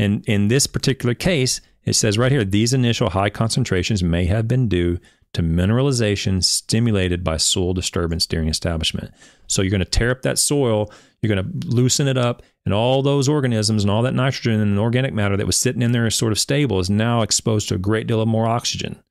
And 0.00 0.24
in 0.26 0.48
this 0.48 0.66
particular 0.66 1.14
case, 1.14 1.60
it 1.84 1.92
says 1.92 2.18
right 2.18 2.32
here 2.32 2.44
these 2.44 2.72
initial 2.72 3.10
high 3.10 3.30
concentrations 3.30 4.02
may 4.02 4.24
have 4.24 4.48
been 4.48 4.68
due 4.68 4.98
to 5.34 5.42
mineralization 5.42 6.42
stimulated 6.42 7.22
by 7.22 7.36
soil 7.36 7.74
disturbance 7.74 8.26
during 8.26 8.48
establishment. 8.48 9.12
So 9.46 9.62
you're 9.62 9.70
going 9.70 9.80
to 9.80 9.84
tear 9.84 10.10
up 10.10 10.22
that 10.22 10.38
soil, 10.38 10.90
you're 11.20 11.34
going 11.34 11.44
to 11.44 11.68
loosen 11.68 12.08
it 12.08 12.16
up, 12.16 12.42
and 12.64 12.72
all 12.72 13.02
those 13.02 13.28
organisms 13.28 13.84
and 13.84 13.90
all 13.90 14.02
that 14.02 14.14
nitrogen 14.14 14.60
and 14.60 14.78
organic 14.78 15.12
matter 15.12 15.36
that 15.36 15.46
was 15.46 15.56
sitting 15.56 15.82
in 15.82 15.92
there 15.92 16.08
sort 16.10 16.32
of 16.32 16.38
stable 16.38 16.80
is 16.80 16.88
now 16.88 17.22
exposed 17.22 17.68
to 17.68 17.74
a 17.74 17.78
great 17.78 18.06
deal 18.06 18.20
of 18.20 18.28
more 18.28 18.46
oxygen, 18.46 19.02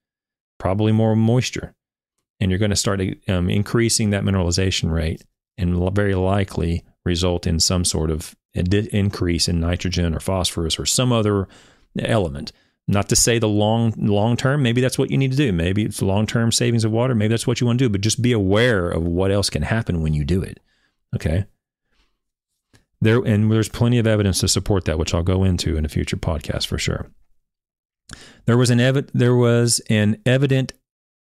probably 0.57 0.91
more 0.91 1.15
moisture. 1.15 1.76
And 2.39 2.49
you're 2.49 2.59
going 2.59 2.71
to 2.71 2.76
start 2.76 3.01
um, 3.28 3.49
increasing 3.49 4.09
that 4.09 4.24
mineralization 4.24 4.91
rate 4.91 5.24
and 5.57 5.93
very 5.93 6.15
likely 6.15 6.84
result 7.05 7.45
in 7.45 7.59
some 7.59 7.86
sort 7.86 8.09
of 8.09 8.36
increase 8.55 9.47
in 9.47 9.59
nitrogen 9.59 10.15
or 10.15 10.19
phosphorus 10.19 10.80
or 10.80 10.86
some 10.86 11.11
other 11.11 11.47
element. 11.99 12.51
Not 12.88 13.07
to 13.09 13.15
say 13.15 13.39
the 13.39 13.47
long 13.47 13.93
long 13.97 14.36
term, 14.36 14.61
maybe 14.61 14.81
that's 14.81 14.97
what 14.99 15.09
you 15.09 15.17
need 15.17 15.31
to 15.31 15.38
do. 15.38 15.53
Maybe 15.53 15.84
it's 15.84 16.01
long 16.01 16.27
term 16.27 16.51
savings 16.51 16.84
of 16.84 16.91
water. 16.91 17.15
Maybe 17.15 17.29
that's 17.29 17.47
what 17.47 17.61
you 17.61 17.67
want 17.67 17.79
to 17.79 17.86
do. 17.86 17.89
But 17.89 18.01
just 18.01 18.21
be 18.21 18.34
aware 18.34 18.89
of 18.89 19.03
what 19.03 19.31
else 19.31 19.49
can 19.49 19.61
happen 19.61 20.01
when 20.01 20.13
you 20.13 20.25
do 20.25 20.41
it. 20.41 20.59
Okay. 21.15 21.45
There 22.99 23.19
and 23.19 23.51
there's 23.51 23.69
plenty 23.69 23.99
of 23.99 24.07
evidence 24.07 24.39
to 24.39 24.47
support 24.47 24.86
that, 24.86 24.99
which 24.99 25.13
I'll 25.13 25.23
go 25.23 25.43
into 25.43 25.77
in 25.77 25.86
a 25.86 25.89
future 25.89 26.17
podcast 26.17 26.67
for 26.67 26.77
sure. 26.77 27.09
There 28.45 28.57
was 28.57 28.69
an 28.69 29.07
there 29.13 29.36
was 29.36 29.81
an 29.89 30.21
evident 30.25 30.73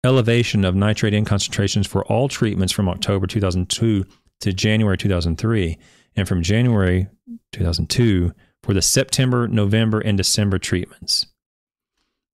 elevation 0.04 0.64
of 0.64 0.74
nitrate 0.74 1.14
in 1.14 1.24
concentrations 1.24 1.86
for 1.86 2.04
all 2.06 2.28
treatments 2.28 2.72
from 2.72 2.88
October 2.88 3.26
2002 3.26 4.04
to 4.40 4.52
January 4.52 4.96
2003, 4.96 5.78
and 6.16 6.28
from 6.28 6.42
January 6.42 7.08
2002 7.52 8.32
for 8.62 8.74
the 8.74 8.82
September, 8.82 9.48
November, 9.48 10.00
and 10.00 10.16
December 10.16 10.58
treatments. 10.58 11.26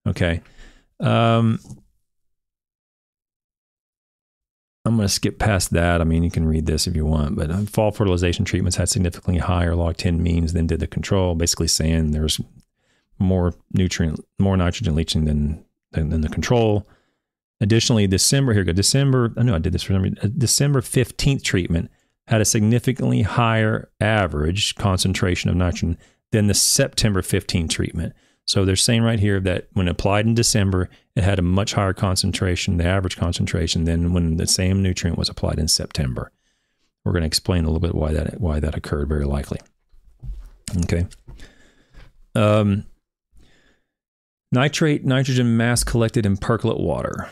Okay. 0.07 0.41
Um, 1.01 1.59
I'm 4.85 4.97
going 4.97 5.09
to 5.09 5.13
skip 5.13 5.39
past 5.39 5.71
that. 5.71 6.01
I 6.01 6.05
mean, 6.05 6.23
you 6.23 6.31
can 6.31 6.47
read 6.47 6.67
this 6.67 6.87
if 6.87 6.95
you 6.95 7.07
want, 7.07 7.37
but 7.37 7.51
uh, 7.51 7.63
fall 7.63 7.91
fertilization 7.91 8.45
treatments 8.45 8.77
had 8.77 8.89
significantly 8.89 9.39
higher 9.39 9.75
log 9.75 9.97
10 9.97 10.23
means 10.23 10.53
than 10.53 10.67
did 10.67 10.81
the 10.81 10.87
control, 10.87 11.35
basically 11.35 11.69
saying 11.69 12.11
there's 12.11 12.41
more 13.19 13.55
nutrient, 13.73 14.21
more 14.39 14.57
nitrogen 14.57 14.95
leaching 14.95 15.25
than, 15.25 15.65
than, 15.93 16.11
than 16.11 16.21
the 16.21 16.29
control. 16.29 16.87
Additionally, 17.61 18.07
December, 18.07 18.53
here 18.53 18.65
go, 18.65 18.73
December, 18.73 19.33
I 19.39 19.43
know 19.43 19.55
I 19.55 19.59
did 19.59 19.73
this 19.73 19.85
for 19.85 19.95
some 19.95 20.15
December 20.37 20.83
15th 20.83 21.43
treatment 21.43 21.91
had 22.27 22.41
a 22.41 22.45
significantly 22.45 23.23
higher 23.23 23.91
average 24.01 24.75
concentration 24.75 25.51
of 25.51 25.57
nitrogen 25.57 25.99
than 26.33 26.47
the 26.47 26.55
September 26.55 27.23
15 27.23 27.69
treatment. 27.69 28.15
So 28.47 28.65
they're 28.65 28.77
saying 28.77 29.03
right 29.03 29.19
here 29.19 29.41
that 29.41 29.69
when 29.73 29.89
applied 29.89 30.27
in 30.27 30.35
December, 30.35 30.91
it 31.17 31.25
had 31.25 31.39
a 31.39 31.43
much 31.43 31.73
higher 31.73 31.95
concentration, 31.95 32.77
the 32.77 32.85
average 32.85 33.17
concentration, 33.17 33.85
than 33.85 34.13
when 34.13 34.37
the 34.37 34.47
same 34.47 34.83
nutrient 34.83 35.19
was 35.19 35.29
applied 35.29 35.59
in 35.59 35.69
September. 35.69 36.31
We're 37.05 37.13
going 37.13 37.23
to 37.23 37.27
explain 37.27 37.65
a 37.65 37.69
little 37.69 37.81
bit 37.81 37.95
why 37.95 38.13
that 38.13 38.41
why 38.41 38.61
that 38.61 38.77
occurred, 38.77 39.09
very 39.09 39.25
likely. 39.25 39.61
Okay. 40.85 41.07
Um, 42.35 42.87
nitrate 44.53 45.05
nitrogen 45.05 45.57
mass 45.57 45.85
collected 45.85 46.27
in 46.27 46.37
percolate 46.37 46.81
water. 46.81 47.31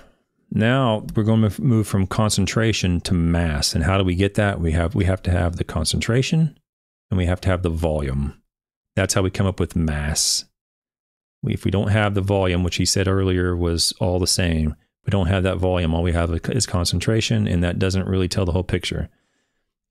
Now 0.50 1.06
we're 1.14 1.22
going 1.22 1.48
to 1.48 1.62
move 1.62 1.86
from 1.86 2.06
concentration 2.06 3.00
to 3.02 3.14
mass, 3.14 3.74
and 3.74 3.84
how 3.84 3.96
do 3.96 4.04
we 4.04 4.14
get 4.14 4.34
that? 4.34 4.60
We 4.60 4.72
have 4.72 4.94
we 4.94 5.04
have 5.06 5.22
to 5.22 5.30
have 5.30 5.56
the 5.56 5.64
concentration, 5.64 6.58
and 7.10 7.18
we 7.18 7.26
have 7.26 7.40
to 7.42 7.48
have 7.48 7.62
the 7.62 7.70
volume. 7.70 8.40
That's 8.94 9.14
how 9.14 9.22
we 9.22 9.30
come 9.30 9.46
up 9.46 9.58
with 9.58 9.74
mass. 9.74 10.44
If 11.46 11.64
we 11.64 11.70
don't 11.70 11.88
have 11.88 12.14
the 12.14 12.20
volume, 12.20 12.62
which 12.62 12.76
he 12.76 12.84
said 12.84 13.08
earlier 13.08 13.56
was 13.56 13.92
all 14.00 14.18
the 14.18 14.26
same, 14.26 14.76
we 15.04 15.10
don't 15.10 15.26
have 15.26 15.42
that 15.42 15.58
volume. 15.58 15.94
All 15.94 16.02
we 16.02 16.12
have 16.12 16.30
is 16.50 16.66
concentration, 16.66 17.48
and 17.48 17.64
that 17.64 17.78
doesn't 17.78 18.06
really 18.06 18.28
tell 18.28 18.44
the 18.44 18.52
whole 18.52 18.62
picture. 18.62 19.08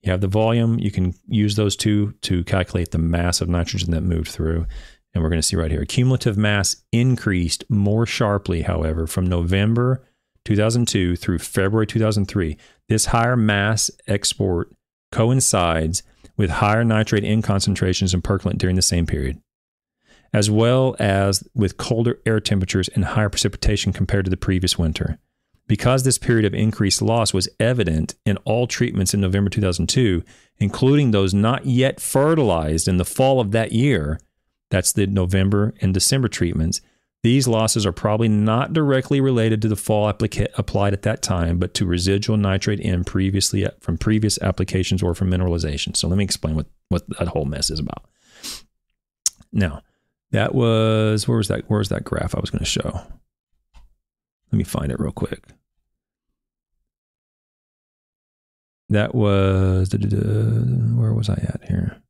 You 0.02 0.12
have 0.12 0.22
the 0.22 0.28
volume, 0.28 0.80
you 0.80 0.90
can 0.90 1.14
use 1.28 1.56
those 1.56 1.76
two 1.76 2.14
to 2.22 2.44
calculate 2.46 2.92
the 2.92 2.98
mass 2.98 3.42
of 3.42 3.50
nitrogen 3.50 3.92
that 3.92 4.02
moved 4.02 4.30
through. 4.30 4.66
And 5.14 5.22
we're 5.22 5.30
going 5.30 5.42
to 5.42 5.48
see 5.48 5.58
right 5.58 5.70
here 5.70 5.86
cumulative 5.86 6.38
mass 6.38 6.78
increased 6.92 7.66
more 7.70 8.06
sharply, 8.06 8.62
however, 8.62 9.06
from 9.06 9.28
November 9.28 10.04
2002 10.46 11.18
through 11.18 11.40
February 11.40 11.86
2003. 11.86 12.58
This 12.88 13.08
higher 13.08 13.36
mass 13.36 13.92
export 14.08 14.74
coincides 15.12 16.04
with 16.38 16.50
higher 16.50 16.84
nitrate 16.84 17.26
in 17.26 17.42
concentrations 17.42 18.14
in 18.14 18.22
percolate 18.22 18.58
during 18.58 18.76
the 18.76 18.82
same 18.82 19.06
period, 19.06 19.40
as 20.34 20.50
well 20.50 20.96
as 21.00 21.48
with 21.54 21.78
colder 21.78 22.20
air 22.26 22.40
temperatures 22.40 22.88
and 22.90 23.06
higher 23.06 23.30
precipitation 23.30 23.92
compared 23.92 24.26
to 24.26 24.32
the 24.32 24.38
previous 24.38 24.78
winter. 24.78 25.20
Because 25.68 26.04
this 26.04 26.18
period 26.18 26.46
of 26.46 26.54
increased 26.54 27.02
loss 27.02 27.34
was 27.34 27.50
evident 27.60 28.16
in 28.26 28.38
all 28.38 28.68
treatments 28.68 29.14
in 29.14 29.22
November 29.22 29.50
2002, 29.50 30.24
including 30.58 31.12
those 31.12 31.34
not 31.34 31.66
yet 31.66 32.00
fertilized 32.00 32.88
in 32.88 32.98
the 32.98 33.06
fall 33.06 33.40
of 33.40 33.52
that 33.52 33.72
year, 33.72 34.20
that's 34.70 34.92
the 34.92 35.08
November 35.08 35.74
and 35.82 35.94
December 35.94 36.28
treatments, 36.28 36.82
these 37.24 37.48
losses 37.48 37.86
are 37.86 37.92
probably 37.92 38.28
not 38.28 38.74
directly 38.74 39.22
related 39.22 39.62
to 39.62 39.68
the 39.68 39.76
fall 39.76 40.12
applica- 40.12 40.48
applied 40.58 40.94
at 40.94 41.04
that 41.04 41.22
time, 41.22 41.60
but 41.60 41.74
to 41.76 41.86
residual 41.86 42.36
nitrate 42.36 42.80
in 42.80 43.04
previously 43.04 43.68
from 43.80 43.98
previous 43.98 44.42
applications 44.42 45.04
or 45.04 45.14
from 45.14 45.30
mineralization. 45.30 45.96
So 45.96 46.08
let 46.08 46.18
me 46.18 46.24
explain 46.24 46.56
what, 46.56 46.66
what 46.90 47.08
that 47.20 47.28
whole 47.28 47.46
mess 47.46 47.70
is 47.70 47.80
about. 47.80 48.06
Now, 49.54 49.82
that 50.32 50.56
was 50.56 51.28
where 51.28 51.38
was 51.38 51.48
that 51.50 51.70
where 51.70 51.80
was 51.80 51.90
that 51.90 52.04
graph 52.04 52.36
I 52.36 52.40
was 52.40 52.50
going 52.50 52.60
to 52.60 52.66
show? 52.66 52.92
Let 54.52 54.58
me 54.58 54.64
find 54.64 54.92
it 54.92 55.00
real 55.00 55.12
quick. 55.12 55.44
That 58.90 59.16
was 59.16 59.94
where 59.94 61.14
was 61.14 61.30
I 61.30 61.34
at 61.34 61.62
here? 61.68 62.02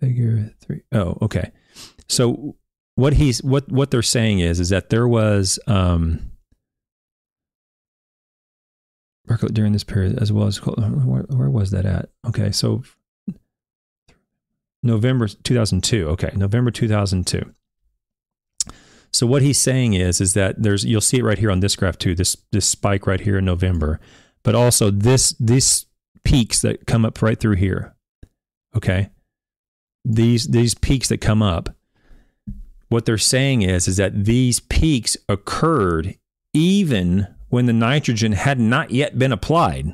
Figure 0.00 0.52
three. 0.60 0.82
Oh, 0.90 1.16
okay. 1.22 1.52
So 2.08 2.56
what 2.96 3.14
he's 3.14 3.42
what 3.42 3.70
what 3.70 3.92
they're 3.92 4.02
saying 4.02 4.40
is 4.40 4.58
is 4.58 4.70
that 4.70 4.90
there 4.90 5.06
was 5.06 5.60
um 5.68 6.31
during 9.52 9.72
this 9.72 9.84
period 9.84 10.18
as 10.20 10.32
well 10.32 10.46
as 10.46 10.58
uh, 10.60 10.72
where, 10.72 11.22
where 11.22 11.50
was 11.50 11.70
that 11.70 11.86
at? 11.86 12.10
Okay, 12.26 12.50
so 12.50 12.82
November 14.82 15.28
2002. 15.28 16.08
Okay, 16.08 16.30
November 16.34 16.70
2002. 16.70 17.54
So 19.12 19.26
what 19.26 19.42
he's 19.42 19.58
saying 19.58 19.94
is 19.94 20.20
is 20.20 20.34
that 20.34 20.62
there's 20.62 20.84
you'll 20.84 21.00
see 21.00 21.18
it 21.18 21.24
right 21.24 21.38
here 21.38 21.50
on 21.50 21.60
this 21.60 21.76
graph 21.76 21.98
too. 21.98 22.14
This 22.14 22.36
this 22.50 22.66
spike 22.66 23.06
right 23.06 23.20
here 23.20 23.38
in 23.38 23.44
November, 23.44 24.00
but 24.42 24.54
also 24.54 24.90
this 24.90 25.34
these 25.38 25.86
peaks 26.24 26.60
that 26.62 26.86
come 26.86 27.04
up 27.04 27.20
right 27.20 27.38
through 27.38 27.56
here. 27.56 27.94
Okay, 28.74 29.10
these 30.04 30.48
these 30.48 30.74
peaks 30.74 31.08
that 31.08 31.20
come 31.20 31.42
up 31.42 31.74
what 32.92 33.06
they're 33.06 33.18
saying 33.18 33.62
is 33.62 33.88
is 33.88 33.96
that 33.96 34.26
these 34.26 34.60
peaks 34.60 35.16
occurred 35.28 36.16
even 36.52 37.26
when 37.52 37.66
the 37.66 37.72
nitrogen 37.72 38.32
had 38.32 38.58
not 38.58 38.90
yet 38.90 39.18
been 39.18 39.32
applied 39.32 39.92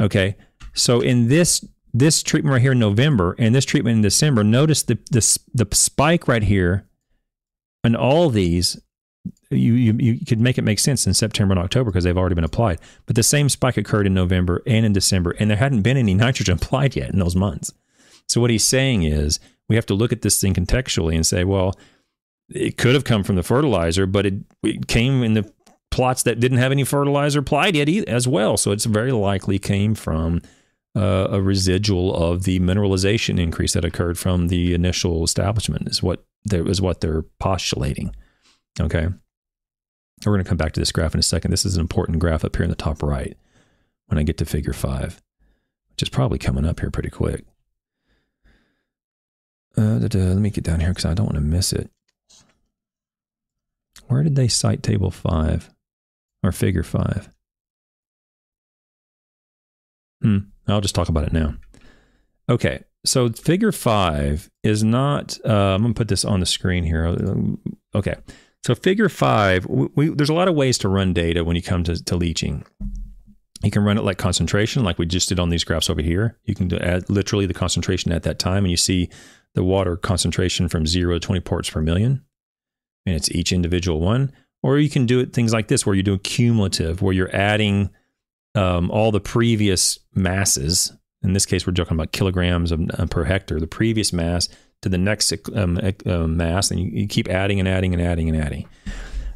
okay 0.00 0.36
so 0.74 1.00
in 1.00 1.28
this 1.28 1.64
this 1.94 2.22
treatment 2.22 2.52
right 2.52 2.62
here 2.62 2.72
in 2.72 2.78
november 2.78 3.34
and 3.38 3.54
this 3.54 3.64
treatment 3.64 3.96
in 3.96 4.02
december 4.02 4.44
notice 4.44 4.82
the 4.82 4.98
the, 5.10 5.38
the 5.54 5.68
spike 5.74 6.28
right 6.28 6.42
here 6.44 6.86
And 7.84 7.96
all 7.96 8.30
these, 8.30 8.76
you, 9.50 9.74
you, 9.74 9.92
you 9.92 10.26
could 10.26 10.40
make 10.40 10.58
it 10.58 10.62
make 10.62 10.80
sense 10.80 11.06
in 11.06 11.14
September 11.14 11.52
and 11.52 11.62
October 11.62 11.92
because 11.92 12.02
they've 12.02 12.18
already 12.18 12.34
been 12.34 12.42
applied. 12.42 12.80
But 13.06 13.14
the 13.14 13.22
same 13.22 13.48
spike 13.48 13.76
occurred 13.76 14.08
in 14.08 14.14
November 14.14 14.60
and 14.66 14.84
in 14.84 14.92
December, 14.92 15.36
and 15.38 15.48
there 15.48 15.56
hadn't 15.56 15.82
been 15.82 15.96
any 15.96 16.14
nitrogen 16.26 16.56
applied 16.56 16.96
yet 16.96 17.10
in 17.10 17.20
those 17.20 17.36
months. 17.36 17.72
So 18.28 18.40
what 18.40 18.50
he's 18.50 18.64
saying 18.64 19.04
is 19.04 19.38
we 19.68 19.76
have 19.76 19.86
to 19.86 19.94
look 19.94 20.10
at 20.10 20.22
this 20.22 20.40
thing 20.40 20.52
contextually 20.52 21.14
and 21.14 21.24
say, 21.24 21.44
well, 21.44 21.78
it 22.48 22.76
could 22.76 22.94
have 22.94 23.04
come 23.04 23.22
from 23.22 23.36
the 23.36 23.44
fertilizer, 23.44 24.04
but 24.04 24.26
it, 24.26 24.34
it 24.64 24.88
came 24.88 25.22
in 25.22 25.34
the 25.34 25.52
plots 25.90 26.22
that 26.24 26.40
didn't 26.40 26.58
have 26.58 26.72
any 26.72 26.84
fertilizer 26.84 27.40
applied 27.40 27.74
yet 27.76 27.88
as 28.08 28.28
well. 28.28 28.56
So 28.56 28.70
it's 28.70 28.84
very 28.84 29.12
likely 29.12 29.58
came 29.58 29.94
from 29.94 30.42
uh, 30.94 31.28
a 31.30 31.42
residual 31.42 32.14
of 32.14 32.44
the 32.44 32.58
mineralization 32.60 33.40
increase 33.40 33.74
that 33.74 33.84
occurred 33.84 34.18
from 34.18 34.48
the 34.48 34.74
initial 34.74 35.24
establishment 35.24 35.88
is 35.88 36.02
what 36.02 36.24
is 36.50 36.80
what 36.80 37.00
they're 37.00 37.22
postulating. 37.38 38.14
Okay. 38.80 39.08
We're 40.24 40.32
going 40.32 40.44
to 40.44 40.48
come 40.48 40.56
back 40.56 40.72
to 40.72 40.80
this 40.80 40.92
graph 40.92 41.12
in 41.12 41.20
a 41.20 41.22
second. 41.22 41.50
This 41.50 41.66
is 41.66 41.76
an 41.76 41.82
important 41.82 42.18
graph 42.18 42.44
up 42.44 42.56
here 42.56 42.64
in 42.64 42.70
the 42.70 42.76
top 42.76 43.02
right 43.02 43.36
when 44.06 44.18
I 44.18 44.22
get 44.22 44.38
to 44.38 44.46
figure 44.46 44.72
five, 44.72 45.22
which 45.90 46.02
is 46.02 46.08
probably 46.08 46.38
coming 46.38 46.64
up 46.64 46.80
here 46.80 46.90
pretty 46.90 47.10
quick. 47.10 47.44
Uh, 49.76 49.98
da, 49.98 50.08
da, 50.08 50.18
let 50.18 50.38
me 50.38 50.48
get 50.48 50.64
down 50.64 50.80
here 50.80 50.88
because 50.88 51.04
I 51.04 51.12
don't 51.12 51.26
want 51.26 51.36
to 51.36 51.42
miss 51.42 51.72
it. 51.74 51.90
Where 54.08 54.22
did 54.22 54.36
they 54.36 54.48
cite 54.48 54.82
table 54.82 55.10
five 55.10 55.70
or 56.46 56.52
figure 56.52 56.82
five? 56.82 57.28
Hmm. 60.22 60.38
I'll 60.68 60.80
just 60.80 60.94
talk 60.94 61.08
about 61.08 61.24
it 61.24 61.32
now. 61.32 61.54
Okay. 62.48 62.84
So 63.04 63.28
figure 63.30 63.72
five 63.72 64.50
is 64.64 64.82
not, 64.82 65.38
uh, 65.44 65.74
I'm 65.74 65.82
going 65.82 65.94
to 65.94 65.98
put 65.98 66.08
this 66.08 66.24
on 66.24 66.40
the 66.40 66.46
screen 66.46 66.84
here. 66.84 67.14
Okay. 67.94 68.16
So 68.64 68.74
figure 68.74 69.08
five, 69.08 69.66
we, 69.66 69.88
we, 69.94 70.08
there's 70.08 70.28
a 70.28 70.34
lot 70.34 70.48
of 70.48 70.56
ways 70.56 70.76
to 70.78 70.88
run 70.88 71.12
data 71.12 71.44
when 71.44 71.54
you 71.54 71.62
come 71.62 71.84
to, 71.84 72.02
to 72.04 72.16
leaching. 72.16 72.64
You 73.62 73.70
can 73.70 73.84
run 73.84 73.96
it 73.96 74.04
like 74.04 74.18
concentration, 74.18 74.84
like 74.84 74.98
we 74.98 75.06
just 75.06 75.28
did 75.28 75.38
on 75.38 75.50
these 75.50 75.64
graphs 75.64 75.88
over 75.88 76.02
here. 76.02 76.38
You 76.44 76.54
can 76.54 76.72
add 76.74 77.08
literally 77.08 77.46
the 77.46 77.54
concentration 77.54 78.12
at 78.12 78.22
that 78.24 78.38
time, 78.38 78.64
and 78.64 78.70
you 78.70 78.76
see 78.76 79.08
the 79.54 79.64
water 79.64 79.96
concentration 79.96 80.68
from 80.68 80.86
zero 80.86 81.14
to 81.14 81.20
20 81.20 81.40
parts 81.40 81.70
per 81.70 81.80
million. 81.80 82.24
And 83.06 83.14
it's 83.14 83.30
each 83.30 83.52
individual 83.52 84.00
one. 84.00 84.32
Or 84.66 84.80
you 84.80 84.90
can 84.90 85.06
do 85.06 85.20
it 85.20 85.32
things 85.32 85.52
like 85.52 85.68
this, 85.68 85.86
where 85.86 85.94
you 85.94 86.02
do 86.02 86.18
cumulative, 86.18 87.00
where 87.00 87.12
you're 87.12 87.34
adding 87.34 87.88
um, 88.56 88.90
all 88.90 89.12
the 89.12 89.20
previous 89.20 90.00
masses. 90.12 90.92
In 91.22 91.34
this 91.34 91.46
case, 91.46 91.64
we're 91.64 91.72
talking 91.72 91.96
about 91.96 92.10
kilograms 92.10 92.72
of, 92.72 92.80
uh, 92.98 93.06
per 93.06 93.22
hectare, 93.22 93.60
the 93.60 93.68
previous 93.68 94.12
mass 94.12 94.48
to 94.82 94.88
the 94.88 94.98
next 94.98 95.32
um, 95.54 95.78
uh, 96.04 96.26
mass, 96.26 96.72
and 96.72 96.80
you, 96.80 96.90
you 96.90 97.06
keep 97.06 97.28
adding 97.28 97.60
and 97.60 97.68
adding 97.68 97.92
and 97.92 98.02
adding 98.02 98.28
and 98.28 98.42
adding. 98.42 98.68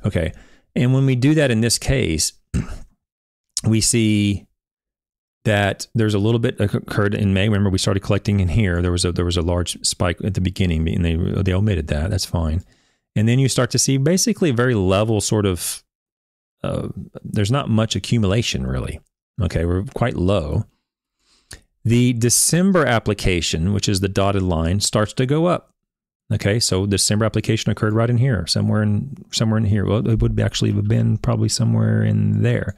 Okay. 0.04 0.32
And 0.74 0.92
when 0.92 1.06
we 1.06 1.14
do 1.14 1.34
that 1.34 1.52
in 1.52 1.60
this 1.60 1.78
case, 1.78 2.32
we 3.64 3.80
see 3.80 4.48
that 5.44 5.86
there's 5.94 6.14
a 6.14 6.18
little 6.18 6.40
bit 6.40 6.58
occurred 6.58 7.14
in 7.14 7.32
May. 7.32 7.48
Remember, 7.48 7.70
we 7.70 7.78
started 7.78 8.00
collecting 8.00 8.40
in 8.40 8.48
here. 8.48 8.82
There 8.82 8.90
was 8.90 9.04
a 9.04 9.12
there 9.12 9.24
was 9.24 9.36
a 9.36 9.42
large 9.42 9.78
spike 9.86 10.18
at 10.24 10.34
the 10.34 10.40
beginning, 10.40 10.88
and 10.88 11.04
they 11.04 11.14
they 11.14 11.54
omitted 11.54 11.86
that. 11.86 12.10
That's 12.10 12.26
fine. 12.26 12.64
And 13.16 13.28
then 13.28 13.38
you 13.38 13.48
start 13.48 13.70
to 13.72 13.78
see 13.78 13.96
basically 13.96 14.50
very 14.50 14.74
level 14.74 15.20
sort 15.20 15.46
of. 15.46 15.82
Uh, 16.62 16.88
there's 17.24 17.50
not 17.50 17.70
much 17.70 17.96
accumulation 17.96 18.66
really. 18.66 19.00
Okay, 19.40 19.64
we're 19.64 19.84
quite 19.94 20.16
low. 20.16 20.64
The 21.84 22.12
December 22.12 22.84
application, 22.84 23.72
which 23.72 23.88
is 23.88 24.00
the 24.00 24.08
dotted 24.08 24.42
line, 24.42 24.80
starts 24.80 25.14
to 25.14 25.24
go 25.24 25.46
up. 25.46 25.74
Okay, 26.32 26.60
so 26.60 26.82
the 26.82 26.92
December 26.92 27.24
application 27.24 27.72
occurred 27.72 27.94
right 27.94 28.10
in 28.10 28.18
here, 28.18 28.46
somewhere 28.46 28.82
in 28.82 29.16
somewhere 29.32 29.58
in 29.58 29.64
here. 29.64 29.84
Well, 29.84 30.06
it 30.06 30.20
would 30.20 30.38
actually 30.38 30.72
have 30.72 30.86
been 30.86 31.18
probably 31.18 31.48
somewhere 31.48 32.02
in 32.02 32.42
there. 32.42 32.76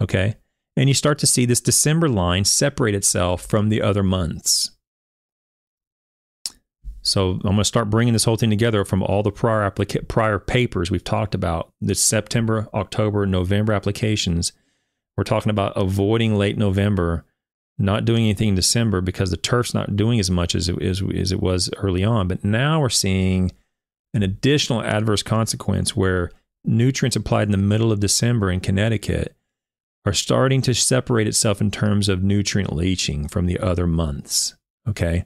Okay, 0.00 0.36
and 0.76 0.88
you 0.88 0.94
start 0.94 1.18
to 1.18 1.26
see 1.26 1.44
this 1.44 1.60
December 1.60 2.08
line 2.08 2.44
separate 2.44 2.94
itself 2.94 3.42
from 3.42 3.68
the 3.68 3.82
other 3.82 4.02
months. 4.02 4.70
So 7.04 7.32
I'm 7.32 7.40
going 7.40 7.56
to 7.58 7.64
start 7.64 7.90
bringing 7.90 8.14
this 8.14 8.24
whole 8.24 8.36
thing 8.36 8.50
together 8.50 8.84
from 8.84 9.02
all 9.02 9.22
the 9.22 9.30
prior 9.30 9.70
applica- 9.70 10.08
prior 10.08 10.38
papers 10.38 10.90
we've 10.90 11.04
talked 11.04 11.34
about. 11.34 11.70
The 11.80 11.94
September, 11.94 12.68
October, 12.72 13.26
November 13.26 13.74
applications. 13.74 14.52
We're 15.16 15.24
talking 15.24 15.50
about 15.50 15.74
avoiding 15.76 16.34
late 16.34 16.56
November 16.58 17.24
not 17.78 18.04
doing 18.04 18.24
anything 18.24 18.50
in 18.50 18.54
December 18.54 19.00
because 19.00 19.30
the 19.30 19.36
turf's 19.36 19.74
not 19.74 19.96
doing 19.96 20.20
as 20.20 20.30
much 20.30 20.54
as 20.54 20.68
it, 20.68 20.80
as, 20.80 21.02
as 21.14 21.32
it 21.32 21.40
was 21.40 21.70
early 21.76 22.04
on. 22.04 22.28
But 22.28 22.44
now 22.44 22.80
we're 22.80 22.88
seeing 22.88 23.52
an 24.12 24.22
additional 24.22 24.82
adverse 24.82 25.22
consequence 25.22 25.96
where 25.96 26.30
nutrients 26.64 27.16
applied 27.16 27.48
in 27.48 27.52
the 27.52 27.58
middle 27.58 27.92
of 27.92 28.00
December 28.00 28.50
in 28.50 28.60
Connecticut 28.60 29.34
are 30.06 30.12
starting 30.12 30.62
to 30.62 30.74
separate 30.74 31.26
itself 31.26 31.60
in 31.60 31.70
terms 31.70 32.08
of 32.08 32.22
nutrient 32.22 32.72
leaching 32.72 33.26
from 33.26 33.46
the 33.46 33.58
other 33.58 33.86
months. 33.86 34.54
Okay. 34.88 35.24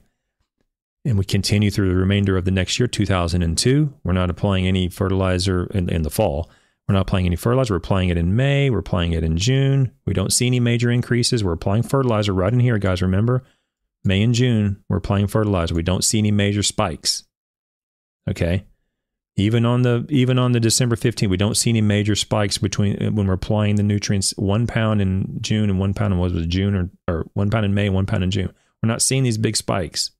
And 1.05 1.17
we 1.17 1.25
continue 1.25 1.71
through 1.71 1.89
the 1.89 1.95
remainder 1.95 2.37
of 2.37 2.45
the 2.45 2.51
next 2.51 2.79
year, 2.79 2.87
2002. 2.87 3.93
We're 4.03 4.13
not 4.13 4.29
applying 4.29 4.67
any 4.67 4.89
fertilizer 4.89 5.65
in, 5.67 5.89
in 5.89 6.01
the 6.01 6.09
fall. 6.09 6.49
We're 6.87 6.93
not 6.93 7.01
applying 7.03 7.25
any 7.25 7.35
fertilizer. 7.35 7.73
We're 7.73 7.77
applying 7.77 8.09
it 8.09 8.17
in 8.17 8.35
May. 8.35 8.69
We're 8.69 8.79
applying 8.79 9.13
it 9.13 9.23
in 9.23 9.37
June. 9.37 9.91
We 10.05 10.13
don't 10.13 10.33
see 10.33 10.47
any 10.47 10.59
major 10.59 10.89
increases. 10.89 11.43
We're 11.43 11.53
applying 11.53 11.83
fertilizer 11.83 12.33
right 12.33 12.51
in 12.51 12.59
here, 12.59 12.79
guys. 12.79 13.01
Remember, 13.01 13.43
May 14.03 14.23
and 14.23 14.33
June, 14.33 14.83
we're 14.89 14.97
applying 14.97 15.27
fertilizer. 15.27 15.75
We 15.75 15.83
don't 15.83 16.03
see 16.03 16.17
any 16.17 16.31
major 16.31 16.63
spikes. 16.63 17.23
Okay. 18.29 18.65
Even 19.35 19.65
on 19.65 19.83
the 19.83 20.05
even 20.09 20.37
on 20.37 20.51
the 20.51 20.59
December 20.59 20.95
15th, 20.95 21.29
we 21.29 21.37
don't 21.37 21.55
see 21.55 21.69
any 21.69 21.81
major 21.81 22.15
spikes 22.15 22.57
between 22.57 23.01
uh, 23.01 23.11
when 23.11 23.27
we're 23.27 23.33
applying 23.33 23.75
the 23.75 23.83
nutrients. 23.83 24.33
One 24.35 24.67
pound 24.67 25.01
in 25.01 25.37
June 25.41 25.69
and 25.69 25.79
one 25.79 25.93
pound 25.93 26.13
in 26.13 26.19
what 26.19 26.33
was 26.33 26.43
it, 26.43 26.49
June 26.49 26.75
or 26.75 26.89
or 27.07 27.27
one 27.33 27.49
pound 27.49 27.65
in 27.65 27.73
May, 27.73 27.89
one 27.89 28.05
pound 28.05 28.23
in 28.23 28.31
June. 28.31 28.51
We're 28.81 28.87
not 28.87 29.01
seeing 29.01 29.23
these 29.23 29.37
big 29.37 29.55
spikes. 29.55 30.11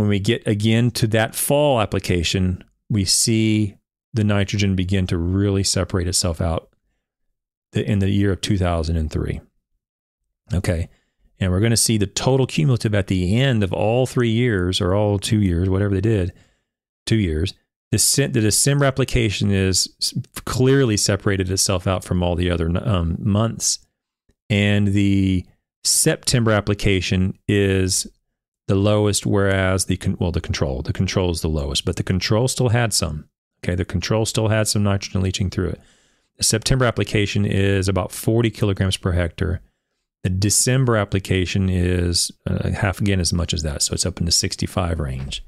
When 0.00 0.08
we 0.08 0.18
get 0.18 0.48
again 0.48 0.92
to 0.92 1.06
that 1.08 1.34
fall 1.34 1.78
application, 1.78 2.64
we 2.88 3.04
see 3.04 3.76
the 4.14 4.24
nitrogen 4.24 4.74
begin 4.74 5.06
to 5.08 5.18
really 5.18 5.62
separate 5.62 6.08
itself 6.08 6.40
out 6.40 6.70
in 7.74 7.98
the 7.98 8.08
year 8.08 8.32
of 8.32 8.40
2003. 8.40 9.42
Okay. 10.54 10.88
And 11.38 11.52
we're 11.52 11.60
going 11.60 11.68
to 11.68 11.76
see 11.76 11.98
the 11.98 12.06
total 12.06 12.46
cumulative 12.46 12.94
at 12.94 13.08
the 13.08 13.38
end 13.38 13.62
of 13.62 13.74
all 13.74 14.06
three 14.06 14.30
years 14.30 14.80
or 14.80 14.94
all 14.94 15.18
two 15.18 15.42
years, 15.42 15.68
whatever 15.68 15.92
they 15.92 16.00
did, 16.00 16.32
two 17.04 17.18
years. 17.18 17.52
The, 17.90 17.98
the 18.32 18.40
December 18.40 18.86
application 18.86 19.50
is 19.50 20.14
clearly 20.46 20.96
separated 20.96 21.50
itself 21.50 21.86
out 21.86 22.04
from 22.04 22.22
all 22.22 22.36
the 22.36 22.50
other 22.50 22.70
um, 22.88 23.18
months. 23.20 23.80
And 24.48 24.94
the 24.94 25.44
September 25.84 26.52
application 26.52 27.38
is 27.46 28.06
the 28.70 28.76
lowest, 28.76 29.26
whereas 29.26 29.86
the, 29.86 29.98
well, 30.20 30.30
the 30.30 30.40
control, 30.40 30.80
the 30.80 30.92
control 30.92 31.32
is 31.32 31.40
the 31.40 31.48
lowest, 31.48 31.84
but 31.84 31.96
the 31.96 32.04
control 32.04 32.46
still 32.46 32.68
had 32.68 32.94
some. 32.94 33.28
Okay, 33.64 33.74
the 33.74 33.84
control 33.84 34.24
still 34.24 34.46
had 34.46 34.68
some 34.68 34.84
nitrogen 34.84 35.22
leaching 35.22 35.50
through 35.50 35.70
it. 35.70 35.80
The 36.38 36.44
September 36.44 36.84
application 36.84 37.44
is 37.44 37.88
about 37.88 38.12
40 38.12 38.48
kilograms 38.50 38.96
per 38.96 39.10
hectare. 39.10 39.60
The 40.22 40.30
December 40.30 40.96
application 40.96 41.68
is 41.68 42.30
uh, 42.46 42.70
half 42.70 43.00
again 43.00 43.18
as 43.18 43.32
much 43.32 43.52
as 43.52 43.64
that, 43.64 43.82
so 43.82 43.92
it's 43.92 44.06
up 44.06 44.20
in 44.20 44.24
the 44.24 44.30
65 44.30 45.00
range. 45.00 45.44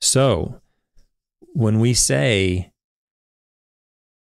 So 0.00 0.60
when 1.52 1.78
we 1.78 1.94
say, 1.94 2.72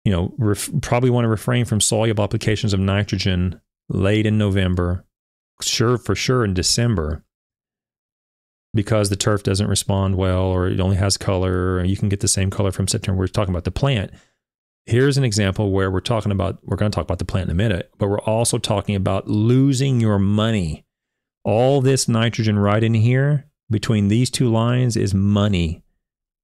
you 0.04 0.12
know, 0.12 0.34
ref- 0.40 0.72
probably 0.82 1.12
want 1.12 1.26
to 1.26 1.30
refrain 1.30 1.64
from 1.66 1.80
soluble 1.80 2.24
applications 2.24 2.74
of 2.74 2.80
nitrogen 2.80 3.62
late 3.88 4.26
in 4.26 4.40
November, 4.40 5.06
sure 5.62 6.00
for 6.00 6.16
sure 6.16 6.44
in 6.44 6.56
December, 6.56 7.24
because 8.74 9.10
the 9.10 9.16
turf 9.16 9.44
doesn't 9.44 9.68
respond 9.68 10.16
well 10.16 10.44
or 10.44 10.68
it 10.68 10.80
only 10.80 10.98
has 10.98 11.18
color 11.18 11.76
or 11.76 11.84
you 11.84 11.98
can 11.98 12.10
get 12.10 12.20
the 12.20 12.28
same 12.28 12.50
color 12.50 12.72
from 12.72 12.88
September. 12.88 13.20
We're 13.20 13.28
talking 13.28 13.54
about 13.54 13.64
the 13.64 13.72
plant. 13.72 14.12
Here's 14.86 15.18
an 15.18 15.24
example 15.24 15.72
where 15.72 15.92
we're 15.92 16.00
talking 16.00 16.32
about, 16.32 16.60
we're 16.64 16.78
going 16.78 16.92
to 16.92 16.96
talk 16.96 17.06
about 17.06 17.20
the 17.20 17.26
plant 17.26 17.50
in 17.50 17.52
a 17.52 17.56
minute, 17.56 17.92
but 17.98 18.08
we're 18.08 18.20
also 18.22 18.58
talking 18.58 18.96
about 18.96 19.28
losing 19.28 20.00
your 20.00 20.20
money. 20.20 20.86
All 21.44 21.82
this 21.82 22.08
nitrogen 22.08 22.60
right 22.60 22.84
in 22.84 22.94
here 22.94 23.48
between 23.70 24.08
these 24.08 24.30
two 24.30 24.50
lines 24.50 24.96
is 24.96 25.14
money 25.14 25.84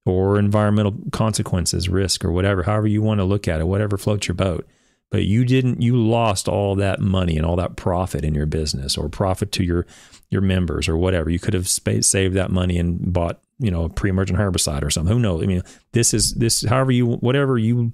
or 0.06 0.38
environmental 0.38 0.94
consequences, 1.12 1.88
risk, 1.88 2.24
or 2.24 2.32
whatever, 2.32 2.64
however 2.64 2.86
you 2.86 3.00
want 3.00 3.20
to 3.20 3.24
look 3.24 3.48
at 3.48 3.60
it, 3.60 3.66
whatever 3.66 3.96
floats 3.96 4.28
your 4.28 4.34
boat 4.34 4.66
but 5.14 5.26
you 5.26 5.44
didn't 5.44 5.80
you 5.80 5.96
lost 5.96 6.48
all 6.48 6.74
that 6.74 6.98
money 6.98 7.36
and 7.36 7.46
all 7.46 7.54
that 7.54 7.76
profit 7.76 8.24
in 8.24 8.34
your 8.34 8.46
business 8.46 8.98
or 8.98 9.08
profit 9.08 9.52
to 9.52 9.62
your 9.62 9.86
your 10.28 10.40
members 10.40 10.88
or 10.88 10.96
whatever. 10.96 11.30
You 11.30 11.38
could 11.38 11.54
have 11.54 11.68
saved 11.68 12.34
that 12.34 12.50
money 12.50 12.80
and 12.80 13.12
bought 13.12 13.40
you 13.60 13.70
know 13.70 13.84
a 13.84 13.88
pre-emergent 13.88 14.40
herbicide 14.40 14.82
or 14.82 14.90
something. 14.90 15.14
Who 15.14 15.22
knows? 15.22 15.44
I 15.44 15.46
mean 15.46 15.62
this 15.92 16.14
is 16.14 16.34
this 16.34 16.64
however 16.64 16.90
you 16.90 17.06
whatever 17.06 17.56
you 17.56 17.92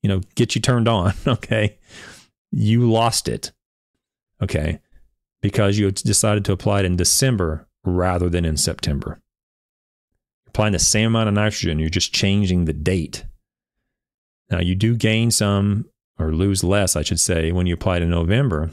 you 0.00 0.08
know 0.08 0.22
get 0.36 0.54
you 0.54 0.62
turned 0.62 0.88
on 0.88 1.12
okay? 1.26 1.76
You 2.50 2.90
lost 2.90 3.28
it 3.28 3.52
okay? 4.42 4.80
Because 5.42 5.78
you 5.78 5.90
decided 5.90 6.46
to 6.46 6.52
apply 6.52 6.80
it 6.80 6.86
in 6.86 6.96
december 6.96 7.68
rather 7.84 8.30
than 8.30 8.46
in 8.46 8.56
september. 8.56 9.20
Applying 10.46 10.72
the 10.72 10.78
same 10.78 11.08
amount 11.08 11.28
of 11.28 11.34
nitrogen. 11.34 11.78
You're 11.78 11.90
just 11.90 12.14
changing 12.14 12.64
the 12.64 12.72
date. 12.72 13.26
Now, 14.50 14.60
you 14.60 14.74
do 14.74 14.96
gain 14.96 15.30
some 15.30 15.86
or 16.18 16.32
lose 16.32 16.62
less, 16.62 16.96
I 16.96 17.02
should 17.02 17.20
say, 17.20 17.52
when 17.52 17.66
you 17.66 17.74
apply 17.74 17.98
to 17.98 18.06
November. 18.06 18.70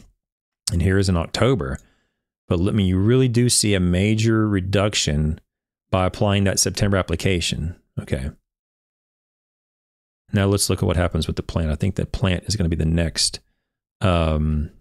And 0.71 0.81
here 0.81 0.97
is 0.97 1.09
in 1.09 1.17
October. 1.17 1.79
But 2.47 2.59
let 2.59 2.75
me, 2.75 2.83
you 2.83 2.97
really 2.97 3.27
do 3.27 3.49
see 3.49 3.73
a 3.73 3.79
major 3.79 4.47
reduction 4.47 5.39
by 5.89 6.05
applying 6.05 6.43
that 6.45 6.59
September 6.59 6.97
application. 6.97 7.75
Okay. 7.99 8.29
Now 10.33 10.45
let's 10.45 10.69
look 10.69 10.81
at 10.81 10.85
what 10.85 10.97
happens 10.97 11.27
with 11.27 11.35
the 11.35 11.43
plant. 11.43 11.71
I 11.71 11.75
think 11.75 11.95
that 11.95 12.11
plant 12.11 12.45
is 12.45 12.55
going 12.55 12.69
to 12.69 12.75
be 12.75 12.81
the 12.81 12.89
next, 12.89 13.39
um, 13.99 14.71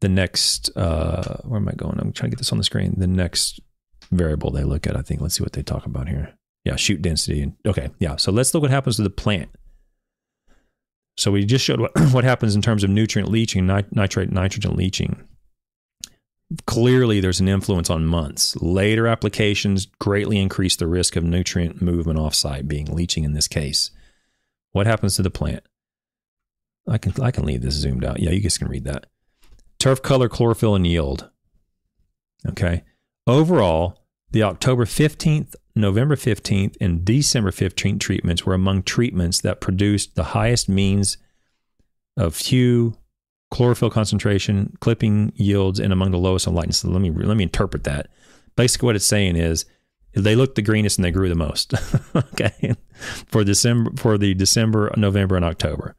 the 0.00 0.08
next, 0.08 0.70
uh, 0.76 1.38
where 1.44 1.60
am 1.60 1.68
I 1.68 1.72
going? 1.72 1.98
I'm 1.98 2.12
trying 2.12 2.30
to 2.30 2.36
get 2.36 2.38
this 2.38 2.52
on 2.52 2.58
the 2.58 2.64
screen. 2.64 2.94
The 2.96 3.06
next 3.06 3.60
variable 4.10 4.50
they 4.50 4.64
look 4.64 4.86
at, 4.86 4.96
I 4.96 5.02
think. 5.02 5.20
Let's 5.20 5.34
see 5.36 5.42
what 5.42 5.52
they 5.52 5.62
talk 5.62 5.84
about 5.84 6.08
here. 6.08 6.34
Yeah, 6.64 6.76
shoot 6.76 7.02
density. 7.02 7.42
And 7.42 7.56
okay, 7.66 7.90
yeah. 7.98 8.16
So 8.16 8.32
let's 8.32 8.54
look 8.54 8.62
what 8.62 8.70
happens 8.70 8.96
to 8.96 9.02
the 9.02 9.10
plant. 9.10 9.50
So 11.18 11.32
we 11.32 11.44
just 11.44 11.64
showed 11.64 11.80
what, 11.80 11.90
what 12.12 12.22
happens 12.22 12.54
in 12.54 12.62
terms 12.62 12.84
of 12.84 12.90
nutrient 12.90 13.28
leaching, 13.28 13.66
nit- 13.66 13.94
nitrate, 13.94 14.30
nitrogen 14.30 14.76
leaching. 14.76 15.24
Clearly, 16.64 17.20
there's 17.20 17.40
an 17.40 17.48
influence 17.48 17.90
on 17.90 18.06
months. 18.06 18.56
Later 18.62 19.08
applications 19.08 19.84
greatly 19.84 20.38
increase 20.38 20.76
the 20.76 20.86
risk 20.86 21.16
of 21.16 21.24
nutrient 21.24 21.82
movement 21.82 22.18
offsite, 22.20 22.68
being 22.68 22.86
leaching 22.86 23.24
in 23.24 23.34
this 23.34 23.48
case. 23.48 23.90
What 24.70 24.86
happens 24.86 25.16
to 25.16 25.22
the 25.22 25.30
plant? 25.30 25.64
I 26.88 26.96
can 26.96 27.12
I 27.20 27.32
can 27.32 27.44
leave 27.44 27.62
this 27.62 27.74
zoomed 27.74 28.04
out. 28.04 28.20
Yeah, 28.20 28.30
you 28.30 28.40
guys 28.40 28.56
can 28.56 28.68
read 28.68 28.84
that. 28.84 29.06
Turf 29.78 30.00
color, 30.00 30.28
chlorophyll, 30.28 30.74
and 30.74 30.86
yield. 30.86 31.28
Okay. 32.48 32.84
Overall, 33.26 33.98
the 34.30 34.42
October 34.42 34.84
15th, 34.84 35.54
November 35.74 36.16
15th, 36.16 36.76
and 36.80 37.04
December 37.04 37.50
15th 37.50 38.00
treatments 38.00 38.44
were 38.44 38.54
among 38.54 38.82
treatments 38.82 39.40
that 39.40 39.60
produced 39.60 40.14
the 40.14 40.24
highest 40.24 40.68
means 40.68 41.16
of 42.16 42.36
hue, 42.36 42.96
chlorophyll 43.50 43.90
concentration, 43.90 44.76
clipping 44.80 45.32
yields, 45.36 45.80
and 45.80 45.92
among 45.92 46.10
the 46.10 46.18
lowest 46.18 46.46
in 46.46 46.54
lightness. 46.54 46.78
So 46.78 46.88
let 46.88 47.00
me 47.00 47.10
let 47.10 47.36
me 47.36 47.44
interpret 47.44 47.84
that. 47.84 48.08
Basically, 48.56 48.86
what 48.86 48.96
it's 48.96 49.04
saying 49.06 49.36
is 49.36 49.64
they 50.14 50.34
looked 50.34 50.56
the 50.56 50.62
greenest 50.62 50.98
and 50.98 51.04
they 51.04 51.10
grew 51.10 51.28
the 51.28 51.34
most. 51.34 51.74
okay, 52.14 52.74
for 53.26 53.44
December 53.44 53.92
for 53.96 54.18
the 54.18 54.34
December, 54.34 54.92
November, 54.96 55.36
and 55.36 55.44
October. 55.44 55.94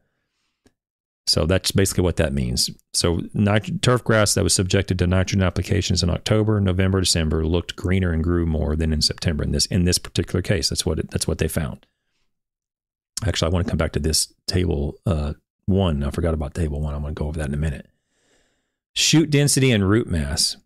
So 1.30 1.45
that's 1.45 1.71
basically 1.71 2.03
what 2.03 2.15
that 2.15 2.34
means. 2.34 2.69
So 2.93 3.21
nit- 3.34 3.82
turf 3.82 4.03
grass 4.03 4.34
that 4.34 4.43
was 4.43 4.53
subjected 4.53 4.97
to 4.99 5.07
nitrogen 5.07 5.43
applications 5.43 6.01
in 6.01 6.09
October, 6.09 6.59
November, 6.59 6.99
December 6.99 7.45
looked 7.45 7.75
greener 7.75 8.11
and 8.11 8.23
grew 8.23 8.47
more 8.47 8.75
than 8.75 8.91
in 8.91 9.01
September. 9.01 9.43
In 9.43 9.51
this 9.51 9.67
in 9.67 9.86
this 9.86 9.99
particular 9.99 10.41
case, 10.41 10.69
that's 10.69 10.86
what 10.86 10.99
it, 10.99 11.11
that's 11.11 11.27
what 11.27 11.38
they 11.38 11.47
found. 11.47 11.86
Actually, 13.25 13.51
I 13.51 13.53
want 13.53 13.65
to 13.67 13.69
come 13.69 13.77
back 13.77 13.91
to 13.91 13.99
this 13.99 14.34
table 14.47 14.95
uh, 15.05 15.34
one. 15.65 16.03
I 16.03 16.09
forgot 16.09 16.34
about 16.34 16.55
table 16.55 16.82
one. 16.82 16.95
I'm 16.95 17.01
going 17.01 17.13
to 17.13 17.19
go 17.19 17.27
over 17.27 17.38
that 17.38 17.49
in 17.49 17.53
a 17.53 17.57
minute. 17.57 17.88
Shoot 18.95 19.30
density 19.30 19.71
and 19.71 19.88
root 19.88 20.07
mass. 20.07 20.57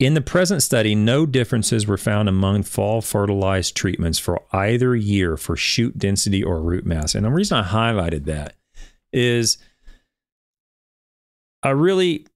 In 0.00 0.14
the 0.14 0.20
present 0.20 0.62
study, 0.62 0.94
no 0.94 1.24
differences 1.24 1.86
were 1.86 1.96
found 1.96 2.28
among 2.28 2.64
fall 2.64 3.00
fertilized 3.00 3.76
treatments 3.76 4.18
for 4.18 4.42
either 4.52 4.94
year 4.94 5.36
for 5.36 5.56
shoot 5.56 5.96
density 5.96 6.42
or 6.42 6.60
root 6.60 6.84
mass. 6.84 7.14
And 7.14 7.24
the 7.24 7.30
reason 7.30 7.56
I 7.56 7.62
highlighted 7.62 8.24
that 8.24 8.56
is 9.14 9.58
I 11.62 11.70
really 11.70 12.26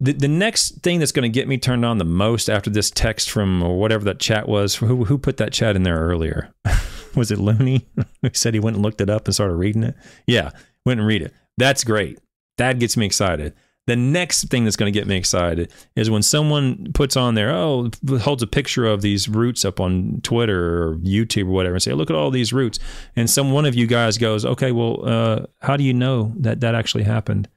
the, 0.00 0.12
the 0.12 0.28
next 0.28 0.82
thing 0.82 1.00
that's 1.00 1.12
going 1.12 1.30
to 1.30 1.34
get 1.34 1.48
me 1.48 1.58
turned 1.58 1.84
on 1.84 1.98
the 1.98 2.04
most 2.04 2.48
after 2.48 2.70
this 2.70 2.90
text 2.90 3.30
from 3.30 3.60
whatever 3.60 4.04
that 4.04 4.20
chat 4.20 4.48
was 4.48 4.76
who 4.76 5.04
who 5.04 5.18
put 5.18 5.36
that 5.38 5.52
chat 5.52 5.76
in 5.76 5.82
there 5.82 5.98
earlier? 5.98 6.52
Was 7.14 7.30
it 7.32 7.38
Looney 7.38 7.86
who 8.22 8.30
said 8.32 8.54
he 8.54 8.60
went 8.60 8.76
and 8.76 8.82
looked 8.84 9.00
it 9.00 9.10
up 9.10 9.26
and 9.26 9.34
started 9.34 9.54
reading 9.54 9.82
it? 9.82 9.96
Yeah 10.26 10.50
went 10.88 11.00
and 11.00 11.06
read 11.06 11.22
it. 11.22 11.32
That's 11.58 11.84
great. 11.84 12.18
That 12.56 12.78
gets 12.78 12.96
me 12.96 13.06
excited 13.06 13.54
the 13.88 13.96
next 13.96 14.50
thing 14.50 14.64
that's 14.64 14.76
going 14.76 14.92
to 14.92 14.98
get 14.98 15.08
me 15.08 15.16
excited 15.16 15.72
is 15.96 16.10
when 16.10 16.20
someone 16.20 16.92
puts 16.92 17.16
on 17.16 17.34
there, 17.34 17.50
oh, 17.50 17.88
holds 18.20 18.42
a 18.42 18.46
picture 18.46 18.84
of 18.84 19.00
these 19.00 19.30
roots 19.30 19.64
up 19.64 19.80
on 19.80 20.20
Twitter 20.22 20.82
or 20.82 20.96
YouTube 20.96 21.46
or 21.46 21.52
whatever, 21.52 21.76
and 21.76 21.82
say, 21.82 21.94
look 21.94 22.10
at 22.10 22.16
all 22.16 22.30
these 22.30 22.52
roots. 22.52 22.78
And 23.16 23.30
some 23.30 23.50
one 23.50 23.64
of 23.64 23.74
you 23.74 23.86
guys 23.86 24.18
goes, 24.18 24.44
okay, 24.44 24.72
well, 24.72 25.08
uh, 25.08 25.46
how 25.62 25.78
do 25.78 25.84
you 25.84 25.94
know 25.94 26.34
that 26.36 26.60
that 26.60 26.74
actually 26.74 27.04
happened? 27.04 27.48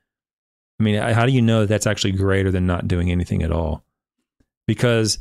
I 0.80 0.84
mean, 0.84 0.96
how 1.02 1.26
do 1.26 1.34
you 1.34 1.42
know 1.42 1.62
that 1.62 1.68
that's 1.68 1.86
actually 1.86 2.14
greater 2.14 2.50
than 2.50 2.66
not 2.66 2.88
doing 2.88 3.12
anything 3.12 3.44
at 3.44 3.52
all? 3.52 3.84
Because 4.68 5.20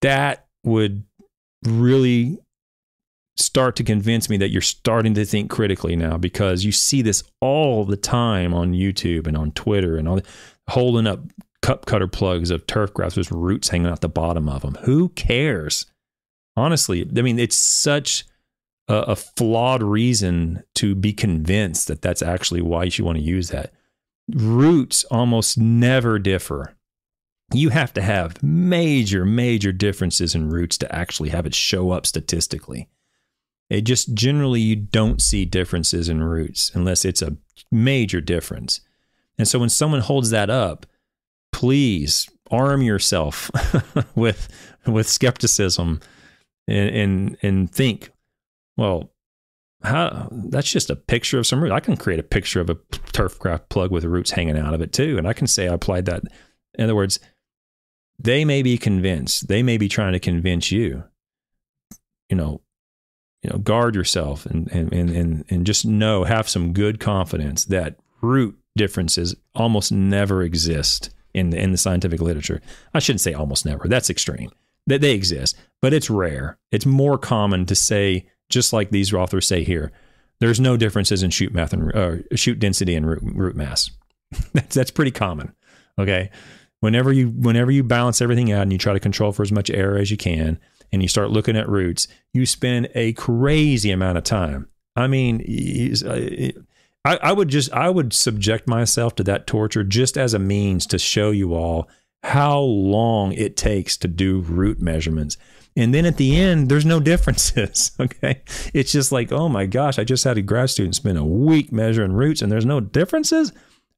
that 0.00 0.46
would 0.62 1.02
really 1.64 2.38
start 3.36 3.76
to 3.76 3.84
convince 3.84 4.28
me 4.28 4.36
that 4.38 4.50
you're 4.50 4.62
starting 4.62 5.14
to 5.14 5.24
think 5.24 5.50
critically 5.50 5.94
now 5.94 6.16
because 6.16 6.64
you 6.64 6.72
see 6.72 7.02
this 7.02 7.22
all 7.40 7.84
the 7.84 7.96
time 7.96 8.54
on 8.54 8.72
YouTube 8.72 9.26
and 9.26 9.36
on 9.36 9.52
Twitter 9.52 9.96
and 9.96 10.08
all 10.08 10.20
holding 10.68 11.06
up 11.06 11.20
cup 11.62 11.86
cutter 11.86 12.08
plugs 12.08 12.50
of 12.50 12.66
turf 12.66 12.92
grass 12.94 13.16
with 13.16 13.30
roots 13.30 13.68
hanging 13.68 13.88
out 13.88 14.00
the 14.00 14.08
bottom 14.08 14.48
of 14.48 14.62
them. 14.62 14.76
Who 14.82 15.10
cares? 15.10 15.86
Honestly, 16.56 17.08
I 17.16 17.22
mean, 17.22 17.38
it's 17.38 17.56
such 17.56 18.24
a, 18.88 18.94
a 18.94 19.16
flawed 19.16 19.82
reason 19.82 20.62
to 20.76 20.94
be 20.94 21.12
convinced 21.12 21.88
that 21.88 22.02
that's 22.02 22.22
actually 22.22 22.62
why 22.62 22.84
you 22.84 23.04
want 23.04 23.18
to 23.18 23.24
use 23.24 23.50
that. 23.50 23.72
Roots 24.32 25.04
almost 25.04 25.58
never 25.58 26.18
differ. 26.18 26.74
You 27.52 27.68
have 27.68 27.92
to 27.94 28.02
have 28.02 28.42
major, 28.42 29.24
major 29.24 29.70
differences 29.70 30.34
in 30.34 30.50
roots 30.50 30.78
to 30.78 30.94
actually 30.94 31.28
have 31.28 31.46
it 31.46 31.54
show 31.54 31.90
up 31.90 32.06
statistically. 32.06 32.88
It 33.68 33.82
just 33.82 34.14
generally 34.14 34.60
you 34.60 34.76
don't 34.76 35.20
see 35.20 35.44
differences 35.44 36.08
in 36.08 36.22
roots 36.22 36.70
unless 36.74 37.04
it's 37.04 37.22
a 37.22 37.36
major 37.72 38.20
difference. 38.20 38.80
And 39.38 39.46
so 39.48 39.58
when 39.58 39.68
someone 39.68 40.00
holds 40.00 40.30
that 40.30 40.50
up, 40.50 40.86
please 41.52 42.28
arm 42.50 42.82
yourself 42.82 43.50
with 44.14 44.48
with 44.86 45.08
skepticism 45.08 46.00
and 46.68 46.88
and 46.90 47.36
and 47.42 47.70
think, 47.70 48.10
well, 48.76 49.10
how 49.82 50.28
that's 50.30 50.70
just 50.70 50.90
a 50.90 50.96
picture 50.96 51.38
of 51.38 51.46
some 51.46 51.62
root. 51.62 51.72
I 51.72 51.80
can 51.80 51.96
create 51.96 52.20
a 52.20 52.24
picture 52.24 52.60
of 52.60 52.70
a 52.70 52.76
turfgrass 52.76 53.68
plug 53.68 53.90
with 53.90 54.04
roots 54.04 54.30
hanging 54.30 54.58
out 54.58 54.74
of 54.74 54.80
it 54.80 54.92
too, 54.92 55.18
and 55.18 55.26
I 55.26 55.32
can 55.32 55.46
say 55.46 55.68
I 55.68 55.74
applied 55.74 56.06
that. 56.06 56.22
In 56.74 56.84
other 56.84 56.94
words, 56.94 57.18
they 58.18 58.44
may 58.44 58.62
be 58.62 58.78
convinced. 58.78 59.48
They 59.48 59.62
may 59.62 59.76
be 59.76 59.88
trying 59.88 60.12
to 60.12 60.20
convince 60.20 60.70
you. 60.70 61.04
You 62.28 62.36
know, 62.36 62.60
you 63.46 63.52
know, 63.52 63.58
guard 63.58 63.94
yourself 63.94 64.44
and, 64.44 64.66
and, 64.72 64.92
and, 64.92 65.44
and 65.48 65.64
just 65.64 65.84
know, 65.84 66.24
have 66.24 66.48
some 66.48 66.72
good 66.72 66.98
confidence 66.98 67.64
that 67.66 67.94
root 68.20 68.58
differences 68.76 69.36
almost 69.54 69.92
never 69.92 70.42
exist 70.42 71.10
in 71.32 71.50
the, 71.50 71.58
in 71.62 71.70
the 71.70 71.78
scientific 71.78 72.20
literature. 72.20 72.60
I 72.92 72.98
shouldn't 72.98 73.20
say 73.20 73.34
almost 73.34 73.64
never. 73.64 73.86
That's 73.86 74.10
extreme. 74.10 74.50
That 74.88 75.00
they 75.00 75.12
exist, 75.12 75.56
but 75.80 75.94
it's 75.94 76.10
rare. 76.10 76.58
It's 76.72 76.86
more 76.86 77.18
common 77.18 77.66
to 77.66 77.76
say, 77.76 78.26
just 78.48 78.72
like 78.72 78.90
these 78.90 79.14
authors 79.14 79.46
say 79.46 79.62
here, 79.62 79.92
there's 80.40 80.58
no 80.58 80.76
differences 80.76 81.22
in 81.22 81.30
shoot 81.30 81.54
math 81.54 81.72
and 81.72 81.94
uh, 81.94 82.16
shoot 82.34 82.58
density 82.58 82.96
and 82.96 83.06
root, 83.06 83.20
root 83.22 83.54
mass. 83.54 83.90
that's 84.54 84.74
that's 84.74 84.90
pretty 84.90 85.10
common. 85.12 85.52
Okay, 85.98 86.30
whenever 86.80 87.12
you 87.12 87.30
whenever 87.30 87.72
you 87.72 87.82
balance 87.82 88.20
everything 88.20 88.52
out 88.52 88.62
and 88.62 88.72
you 88.72 88.78
try 88.78 88.92
to 88.92 89.00
control 89.00 89.32
for 89.32 89.42
as 89.42 89.50
much 89.50 89.70
error 89.70 89.98
as 89.98 90.10
you 90.10 90.16
can, 90.16 90.60
and 90.92 91.02
you 91.02 91.08
start 91.08 91.30
looking 91.30 91.56
at 91.56 91.68
roots, 91.68 92.08
you 92.32 92.46
spend 92.46 92.88
a 92.94 93.12
crazy 93.14 93.90
amount 93.90 94.18
of 94.18 94.24
time. 94.24 94.68
I 94.94 95.06
mean, 95.06 95.42
uh, 96.06 96.60
I, 97.04 97.18
I 97.22 97.32
would 97.32 97.48
just 97.48 97.72
I 97.72 97.90
would 97.90 98.12
subject 98.12 98.66
myself 98.66 99.14
to 99.16 99.24
that 99.24 99.46
torture 99.46 99.84
just 99.84 100.16
as 100.16 100.34
a 100.34 100.38
means 100.38 100.86
to 100.86 100.98
show 100.98 101.30
you 101.30 101.54
all 101.54 101.88
how 102.22 102.58
long 102.58 103.32
it 103.32 103.56
takes 103.56 103.96
to 103.98 104.08
do 104.08 104.40
root 104.40 104.80
measurements. 104.80 105.36
And 105.76 105.92
then 105.92 106.06
at 106.06 106.16
the 106.16 106.36
end, 106.36 106.68
there's 106.68 106.86
no 106.86 107.00
differences. 107.00 107.92
Okay. 108.00 108.42
It's 108.74 108.92
just 108.92 109.10
like, 109.10 109.32
oh 109.32 109.48
my 109.48 109.66
gosh, 109.66 109.98
I 109.98 110.04
just 110.04 110.24
had 110.24 110.38
a 110.38 110.42
grad 110.42 110.70
student 110.70 110.94
spend 110.94 111.18
a 111.18 111.24
week 111.24 111.72
measuring 111.72 112.12
roots 112.12 112.40
and 112.40 112.52
there's 112.52 112.66
no 112.66 112.80
differences. 112.80 113.52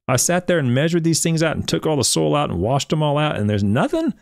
I 0.07 0.15
sat 0.15 0.47
there 0.47 0.57
and 0.57 0.73
measured 0.73 1.03
these 1.03 1.21
things 1.21 1.43
out 1.43 1.55
and 1.55 1.67
took 1.67 1.85
all 1.85 1.95
the 1.95 2.03
soil 2.03 2.35
out 2.35 2.49
and 2.49 2.59
washed 2.59 2.89
them 2.89 3.03
all 3.03 3.17
out 3.17 3.37
and 3.37 3.49
there's 3.49 3.63
nothing. 3.63 4.13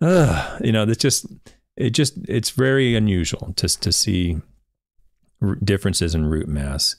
Ugh, 0.00 0.60
you 0.64 0.72
know, 0.72 0.84
that's 0.84 0.98
just 0.98 1.26
it 1.76 1.90
just 1.90 2.18
it's 2.28 2.50
very 2.50 2.94
unusual 2.94 3.52
to 3.56 3.68
to 3.80 3.92
see 3.92 4.40
differences 5.62 6.14
in 6.14 6.26
root 6.26 6.48
mass. 6.48 6.96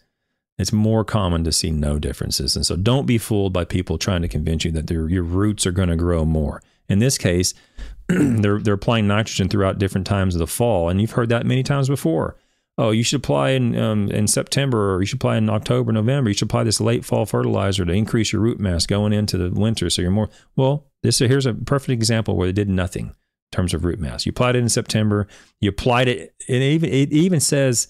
It's 0.57 0.73
more 0.73 1.03
common 1.03 1.43
to 1.45 1.51
see 1.51 1.71
no 1.71 1.97
differences, 1.97 2.55
and 2.55 2.65
so 2.65 2.75
don't 2.75 3.07
be 3.07 3.17
fooled 3.17 3.53
by 3.53 3.65
people 3.65 3.97
trying 3.97 4.21
to 4.21 4.27
convince 4.27 4.65
you 4.65 4.71
that 4.71 4.89
your 4.89 5.23
roots 5.23 5.65
are 5.65 5.71
going 5.71 5.89
to 5.89 5.95
grow 5.95 6.25
more. 6.25 6.61
In 6.87 6.99
this 6.99 7.17
case, 7.17 7.53
they're 8.07 8.59
they're 8.59 8.75
applying 8.75 9.07
nitrogen 9.07 9.49
throughout 9.49 9.79
different 9.79 10.05
times 10.05 10.35
of 10.35 10.39
the 10.39 10.47
fall, 10.47 10.89
and 10.89 11.01
you've 11.01 11.11
heard 11.11 11.29
that 11.29 11.45
many 11.45 11.63
times 11.63 11.87
before. 11.87 12.35
Oh, 12.75 12.89
you 12.89 13.03
should 13.03 13.17
apply 13.17 13.51
in 13.51 13.77
um, 13.77 14.09
in 14.11 14.27
September, 14.27 14.95
or 14.95 15.01
you 15.01 15.05
should 15.05 15.17
apply 15.17 15.37
in 15.37 15.49
October, 15.49 15.91
November. 15.91 16.29
You 16.29 16.33
should 16.35 16.47
apply 16.47 16.63
this 16.63 16.81
late 16.81 17.05
fall 17.05 17.25
fertilizer 17.25 17.85
to 17.85 17.93
increase 17.93 18.33
your 18.33 18.41
root 18.41 18.59
mass 18.59 18.85
going 18.85 19.13
into 19.13 19.37
the 19.37 19.49
winter, 19.59 19.89
so 19.89 20.01
you're 20.01 20.11
more 20.11 20.29
well. 20.55 20.85
This 21.03 21.19
here's 21.19 21.45
a 21.45 21.53
perfect 21.53 21.91
example 21.91 22.35
where 22.35 22.47
they 22.47 22.53
did 22.53 22.69
nothing 22.69 23.15
terms 23.53 23.73
of 23.73 23.85
root 23.85 23.99
mass. 23.99 24.25
You 24.25 24.31
applied 24.31 24.55
it 24.55 24.59
in 24.59 24.69
September. 24.69 25.27
You 25.61 25.69
applied 25.69 26.07
it. 26.09 26.35
It 26.47 26.61
even 26.61 26.89
it 26.89 27.11
even 27.13 27.39
says, 27.39 27.87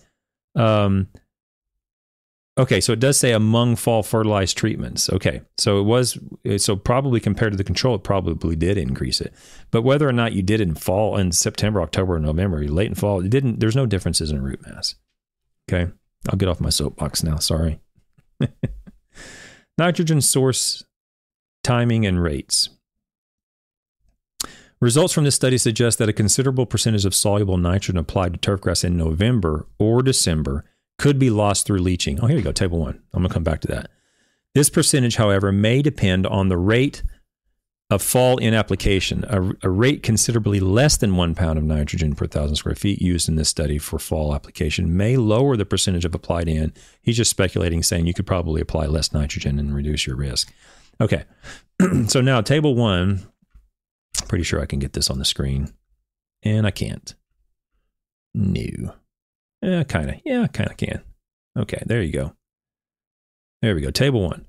um, 0.56 1.08
okay, 2.58 2.80
so 2.80 2.94
it 2.94 3.00
does 3.00 3.18
say 3.18 3.32
among 3.32 3.78
fall 3.78 4.04
fertilized 4.04 4.58
treatments. 4.58 5.10
Okay, 5.10 5.42
so 5.58 5.80
it 5.80 5.84
was 5.84 6.20
so 6.58 6.76
probably 6.76 7.20
compared 7.20 7.54
to 7.54 7.58
the 7.58 7.64
control, 7.64 7.96
it 7.96 8.04
probably 8.04 8.56
did 8.56 8.78
increase 8.78 9.22
it. 9.22 9.34
But 9.72 9.82
whether 9.82 10.08
or 10.08 10.14
not 10.14 10.34
you 10.34 10.44
did 10.44 10.62
in 10.62 10.76
fall 10.76 11.18
in 11.18 11.32
September, 11.32 11.82
October, 11.82 12.20
November, 12.20 12.64
late 12.68 12.90
in 12.90 12.96
fall, 12.96 13.22
it 13.22 13.30
didn't. 13.30 13.60
There's 13.60 13.76
no 13.76 13.86
differences 13.86 14.30
in 14.30 14.44
root 14.44 14.62
mass. 14.68 14.96
Okay, 15.70 15.92
I'll 16.30 16.38
get 16.38 16.50
off 16.50 16.60
my 16.60 16.70
soapbox 16.70 17.24
now. 17.24 17.38
Sorry. 17.38 17.80
Nitrogen 19.78 20.22
source 20.22 20.84
timing 21.64 22.06
and 22.06 22.22
rates. 22.22 22.70
Results 24.84 25.14
from 25.14 25.24
this 25.24 25.34
study 25.34 25.58
suggest 25.58 25.98
that 26.00 26.10
a 26.10 26.14
considerable 26.14 26.66
percentage 26.66 27.06
of 27.06 27.16
soluble 27.16 27.56
nitrogen 27.56 27.96
applied 27.96 28.34
to 28.34 28.52
turfgrass 28.52 28.84
in 28.84 28.98
November 28.98 29.66
or 29.80 30.04
December 30.04 30.66
could 30.98 31.18
be 31.18 31.30
lost 31.30 31.66
through 31.66 31.78
leaching. 31.78 32.20
Oh, 32.20 32.28
here 32.28 32.36
you 32.36 32.44
go, 32.44 32.52
table 32.52 32.80
one. 32.80 33.02
I'm 33.14 33.22
going 33.22 33.30
to 33.30 33.34
come 33.34 33.46
back 33.46 33.62
to 33.62 33.68
that. 33.70 33.90
This 34.54 34.70
percentage, 34.70 35.16
however, 35.16 35.54
may 35.54 35.82
depend 35.82 36.28
on 36.28 36.50
the 36.50 36.58
rate 36.58 37.02
of 37.90 38.02
fall 38.02 38.38
in 38.40 38.54
application. 38.54 39.24
A, 39.30 39.54
a, 39.66 39.70
rate 39.70 40.04
considerably 40.04 40.60
less 40.60 40.98
than 40.98 41.16
one 41.16 41.34
pound 41.34 41.58
of 41.58 41.64
nitrogen 41.64 42.14
per 42.14 42.28
thousand 42.28 42.58
square 42.58 42.76
feet 42.76 43.02
used 43.02 43.30
in 43.30 43.38
this 43.38 43.48
study 43.48 43.78
for 43.78 44.00
fall 44.00 44.36
application 44.36 44.98
may 44.98 45.16
lower 45.16 45.56
the 45.56 45.64
percentage 45.64 46.04
of 46.04 46.14
applied 46.14 46.50
in. 46.50 46.74
He's 47.02 47.16
just 47.16 47.32
speculating, 47.32 47.84
saying 47.84 48.06
you 48.06 48.14
could 48.14 48.28
probably 48.28 48.60
apply 48.60 48.88
less 48.88 49.14
nitrogen 49.14 49.60
and 49.60 49.74
reduce 49.74 50.06
your 50.06 50.18
risk. 50.18 50.52
Okay, 51.00 51.24
so 52.08 52.20
now 52.20 52.42
table 52.42 52.76
one 52.76 53.26
Pretty 54.28 54.44
sure 54.44 54.62
I 54.62 54.66
can 54.66 54.80
get 54.80 54.94
this 54.94 55.10
on 55.10 55.20
the 55.20 55.26
screen. 55.26 55.74
And 56.44 56.68
I 56.68 56.72
can't. 56.72 57.14
No. 58.34 58.94
Yeah, 59.62 59.84
kind 59.84 60.10
of. 60.10 60.16
Yeah, 60.26 60.48
kind 60.48 60.70
of 60.70 60.78
can. 60.78 61.02
Okay, 61.58 61.82
there 61.86 62.02
you 62.02 62.12
go. 62.12 62.36
There 63.62 63.76
we 63.76 63.82
go. 63.82 63.92
Table 63.92 64.22
one. 64.22 64.46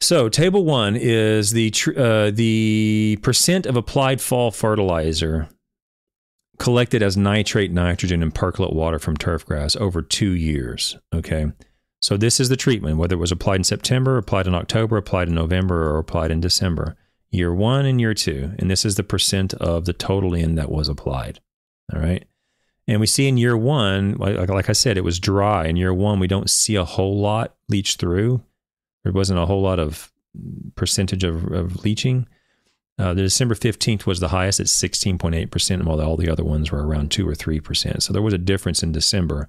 So 0.00 0.28
table 0.28 0.64
one 0.64 0.96
is 0.96 1.52
the 1.52 1.72
uh, 1.96 2.30
the 2.30 3.18
percent 3.22 3.64
of 3.64 3.74
applied 3.74 4.20
fall 4.20 4.50
fertilizer 4.50 5.48
collected 6.58 7.02
as 7.02 7.16
nitrate, 7.16 7.72
nitrogen, 7.72 8.22
and 8.22 8.34
percolate 8.34 8.74
water 8.74 8.98
from 8.98 9.16
turf 9.16 9.46
grass 9.46 9.74
over 9.76 10.02
two 10.02 10.32
years. 10.32 10.98
Okay, 11.14 11.46
so 12.02 12.18
this 12.18 12.38
is 12.38 12.50
the 12.50 12.56
treatment, 12.56 12.98
whether 12.98 13.14
it 13.14 13.18
was 13.18 13.32
applied 13.32 13.56
in 13.56 13.64
September, 13.64 14.18
applied 14.18 14.46
in 14.46 14.54
October, 14.54 14.98
applied 14.98 15.28
in 15.28 15.34
November, 15.34 15.90
or 15.90 15.98
applied 15.98 16.30
in 16.30 16.40
December 16.40 16.96
year 17.34 17.54
one 17.54 17.84
and 17.86 18.00
year 18.00 18.14
two. 18.14 18.52
And 18.58 18.70
this 18.70 18.84
is 18.84 18.94
the 18.94 19.02
percent 19.02 19.54
of 19.54 19.84
the 19.84 19.92
total 19.92 20.34
in 20.34 20.54
that 20.54 20.70
was 20.70 20.88
applied. 20.88 21.40
All 21.92 22.00
right. 22.00 22.24
And 22.86 23.00
we 23.00 23.06
see 23.06 23.28
in 23.28 23.38
year 23.38 23.56
one, 23.56 24.14
like, 24.14 24.48
like 24.48 24.68
I 24.68 24.74
said, 24.74 24.96
it 24.96 25.04
was 25.04 25.18
dry. 25.18 25.66
In 25.66 25.76
year 25.76 25.94
one, 25.94 26.18
we 26.20 26.26
don't 26.26 26.50
see 26.50 26.76
a 26.76 26.84
whole 26.84 27.18
lot 27.18 27.54
leach 27.68 27.96
through. 27.96 28.42
There 29.04 29.12
wasn't 29.12 29.38
a 29.38 29.46
whole 29.46 29.62
lot 29.62 29.78
of 29.78 30.12
percentage 30.74 31.24
of, 31.24 31.50
of 31.52 31.84
leaching. 31.84 32.26
Uh, 32.98 33.14
the 33.14 33.22
December 33.22 33.54
15th 33.54 34.06
was 34.06 34.20
the 34.20 34.28
highest 34.28 34.60
at 34.60 34.66
16.8%, 34.66 35.84
while 35.84 36.00
all 36.00 36.16
the 36.16 36.28
other 36.28 36.44
ones 36.44 36.70
were 36.70 36.86
around 36.86 37.10
2 37.10 37.28
or 37.28 37.32
3%. 37.32 38.02
So 38.02 38.12
there 38.12 38.22
was 38.22 38.34
a 38.34 38.38
difference 38.38 38.82
in 38.82 38.92
December. 38.92 39.48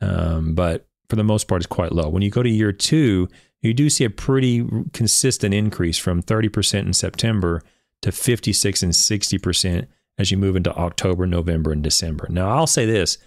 Um, 0.00 0.54
but 0.54 0.86
for 1.08 1.16
the 1.16 1.24
most 1.24 1.48
part, 1.48 1.60
it's 1.60 1.66
quite 1.66 1.92
low. 1.92 2.08
When 2.08 2.22
you 2.22 2.30
go 2.30 2.42
to 2.42 2.48
year 2.48 2.72
two, 2.72 3.28
you 3.62 3.72
do 3.72 3.88
see 3.88 4.04
a 4.04 4.10
pretty 4.10 4.66
consistent 4.92 5.54
increase 5.54 5.98
from 5.98 6.22
30% 6.22 6.80
in 6.80 6.92
September 6.92 7.62
to 8.02 8.10
56 8.10 8.82
and 8.82 8.92
60% 8.92 9.86
as 10.18 10.30
you 10.30 10.36
move 10.36 10.56
into 10.56 10.74
October, 10.74 11.26
November, 11.26 11.72
and 11.72 11.82
December. 11.82 12.26
Now, 12.28 12.50
I'll 12.50 12.66
say 12.66 12.84
this 12.86 13.18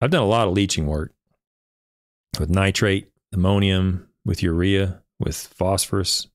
I've 0.00 0.10
done 0.10 0.22
a 0.22 0.26
lot 0.26 0.48
of 0.48 0.54
leaching 0.54 0.86
work 0.86 1.12
with 2.38 2.48
nitrate, 2.48 3.10
ammonium, 3.32 4.08
with 4.24 4.42
urea, 4.42 5.02
with 5.18 5.36
phosphorus. 5.36 6.26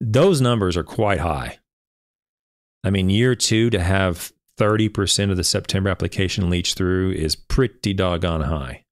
Those 0.00 0.40
numbers 0.40 0.76
are 0.76 0.84
quite 0.84 1.20
high. 1.20 1.58
I 2.84 2.90
mean, 2.90 3.10
year 3.10 3.34
two 3.34 3.70
to 3.70 3.82
have 3.82 4.32
30% 4.58 5.30
of 5.30 5.36
the 5.36 5.44
September 5.44 5.90
application 5.90 6.48
leach 6.48 6.74
through 6.74 7.12
is 7.12 7.34
pretty 7.34 7.92
doggone 7.92 8.42
high. 8.42 8.84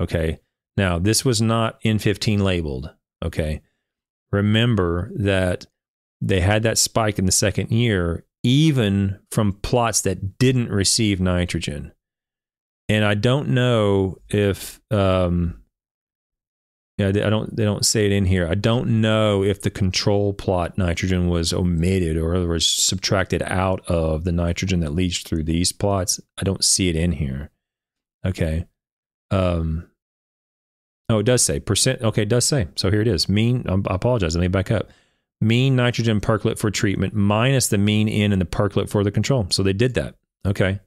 Okay. 0.00 0.40
Now, 0.76 0.98
this 0.98 1.24
was 1.24 1.42
not 1.42 1.80
N15 1.82 2.40
labeled. 2.40 2.94
Okay. 3.24 3.60
Remember 4.30 5.10
that 5.14 5.66
they 6.20 6.40
had 6.40 6.62
that 6.62 6.78
spike 6.78 7.18
in 7.18 7.26
the 7.26 7.32
second 7.32 7.70
year, 7.70 8.24
even 8.42 9.18
from 9.30 9.52
plots 9.54 10.00
that 10.02 10.38
didn't 10.38 10.70
receive 10.70 11.20
nitrogen. 11.20 11.92
And 12.88 13.04
I 13.04 13.14
don't 13.14 13.48
know 13.48 14.18
if, 14.28 14.80
um, 14.90 15.62
yeah, 16.98 17.08
I 17.08 17.30
don't. 17.30 17.56
They 17.56 17.64
don't 17.64 17.86
say 17.86 18.04
it 18.04 18.12
in 18.12 18.26
here. 18.26 18.46
I 18.46 18.54
don't 18.54 19.00
know 19.00 19.42
if 19.42 19.62
the 19.62 19.70
control 19.70 20.34
plot 20.34 20.76
nitrogen 20.76 21.28
was 21.28 21.52
omitted 21.52 22.18
or 22.18 22.46
was 22.46 22.68
subtracted 22.68 23.42
out 23.42 23.82
of 23.88 24.24
the 24.24 24.32
nitrogen 24.32 24.80
that 24.80 24.92
leached 24.92 25.26
through 25.26 25.44
these 25.44 25.72
plots. 25.72 26.20
I 26.38 26.44
don't 26.44 26.62
see 26.62 26.90
it 26.90 26.96
in 26.96 27.12
here. 27.12 27.50
Okay. 28.26 28.66
Um, 29.30 29.88
Oh, 31.12 31.18
it 31.18 31.24
does 31.24 31.42
say 31.42 31.60
percent. 31.60 32.02
Okay, 32.02 32.22
it 32.22 32.28
does 32.28 32.46
say. 32.46 32.68
So 32.76 32.90
here 32.90 33.02
it 33.02 33.08
is. 33.08 33.28
Mean, 33.28 33.64
I 33.68 33.94
apologize. 33.94 34.34
Let 34.34 34.40
me 34.40 34.48
back 34.48 34.70
up. 34.70 34.88
Mean 35.40 35.76
nitrogen 35.76 36.20
percolate 36.20 36.58
for 36.58 36.70
treatment 36.70 37.14
minus 37.14 37.68
the 37.68 37.78
mean 37.78 38.08
in 38.08 38.32
and 38.32 38.40
the 38.40 38.46
percolate 38.46 38.88
for 38.88 39.04
the 39.04 39.10
control. 39.10 39.46
So 39.50 39.62
they 39.62 39.72
did 39.72 39.94
that. 39.94 40.14
Okay. 40.46 40.80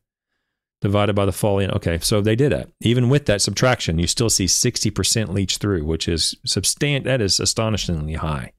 Divided 0.82 1.14
by 1.16 1.26
the 1.26 1.32
fall 1.32 1.60
in. 1.60 1.72
Okay. 1.72 2.00
So 2.00 2.22
they 2.22 2.36
did 2.36 2.52
that. 2.52 2.70
Even 2.82 3.10
with 3.10 3.26
that 3.26 3.42
subtraction, 3.42 4.00
you 4.00 4.08
still 4.08 4.30
see 4.30 4.46
60% 4.46 5.30
leach 5.30 5.58
through, 5.58 5.86
which 5.86 6.08
is 6.08 6.36
substan- 6.48 7.04
that 7.04 7.22
is 7.22 7.40
astonishingly 7.40 8.14
high. 8.14 8.54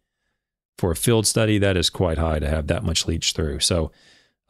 For 0.79 0.91
a 0.91 0.97
field 0.97 1.27
study, 1.27 1.59
that 1.59 1.77
is 1.77 1.89
quite 1.89 2.19
high 2.19 2.39
to 2.39 2.49
have 2.49 2.67
that 2.67 2.85
much 2.85 3.07
leach 3.07 3.33
through. 3.33 3.61
So 3.61 3.91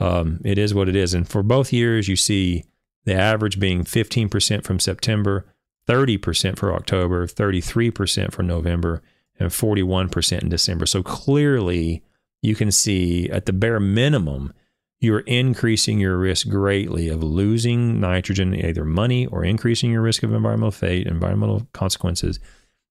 um, 0.00 0.40
it 0.44 0.58
is 0.58 0.74
what 0.74 0.88
it 0.88 0.96
is. 0.96 1.14
And 1.14 1.28
for 1.28 1.42
both 1.42 1.72
years, 1.72 2.08
you 2.08 2.16
see 2.16 2.64
the 3.04 3.14
average 3.14 3.58
being 3.60 3.84
15% 3.84 4.64
from 4.64 4.80
September 4.80 5.46
30% 5.88 6.56
for 6.56 6.74
October, 6.74 7.26
33% 7.26 8.32
for 8.32 8.42
November, 8.42 9.02
and 9.38 9.50
41% 9.50 10.42
in 10.42 10.48
December. 10.48 10.86
So 10.86 11.02
clearly, 11.02 12.02
you 12.42 12.54
can 12.54 12.72
see 12.72 13.28
at 13.30 13.46
the 13.46 13.52
bare 13.52 13.80
minimum, 13.80 14.52
you're 14.98 15.20
increasing 15.20 16.00
your 16.00 16.16
risk 16.16 16.48
greatly 16.48 17.08
of 17.08 17.22
losing 17.22 18.00
nitrogen, 18.00 18.54
either 18.54 18.84
money 18.84 19.26
or 19.26 19.44
increasing 19.44 19.90
your 19.90 20.02
risk 20.02 20.22
of 20.22 20.32
environmental 20.32 20.70
fate, 20.70 21.06
environmental 21.06 21.66
consequences, 21.72 22.40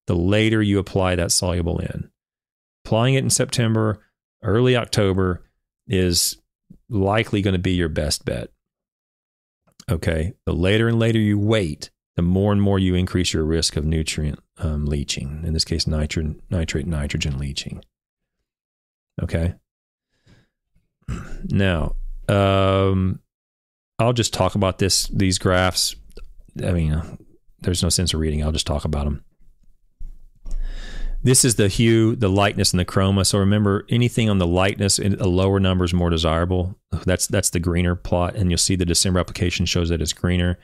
the 0.08 0.16
later 0.16 0.62
you 0.62 0.78
apply 0.78 1.16
that 1.16 1.32
soluble 1.32 1.80
in. 1.80 2.10
Applying 2.86 3.16
it 3.16 3.24
in 3.24 3.32
September, 3.32 4.00
early 4.44 4.76
October 4.76 5.42
is 5.88 6.38
likely 6.90 7.42
going 7.42 7.54
to 7.56 7.60
be 7.60 7.74
your 7.74 7.90
best 7.90 8.24
bet. 8.24 8.50
Okay. 9.90 10.34
The 10.46 10.54
later 10.54 10.88
and 10.88 11.00
later 11.00 11.20
you 11.20 11.40
wait, 11.40 11.90
the 12.16 12.22
more 12.22 12.52
and 12.52 12.62
more 12.62 12.80
you 12.80 12.96
increase 12.96 13.34
your 13.34 13.44
risk 13.44 13.76
of 13.76 13.86
nutrient 13.86 14.40
um, 14.58 14.86
leaching, 14.86 15.44
in 15.46 15.54
this 15.54 15.66
case, 15.66 15.86
nitrate 15.86 16.88
nitrogen 16.88 17.38
leaching. 17.38 17.84
Okay. 19.22 19.56
Now, 21.48 21.96
um, 22.28 23.20
I'll 24.00 24.14
just 24.14 24.34
talk 24.34 24.56
about 24.56 24.80
this 24.80 25.06
these 25.08 25.38
graphs. 25.38 25.96
I 26.66 26.72
mean, 26.72 27.20
there's 27.60 27.84
no 27.84 27.90
sense 27.90 28.16
of 28.16 28.20
reading. 28.20 28.44
I'll 28.44 28.52
just 28.52 28.66
talk 28.66 28.84
about 28.84 29.06
them. 29.06 29.24
This 31.22 31.46
is 31.46 31.56
the 31.56 31.68
hue, 31.68 32.16
the 32.16 32.30
lightness, 32.30 32.72
and 32.72 32.80
the 32.80 32.86
chroma. 32.86 33.26
So 33.26 33.38
remember, 33.38 33.86
anything 33.90 34.30
on 34.30 34.40
the 34.40 34.48
lightness, 34.48 34.98
a 35.00 35.10
lower 35.10 35.60
number 35.60 35.86
is 35.86 35.94
more 35.94 36.10
desirable. 36.10 36.80
That's 37.06 37.28
that's 37.28 37.52
the 37.52 37.60
greener 37.60 37.96
plot, 37.96 38.36
and 38.36 38.50
you'll 38.50 38.58
see 38.58 38.76
the 38.76 38.86
December 38.86 39.20
application 39.20 39.66
shows 39.66 39.90
that 39.90 40.02
it's 40.02 40.14
greener 40.14 40.58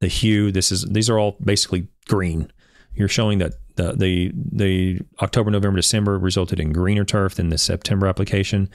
the 0.00 0.08
hue. 0.08 0.52
This 0.52 0.72
is 0.72 0.84
these 0.84 1.10
are 1.10 1.18
all 1.18 1.36
basically 1.42 1.88
green. 2.08 2.52
You're 2.94 3.08
showing 3.08 3.38
that 3.38 3.54
the 3.76 3.92
the 3.92 4.32
the 4.34 5.00
October, 5.20 5.50
November, 5.50 5.76
December 5.76 6.18
resulted 6.18 6.60
in 6.60 6.72
greener 6.72 7.04
turf 7.04 7.36
than 7.36 7.48
the 7.48 7.58
September 7.58 8.06
application, 8.06 8.68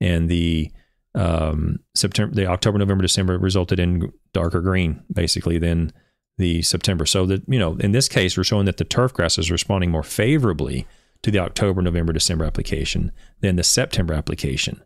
and 0.00 0.28
the 0.28 0.70
um, 1.14 1.78
September, 1.94 2.34
the 2.34 2.46
October, 2.46 2.78
November, 2.78 3.02
December 3.02 3.38
resulted 3.38 3.78
in 3.78 4.12
darker 4.32 4.60
green, 4.60 5.02
basically 5.12 5.58
than 5.58 5.92
the 6.38 6.62
September. 6.62 7.06
So 7.06 7.26
that 7.26 7.42
you 7.46 7.58
know, 7.58 7.76
in 7.76 7.92
this 7.92 8.08
case, 8.08 8.36
we're 8.36 8.44
showing 8.44 8.66
that 8.66 8.78
the 8.78 8.84
turf 8.84 9.12
grass 9.12 9.38
is 9.38 9.50
responding 9.50 9.90
more 9.90 10.02
favorably 10.02 10.86
to 11.22 11.30
the 11.30 11.38
October, 11.38 11.82
November, 11.82 12.12
December 12.12 12.44
application 12.44 13.12
than 13.40 13.56
the 13.56 13.62
September 13.62 14.14
application. 14.14 14.82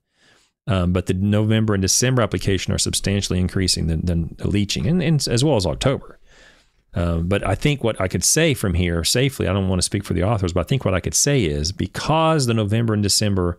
Um, 0.68 0.92
but 0.92 1.06
the 1.06 1.14
November 1.14 1.74
and 1.74 1.80
December 1.80 2.22
application 2.22 2.72
are 2.72 2.78
substantially 2.78 3.38
increasing 3.38 3.86
than, 3.86 4.04
than 4.04 4.34
the 4.38 4.48
leaching, 4.48 4.86
and, 4.86 5.02
and, 5.02 5.26
as 5.28 5.44
well 5.44 5.56
as 5.56 5.66
October. 5.66 6.18
Um, 6.94 7.28
but 7.28 7.46
I 7.46 7.54
think 7.54 7.84
what 7.84 8.00
I 8.00 8.08
could 8.08 8.24
say 8.24 8.54
from 8.54 8.74
here 8.74 9.04
safely, 9.04 9.46
I 9.46 9.52
don't 9.52 9.68
want 9.68 9.80
to 9.80 9.86
speak 9.86 10.02
for 10.02 10.14
the 10.14 10.24
authors, 10.24 10.54
but 10.54 10.60
I 10.60 10.64
think 10.64 10.84
what 10.84 10.94
I 10.94 11.00
could 11.00 11.14
say 11.14 11.44
is 11.44 11.70
because 11.70 12.46
the 12.46 12.54
November 12.54 12.94
and 12.94 13.02
December 13.02 13.58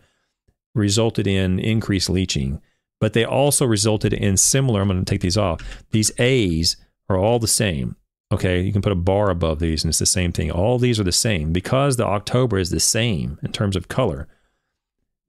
resulted 0.74 1.28
in 1.28 1.60
increased 1.60 2.10
leaching, 2.10 2.62
but 3.00 3.14
they 3.14 3.24
also 3.24 3.66
resulted 3.66 4.12
in 4.12 4.38
similar. 4.38 4.82
I'm 4.82 4.88
going 4.88 5.04
to 5.04 5.10
take 5.10 5.22
these 5.22 5.38
off. 5.38 5.86
These 5.92 6.12
A's 6.20 6.78
are 7.10 7.18
all 7.18 7.38
the 7.40 7.48
same. 7.48 7.96
Okay, 8.32 8.60
you 8.60 8.74
can 8.74 8.82
put 8.82 8.92
a 8.92 8.96
bar 8.96 9.30
above 9.30 9.60
these 9.60 9.84
and 9.84 9.90
it's 9.90 10.00
the 10.00 10.06
same 10.06 10.34
thing. 10.34 10.52
All 10.52 10.80
these 10.80 11.00
are 11.00 11.06
the 11.06 11.12
same 11.12 11.54
because 11.54 11.96
the 11.96 12.06
October 12.06 12.58
is 12.58 12.72
the 12.72 12.80
same 12.80 13.40
in 13.44 13.52
terms 13.52 13.76
of 13.76 13.88
color. 13.88 14.28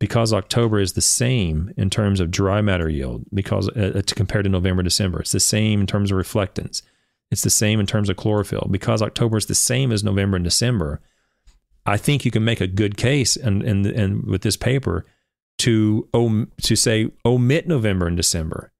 Because 0.01 0.33
October 0.33 0.79
is 0.79 0.93
the 0.93 1.01
same 1.01 1.73
in 1.77 1.91
terms 1.91 2.21
of 2.21 2.31
dry 2.31 2.61
matter 2.61 2.89
yield, 2.89 3.25
because 3.35 3.69
uh, 3.71 3.93
uh 3.97 4.03
compared 4.07 4.45
to 4.45 4.51
November, 4.51 4.83
December, 4.83 5.21
it's 5.21 5.33
the 5.33 5.41
same 5.41 5.81
in 5.81 5.87
terms 5.87 6.13
of 6.13 6.19
reflectance. 6.19 6.83
It's 7.31 7.43
the 7.43 7.51
same 7.51 7.81
in 7.81 7.87
terms 7.87 8.09
of 8.09 8.17
chlorophyll. 8.17 8.69
Because 8.71 9.03
October 9.03 9.37
is 9.37 9.47
the 9.47 9.55
same 9.55 9.93
as 9.93 10.05
November 10.05 10.37
and 10.37 10.45
December, 10.45 11.01
I 11.85 11.97
think 11.97 12.25
you 12.25 12.31
can 12.31 12.45
make 12.45 12.61
a 12.61 12.67
good 12.67 12.97
case 12.97 13.37
and 13.37 13.63
and 13.63 13.87
and 13.87 14.25
with 14.25 14.43
this 14.43 14.57
paper 14.57 15.05
to 15.59 16.09
om- 16.15 16.53
to 16.63 16.77
say 16.77 17.11
omit 17.25 17.67
November 17.67 18.07
and 18.07 18.17
December. 18.17 18.73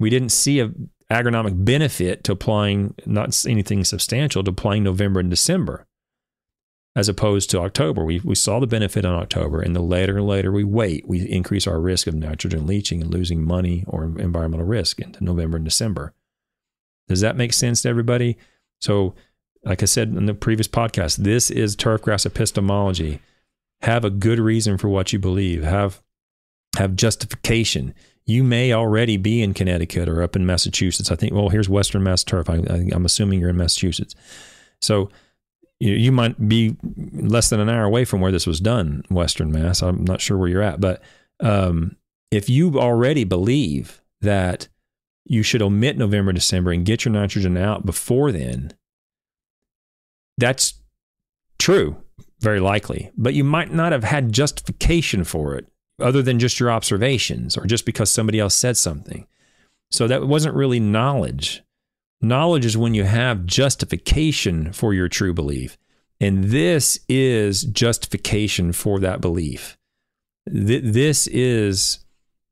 We 0.00 0.10
didn't 0.10 0.30
see 0.30 0.60
a 0.60 0.72
agronomic 1.10 1.64
benefit 1.64 2.24
to 2.24 2.32
applying 2.32 2.94
not 3.04 3.44
anything 3.46 3.84
substantial 3.84 4.42
to 4.42 4.50
applying 4.50 4.82
November 4.82 5.20
and 5.20 5.28
December 5.28 5.86
as 6.94 7.08
opposed 7.08 7.50
to 7.50 7.60
October. 7.60 8.04
We, 8.04 8.20
we 8.20 8.34
saw 8.34 8.60
the 8.60 8.66
benefit 8.66 9.04
in 9.04 9.10
October, 9.10 9.60
and 9.60 9.74
the 9.74 9.80
later 9.80 10.18
and 10.18 10.26
later 10.26 10.52
we 10.52 10.64
wait, 10.64 11.06
we 11.08 11.20
increase 11.28 11.66
our 11.66 11.80
risk 11.80 12.06
of 12.06 12.14
nitrogen 12.14 12.66
leaching 12.66 13.00
and 13.00 13.12
losing 13.12 13.44
money 13.44 13.84
or 13.86 14.04
environmental 14.04 14.66
risk 14.66 15.00
into 15.00 15.24
November 15.24 15.56
and 15.56 15.64
December. 15.64 16.12
Does 17.08 17.20
that 17.20 17.36
make 17.36 17.52
sense 17.52 17.82
to 17.82 17.88
everybody? 17.88 18.36
So, 18.80 19.14
like 19.64 19.82
I 19.82 19.86
said 19.86 20.08
in 20.08 20.26
the 20.26 20.34
previous 20.34 20.68
podcast, 20.68 21.18
this 21.18 21.50
is 21.50 21.76
turfgrass 21.76 22.26
epistemology. 22.26 23.20
Have 23.82 24.04
a 24.04 24.10
good 24.10 24.38
reason 24.38 24.76
for 24.76 24.88
what 24.88 25.12
you 25.12 25.18
believe. 25.18 25.62
Have 25.62 26.02
have 26.76 26.96
justification 26.96 27.94
you 28.24 28.44
may 28.44 28.72
already 28.72 29.16
be 29.16 29.42
in 29.42 29.54
Connecticut 29.54 30.08
or 30.08 30.22
up 30.22 30.36
in 30.36 30.46
Massachusetts. 30.46 31.10
I 31.10 31.16
think, 31.16 31.32
well, 31.32 31.48
here's 31.48 31.68
Western 31.68 32.02
Mass 32.02 32.22
Turf. 32.22 32.48
I, 32.48 32.56
am 32.92 33.04
assuming 33.04 33.40
you're 33.40 33.50
in 33.50 33.56
Massachusetts. 33.56 34.14
So 34.80 35.10
you, 35.82 36.12
might 36.12 36.48
be 36.48 36.76
less 37.12 37.50
than 37.50 37.60
an 37.60 37.68
hour 37.68 37.84
away 37.84 38.04
from 38.04 38.20
where 38.20 38.32
this 38.32 38.46
was 38.46 38.60
done, 38.60 39.02
Western 39.10 39.50
Mass. 39.50 39.82
I'm 39.82 40.04
not 40.04 40.20
sure 40.20 40.38
where 40.38 40.48
you're 40.48 40.62
at. 40.62 40.80
But 40.80 41.02
um, 41.40 41.96
if 42.30 42.48
you 42.48 42.78
already 42.78 43.24
believe 43.24 44.00
that 44.20 44.68
you 45.24 45.42
should 45.42 45.62
omit 45.62 45.98
November, 45.98 46.32
December 46.32 46.70
and 46.70 46.84
get 46.86 47.04
your 47.04 47.12
nitrogen 47.12 47.56
out 47.56 47.84
before 47.84 48.30
then, 48.30 48.72
that's 50.38 50.74
true, 51.58 51.96
very 52.38 52.60
likely. 52.60 53.10
But 53.16 53.34
you 53.34 53.42
might 53.42 53.72
not 53.72 53.90
have 53.92 54.04
had 54.04 54.32
justification 54.32 55.24
for 55.24 55.56
it 55.56 55.66
other 56.00 56.22
than 56.22 56.38
just 56.38 56.60
your 56.60 56.70
observations 56.70 57.56
or 57.56 57.66
just 57.66 57.84
because 57.84 58.10
somebody 58.10 58.38
else 58.38 58.54
said 58.54 58.76
something. 58.76 59.26
So 59.90 60.06
that 60.06 60.26
wasn't 60.26 60.54
really 60.54 60.80
knowledge. 60.80 61.62
Knowledge 62.22 62.64
is 62.64 62.76
when 62.76 62.94
you 62.94 63.04
have 63.04 63.46
justification 63.46 64.72
for 64.72 64.94
your 64.94 65.08
true 65.08 65.34
belief. 65.34 65.76
And 66.20 66.44
this 66.44 67.00
is 67.08 67.64
justification 67.64 68.72
for 68.72 69.00
that 69.00 69.20
belief. 69.20 69.76
This 70.46 71.26
is 71.26 71.98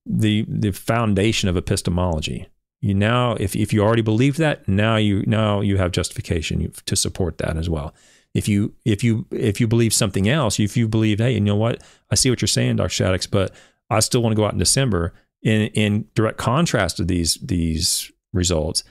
the 0.04 0.44
the 0.48 0.72
foundation 0.72 1.48
of 1.48 1.56
epistemology. 1.56 2.48
You 2.80 2.94
now, 2.94 3.34
if, 3.34 3.54
if 3.54 3.72
you 3.72 3.82
already 3.82 4.02
believe 4.02 4.38
that, 4.38 4.66
now 4.66 4.96
you 4.96 5.22
now 5.26 5.60
you 5.60 5.76
have 5.76 5.92
justification 5.92 6.72
to 6.86 6.96
support 6.96 7.38
that 7.38 7.56
as 7.56 7.68
well. 7.68 7.94
If 8.34 8.48
you 8.48 8.74
if 8.84 9.04
you 9.04 9.26
if 9.30 9.60
you 9.60 9.68
believe 9.68 9.92
something 9.92 10.28
else, 10.28 10.58
if 10.58 10.76
you 10.76 10.88
believe, 10.88 11.18
hey, 11.18 11.32
you 11.32 11.40
know 11.40 11.56
what, 11.56 11.82
I 12.10 12.14
see 12.14 12.30
what 12.30 12.40
you're 12.40 12.48
saying, 12.48 12.76
Dr. 12.76 13.04
Shaddox, 13.04 13.30
but 13.30 13.54
I 13.90 14.00
still 14.00 14.22
want 14.22 14.32
to 14.32 14.36
go 14.36 14.46
out 14.46 14.52
in 14.52 14.58
December 14.58 15.12
in 15.42 15.62
in 15.68 16.08
direct 16.14 16.38
contrast 16.38 16.96
to 16.96 17.04
these 17.04 17.34
these 17.36 18.10
results, 18.32 18.82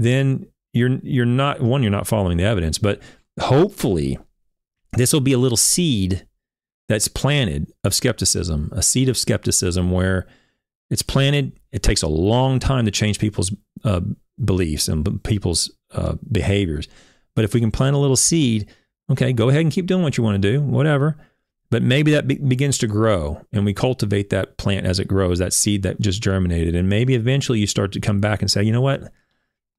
then 0.00 0.46
you're 0.72 0.98
you're 1.02 1.26
not 1.26 1.60
one, 1.60 1.82
you're 1.82 1.90
not 1.90 2.06
following 2.06 2.38
the 2.38 2.44
evidence, 2.44 2.78
but 2.78 3.00
hopefully 3.38 4.18
this 4.96 5.12
will 5.12 5.20
be 5.20 5.32
a 5.32 5.38
little 5.38 5.56
seed 5.56 6.26
that's 6.88 7.08
planted 7.08 7.72
of 7.84 7.94
skepticism, 7.94 8.70
a 8.72 8.82
seed 8.82 9.08
of 9.08 9.16
skepticism 9.16 9.90
where 9.90 10.26
it's 10.90 11.02
planted. 11.02 11.52
It 11.70 11.82
takes 11.82 12.02
a 12.02 12.08
long 12.08 12.58
time 12.58 12.84
to 12.86 12.90
change 12.90 13.18
people's 13.18 13.52
uh, 13.84 14.00
beliefs 14.44 14.88
and 14.88 15.22
people's 15.22 15.70
uh, 15.92 16.14
behaviors. 16.32 16.88
But 17.36 17.44
if 17.44 17.54
we 17.54 17.60
can 17.60 17.70
plant 17.70 17.94
a 17.94 17.98
little 17.98 18.16
seed, 18.16 18.68
okay, 19.10 19.32
go 19.32 19.48
ahead 19.48 19.60
and 19.60 19.72
keep 19.72 19.86
doing 19.86 20.02
what 20.02 20.16
you 20.16 20.24
want 20.24 20.40
to 20.42 20.52
do, 20.52 20.60
whatever. 20.60 21.16
But 21.70 21.82
maybe 21.84 22.10
that 22.10 22.26
be- 22.26 22.38
begins 22.38 22.78
to 22.78 22.88
grow 22.88 23.40
and 23.52 23.64
we 23.64 23.72
cultivate 23.72 24.30
that 24.30 24.56
plant 24.56 24.86
as 24.86 24.98
it 24.98 25.06
grows, 25.06 25.38
that 25.38 25.52
seed 25.52 25.82
that 25.84 26.00
just 26.00 26.22
germinated. 26.22 26.74
And 26.74 26.88
maybe 26.88 27.14
eventually 27.14 27.60
you 27.60 27.68
start 27.68 27.92
to 27.92 28.00
come 28.00 28.20
back 28.20 28.40
and 28.40 28.50
say, 28.50 28.64
you 28.64 28.72
know 28.72 28.80
what? 28.80 29.12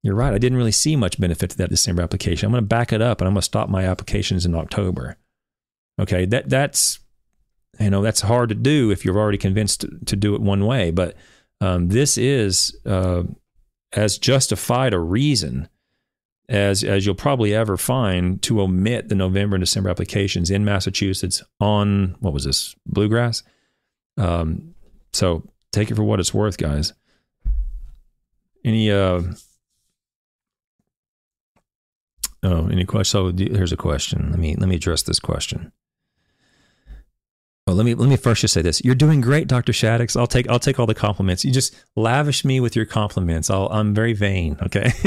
You're 0.03 0.15
right. 0.15 0.33
I 0.33 0.39
didn't 0.39 0.57
really 0.57 0.71
see 0.71 0.95
much 0.95 1.19
benefit 1.19 1.51
to 1.51 1.57
that 1.57 1.69
December 1.69 2.01
application. 2.01 2.47
I'm 2.47 2.51
going 2.51 2.63
to 2.63 2.67
back 2.67 2.91
it 2.91 3.01
up 3.01 3.21
and 3.21 3.27
I'm 3.27 3.33
going 3.33 3.41
to 3.41 3.45
stop 3.45 3.69
my 3.69 3.85
applications 3.85 4.45
in 4.45 4.55
October. 4.55 5.17
Okay. 5.99 6.25
That, 6.25 6.49
that's, 6.49 6.99
you 7.79 7.89
know, 7.89 8.01
that's 8.01 8.21
hard 8.21 8.49
to 8.49 8.55
do 8.55 8.89
if 8.89 9.05
you're 9.05 9.19
already 9.19 9.37
convinced 9.37 9.81
to, 9.81 9.99
to 10.05 10.15
do 10.15 10.33
it 10.33 10.41
one 10.41 10.65
way. 10.65 10.89
But 10.89 11.15
um, 11.59 11.89
this 11.89 12.17
is 12.17 12.75
uh, 12.85 13.23
as 13.93 14.17
justified 14.17 14.93
a 14.93 14.99
reason 14.99 15.69
as 16.49 16.83
as 16.83 17.05
you'll 17.05 17.15
probably 17.15 17.55
ever 17.55 17.77
find 17.77 18.41
to 18.41 18.61
omit 18.61 19.07
the 19.07 19.15
November 19.15 19.55
and 19.55 19.61
December 19.61 19.89
applications 19.89 20.51
in 20.51 20.65
Massachusetts 20.65 21.41
on 21.61 22.15
what 22.19 22.33
was 22.33 22.43
this 22.43 22.75
bluegrass. 22.85 23.43
Um, 24.17 24.75
so 25.13 25.47
take 25.71 25.89
it 25.89 25.95
for 25.95 26.03
what 26.03 26.19
it's 26.19 26.33
worth, 26.33 26.57
guys. 26.57 26.93
Any 28.65 28.91
uh, 28.91 29.21
oh, 32.43 32.67
any 32.67 32.85
question? 32.85 33.37
So 33.37 33.55
here's 33.55 33.71
a 33.71 33.77
question. 33.77 34.31
Let 34.31 34.39
me 34.39 34.55
let 34.55 34.69
me 34.69 34.75
address 34.75 35.03
this 35.03 35.19
question. 35.19 35.71
Well, 37.67 37.75
let 37.75 37.85
me 37.85 37.93
let 37.93 38.09
me 38.09 38.17
first 38.17 38.41
just 38.41 38.53
say 38.53 38.61
this. 38.61 38.83
You're 38.83 38.95
doing 38.95 39.21
great, 39.21 39.47
Dr. 39.47 39.71
Shaddox. 39.71 40.19
I'll 40.19 40.27
take 40.27 40.49
I'll 40.49 40.59
take 40.59 40.79
all 40.79 40.87
the 40.87 40.95
compliments. 40.95 41.45
You 41.45 41.51
just 41.51 41.75
lavish 41.95 42.43
me 42.43 42.59
with 42.59 42.75
your 42.75 42.85
compliments. 42.85 43.49
I'll, 43.49 43.67
I'm 43.67 43.93
very 43.93 44.13
vain. 44.13 44.57
Okay. 44.63 44.91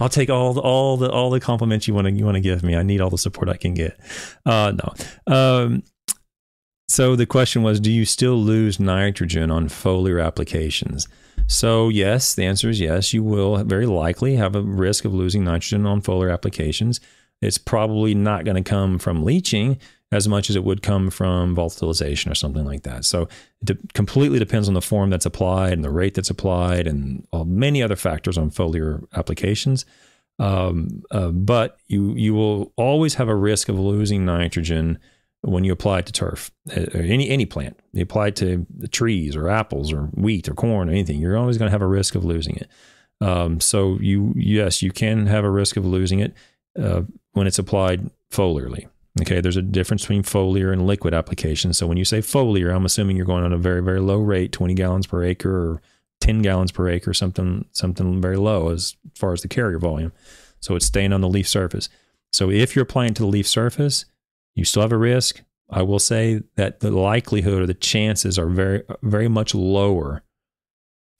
I'll 0.00 0.08
take 0.08 0.28
all 0.28 0.54
the, 0.54 0.60
all 0.60 0.96
the 0.96 1.10
all 1.10 1.30
the 1.30 1.40
compliments 1.40 1.86
you 1.86 1.94
want 1.94 2.08
to 2.08 2.12
you 2.12 2.24
want 2.24 2.34
to 2.34 2.40
give 2.40 2.62
me. 2.62 2.76
I 2.76 2.82
need 2.82 3.00
all 3.00 3.10
the 3.10 3.18
support 3.18 3.48
I 3.48 3.56
can 3.56 3.74
get. 3.74 3.98
Uh, 4.44 4.72
no. 4.72 5.32
Um, 5.32 5.82
so 6.88 7.16
the 7.16 7.26
question 7.26 7.62
was, 7.62 7.80
do 7.80 7.92
you 7.92 8.04
still 8.04 8.36
lose 8.36 8.80
nitrogen 8.80 9.50
on 9.50 9.68
foliar 9.68 10.24
applications? 10.24 11.06
So 11.48 11.88
yes, 11.88 12.34
the 12.34 12.44
answer 12.44 12.68
is 12.68 12.78
yes. 12.78 13.12
You 13.12 13.24
will 13.24 13.64
very 13.64 13.86
likely 13.86 14.36
have 14.36 14.54
a 14.54 14.60
risk 14.62 15.04
of 15.04 15.14
losing 15.14 15.44
nitrogen 15.44 15.86
on 15.86 16.02
foliar 16.02 16.32
applications. 16.32 17.00
It's 17.40 17.58
probably 17.58 18.14
not 18.14 18.44
going 18.44 18.62
to 18.62 18.68
come 18.68 18.98
from 18.98 19.24
leaching 19.24 19.78
as 20.12 20.28
much 20.28 20.50
as 20.50 20.56
it 20.56 20.64
would 20.64 20.82
come 20.82 21.10
from 21.10 21.56
volatilization 21.56 22.30
or 22.30 22.34
something 22.34 22.64
like 22.64 22.82
that. 22.82 23.04
So 23.04 23.28
it 23.66 23.92
completely 23.94 24.38
depends 24.38 24.68
on 24.68 24.74
the 24.74 24.82
form 24.82 25.10
that's 25.10 25.26
applied 25.26 25.72
and 25.72 25.84
the 25.84 25.90
rate 25.90 26.14
that's 26.14 26.30
applied 26.30 26.86
and 26.86 27.26
many 27.32 27.82
other 27.82 27.96
factors 27.96 28.38
on 28.38 28.50
foliar 28.50 29.06
applications. 29.14 29.86
Um, 30.38 31.02
uh, 31.10 31.30
but 31.30 31.80
you 31.88 32.14
you 32.14 32.32
will 32.32 32.72
always 32.76 33.14
have 33.14 33.28
a 33.28 33.34
risk 33.34 33.68
of 33.68 33.78
losing 33.78 34.24
nitrogen 34.24 34.98
when 35.42 35.64
you 35.64 35.72
apply 35.72 36.00
it 36.00 36.06
to 36.06 36.12
turf 36.12 36.50
uh, 36.76 36.86
or 36.94 37.00
any 37.00 37.28
any 37.28 37.46
plant. 37.46 37.78
You 37.92 38.02
apply 38.02 38.28
it 38.28 38.36
to 38.36 38.66
the 38.74 38.88
trees 38.88 39.36
or 39.36 39.48
apples 39.48 39.92
or 39.92 40.04
wheat 40.14 40.48
or 40.48 40.54
corn 40.54 40.88
or 40.88 40.92
anything. 40.92 41.20
You're 41.20 41.36
always 41.36 41.58
going 41.58 41.68
to 41.68 41.72
have 41.72 41.82
a 41.82 41.86
risk 41.86 42.14
of 42.14 42.24
losing 42.24 42.56
it. 42.56 42.68
Um, 43.20 43.60
so 43.60 43.98
you 44.00 44.32
yes 44.36 44.82
you 44.82 44.92
can 44.92 45.26
have 45.26 45.44
a 45.44 45.50
risk 45.50 45.76
of 45.76 45.84
losing 45.84 46.20
it 46.20 46.34
uh, 46.78 47.02
when 47.32 47.46
it's 47.46 47.58
applied 47.58 48.10
foliarly. 48.30 48.88
Okay, 49.22 49.40
there's 49.40 49.56
a 49.56 49.62
difference 49.62 50.02
between 50.02 50.22
foliar 50.22 50.72
and 50.72 50.86
liquid 50.86 51.12
application. 51.12 51.72
So 51.72 51.86
when 51.86 51.96
you 51.96 52.04
say 52.04 52.18
foliar, 52.18 52.72
I'm 52.74 52.84
assuming 52.84 53.16
you're 53.16 53.26
going 53.26 53.42
on 53.42 53.52
a 53.52 53.58
very, 53.58 53.82
very 53.82 54.00
low 54.00 54.18
rate, 54.18 54.52
20 54.52 54.74
gallons 54.74 55.08
per 55.08 55.24
acre 55.24 55.50
or 55.50 55.82
10 56.20 56.42
gallons 56.42 56.70
per 56.70 56.88
acre, 56.88 57.12
something 57.12 57.66
something 57.72 58.20
very 58.20 58.36
low 58.36 58.70
as 58.70 58.96
far 59.14 59.32
as 59.32 59.42
the 59.42 59.48
carrier 59.48 59.78
volume. 59.78 60.12
So 60.60 60.76
it's 60.76 60.86
staying 60.86 61.12
on 61.12 61.20
the 61.20 61.28
leaf 61.28 61.48
surface. 61.48 61.88
So 62.32 62.50
if 62.50 62.76
you're 62.76 62.82
applying 62.82 63.14
to 63.14 63.22
the 63.22 63.28
leaf 63.28 63.48
surface, 63.48 64.04
you 64.58 64.64
still 64.64 64.82
have 64.82 64.92
a 64.92 64.98
risk. 64.98 65.42
I 65.70 65.82
will 65.82 66.00
say 66.00 66.42
that 66.56 66.80
the 66.80 66.90
likelihood 66.90 67.62
or 67.62 67.66
the 67.66 67.74
chances 67.74 68.38
are 68.38 68.48
very, 68.48 68.82
very 69.02 69.28
much 69.28 69.54
lower 69.54 70.22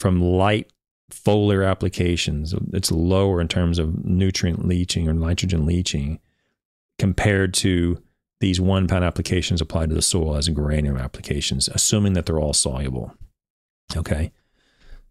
from 0.00 0.20
light 0.20 0.72
foliar 1.12 1.68
applications. 1.68 2.54
It's 2.72 2.90
lower 2.90 3.40
in 3.40 3.48
terms 3.48 3.78
of 3.78 4.04
nutrient 4.04 4.66
leaching 4.66 5.08
or 5.08 5.12
nitrogen 5.12 5.66
leaching 5.66 6.18
compared 6.98 7.54
to 7.54 8.02
these 8.40 8.60
one 8.60 8.88
pound 8.88 9.04
applications 9.04 9.60
applied 9.60 9.90
to 9.90 9.94
the 9.94 10.02
soil 10.02 10.36
as 10.36 10.48
granular 10.48 10.98
applications, 10.98 11.68
assuming 11.68 12.14
that 12.14 12.26
they're 12.26 12.40
all 12.40 12.52
soluble. 12.52 13.14
Okay. 13.96 14.32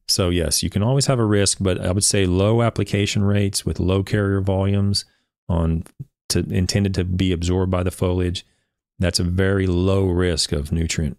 So, 0.09 0.29
yes, 0.29 0.63
you 0.63 0.69
can 0.69 0.83
always 0.83 1.05
have 1.07 1.19
a 1.19 1.25
risk, 1.25 1.57
but 1.61 1.79
I 1.79 1.91
would 1.91 2.03
say 2.03 2.25
low 2.25 2.61
application 2.61 3.23
rates 3.23 3.65
with 3.65 3.79
low 3.79 4.03
carrier 4.03 4.41
volumes 4.41 5.05
on 5.49 5.83
to, 6.29 6.39
intended 6.39 6.93
to 6.95 7.03
be 7.03 7.31
absorbed 7.31 7.71
by 7.71 7.83
the 7.83 7.91
foliage. 7.91 8.45
That's 8.99 9.19
a 9.19 9.23
very 9.23 9.67
low 9.67 10.05
risk 10.05 10.51
of 10.51 10.71
nutrient 10.71 11.17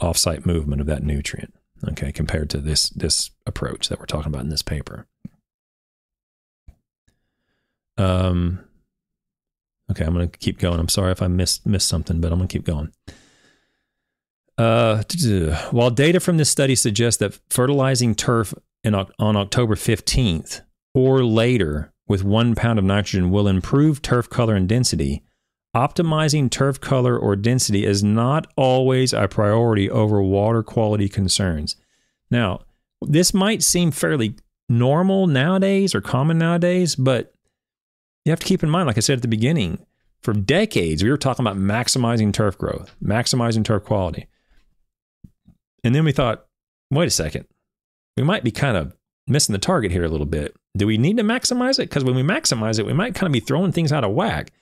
offsite 0.00 0.46
movement 0.46 0.80
of 0.80 0.86
that 0.86 1.02
nutrient. 1.02 1.54
Okay, 1.90 2.10
compared 2.10 2.50
to 2.50 2.58
this 2.58 2.88
this 2.90 3.30
approach 3.46 3.88
that 3.88 4.00
we're 4.00 4.06
talking 4.06 4.32
about 4.32 4.42
in 4.42 4.48
this 4.48 4.62
paper. 4.62 5.06
Um, 7.96 8.64
okay, 9.90 10.04
I'm 10.04 10.14
to 10.28 10.38
keep 10.38 10.58
going. 10.58 10.80
I'm 10.80 10.88
sorry 10.88 11.12
if 11.12 11.22
I 11.22 11.28
missed 11.28 11.66
missed 11.66 11.88
something, 11.88 12.20
but 12.20 12.32
I'm 12.32 12.38
to 12.48 12.52
keep 12.52 12.64
going. 12.64 12.92
Uh, 14.56 15.04
while 15.70 15.90
data 15.90 16.18
from 16.18 16.36
this 16.36 16.50
study 16.50 16.74
suggests 16.74 17.18
that 17.20 17.38
fertilizing 17.48 18.16
turf 18.16 18.52
in, 18.82 18.92
on 18.94 19.36
October 19.36 19.76
15th 19.76 20.62
or 20.94 21.24
later 21.24 21.92
with 22.08 22.24
one 22.24 22.54
pound 22.54 22.78
of 22.78 22.84
nitrogen 22.84 23.30
will 23.30 23.46
improve 23.46 24.02
turf 24.02 24.28
color 24.28 24.54
and 24.54 24.68
density, 24.68 25.22
optimizing 25.76 26.50
turf 26.50 26.80
color 26.80 27.16
or 27.16 27.36
density 27.36 27.84
is 27.84 28.02
not 28.02 28.46
always 28.56 29.12
a 29.12 29.28
priority 29.28 29.90
over 29.90 30.22
water 30.22 30.62
quality 30.62 31.08
concerns. 31.08 31.76
Now, 32.30 32.60
this 33.02 33.32
might 33.32 33.62
seem 33.62 33.90
fairly 33.90 34.34
normal 34.68 35.26
nowadays 35.26 35.94
or 35.94 36.00
common 36.00 36.38
nowadays, 36.38 36.96
but 36.96 37.32
you 38.24 38.30
have 38.30 38.40
to 38.40 38.46
keep 38.46 38.62
in 38.62 38.70
mind, 38.70 38.86
like 38.86 38.96
I 38.96 39.00
said 39.00 39.18
at 39.18 39.22
the 39.22 39.28
beginning, 39.28 39.84
for 40.22 40.32
decades, 40.32 41.04
we 41.04 41.10
were 41.10 41.16
talking 41.16 41.46
about 41.46 41.56
maximizing 41.56 42.32
turf 42.32 42.58
growth, 42.58 42.94
maximizing 43.02 43.64
turf 43.64 43.84
quality. 43.84 44.26
And 45.84 45.94
then 45.94 46.04
we 46.04 46.12
thought, 46.12 46.46
wait 46.90 47.06
a 47.06 47.10
second, 47.10 47.46
we 48.16 48.24
might 48.24 48.44
be 48.44 48.50
kind 48.50 48.76
of 48.76 48.96
missing 49.26 49.52
the 49.52 49.58
target 49.58 49.92
here 49.92 50.04
a 50.04 50.08
little 50.08 50.26
bit. 50.26 50.56
Do 50.78 50.86
we 50.86 50.98
need 50.98 51.16
to 51.18 51.22
maximize 51.22 51.78
it? 51.78 51.88
Because 51.88 52.04
when 52.04 52.14
we 52.14 52.22
maximize 52.22 52.78
it, 52.78 52.86
we 52.86 52.92
might 52.92 53.14
kind 53.14 53.26
of 53.26 53.32
be 53.32 53.40
throwing 53.40 53.72
things 53.72 53.92
out 53.92 54.04
of 54.04 54.12
whack. 54.12 54.52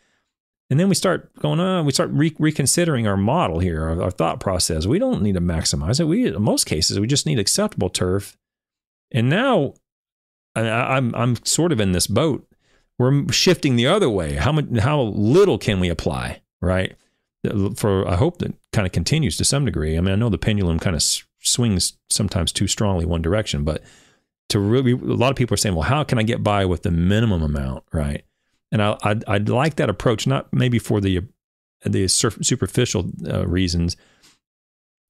And 0.68 0.80
then 0.80 0.88
we 0.88 0.96
start 0.96 1.32
going, 1.38 1.60
uh, 1.60 1.82
we 1.84 1.92
start 1.92 2.10
re- 2.10 2.34
reconsidering 2.38 3.06
our 3.06 3.16
model 3.16 3.60
here, 3.60 3.84
our, 3.84 4.02
our, 4.02 4.10
thought 4.10 4.40
process. 4.40 4.86
We 4.86 4.98
don't 4.98 5.22
need 5.22 5.34
to 5.34 5.40
maximize 5.40 6.00
it. 6.00 6.04
We, 6.04 6.26
in 6.26 6.42
most 6.42 6.64
cases, 6.64 6.98
we 6.98 7.06
just 7.06 7.26
need 7.26 7.38
acceptable 7.38 7.88
turf. 7.88 8.36
And 9.12 9.30
now 9.30 9.74
I, 10.56 10.68
I'm, 10.68 11.14
I'm 11.14 11.36
sort 11.44 11.70
of 11.70 11.80
in 11.80 11.92
this 11.92 12.08
boat. 12.08 12.48
We're 12.98 13.30
shifting 13.30 13.76
the 13.76 13.86
other 13.86 14.10
way. 14.10 14.34
How 14.34 14.50
much, 14.50 14.66
how 14.80 15.02
little 15.02 15.58
can 15.58 15.78
we 15.78 15.88
apply, 15.88 16.40
right? 16.60 16.96
for 17.76 18.08
I 18.08 18.16
hope 18.16 18.38
that 18.38 18.54
kind 18.72 18.86
of 18.86 18.92
continues 18.92 19.36
to 19.36 19.44
some 19.44 19.64
degree. 19.64 19.96
I 19.96 20.00
mean, 20.00 20.12
I 20.12 20.16
know 20.16 20.28
the 20.28 20.38
pendulum 20.38 20.78
kind 20.78 20.96
of 20.96 21.02
swings 21.40 21.94
sometimes 22.10 22.52
too 22.52 22.66
strongly 22.66 23.04
one 23.04 23.22
direction, 23.22 23.64
but 23.64 23.82
to 24.50 24.60
really, 24.60 24.92
a 24.92 24.96
lot 24.96 25.30
of 25.30 25.36
people 25.36 25.54
are 25.54 25.58
saying, 25.58 25.74
well, 25.74 25.88
how 25.88 26.04
can 26.04 26.18
I 26.18 26.22
get 26.22 26.42
by 26.42 26.64
with 26.64 26.82
the 26.82 26.90
minimum 26.90 27.42
amount, 27.42 27.84
right? 27.92 28.24
And 28.72 28.82
I, 28.82 28.96
I'd, 29.02 29.24
I'd 29.26 29.48
like 29.48 29.76
that 29.76 29.90
approach, 29.90 30.26
not 30.26 30.52
maybe 30.52 30.78
for 30.78 31.00
the 31.00 31.22
the 31.84 32.08
superficial 32.08 33.10
uh, 33.28 33.46
reasons, 33.46 33.96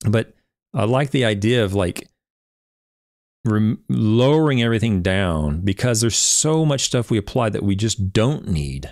but 0.04 0.34
I 0.74 0.84
like 0.84 1.10
the 1.10 1.24
idea 1.24 1.64
of 1.64 1.72
like 1.72 2.08
rem- 3.46 3.82
lowering 3.88 4.62
everything 4.62 5.00
down 5.00 5.60
because 5.60 6.00
there's 6.00 6.16
so 6.16 6.66
much 6.66 6.82
stuff 6.82 7.10
we 7.10 7.16
apply 7.16 7.50
that 7.50 7.62
we 7.62 7.76
just 7.76 8.12
don't 8.12 8.48
need 8.48 8.90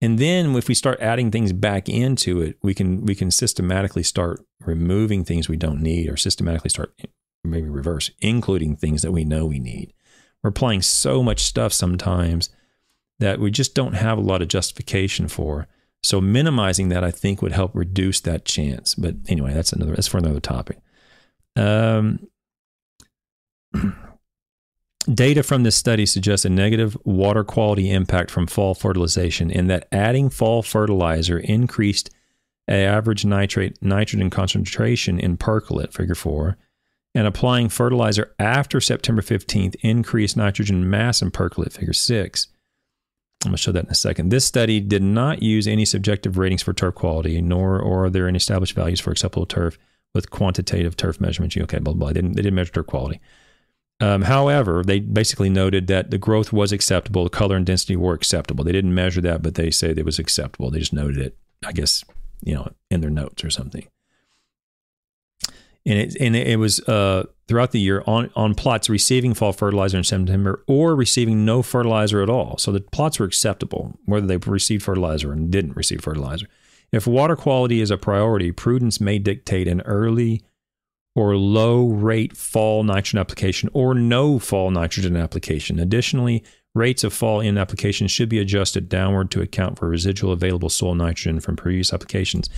and 0.00 0.18
then 0.18 0.54
if 0.54 0.68
we 0.68 0.74
start 0.74 1.00
adding 1.00 1.30
things 1.30 1.52
back 1.52 1.88
into 1.88 2.40
it, 2.40 2.58
we 2.62 2.74
can 2.74 3.04
we 3.04 3.14
can 3.14 3.30
systematically 3.30 4.02
start 4.02 4.44
removing 4.60 5.24
things 5.24 5.48
we 5.48 5.56
don't 5.56 5.80
need 5.80 6.08
or 6.10 6.16
systematically 6.16 6.70
start 6.70 6.94
maybe 7.46 7.68
reverse, 7.68 8.10
including 8.20 8.76
things 8.76 9.02
that 9.02 9.12
we 9.12 9.24
know 9.24 9.46
we 9.46 9.58
need. 9.58 9.92
We're 10.42 10.50
applying 10.50 10.82
so 10.82 11.22
much 11.22 11.42
stuff 11.42 11.72
sometimes 11.72 12.50
that 13.18 13.40
we 13.40 13.50
just 13.50 13.74
don't 13.74 13.94
have 13.94 14.18
a 14.18 14.22
lot 14.22 14.42
of 14.42 14.48
justification 14.48 15.28
for. 15.28 15.66
So 16.02 16.20
minimizing 16.20 16.88
that, 16.90 17.02
I 17.02 17.10
think, 17.10 17.42
would 17.42 17.52
help 17.52 17.74
reduce 17.74 18.20
that 18.20 18.44
chance. 18.44 18.94
But 18.94 19.16
anyway, 19.28 19.54
that's 19.54 19.72
another 19.72 19.94
that's 19.94 20.06
for 20.06 20.18
another 20.18 20.40
topic. 20.40 20.78
Um, 21.56 22.28
Data 25.12 25.44
from 25.44 25.62
this 25.62 25.76
study 25.76 26.04
suggests 26.04 26.44
a 26.44 26.48
negative 26.48 26.96
water 27.04 27.44
quality 27.44 27.92
impact 27.92 28.28
from 28.28 28.48
fall 28.48 28.74
fertilization 28.74 29.52
in 29.52 29.68
that 29.68 29.86
adding 29.92 30.30
fall 30.30 30.62
fertilizer 30.62 31.38
increased 31.38 32.10
average 32.66 33.24
nitrate 33.24 33.80
nitrogen 33.80 34.30
concentration 34.30 35.20
in 35.20 35.36
percolate, 35.36 35.92
figure 35.92 36.16
4, 36.16 36.56
and 37.16 37.26
applying 37.26 37.70
fertilizer 37.70 38.34
after 38.38 38.78
September 38.78 39.22
15th 39.22 39.74
increased 39.80 40.36
nitrogen 40.36 40.88
mass 40.88 41.22
in 41.22 41.30
percolate, 41.30 41.72
figure 41.72 41.94
6. 41.94 42.48
I'm 43.42 43.50
going 43.50 43.56
to 43.56 43.62
show 43.62 43.72
that 43.72 43.86
in 43.86 43.90
a 43.90 43.94
second. 43.94 44.28
This 44.28 44.44
study 44.44 44.80
did 44.80 45.02
not 45.02 45.42
use 45.42 45.66
any 45.66 45.86
subjective 45.86 46.36
ratings 46.36 46.62
for 46.62 46.74
turf 46.74 46.94
quality, 46.94 47.40
nor 47.40 47.82
are 47.82 48.10
there 48.10 48.28
any 48.28 48.36
established 48.36 48.74
values 48.74 49.00
for 49.00 49.12
acceptable 49.12 49.46
turf 49.46 49.78
with 50.14 50.30
quantitative 50.30 50.94
turf 50.94 51.18
measurements. 51.18 51.56
Okay, 51.56 51.78
blah, 51.78 51.94
blah, 51.94 51.98
blah. 51.98 52.08
They 52.08 52.20
didn't, 52.20 52.32
they 52.36 52.42
didn't 52.42 52.54
measure 52.54 52.72
turf 52.72 52.86
quality. 52.86 53.20
Um, 53.98 54.22
however, 54.22 54.82
they 54.84 55.00
basically 55.00 55.48
noted 55.48 55.86
that 55.86 56.10
the 56.10 56.18
growth 56.18 56.52
was 56.52 56.70
acceptable, 56.70 57.24
the 57.24 57.30
color 57.30 57.56
and 57.56 57.64
density 57.64 57.96
were 57.96 58.12
acceptable. 58.12 58.62
They 58.62 58.72
didn't 58.72 58.94
measure 58.94 59.22
that, 59.22 59.42
but 59.42 59.54
they 59.54 59.70
say 59.70 59.88
it 59.88 60.04
was 60.04 60.18
acceptable. 60.18 60.70
They 60.70 60.80
just 60.80 60.92
noted 60.92 61.16
it, 61.16 61.38
I 61.64 61.72
guess, 61.72 62.04
you 62.44 62.54
know, 62.54 62.70
in 62.90 63.00
their 63.00 63.08
notes 63.08 63.42
or 63.42 63.48
something. 63.48 63.86
And 65.86 65.98
it 65.98 66.16
and 66.20 66.34
it 66.34 66.58
was 66.58 66.80
uh, 66.80 67.24
throughout 67.46 67.70
the 67.70 67.80
year 67.80 68.02
on 68.06 68.30
on 68.34 68.54
plots 68.54 68.88
receiving 68.90 69.34
fall 69.34 69.52
fertilizer 69.52 69.96
in 69.98 70.04
September 70.04 70.64
or 70.66 70.96
receiving 70.96 71.44
no 71.44 71.62
fertilizer 71.62 72.22
at 72.22 72.28
all. 72.28 72.58
So 72.58 72.72
the 72.72 72.80
plots 72.80 73.20
were 73.20 73.26
acceptable, 73.26 73.98
whether 74.04 74.26
they 74.26 74.36
received 74.36 74.82
fertilizer 74.82 75.32
and 75.32 75.50
didn't 75.50 75.76
receive 75.76 76.00
fertilizer. 76.00 76.48
If 76.92 77.06
water 77.06 77.36
quality 77.36 77.80
is 77.80 77.90
a 77.90 77.96
priority, 77.96 78.50
prudence 78.52 79.00
may 79.00 79.18
dictate 79.18 79.68
an 79.68 79.80
early 79.82 80.42
or 81.14 81.36
low 81.36 81.88
rate 81.88 82.36
fall 82.36 82.82
nitrogen 82.82 83.18
application 83.18 83.70
or 83.72 83.94
no 83.94 84.38
fall 84.38 84.70
nitrogen 84.70 85.16
application. 85.16 85.78
Additionally, 85.78 86.44
rates 86.76 87.02
of 87.02 87.12
fall 87.12 87.40
N 87.40 87.58
application 87.58 88.06
should 88.06 88.28
be 88.28 88.38
adjusted 88.38 88.88
downward 88.88 89.30
to 89.32 89.40
account 89.40 89.78
for 89.78 89.88
residual 89.88 90.32
available 90.32 90.68
soil 90.68 90.94
nitrogen 90.94 91.40
from 91.40 91.56
previous 91.56 91.92
applications 91.92 92.48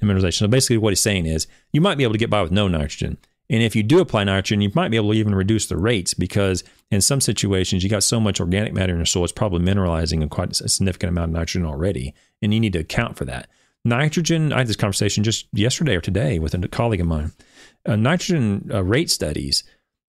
and 0.00 0.10
mineralization. 0.10 0.38
So 0.38 0.48
basically, 0.48 0.78
what 0.78 0.90
he's 0.90 1.00
saying 1.00 1.26
is 1.26 1.46
you 1.72 1.80
might 1.80 1.98
be 1.98 2.04
able 2.04 2.14
to 2.14 2.18
get 2.18 2.30
by 2.30 2.42
with 2.42 2.52
no 2.52 2.68
nitrogen. 2.68 3.18
And 3.48 3.62
if 3.62 3.76
you 3.76 3.84
do 3.84 4.00
apply 4.00 4.24
nitrogen, 4.24 4.60
you 4.60 4.72
might 4.74 4.90
be 4.90 4.96
able 4.96 5.12
to 5.12 5.18
even 5.18 5.34
reduce 5.34 5.66
the 5.66 5.76
rates 5.76 6.14
because 6.14 6.64
in 6.90 7.00
some 7.00 7.20
situations 7.20 7.84
you 7.84 7.90
got 7.90 8.02
so 8.02 8.18
much 8.18 8.40
organic 8.40 8.72
matter 8.72 8.92
in 8.92 8.98
your 8.98 9.06
soil, 9.06 9.22
it's 9.22 9.32
probably 9.32 9.60
mineralizing 9.60 10.24
a 10.24 10.26
quite 10.26 10.60
a 10.60 10.68
significant 10.68 11.10
amount 11.10 11.30
of 11.30 11.34
nitrogen 11.34 11.64
already, 11.64 12.12
and 12.42 12.52
you 12.52 12.58
need 12.58 12.72
to 12.72 12.80
account 12.80 13.16
for 13.16 13.24
that. 13.26 13.48
Nitrogen, 13.84 14.52
I 14.52 14.58
had 14.58 14.66
this 14.66 14.74
conversation 14.74 15.22
just 15.22 15.46
yesterday 15.52 15.94
or 15.94 16.00
today 16.00 16.40
with 16.40 16.54
a 16.54 16.66
colleague 16.66 17.00
of 17.00 17.06
mine 17.06 17.30
uh, 17.86 17.96
nitrogen 17.96 18.68
uh, 18.72 18.82
rate 18.82 19.10
studies, 19.10 19.64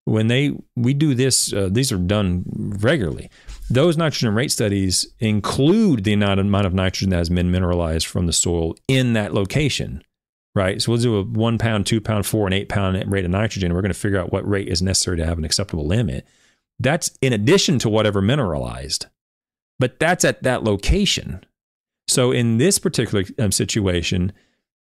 when 0.06 0.28
they 0.28 0.52
we 0.76 0.94
do 0.94 1.14
this, 1.14 1.54
uh, 1.54 1.70
these 1.72 1.92
are 1.92 1.98
done 1.98 2.44
regularly. 2.80 3.30
Those 3.70 3.98
nitrogen 3.98 4.34
rate 4.34 4.52
studies 4.52 5.06
include 5.20 6.04
the 6.04 6.14
amount 6.14 6.40
of 6.40 6.74
nitrogen 6.74 7.10
that 7.10 7.18
has 7.18 7.30
been 7.30 7.52
mineralized 7.52 8.08
from 8.08 8.26
the 8.26 8.34
soil 8.34 8.76
in 8.88 9.14
that 9.14 9.34
location, 9.34 10.04
right? 10.56 10.82
So 10.82 10.92
we'll 10.92 11.02
do 11.02 11.18
a 11.18 11.24
one 11.24 11.58
pound, 11.58 11.86
two 11.86 12.00
pound, 12.00 12.26
four, 12.26 12.48
and 12.48 12.54
eight 12.54 12.70
pound 12.70 13.04
rate 13.12 13.26
of 13.26 13.32
nitrogen. 13.32 13.74
We're 13.74 13.82
going 13.82 13.94
to 13.94 14.00
figure 14.00 14.20
out 14.20 14.32
what 14.32 14.48
rate 14.48 14.70
is 14.70 14.82
necessary 14.82 15.18
to 15.18 15.26
have 15.26 15.38
an 15.38 15.44
acceptable 15.44 15.86
limit. 15.86 16.26
That's 16.80 17.18
in 17.22 17.34
addition 17.34 17.80
to 17.80 17.90
whatever 17.90 18.22
mineralized, 18.22 19.08
but 19.80 20.00
that's 20.00 20.24
at 20.24 20.44
that 20.44 20.64
location. 20.64 21.44
So 22.08 22.32
in 22.32 22.58
this 22.58 22.80
particular 22.80 23.26
um, 23.38 23.52
situation, 23.52 24.32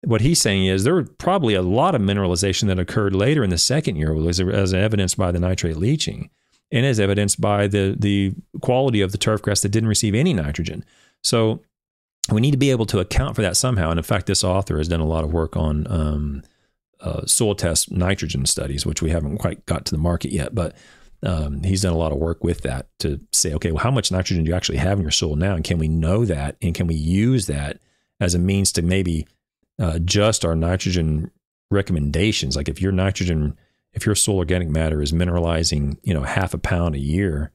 what 0.05 0.21
he's 0.21 0.39
saying 0.39 0.67
is 0.67 0.83
there 0.83 0.93
were 0.93 1.03
probably 1.03 1.53
a 1.53 1.61
lot 1.61 1.95
of 1.95 2.01
mineralization 2.01 2.67
that 2.67 2.79
occurred 2.79 3.13
later 3.13 3.43
in 3.43 3.49
the 3.49 3.57
second 3.57 3.97
year, 3.97 4.15
as, 4.27 4.39
as 4.39 4.73
evidenced 4.73 5.17
by 5.17 5.31
the 5.31 5.39
nitrate 5.39 5.75
leaching, 5.75 6.29
and 6.71 6.85
as 6.85 6.99
evidenced 6.99 7.41
by 7.41 7.67
the 7.67 7.95
the 7.97 8.33
quality 8.61 9.01
of 9.01 9.11
the 9.11 9.17
turf 9.17 9.41
grass 9.41 9.61
that 9.61 9.69
didn't 9.69 9.89
receive 9.89 10.15
any 10.15 10.33
nitrogen. 10.33 10.83
So 11.23 11.61
we 12.31 12.41
need 12.41 12.51
to 12.51 12.57
be 12.57 12.71
able 12.71 12.85
to 12.87 12.99
account 12.99 13.35
for 13.35 13.41
that 13.41 13.57
somehow. 13.57 13.89
And 13.89 13.97
in 13.97 14.03
fact, 14.03 14.27
this 14.27 14.43
author 14.43 14.77
has 14.77 14.87
done 14.87 14.99
a 14.99 15.05
lot 15.05 15.23
of 15.23 15.33
work 15.33 15.57
on 15.57 15.87
um, 15.89 16.43
uh, 16.99 17.25
soil 17.25 17.55
test 17.55 17.91
nitrogen 17.91 18.45
studies, 18.45 18.85
which 18.85 19.01
we 19.01 19.09
haven't 19.09 19.37
quite 19.37 19.65
got 19.65 19.85
to 19.85 19.91
the 19.91 20.01
market 20.01 20.31
yet, 20.31 20.53
but 20.53 20.75
um, 21.23 21.63
he's 21.63 21.81
done 21.81 21.93
a 21.93 21.97
lot 21.97 22.11
of 22.11 22.17
work 22.17 22.43
with 22.43 22.61
that 22.61 22.87
to 22.99 23.19
say, 23.33 23.53
okay, 23.53 23.71
well, 23.71 23.83
how 23.83 23.91
much 23.91 24.11
nitrogen 24.11 24.43
do 24.43 24.49
you 24.49 24.55
actually 24.55 24.77
have 24.77 24.99
in 24.99 25.03
your 25.03 25.11
soil 25.11 25.35
now, 25.35 25.55
and 25.55 25.63
can 25.63 25.77
we 25.77 25.87
know 25.87 26.23
that, 26.23 26.55
and 26.61 26.75
can 26.75 26.87
we 26.87 26.95
use 26.95 27.47
that 27.47 27.79
as 28.19 28.35
a 28.35 28.39
means 28.39 28.71
to 28.73 28.81
maybe 28.81 29.25
uh, 29.81 29.91
adjust 29.95 30.45
our 30.45 30.55
nitrogen 30.55 31.31
recommendations. 31.71 32.55
Like 32.55 32.69
if 32.69 32.81
your 32.81 32.91
nitrogen, 32.91 33.57
if 33.93 34.05
your 34.05 34.15
soil 34.15 34.37
organic 34.37 34.69
matter 34.69 35.01
is 35.01 35.11
mineralizing, 35.11 35.97
you 36.03 36.13
know, 36.13 36.23
half 36.23 36.53
a 36.53 36.57
pound 36.57 36.95
a 36.95 36.99
year, 36.99 37.51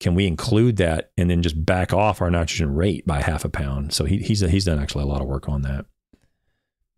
can 0.00 0.14
we 0.14 0.26
include 0.26 0.76
that 0.78 1.12
and 1.16 1.30
then 1.30 1.42
just 1.42 1.64
back 1.64 1.92
off 1.92 2.20
our 2.20 2.30
nitrogen 2.30 2.74
rate 2.74 3.06
by 3.06 3.20
half 3.20 3.44
a 3.44 3.48
pound? 3.48 3.92
So 3.92 4.04
he, 4.04 4.18
he's 4.18 4.40
he's 4.40 4.64
done 4.64 4.78
actually 4.78 5.04
a 5.04 5.08
lot 5.08 5.20
of 5.20 5.26
work 5.26 5.48
on 5.48 5.62
that. 5.62 5.86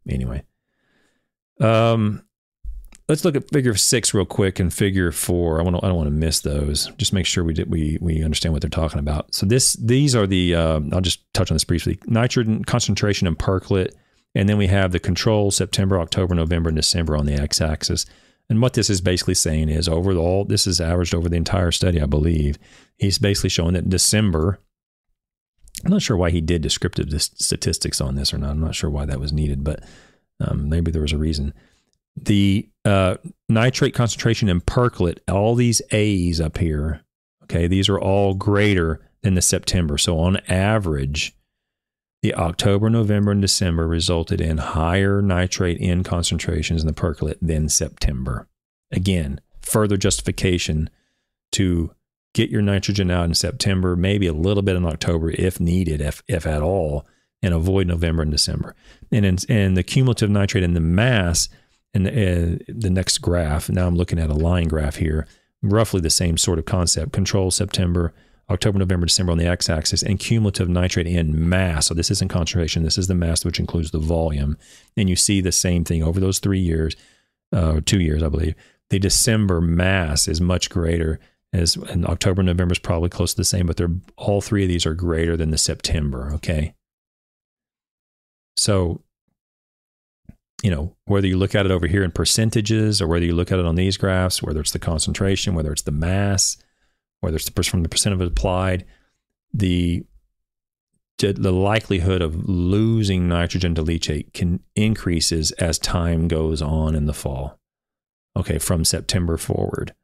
Anyway, 0.08 0.44
um, 1.60 2.24
let's 3.08 3.24
look 3.24 3.36
at 3.36 3.50
figure 3.50 3.74
six 3.74 4.14
real 4.14 4.24
quick 4.24 4.58
and 4.60 4.72
figure 4.72 5.12
four. 5.12 5.60
I 5.60 5.62
want 5.64 5.76
to, 5.76 5.84
I 5.84 5.88
don't 5.88 5.96
want 5.96 6.06
to 6.06 6.12
miss 6.12 6.40
those. 6.40 6.90
Just 6.96 7.12
make 7.12 7.26
sure 7.26 7.44
we 7.44 7.54
did, 7.54 7.70
we 7.70 7.98
we 8.00 8.22
understand 8.24 8.52
what 8.52 8.62
they're 8.62 8.70
talking 8.70 9.00
about. 9.00 9.34
So 9.34 9.46
this 9.46 9.74
these 9.74 10.14
are 10.14 10.26
the 10.26 10.54
uh, 10.54 10.80
I'll 10.92 11.00
just 11.00 11.20
touch 11.34 11.50
on 11.50 11.56
this 11.56 11.64
briefly. 11.64 11.98
Nitrogen 12.06 12.64
concentration 12.64 13.26
and 13.26 13.38
percolate 13.38 13.94
And 14.34 14.48
then 14.48 14.58
we 14.58 14.66
have 14.68 14.92
the 14.92 14.98
control 14.98 15.50
September, 15.50 16.00
October, 16.00 16.34
November, 16.34 16.68
and 16.68 16.76
December 16.76 17.16
on 17.16 17.26
the 17.26 17.34
x 17.34 17.60
axis. 17.60 18.06
And 18.52 18.60
what 18.60 18.74
this 18.74 18.90
is 18.90 19.00
basically 19.00 19.32
saying 19.32 19.70
is 19.70 19.88
overall, 19.88 20.44
this 20.44 20.66
is 20.66 20.78
averaged 20.78 21.14
over 21.14 21.26
the 21.26 21.36
entire 21.36 21.72
study, 21.72 22.02
I 22.02 22.04
believe. 22.04 22.58
He's 22.98 23.16
basically 23.16 23.48
showing 23.48 23.72
that 23.72 23.88
December, 23.88 24.60
I'm 25.86 25.90
not 25.90 26.02
sure 26.02 26.18
why 26.18 26.28
he 26.28 26.42
did 26.42 26.60
descriptive 26.60 27.08
statistics 27.22 27.98
on 27.98 28.14
this 28.14 28.34
or 28.34 28.36
not. 28.36 28.50
I'm 28.50 28.60
not 28.60 28.74
sure 28.74 28.90
why 28.90 29.06
that 29.06 29.20
was 29.20 29.32
needed, 29.32 29.64
but 29.64 29.82
um, 30.38 30.68
maybe 30.68 30.90
there 30.90 31.00
was 31.00 31.14
a 31.14 31.16
reason. 31.16 31.54
The 32.14 32.68
uh, 32.84 33.16
nitrate 33.48 33.94
concentration 33.94 34.50
in 34.50 34.60
percolate, 34.60 35.22
all 35.30 35.54
these 35.54 35.80
A's 35.90 36.38
up 36.38 36.58
here, 36.58 37.00
okay, 37.44 37.66
these 37.66 37.88
are 37.88 37.98
all 37.98 38.34
greater 38.34 39.00
than 39.22 39.32
the 39.32 39.40
September. 39.40 39.96
So 39.96 40.18
on 40.18 40.36
average, 40.46 41.34
the 42.22 42.34
October, 42.34 42.88
November, 42.88 43.32
and 43.32 43.40
December 43.40 43.86
resulted 43.86 44.40
in 44.40 44.58
higher 44.58 45.20
nitrate 45.20 45.78
N 45.80 46.04
concentrations 46.04 46.80
in 46.80 46.86
the 46.86 46.92
percolate 46.92 47.38
than 47.42 47.68
September. 47.68 48.46
Again, 48.92 49.40
further 49.60 49.96
justification 49.96 50.88
to 51.52 51.92
get 52.34 52.48
your 52.48 52.62
nitrogen 52.62 53.10
out 53.10 53.24
in 53.24 53.34
September, 53.34 53.96
maybe 53.96 54.26
a 54.26 54.32
little 54.32 54.62
bit 54.62 54.76
in 54.76 54.86
October 54.86 55.30
if 55.32 55.60
needed, 55.60 56.00
if, 56.00 56.22
if 56.28 56.46
at 56.46 56.62
all, 56.62 57.06
and 57.42 57.52
avoid 57.52 57.86
November 57.88 58.22
and 58.22 58.30
December. 58.30 58.74
And 59.10 59.26
in, 59.26 59.38
and 59.48 59.76
the 59.76 59.82
cumulative 59.82 60.30
nitrate 60.30 60.64
in 60.64 60.74
the 60.74 60.80
mass 60.80 61.48
in 61.92 62.04
the, 62.04 62.10
uh, 62.10 62.58
the 62.68 62.88
next 62.88 63.18
graph, 63.18 63.68
now 63.68 63.86
I'm 63.86 63.96
looking 63.96 64.18
at 64.18 64.30
a 64.30 64.34
line 64.34 64.68
graph 64.68 64.96
here, 64.96 65.26
roughly 65.60 66.00
the 66.00 66.08
same 66.08 66.38
sort 66.38 66.58
of 66.58 66.64
concept. 66.64 67.12
Control 67.12 67.50
September, 67.50 68.14
October, 68.50 68.78
November, 68.78 69.06
December 69.06 69.32
on 69.32 69.38
the 69.38 69.46
x-axis, 69.46 70.02
and 70.02 70.18
cumulative 70.18 70.68
nitrate 70.68 71.06
N 71.06 71.48
mass. 71.48 71.86
So 71.86 71.94
this 71.94 72.10
isn't 72.10 72.28
concentration. 72.28 72.82
This 72.82 72.98
is 72.98 73.06
the 73.06 73.14
mass, 73.14 73.44
which 73.44 73.60
includes 73.60 73.90
the 73.90 73.98
volume. 73.98 74.58
And 74.96 75.08
you 75.08 75.16
see 75.16 75.40
the 75.40 75.52
same 75.52 75.84
thing 75.84 76.02
over 76.02 76.20
those 76.20 76.38
three 76.38 76.58
years, 76.58 76.96
uh, 77.52 77.80
two 77.84 78.00
years, 78.00 78.22
I 78.22 78.28
believe. 78.28 78.54
The 78.90 78.98
December 78.98 79.60
mass 79.60 80.28
is 80.28 80.40
much 80.40 80.68
greater. 80.68 81.18
As 81.54 81.76
in 81.76 82.06
October, 82.06 82.42
November 82.42 82.72
is 82.72 82.78
probably 82.78 83.08
close 83.08 83.32
to 83.32 83.36
the 83.38 83.44
same, 83.44 83.66
but 83.66 83.76
they're 83.76 83.94
all 84.16 84.40
three 84.40 84.64
of 84.64 84.68
these 84.68 84.86
are 84.86 84.94
greater 84.94 85.36
than 85.36 85.50
the 85.50 85.58
September. 85.58 86.30
Okay. 86.34 86.74
So, 88.56 89.02
you 90.62 90.70
know, 90.70 90.94
whether 91.06 91.26
you 91.26 91.36
look 91.36 91.54
at 91.54 91.66
it 91.66 91.72
over 91.72 91.86
here 91.86 92.02
in 92.02 92.10
percentages 92.10 93.00
or 93.00 93.06
whether 93.06 93.24
you 93.24 93.34
look 93.34 93.52
at 93.52 93.58
it 93.58 93.64
on 93.64 93.74
these 93.76 93.96
graphs, 93.96 94.42
whether 94.42 94.60
it's 94.60 94.72
the 94.72 94.78
concentration, 94.78 95.54
whether 95.54 95.72
it's 95.72 95.82
the 95.82 95.90
mass, 95.90 96.56
whether 97.22 97.36
it's 97.36 97.48
the 97.48 97.62
from 97.62 97.82
the 97.82 97.88
percent 97.88 98.12
of 98.12 98.20
it 98.20 98.28
applied, 98.28 98.84
the 99.54 100.04
the 101.18 101.52
likelihood 101.52 102.20
of 102.20 102.48
losing 102.48 103.28
nitrogen 103.28 103.76
to 103.76 103.84
leachate 103.84 104.32
can 104.32 104.58
increases 104.74 105.52
as 105.52 105.78
time 105.78 106.26
goes 106.26 106.60
on 106.60 106.96
in 106.96 107.06
the 107.06 107.14
fall. 107.14 107.60
Okay, 108.36 108.58
from 108.58 108.84
September 108.84 109.36
forward. 109.36 109.94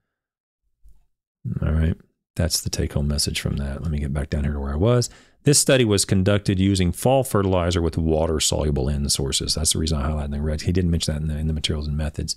All 1.60 1.72
right. 1.72 1.96
That's 2.36 2.60
the 2.60 2.70
take 2.70 2.92
home 2.92 3.08
message 3.08 3.40
from 3.40 3.56
that. 3.56 3.82
Let 3.82 3.90
me 3.90 3.98
get 3.98 4.12
back 4.12 4.30
down 4.30 4.44
here 4.44 4.52
to 4.52 4.60
where 4.60 4.72
I 4.72 4.76
was. 4.76 5.10
This 5.42 5.58
study 5.58 5.84
was 5.84 6.04
conducted 6.04 6.60
using 6.60 6.92
fall 6.92 7.24
fertilizer 7.24 7.82
with 7.82 7.98
water 7.98 8.38
soluble 8.38 8.88
N 8.88 9.08
sources. 9.08 9.56
That's 9.56 9.72
the 9.72 9.80
reason 9.80 9.98
I 9.98 10.08
highlighted 10.08 10.34
in 10.34 10.42
red. 10.42 10.60
He 10.60 10.72
didn't 10.72 10.92
mention 10.92 11.14
that 11.14 11.22
in 11.22 11.28
the, 11.28 11.36
in 11.36 11.48
the 11.48 11.52
materials 11.52 11.88
and 11.88 11.96
methods. 11.96 12.36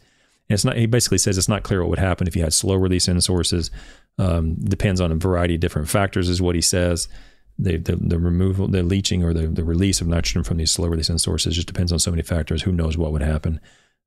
And 0.50 0.56
it's 0.56 0.66
not. 0.66 0.76
He 0.78 0.88
basically 0.88 1.20
says 1.20 1.38
it's 1.38 1.48
not 1.48 1.62
clear 1.62 1.82
what 1.82 1.90
would 1.92 2.00
happen 2.00 2.26
if 2.26 2.36
you 2.36 2.42
had 2.42 2.54
slow 2.54 2.76
release 2.76 3.08
N 3.08 3.22
sources 3.22 3.70
um, 4.22 4.54
depends 4.56 5.02
on 5.02 5.12
a 5.12 5.16
variety 5.16 5.56
of 5.56 5.62
different 5.62 5.90
factors, 5.90 6.30
is 6.30 6.42
what 6.42 6.56
he 6.56 6.62
says. 6.62 7.08
The, 7.58 7.78
the, 7.78 7.96
the 7.96 8.20
removal, 8.20 8.68
the 8.68 8.84
leaching, 8.84 9.24
or 9.24 9.34
the, 9.34 9.48
the 9.48 9.64
release 9.64 10.00
of 10.02 10.08
nitrogen 10.08 10.44
from 10.44 10.58
these 10.58 10.72
slow 10.72 10.88
release 10.88 11.12
sources 11.22 11.56
just 11.56 11.68
depends 11.68 11.92
on 11.92 12.00
so 12.00 12.12
many 12.12 12.24
factors. 12.24 12.62
Who 12.64 12.72
knows 12.72 12.98
what 12.98 13.12
would 13.12 13.24
happen? 13.24 13.60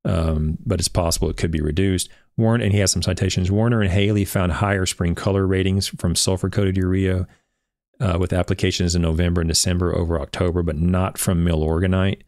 Um, 0.05 0.59
but 0.65 0.79
it's 0.79 0.89
possible 0.89 1.31
it 1.31 1.37
could 1.37 1.51
be 1.51 1.61
reduced. 1.61 2.09
Warren, 2.37 2.61
and 2.61 2.73
he 2.73 2.79
has 2.79 2.93
some 2.93 3.03
citations. 3.03 3.51
Warner 3.51 3.81
and 3.81 3.91
Haley 3.91 4.25
found 4.25 4.53
higher 4.53 4.87
spring 4.87 5.15
color 5.15 5.47
ratings 5.47 5.89
from 5.89 6.15
sulfur 6.15 6.51
coated 6.51 6.77
urea 6.77 7.27
uh, 8.01 8.17
with 8.19 8.33
applications 8.33 8.95
in 8.95 9.03
November 9.03 9.41
and 9.41 9.49
December 9.49 9.95
over 9.95 10.21
October, 10.21 10.63
but 10.63 10.77
not 10.77 11.19
from 11.19 11.45
milorganite. 11.45 12.23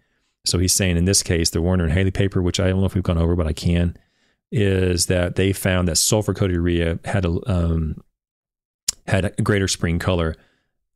So 0.44 0.58
he's 0.58 0.72
saying 0.72 0.96
in 0.96 1.06
this 1.06 1.22
case, 1.22 1.50
the 1.50 1.62
Warner 1.62 1.84
and 1.84 1.92
Haley 1.92 2.12
paper, 2.12 2.40
which 2.40 2.60
I 2.60 2.68
don't 2.68 2.80
know 2.80 2.86
if 2.86 2.94
we've 2.94 3.02
gone 3.02 3.18
over, 3.18 3.36
but 3.36 3.48
I 3.48 3.52
can, 3.52 3.96
is 4.52 5.06
that 5.06 5.36
they 5.36 5.52
found 5.52 5.88
that 5.88 5.96
sulfur 5.96 6.34
coated 6.34 6.54
urea 6.54 6.98
had 7.04 7.24
a 7.24 7.38
um, 7.46 8.02
had 9.06 9.24
a 9.24 9.42
greater 9.42 9.68
spring 9.68 9.98
color 9.98 10.36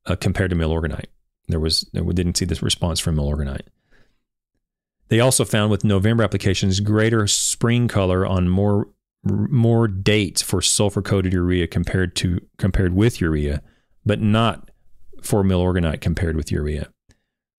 uh, 0.07 0.16
compared 0.16 0.51
to 0.51 0.57
milorganite. 0.57 1.07
There 1.48 1.61
was 1.61 1.88
we 1.92 2.14
didn't 2.14 2.36
see 2.36 2.44
this 2.44 2.62
response 2.62 3.01
from 3.01 3.16
milorganite. 3.16 3.66
They 5.09 5.20
also 5.20 5.44
found 5.44 5.70
with 5.70 5.84
November 5.84 6.22
applications 6.22 6.78
greater 6.80 7.26
spring 7.26 7.88
color 7.88 8.24
on 8.24 8.48
more 8.48 8.88
more 9.24 9.86
dates 9.88 10.40
for 10.40 10.62
sulfur 10.62 11.03
coated 11.03 11.32
urea 11.32 11.66
compared 11.66 12.16
to 12.16 12.40
compared 12.59 12.94
with 12.94 13.20
urea, 13.20 13.62
but 14.07 14.20
not 14.20 14.70
for 15.22 15.42
milorganite 15.42 16.01
compared 16.01 16.36
with 16.36 16.51
urea. 16.51 16.90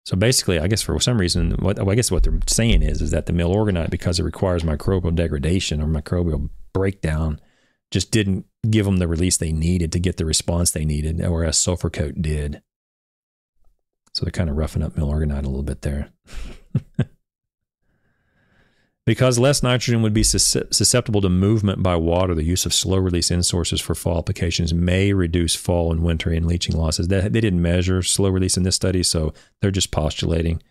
So 0.06 0.18
basically, 0.18 0.60
I 0.60 0.68
guess 0.68 0.82
for 0.82 1.00
some 1.00 1.20
reason, 1.20 1.52
what 1.60 1.80
I 1.80 1.96
guess 1.96 2.12
what 2.12 2.24
they're 2.24 2.40
saying 2.48 2.82
is 2.82 3.02
is 3.02 3.12
that 3.12 3.28
the 3.28 3.34
milorganite, 3.34 3.92
because 3.92 4.20
it 4.20 4.24
requires 4.24 4.64
microbial 4.64 5.14
degradation 5.14 5.82
or 5.82 5.86
microbial 5.86 6.50
breakdown, 6.74 7.40
just 7.92 8.12
didn't 8.12 8.46
give 8.70 8.86
them 8.86 8.98
the 8.98 9.08
release 9.08 9.38
they 9.38 9.52
needed 9.52 9.92
to 9.92 10.00
get 10.00 10.18
the 10.18 10.26
response 10.26 10.72
they 10.72 10.86
needed, 10.86 11.20
whereas 11.20 11.58
sulfur 11.58 11.90
coat 11.90 12.22
did. 12.22 12.62
So 14.14 14.26
they're 14.26 14.32
kind 14.32 14.50
of 14.50 14.58
roughing 14.58 14.84
up 14.84 14.96
milorganite 14.96 15.44
a 15.44 15.50
little 15.50 15.64
bit 15.64 15.84
there. 15.84 16.10
Because 19.06 19.40
less 19.40 19.64
nitrogen 19.64 20.04
would 20.04 20.14
be 20.14 20.22
susceptible 20.22 21.22
to 21.22 21.30
movement 21.30 21.82
by 21.82 21.96
water, 21.96 22.36
the 22.36 22.44
use 22.44 22.68
of 22.68 22.74
slow 22.74 22.98
release 22.98 23.32
N 23.32 23.42
sources 23.42 23.82
for 23.82 23.96
fall 23.96 24.20
applications 24.20 24.76
may 24.76 25.12
reduce 25.12 25.56
fall 25.56 25.92
and 25.92 26.04
winter 26.04 26.32
N 26.32 26.46
leaching 26.46 26.78
losses. 26.78 27.08
They, 27.08 27.22
they 27.22 27.42
didn't 27.42 27.64
measure 27.64 28.04
slow 28.04 28.30
release 28.30 28.58
in 28.58 28.64
this 28.64 28.76
study, 28.76 29.02
so 29.02 29.34
they're 29.60 29.72
just 29.72 29.92
postulating. 29.92 30.62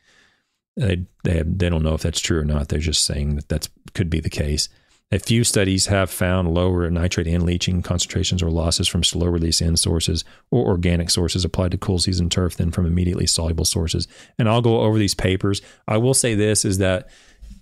They, 0.76 1.06
they, 1.24 1.38
have, 1.38 1.58
they 1.58 1.68
don't 1.68 1.82
know 1.82 1.94
if 1.94 2.02
that's 2.02 2.20
true 2.20 2.38
or 2.38 2.44
not. 2.44 2.68
They're 2.68 2.78
just 2.78 3.04
saying 3.04 3.34
that 3.34 3.48
that 3.48 3.68
could 3.94 4.08
be 4.08 4.20
the 4.20 4.30
case. 4.30 4.68
A 5.12 5.18
few 5.18 5.42
studies 5.42 5.86
have 5.86 6.08
found 6.08 6.54
lower 6.54 6.88
nitrate 6.88 7.26
N 7.26 7.44
leaching 7.44 7.82
concentrations 7.82 8.44
or 8.44 8.50
losses 8.50 8.86
from 8.86 9.02
slow 9.02 9.26
release 9.26 9.60
N 9.60 9.76
sources 9.76 10.24
or 10.52 10.68
organic 10.68 11.10
sources 11.10 11.44
applied 11.44 11.72
to 11.72 11.78
cool 11.78 11.98
season 11.98 12.28
turf 12.28 12.56
than 12.56 12.70
from 12.70 12.86
immediately 12.86 13.26
soluble 13.26 13.64
sources. 13.64 14.06
And 14.38 14.48
I'll 14.48 14.62
go 14.62 14.82
over 14.82 14.98
these 14.98 15.16
papers. 15.16 15.62
I 15.88 15.96
will 15.96 16.14
say 16.14 16.36
this 16.36 16.64
is 16.64 16.78
that 16.78 17.10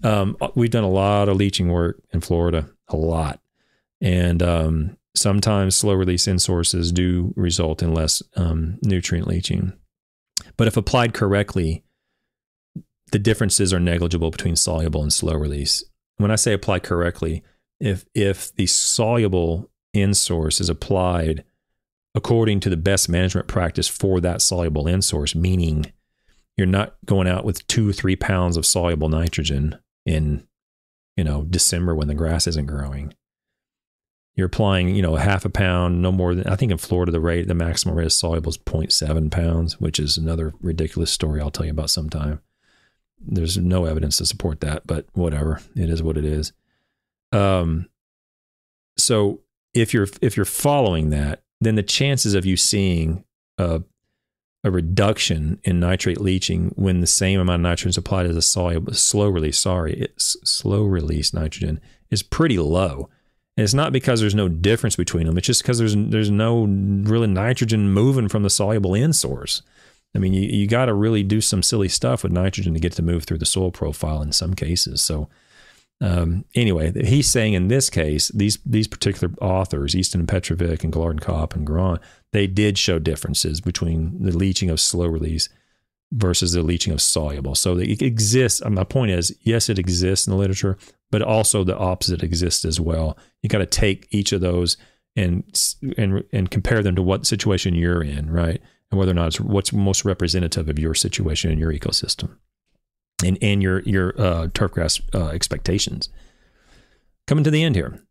um, 0.03 0.37
we've 0.55 0.71
done 0.71 0.85
a 0.85 0.91
lot 0.91 1.29
of 1.29 1.37
leaching 1.37 1.69
work 1.69 2.01
in 2.13 2.21
Florida, 2.21 2.69
a 2.89 2.97
lot. 2.97 3.41
And 4.01 4.43
um, 4.43 4.97
sometimes 5.15 5.77
slow 5.77 5.95
release 5.95 6.29
N 6.29 6.39
sources 6.39 6.93
do 6.93 7.33
result 7.37 7.83
N 7.83 7.95
less 7.95 8.23
um, 8.37 8.79
nutrient 8.83 9.27
leaching. 9.27 9.73
But 10.57 10.69
if 10.69 10.77
applied 10.77 11.15
correctly, 11.15 11.85
the 13.11 13.19
differences 13.19 13.73
are 13.73 13.81
negligible 13.81 14.31
between 14.31 14.57
soluble 14.57 15.03
and 15.03 15.13
slow 15.13 15.35
release. 15.35 15.85
When 16.17 16.31
I 16.31 16.37
say 16.37 16.53
apply 16.53 16.81
correctly, 16.81 17.43
if 17.81 18.05
if 18.15 18.55
the 18.55 18.67
soluble 18.67 19.71
N 19.95 20.15
source 20.15 20.61
is 20.61 20.69
applied 20.69 21.45
according 22.15 22.61
to 22.61 22.71
the 22.71 22.77
best 22.77 23.09
management 23.09 23.47
practice 23.47 23.89
for 23.89 24.21
that 24.21 24.43
soluble 24.43 24.87
in 24.87 25.03
source, 25.03 25.35
meaning 25.35 25.93
you're 26.57 26.67
not 26.67 26.97
going 27.05 27.29
out 27.29 27.45
with 27.45 27.67
two 27.67 27.93
three 27.93 28.17
pounds 28.17 28.57
of 28.57 28.67
soluble 28.67 29.09
nitrogen 29.09 29.79
in 30.09 30.47
you 31.17 31.25
know 31.25 31.43
December 31.43 31.95
when 31.95 32.09
the 32.09 32.15
grass 32.15 32.47
isn't 32.47 32.67
growing. 32.67 33.15
You're 34.35 34.47
applying, 34.47 34.95
you 34.95 35.03
know, 35.03 35.17
half 35.17 35.45
a 35.45 35.51
pound, 35.51 36.01
no 36.01 36.13
more 36.13 36.33
than 36.33 36.47
I 36.47 36.55
think 36.55 36.71
in 36.71 36.79
Florida 36.79 37.11
the 37.11 37.21
rate, 37.21 37.49
the 37.49 37.55
maximum 37.55 37.97
rate 37.97 38.07
of 38.07 38.13
soluble 38.13 38.51
is 38.51 38.57
0.7 38.57 39.33
pounds, 39.33 39.81
which 39.81 39.99
is 39.99 40.17
another 40.17 40.55
ridiculous 40.61 41.11
story 41.11 41.41
I'll 41.41 41.51
tell 41.51 41.67
you 41.67 41.73
about 41.73 41.91
sometime. 41.91 42.41
There's 43.21 43.59
no 43.59 43.85
evidence 43.85 44.17
to 44.19 44.27
support 44.27 44.61
that, 44.61 44.87
but 44.87 45.07
whatever, 45.13 45.61
it 45.75 45.91
is 45.91 46.05
what 46.05 46.17
it 46.17 46.25
is. 46.25 46.53
Um, 47.33 47.89
so 48.97 49.41
if 49.75 49.93
you're 49.93 50.07
if 50.23 50.37
you're 50.37 50.47
following 50.47 51.11
that, 51.11 51.43
then 51.61 51.75
the 51.75 51.83
chances 51.83 52.35
of 52.35 52.47
you 52.47 52.57
seeing 52.57 53.25
a 53.59 53.83
a 54.65 54.71
reduction 54.71 55.61
in 55.63 55.79
nitrate 55.79 56.21
leaching 56.21 56.73
when 56.77 57.01
the 57.01 57.07
same 57.07 57.39
amount 57.39 57.61
of 57.61 57.63
nitrogen 57.63 57.91
is 57.91 57.97
applied 57.97 58.27
as 58.27 58.37
a 58.37 58.43
soluble 58.43 58.93
slow 58.93 59.29
release 59.29 59.59
sorry 59.59 59.95
it's 59.95 60.37
slow 60.45 60.83
release 60.83 61.33
nitrogen 61.33 61.81
is 62.11 62.23
pretty 62.23 62.59
low. 62.59 63.09
And 63.57 63.65
it's 63.65 63.75
not 63.75 63.93
because 63.93 64.21
there's 64.21 64.35
no 64.35 64.49
difference 64.49 64.97
between 64.97 65.27
them 65.27 65.39
it's 65.39 65.47
just 65.47 65.63
because 65.63 65.79
there's 65.79 65.95
there's 65.95 66.31
no 66.31 66.65
really 66.65 67.29
nitrogen 67.29 67.91
moving 67.91 68.29
from 68.29 68.43
the 68.43 68.51
soluble 68.51 68.97
N 68.97 69.13
source. 69.13 69.63
I 70.15 70.19
mean 70.19 70.33
you, 70.33 70.49
you 70.49 70.67
got 70.67 70.87
to 70.87 70.95
really 70.95 71.23
do 71.23 71.41
some 71.41 71.63
silly 71.63 71.89
stuff 71.89 72.23
with 72.23 72.33
nitrogen 72.33 72.75
to 72.75 72.81
get 72.81 72.93
to 72.95 73.03
move 73.03 73.25
through 73.25 73.39
the 73.39 73.47
soil 73.47 73.71
profile 73.71 74.23
in 74.23 74.33
some 74.33 74.55
cases 74.55 75.01
so 75.01 75.29
um, 76.01 76.45
anyway, 76.55 76.93
he's 77.05 77.27
saying 77.27 77.55
in 77.55 77.69
this 77.69 77.91
case, 77.91 78.29
these 78.29 78.59
these 78.65 78.87
particular 78.87 79.35
authors, 79.41 79.97
Easton 79.97 80.21
and 80.21 80.29
Petrovic 80.29 80.85
and 80.85 80.93
Guillard 80.93 81.11
and 81.11 81.21
Kopp 81.21 81.55
and 81.55 81.67
Grant, 81.67 82.01
they 82.33 82.47
did 82.47 82.79
show 82.79 82.99
differences 82.99 83.61
between 83.61 84.23
the 84.23 84.37
leaching 84.37 84.71
of 84.71 84.81
slow 84.81 85.07
release 85.07 85.49
versus 86.13 86.53
the 86.53 86.63
leaching 86.63 86.93
of 86.93 87.03
soluble. 87.03 87.55
So 87.55 87.79
it 87.79 88.03
exists. 88.03 88.63
My 88.65 88.85
point 88.85 89.11
is, 89.11 89.37
yes, 89.43 89.69
it 89.69 89.79
exists 89.79 90.27
in 90.27 90.33
the 90.33 90.39
literature, 90.39 90.79
but 91.11 91.23
also 91.23 91.65
the 91.65 91.77
opposite 91.77 92.23
exists 92.23 92.65
as 92.65 92.81
well. 92.81 93.17
You 93.43 93.49
got 93.49 93.59
to 93.59 93.67
take 93.67 94.09
each 94.11 94.33
of 94.33 94.41
those 94.41 94.77
and 95.17 95.45
and 95.97 96.25
and 96.33 96.51
compare 96.51 96.83
them 96.83 96.95
to 96.97 97.03
what 97.03 97.27
situation 97.27 97.75
you're 97.75 98.03
in, 98.03 98.31
right? 98.31 98.61
And 98.91 98.99
whether 98.99 99.13
or 99.13 99.15
not 99.15 99.29
it's 99.29 99.41
what's 99.41 99.73
most 99.73 100.05
representative 100.05 100.69
of 100.69 100.79
your 100.79 100.95
situation 100.95 101.51
and 101.51 101.61
your 101.61 101.73
ecosystem, 101.73 102.37
and 103.25 103.39
and 103.43 103.63
your 103.63 103.81
your 103.81 104.15
uh, 104.21 104.47
turfgrass 104.49 105.03
uh, 105.15 105.29
expectations. 105.29 106.09
Coming 107.27 107.45
to 107.45 107.51
the 107.51 107.63
end 107.63 107.75
here. 107.75 108.03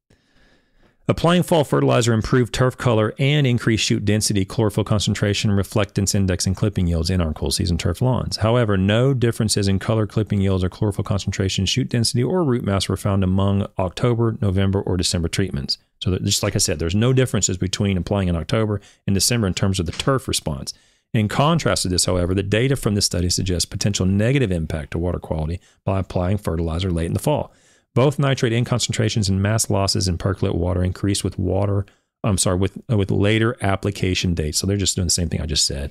Applying 1.09 1.43
fall 1.43 1.63
fertilizer 1.63 2.11
improved 2.11 2.53
turf 2.53 2.77
color 2.77 3.13
and 3.17 3.47
increased 3.47 3.85
shoot 3.85 4.03
density, 4.03 4.43
chlorophyll 4.43 4.83
concentration, 4.83 5.51
reflectance 5.51 6.13
index, 6.13 6.45
and 6.45 6.53
clipping 6.53 6.85
yields 6.85 7.09
in 7.09 7.21
our 7.21 7.31
cool 7.31 7.49
season 7.49 7.77
turf 7.77 8.01
lawns. 8.01 8.35
However, 8.37 8.75
no 8.75 9.13
differences 9.13 9.69
in 9.69 9.79
color, 9.79 10.05
clipping 10.05 10.41
yields, 10.41 10.65
or 10.65 10.69
chlorophyll 10.69 11.05
concentration, 11.05 11.65
shoot 11.65 11.87
density, 11.87 12.21
or 12.21 12.43
root 12.43 12.65
mass 12.65 12.89
were 12.89 12.97
found 12.97 13.23
among 13.23 13.67
October, 13.79 14.37
November, 14.41 14.81
or 14.81 14.97
December 14.97 15.29
treatments. 15.29 15.77
So, 15.99 16.17
just 16.17 16.43
like 16.43 16.55
I 16.55 16.59
said, 16.59 16.77
there's 16.77 16.93
no 16.93 17.13
differences 17.13 17.57
between 17.57 17.95
applying 17.95 18.27
in 18.27 18.35
October 18.35 18.81
and 19.07 19.13
December 19.13 19.47
in 19.47 19.53
terms 19.53 19.79
of 19.79 19.85
the 19.85 19.93
turf 19.93 20.27
response. 20.27 20.73
In 21.13 21.29
contrast 21.29 21.83
to 21.83 21.87
this, 21.87 22.03
however, 22.03 22.35
the 22.35 22.43
data 22.43 22.75
from 22.75 22.95
this 22.95 23.05
study 23.05 23.29
suggests 23.29 23.63
potential 23.63 24.05
negative 24.05 24.51
impact 24.51 24.91
to 24.91 24.97
water 24.97 25.19
quality 25.19 25.61
by 25.85 25.99
applying 25.99 26.37
fertilizer 26.37 26.91
late 26.91 27.07
in 27.07 27.13
the 27.13 27.19
fall. 27.19 27.53
Both 27.97 28.19
nitrate 28.19 28.53
N 28.53 28.63
concentrations 28.63 29.27
and 29.27 29.41
mass 29.41 29.71
losses 29.71 30.07
in 30.07 30.19
percolate 30.19 30.53
water 30.53 30.83
increased 30.83 31.23
with 31.23 31.39
water. 31.39 31.83
I'm 32.23 32.37
sorry, 32.37 32.59
with 32.59 32.77
uh, 32.91 32.95
with 32.95 33.09
later 33.09 33.57
application 33.59 34.35
dates. 34.35 34.59
So 34.59 34.67
they're 34.67 34.77
just 34.77 34.95
doing 34.95 35.07
the 35.07 35.11
same 35.11 35.29
thing 35.29 35.41
I 35.41 35.47
just 35.47 35.65
said. 35.65 35.89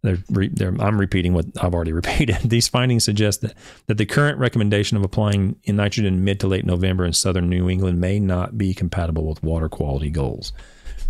They're, 0.00 0.16
they're, 0.30 0.74
I'm 0.80 0.98
repeating 0.98 1.34
what 1.34 1.44
I've 1.60 1.74
already 1.74 1.92
repeated. 2.02 2.38
These 2.44 2.68
findings 2.68 3.04
suggest 3.04 3.42
that, 3.42 3.52
that 3.86 3.98
the 3.98 4.06
current 4.06 4.38
recommendation 4.38 4.96
of 4.96 5.04
applying 5.04 5.56
in 5.64 5.76
nitrogen 5.76 6.24
mid 6.24 6.40
to 6.40 6.46
late 6.46 6.64
November 6.64 7.04
in 7.04 7.12
southern 7.12 7.50
New 7.50 7.68
England 7.68 8.00
may 8.00 8.18
not 8.18 8.56
be 8.56 8.72
compatible 8.72 9.26
with 9.26 9.42
water 9.42 9.68
quality 9.68 10.08
goals. 10.08 10.54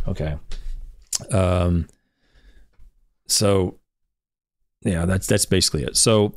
Okay. 0.09 0.35
Um, 1.31 1.87
so, 3.29 3.79
yeah, 4.83 5.07
that's 5.07 5.29
that's 5.29 5.47
basically 5.47 5.85
it. 5.85 5.97
So 5.97 6.35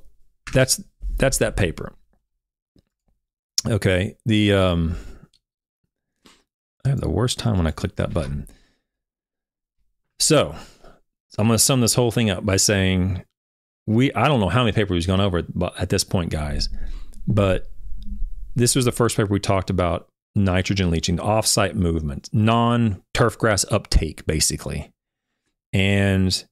that's 0.53 0.79
that's 1.17 1.39
that 1.39 1.55
paper. 1.55 1.93
Okay. 3.67 4.15
The 4.25 4.53
um 4.53 4.95
I 6.85 6.89
have 6.89 7.01
the 7.01 7.09
worst 7.09 7.39
time 7.39 7.57
when 7.57 7.67
I 7.67 7.71
click 7.71 7.95
that 7.95 8.13
button. 8.13 8.47
So 10.19 10.55
I'm 11.37 11.47
going 11.47 11.57
to 11.57 11.63
sum 11.63 11.81
this 11.81 11.95
whole 11.95 12.11
thing 12.11 12.29
up 12.29 12.45
by 12.45 12.57
saying 12.57 13.23
we 13.87 14.13
I 14.13 14.27
don't 14.27 14.39
know 14.39 14.49
how 14.49 14.63
many 14.63 14.73
papers 14.73 14.95
we've 14.95 15.07
gone 15.07 15.21
over 15.21 15.43
at 15.77 15.89
this 15.89 16.03
point, 16.03 16.29
guys, 16.29 16.69
but 17.27 17.67
this 18.55 18.75
was 18.75 18.85
the 18.85 18.91
first 18.91 19.17
paper 19.17 19.31
we 19.31 19.39
talked 19.39 19.69
about 19.69 20.07
nitrogen 20.35 20.91
leaching, 20.91 21.17
offsite 21.17 21.75
movement, 21.75 22.29
non 22.33 23.01
turfgrass 23.13 23.65
uptake, 23.71 24.25
basically. 24.25 24.91
And 25.71 26.43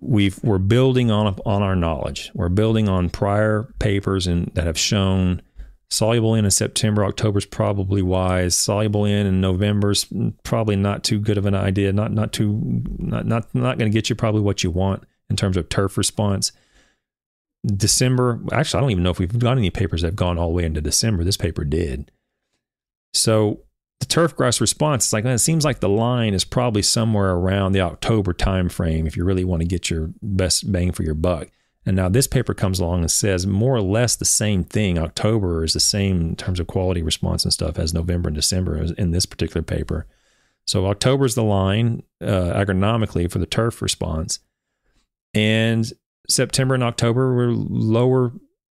we've 0.00 0.38
we're 0.44 0.58
building 0.58 1.10
on 1.10 1.38
on 1.46 1.62
our 1.62 1.76
knowledge. 1.76 2.30
We're 2.34 2.48
building 2.48 2.88
on 2.88 3.10
prior 3.10 3.74
papers 3.78 4.26
and 4.26 4.50
that 4.54 4.66
have 4.66 4.78
shown 4.78 5.42
Soluble 5.90 6.34
N 6.34 6.44
in 6.44 6.50
September, 6.50 7.04
October 7.04 7.38
is 7.38 7.46
probably 7.46 8.02
wise. 8.02 8.56
Soluble 8.56 9.06
N 9.06 9.26
in 9.26 9.40
November 9.40 9.92
is 9.92 10.06
probably 10.42 10.76
not 10.76 11.04
too 11.04 11.20
good 11.20 11.38
of 11.38 11.46
an 11.46 11.54
idea. 11.54 11.92
Not 11.92 12.12
not 12.12 12.32
too 12.32 12.82
not 12.98 13.26
not 13.26 13.54
not 13.54 13.78
going 13.78 13.90
to 13.90 13.96
get 13.96 14.10
you 14.10 14.16
probably 14.16 14.40
what 14.40 14.64
you 14.64 14.70
want 14.70 15.04
in 15.30 15.36
terms 15.36 15.56
of 15.56 15.68
turf 15.68 15.96
response. 15.96 16.52
December, 17.64 18.40
actually, 18.52 18.78
I 18.78 18.80
don't 18.82 18.90
even 18.90 19.02
know 19.02 19.10
if 19.10 19.18
we've 19.18 19.38
got 19.38 19.58
any 19.58 19.70
papers 19.70 20.02
that 20.02 20.08
have 20.08 20.16
gone 20.16 20.38
all 20.38 20.48
the 20.48 20.54
way 20.54 20.64
into 20.64 20.80
December. 20.80 21.24
This 21.24 21.36
paper 21.36 21.64
did. 21.64 22.10
So 23.14 23.60
the 24.00 24.06
turf 24.06 24.36
grass 24.36 24.60
response, 24.60 25.06
it's 25.06 25.12
like 25.12 25.24
it 25.24 25.38
seems 25.38 25.64
like 25.64 25.80
the 25.80 25.88
line 25.88 26.34
is 26.34 26.44
probably 26.44 26.82
somewhere 26.82 27.32
around 27.32 27.72
the 27.72 27.80
October 27.80 28.32
timeframe 28.32 29.06
if 29.06 29.16
you 29.16 29.24
really 29.24 29.44
want 29.44 29.62
to 29.62 29.68
get 29.68 29.88
your 29.88 30.10
best 30.20 30.70
bang 30.70 30.92
for 30.92 31.02
your 31.02 31.14
buck. 31.14 31.48
And 31.86 31.94
now 31.94 32.08
this 32.08 32.26
paper 32.26 32.52
comes 32.52 32.80
along 32.80 33.00
and 33.00 33.10
says 33.10 33.46
more 33.46 33.76
or 33.76 33.80
less 33.80 34.16
the 34.16 34.24
same 34.24 34.64
thing. 34.64 34.98
October 34.98 35.62
is 35.62 35.72
the 35.72 35.80
same 35.80 36.20
in 36.20 36.36
terms 36.36 36.58
of 36.58 36.66
quality 36.66 37.00
response 37.00 37.44
and 37.44 37.52
stuff 37.52 37.78
as 37.78 37.94
November 37.94 38.28
and 38.28 38.34
December 38.34 38.84
in 38.98 39.12
this 39.12 39.24
particular 39.24 39.62
paper. 39.62 40.06
So 40.66 40.86
October 40.86 41.24
is 41.26 41.36
the 41.36 41.44
line 41.44 42.02
uh, 42.20 42.52
agronomically 42.54 43.30
for 43.30 43.38
the 43.38 43.46
turf 43.46 43.80
response. 43.80 44.40
And 45.32 45.90
September 46.28 46.74
and 46.74 46.82
October 46.82 47.32
were 47.32 47.52
lower 47.52 48.32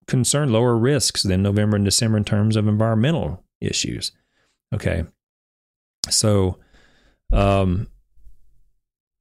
concern, 0.09 0.51
lower 0.51 0.77
risks 0.77 1.23
than 1.23 1.43
November 1.43 1.77
and 1.77 1.85
December 1.85 2.19
in 2.19 2.24
terms 2.24 2.57
of 2.57 2.66
environmental 2.66 3.45
issues. 3.61 4.11
Okay. 4.74 5.05
So, 6.09 6.59
um, 7.33 7.87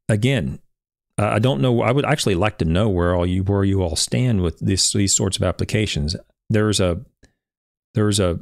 again, 0.10 0.60
Uh, 1.18 1.28
I 1.28 1.40
don't 1.40 1.62
know. 1.62 1.82
I 1.82 1.92
would 1.92 2.06
actually 2.06 2.36
like 2.36 2.58
to 2.58 2.66
know 2.66 2.90
where 2.90 3.16
all 3.16 3.26
you 3.26 3.44
where 3.44 3.64
you 3.64 3.82
all 3.82 3.96
stand 3.96 4.42
with 4.42 4.60
this, 4.60 4.92
these 4.92 5.14
sorts 5.14 5.38
of 5.38 5.44
applications. 5.44 6.16
There's 6.50 6.80
a 6.80 7.02
there's 7.94 8.20
a 8.20 8.40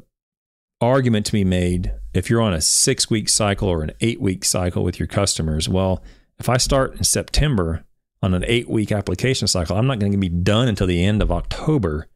argument 0.81 1.25
to 1.27 1.31
be 1.31 1.45
made 1.45 1.93
if 2.13 2.29
you're 2.29 2.41
on 2.41 2.53
a 2.53 2.61
six 2.61 3.09
week 3.09 3.29
cycle 3.29 3.69
or 3.69 3.83
an 3.83 3.91
eight 4.01 4.19
week 4.19 4.43
cycle 4.43 4.83
with 4.83 4.99
your 4.99 5.07
customers. 5.07 5.69
Well, 5.69 6.03
if 6.39 6.49
I 6.49 6.57
start 6.57 6.95
in 6.95 7.03
September 7.03 7.85
on 8.21 8.33
an 8.33 8.43
eight 8.47 8.69
week 8.69 8.91
application 8.91 9.47
cycle, 9.47 9.77
I'm 9.77 9.87
not 9.87 9.99
going 9.99 10.11
to 10.11 10.17
be 10.17 10.29
done 10.29 10.67
until 10.67 10.87
the 10.87 11.03
end 11.03 11.21
of 11.21 11.31
October. 11.31 12.07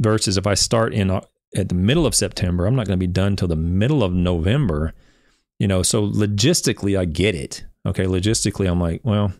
Versus 0.00 0.36
if 0.36 0.46
I 0.46 0.54
start 0.54 0.94
in 0.94 1.10
uh, 1.10 1.22
at 1.56 1.68
the 1.68 1.74
middle 1.74 2.06
of 2.06 2.14
September, 2.14 2.66
I'm 2.66 2.76
not 2.76 2.86
going 2.86 2.98
to 2.98 3.04
be 3.04 3.12
done 3.12 3.34
till 3.34 3.48
the 3.48 3.56
middle 3.56 4.04
of 4.04 4.12
November. 4.12 4.92
You 5.58 5.66
know, 5.66 5.82
so 5.82 6.06
logistically, 6.06 6.96
I 6.96 7.04
get 7.04 7.34
it. 7.34 7.64
Okay, 7.84 8.04
logistically, 8.04 8.70
I'm 8.70 8.80
like, 8.80 9.00
well, 9.02 9.32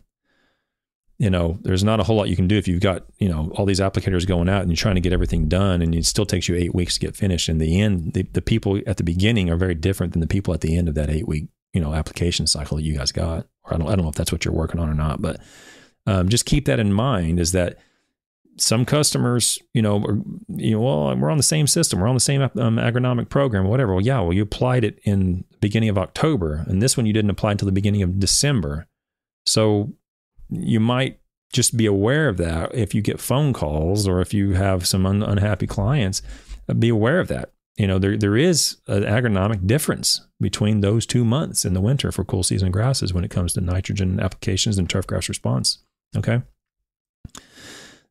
you 1.19 1.29
know, 1.29 1.59
there's 1.61 1.83
not 1.83 1.99
a 1.99 2.03
whole 2.03 2.15
lot 2.15 2.29
you 2.29 2.35
can 2.37 2.47
do 2.47 2.57
if 2.57 2.65
you've 2.65 2.81
got, 2.81 3.03
you 3.19 3.27
know, 3.27 3.51
all 3.55 3.65
these 3.65 3.81
applicators 3.81 4.25
going 4.25 4.47
out 4.47 4.61
and 4.61 4.71
you're 4.71 4.77
trying 4.77 4.95
to 4.95 5.01
get 5.01 5.11
everything 5.11 5.49
done 5.49 5.81
and 5.81 5.93
it 5.93 6.05
still 6.05 6.25
takes 6.25 6.47
you 6.47 6.55
eight 6.55 6.73
weeks 6.73 6.93
to 6.93 7.01
get 7.01 7.15
finished. 7.15 7.49
In 7.49 7.57
the 7.57 7.81
end, 7.81 8.13
the, 8.13 8.23
the 8.23 8.41
people 8.41 8.79
at 8.87 8.95
the 8.95 9.03
beginning 9.03 9.49
are 9.49 9.57
very 9.57 9.75
different 9.75 10.13
than 10.13 10.21
the 10.21 10.27
people 10.27 10.53
at 10.53 10.61
the 10.61 10.77
end 10.77 10.87
of 10.87 10.95
that 10.95 11.09
eight 11.09 11.27
week, 11.27 11.49
you 11.73 11.81
know, 11.81 11.93
application 11.93 12.47
cycle 12.47 12.77
that 12.77 12.83
you 12.83 12.97
guys 12.97 13.11
got. 13.11 13.47
Or 13.65 13.73
I 13.73 13.77
don't, 13.77 13.87
I 13.87 13.95
don't 13.95 14.03
know 14.03 14.09
if 14.09 14.15
that's 14.15 14.31
what 14.31 14.45
you're 14.45 14.53
working 14.53 14.79
on 14.79 14.89
or 14.89 14.93
not, 14.93 15.21
but 15.21 15.41
um, 16.07 16.29
just 16.29 16.45
keep 16.45 16.65
that 16.65 16.79
in 16.79 16.93
mind 16.93 17.37
is 17.37 17.51
that 17.51 17.77
some 18.55 18.85
customers, 18.85 19.59
you 19.73 19.81
know, 19.81 20.01
are, 20.05 20.19
you 20.47 20.71
know, 20.71 20.79
well, 20.79 21.15
we're 21.17 21.29
on 21.29 21.37
the 21.37 21.43
same 21.43 21.67
system, 21.67 21.99
we're 21.99 22.07
on 22.07 22.15
the 22.15 22.21
same 22.21 22.41
um, 22.41 22.77
agronomic 22.77 23.27
program, 23.27 23.67
whatever. 23.67 23.93
Well, 23.93 24.05
yeah, 24.05 24.21
well, 24.21 24.33
you 24.33 24.43
applied 24.43 24.85
it 24.85 24.99
in 25.03 25.43
the 25.51 25.57
beginning 25.59 25.89
of 25.89 25.97
October, 25.97 26.63
and 26.67 26.81
this 26.81 26.95
one 26.95 27.05
you 27.05 27.13
didn't 27.13 27.29
apply 27.31 27.51
until 27.51 27.65
the 27.65 27.73
beginning 27.73 28.03
of 28.03 28.19
December. 28.19 28.87
So 29.45 29.93
you 30.49 30.79
might 30.79 31.19
just 31.51 31.75
be 31.77 31.85
aware 31.85 32.27
of 32.27 32.37
that 32.37 32.73
if 32.75 32.93
you 32.93 33.01
get 33.01 33.19
phone 33.19 33.53
calls 33.53 34.07
or 34.07 34.21
if 34.21 34.33
you 34.33 34.53
have 34.53 34.85
some 34.85 35.05
un- 35.05 35.23
unhappy 35.23 35.67
clients 35.67 36.21
uh, 36.67 36.73
be 36.73 36.89
aware 36.89 37.19
of 37.19 37.27
that 37.27 37.51
you 37.77 37.87
know 37.87 37.97
there 37.97 38.17
there 38.17 38.37
is 38.37 38.77
an 38.87 39.03
agronomic 39.03 39.65
difference 39.65 40.27
between 40.39 40.81
those 40.81 41.05
two 41.05 41.25
months 41.25 41.65
in 41.65 41.73
the 41.73 41.81
winter 41.81 42.11
for 42.11 42.23
cool 42.23 42.43
season 42.43 42.71
grasses 42.71 43.13
when 43.13 43.23
it 43.23 43.31
comes 43.31 43.53
to 43.53 43.61
nitrogen 43.61 44.19
applications 44.19 44.77
and 44.77 44.89
turf 44.89 45.07
grass 45.07 45.27
response 45.27 45.79
okay 46.15 46.41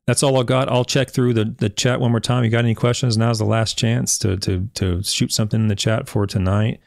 that's 0.09 0.23
all 0.23 0.39
I 0.39 0.43
got. 0.43 0.69
I'll 0.69 0.85
check 0.85 1.11
through 1.11 1.35
the, 1.35 1.45
the 1.45 1.69
chat 1.69 1.99
one 1.99 2.09
more 2.09 2.19
time. 2.19 2.43
You 2.43 2.49
got 2.49 2.65
any 2.65 2.73
questions? 2.73 3.15
Now's 3.15 3.37
the 3.37 3.45
last 3.45 3.77
chance 3.77 4.17
to 4.19 4.37
to 4.37 4.67
to 4.73 5.03
shoot 5.03 5.31
something 5.31 5.61
in 5.61 5.67
the 5.67 5.75
chat 5.75 6.09
for 6.09 6.25
tonight. 6.25 6.79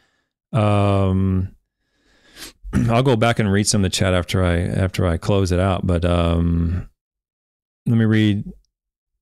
Um, 0.52 1.54
I'll 2.90 3.02
go 3.02 3.16
back 3.16 3.38
and 3.38 3.50
read 3.50 3.66
some 3.66 3.84
of 3.84 3.90
the 3.90 3.94
chat 3.94 4.14
after 4.14 4.44
I 4.44 4.60
after 4.60 5.06
I 5.06 5.16
close 5.16 5.52
it 5.52 5.60
out. 5.60 5.86
But 5.86 6.04
um, 6.04 6.88
let 7.86 7.96
me 7.96 8.04
read. 8.04 8.44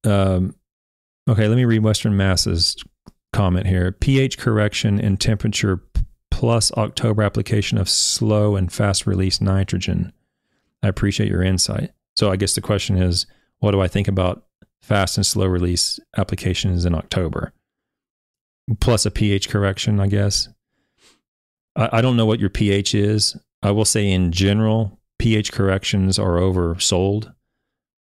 Um, 0.05 0.55
okay, 1.29 1.49
let 1.49 1.57
me 1.57 1.65
read 1.65 1.83
Western 1.83 2.17
Mass's 2.17 2.77
comment 3.33 3.67
here. 3.67 3.93
pH 3.93 4.39
correction 4.39 5.01
and 5.01 5.21
temperature 5.21 5.83
plus 6.31 6.73
October 6.73 7.23
application 7.23 7.79
of 7.79 7.89
slow 7.89 8.57
and 8.57 8.73
fast 8.73 9.07
release 9.07 9.41
nitrogen. 9.41 10.13
I 10.83 10.89
appreciate 10.89 11.29
your 11.29 11.43
insight. 11.43 11.91
So 12.17 12.31
I 12.31 12.37
guess 12.37 12.55
the 12.55 12.61
question 12.61 12.97
is, 12.97 13.27
what 13.59 13.73
do 13.73 13.81
I 13.81 13.89
think 13.89 14.09
about 14.09 14.45
fast 14.81 15.17
and 15.17 15.27
slow 15.27 15.47
release 15.47 16.01
applications 16.17 16.85
in 16.85 16.95
October? 16.95 17.53
Plus 18.81 19.05
a 19.05 19.11
pH 19.11 19.49
correction, 19.49 20.01
I 20.01 20.07
guess. 20.07 20.49
I, 21.77 21.89
I 21.95 22.01
don't 22.01 22.17
know 22.17 22.27
what 22.27 22.41
your 22.41 22.51
pH 22.51 22.95
is. 22.95 23.37
I 23.63 23.71
will 23.71 23.85
say 23.85 24.11
in 24.11 24.33
general, 24.33 24.99
pH 25.19 25.53
corrections 25.53 26.19
are 26.19 26.37
oversold. 26.37 27.35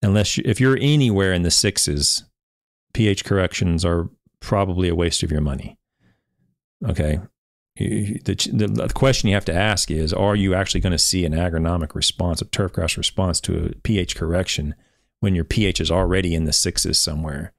Unless 0.01 0.37
you, 0.37 0.43
if 0.45 0.59
you're 0.59 0.77
anywhere 0.79 1.33
in 1.33 1.43
the 1.43 1.51
sixes, 1.51 2.25
pH 2.93 3.25
corrections 3.25 3.83
are 3.85 4.09
probably 4.39 4.89
a 4.89 4.95
waste 4.95 5.23
of 5.23 5.31
your 5.31 5.41
money. 5.41 5.77
Okay. 6.87 7.19
The, 7.77 8.21
the, 8.23 8.67
the, 8.67 8.93
question 8.93 9.27
you 9.27 9.35
have 9.35 9.43
to 9.45 9.53
ask 9.53 9.91
is 9.91 10.13
Are 10.13 10.35
you 10.35 10.53
actually 10.53 10.79
going 10.79 10.91
to 10.91 10.97
see 10.97 11.25
an 11.25 11.33
agronomic 11.33 11.93
response, 11.93 12.41
a 12.41 12.45
turfgrass 12.45 12.95
response 12.95 13.41
to 13.41 13.65
a 13.65 13.75
pH 13.83 14.15
correction 14.15 14.75
when 15.19 15.35
your 15.35 15.43
pH 15.43 15.81
is 15.81 15.91
already 15.91 16.35
in 16.35 16.45
the 16.45 16.53
sixes 16.53 16.99
somewhere, 16.99 17.51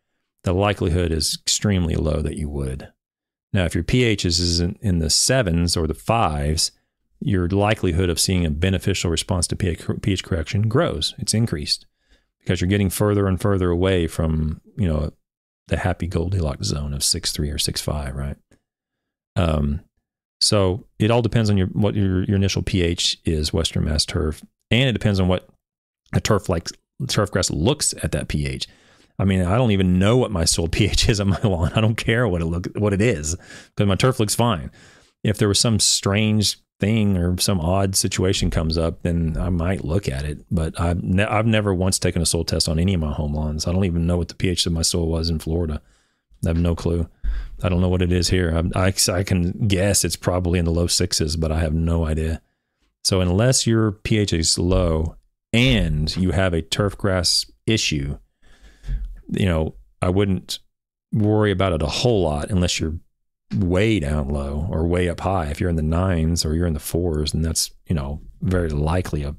the 0.45 0.53
likelihood 0.53 1.11
is 1.11 1.39
extremely 1.43 1.97
low 1.97 2.23
that 2.23 2.37
you 2.37 2.49
would. 2.49 2.93
Now, 3.57 3.65
if 3.65 3.75
your 3.75 3.85
pH 3.85 4.27
is 4.27 4.61
in 4.61 4.99
the 4.99 5.09
sevens 5.09 5.79
or 5.79 5.87
the 5.87 5.95
fives, 5.95 6.73
your 7.21 7.49
likelihood 7.49 8.11
of 8.11 8.21
seeing 8.21 8.45
a 8.45 8.51
beneficial 8.51 9.11
response 9.11 9.47
to 9.47 9.57
pH 9.57 10.25
correction 10.25 10.69
grows. 10.69 11.15
It's 11.17 11.33
increased 11.33 11.87
because 12.41 12.61
you're 12.61 12.69
getting 12.69 12.91
further 12.91 13.27
and 13.27 13.41
further 13.41 13.71
away 13.71 14.09
from, 14.09 14.61
you 14.77 14.87
know, 14.87 15.11
the 15.69 15.79
happy 15.79 16.07
Goldilocks 16.07 16.67
zone 16.67 16.93
of 16.93 17.03
six 17.03 17.33
three 17.33 17.49
or 17.49 17.57
six 17.57 17.81
five, 17.81 18.15
right? 18.15 18.37
Um, 19.37 19.81
so 20.39 20.85
it 20.99 21.11
all 21.11 21.23
depends 21.23 21.49
on 21.49 21.57
your 21.57 21.69
what 21.69 21.95
your, 21.95 22.25
your 22.25 22.37
initial 22.37 22.61
pH 22.61 23.17
is, 23.25 23.55
Western 23.55 23.87
Mass 23.87 24.05
turf, 24.05 24.45
and 24.71 24.87
it 24.87 24.93
depends 24.93 25.19
on 25.19 25.29
what 25.29 25.49
a 26.13 26.21
turf 26.21 26.51
like 26.51 26.69
turf 27.09 27.31
grass 27.31 27.51
looks 27.51 27.95
at 28.03 28.13
that 28.13 28.29
pH. 28.29 28.69
I 29.19 29.25
mean, 29.25 29.43
I 29.43 29.57
don't 29.57 29.71
even 29.71 29.99
know 29.99 30.17
what 30.17 30.31
my 30.31 30.45
soil 30.45 30.69
pH 30.73 31.09
is 31.09 31.21
on 31.21 31.29
my 31.29 31.41
lawn. 31.43 31.73
I 31.75 31.81
don't 31.81 31.97
care 31.97 32.27
what 32.29 32.43
it 32.43 32.47
look 32.47 32.67
what 32.77 32.93
it 32.93 33.01
is 33.01 33.37
because 33.75 33.89
my 33.89 33.97
turf 33.97 34.21
looks 34.21 34.35
fine. 34.35 34.71
If 35.23 35.39
there 35.39 35.49
was 35.49 35.59
some 35.59 35.81
strange 35.81 36.59
thing 36.79 37.17
or 37.17 37.39
some 37.39 37.61
odd 37.61 37.97
situation 37.97 38.51
comes 38.51 38.77
up, 38.77 39.03
then 39.03 39.37
I 39.39 39.49
might 39.49 39.85
look 39.85 40.09
at 40.09 40.25
it. 40.25 40.45
But 40.51 40.79
I've 40.79 41.03
ne- 41.03 41.25
I've 41.25 41.47
never 41.47 41.75
once 41.75 41.99
taken 41.99 42.23
a 42.23 42.27
soil 42.27 42.45
test 42.45 42.69
on 42.69 42.79
any 42.79 42.95
of 42.95 43.01
my 43.01 43.13
home 43.13 43.35
lawns. 43.35 43.67
I 43.67 43.73
don't 43.73 43.85
even 43.85 44.07
know 44.07 44.19
what 44.19 44.29
the 44.29 44.35
pH 44.35 44.67
of 44.67 44.73
my 44.73 44.83
soil 44.83 45.09
was 45.09 45.31
in 45.31 45.39
Florida. 45.39 45.81
I 46.45 46.49
have 46.49 46.59
no 46.59 46.77
clue. 46.77 47.09
I 47.63 47.69
don't 47.69 47.81
know 47.81 47.89
what 47.89 48.03
it 48.03 48.13
is 48.13 48.29
here. 48.29 48.71
I, 48.75 48.89
I, 48.89 48.95
I 49.13 49.23
can 49.23 49.67
guess 49.67 50.05
it's 50.05 50.17
probably 50.17 50.59
in 50.59 50.67
the 50.67 50.71
low 50.71 50.87
sixes, 50.87 51.37
but 51.37 51.51
I 51.51 51.61
have 51.61 51.73
no 51.73 52.05
idea. 52.05 52.43
So 53.03 53.21
unless 53.21 53.67
your 53.67 53.93
pH 53.93 54.33
is 54.33 54.59
low 54.59 55.17
and 55.53 56.15
you 56.17 56.33
have 56.33 56.53
a 56.53 56.61
turf 56.61 56.99
grass 56.99 57.47
issue, 57.67 58.19
you 59.29 59.47
know, 59.47 59.75
I 60.03 60.09
wouldn't 60.09 60.59
worry 61.13 61.51
about 61.51 61.73
it 61.73 61.83
a 61.83 61.87
whole 61.87 62.23
lot 62.23 62.51
unless 62.51 62.81
you're 62.81 62.99
way 63.55 64.01
down 64.01 64.29
low 64.29 64.67
or 64.71 64.87
way 64.87 65.09
up 65.09 65.21
high. 65.21 65.47
If 65.47 65.61
you're 65.61 65.71
in 65.71 65.77
the 65.77 65.83
nines 65.83 66.45
or 66.45 66.55
you're 66.55 66.67
in 66.67 66.75
the 66.75 66.81
fours, 66.81 67.33
and 67.33 67.45
that's, 67.45 67.71
you 67.87 67.95
know, 67.95 68.21
very 68.41 68.71
likely 68.71 69.23
a 69.23 69.35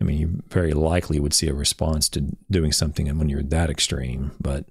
I 0.00 0.04
mean, 0.04 0.18
you 0.18 0.42
very 0.48 0.72
likely 0.72 1.20
would 1.20 1.32
see 1.32 1.48
a 1.48 1.54
response 1.54 2.08
to 2.10 2.36
doing 2.50 2.72
something 2.72 3.08
and 3.08 3.18
when 3.18 3.28
you're 3.28 3.42
that 3.44 3.70
extreme, 3.70 4.32
but 4.40 4.66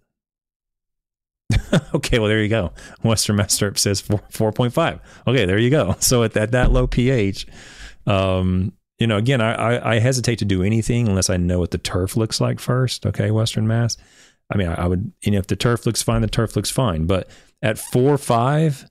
okay, 1.94 2.19
well 2.19 2.27
there 2.27 2.41
you 2.41 2.49
go. 2.49 2.72
Western 3.02 3.38
Mass 3.38 3.57
Turf 3.57 3.77
says 3.80 4.02
four 4.02 4.22
four 4.30 4.52
point 4.52 4.73
five. 4.73 4.99
Okay, 5.27 5.45
there 5.45 5.57
you 5.57 5.69
go. 5.69 5.95
So 5.99 6.23
at 6.23 6.34
that 6.34 6.52
that 6.52 6.72
low 6.72 6.88
pH, 6.88 7.48
um, 8.06 8.73
you 9.03 9.07
know, 9.07 9.17
again, 9.17 9.41
I, 9.41 9.53
I, 9.53 9.95
I 9.95 9.99
hesitate 9.99 10.39
to 10.39 10.45
do 10.45 10.63
anything 10.63 11.09
unless 11.09 11.30
I 11.30 11.35
know 11.35 11.59
what 11.59 11.71
the 11.71 11.77
turf 11.77 12.15
looks 12.15 12.39
like 12.39 12.61
first. 12.61 13.05
Okay, 13.05 13.31
Western 13.31 13.67
Mass. 13.67 13.97
I 14.49 14.55
mean, 14.55 14.69
I, 14.69 14.75
I 14.75 14.88
would, 14.88 15.11
you 15.23 15.31
know, 15.31 15.39
if 15.39 15.47
the 15.47 15.57
turf 15.57 15.85
looks 15.85 16.01
fine, 16.01 16.21
the 16.21 16.30
turf 16.30 16.55
looks 16.55 16.69
fine. 16.69 17.05
But 17.05 17.30
at 17.61 17.77
four 17.77 18.17
five, 18.17 18.89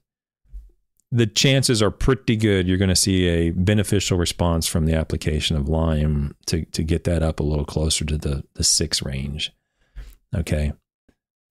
the 1.11 1.25
chances 1.25 1.81
are 1.81 1.89
pretty 1.89 2.35
good 2.35 2.67
you're 2.67 2.77
going 2.77 2.89
to 2.89 2.95
see 2.95 3.25
a 3.25 3.49
beneficial 3.49 4.19
response 4.19 4.67
from 4.67 4.85
the 4.85 4.93
application 4.93 5.57
of 5.57 5.67
lime 5.67 6.35
to 6.45 6.63
to 6.65 6.83
get 6.83 7.05
that 7.05 7.23
up 7.23 7.39
a 7.39 7.43
little 7.43 7.65
closer 7.65 8.05
to 8.05 8.15
the 8.15 8.43
the 8.53 8.63
six 8.63 9.01
range. 9.01 9.51
Okay. 10.35 10.73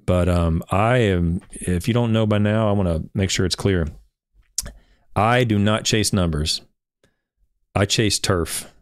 But 0.06 0.28
um, 0.28 0.62
I 0.70 0.98
am, 0.98 1.40
if 1.50 1.88
you 1.88 1.94
don't 1.94 2.12
know 2.12 2.28
by 2.28 2.38
now, 2.38 2.68
I 2.68 2.72
want 2.72 2.88
to 2.88 3.10
make 3.12 3.30
sure 3.30 3.44
it's 3.44 3.56
clear. 3.56 3.88
I 5.16 5.42
do 5.42 5.58
not 5.58 5.84
chase 5.84 6.12
numbers. 6.12 6.60
I 7.74 7.86
chase 7.86 8.18
turf. 8.18 8.72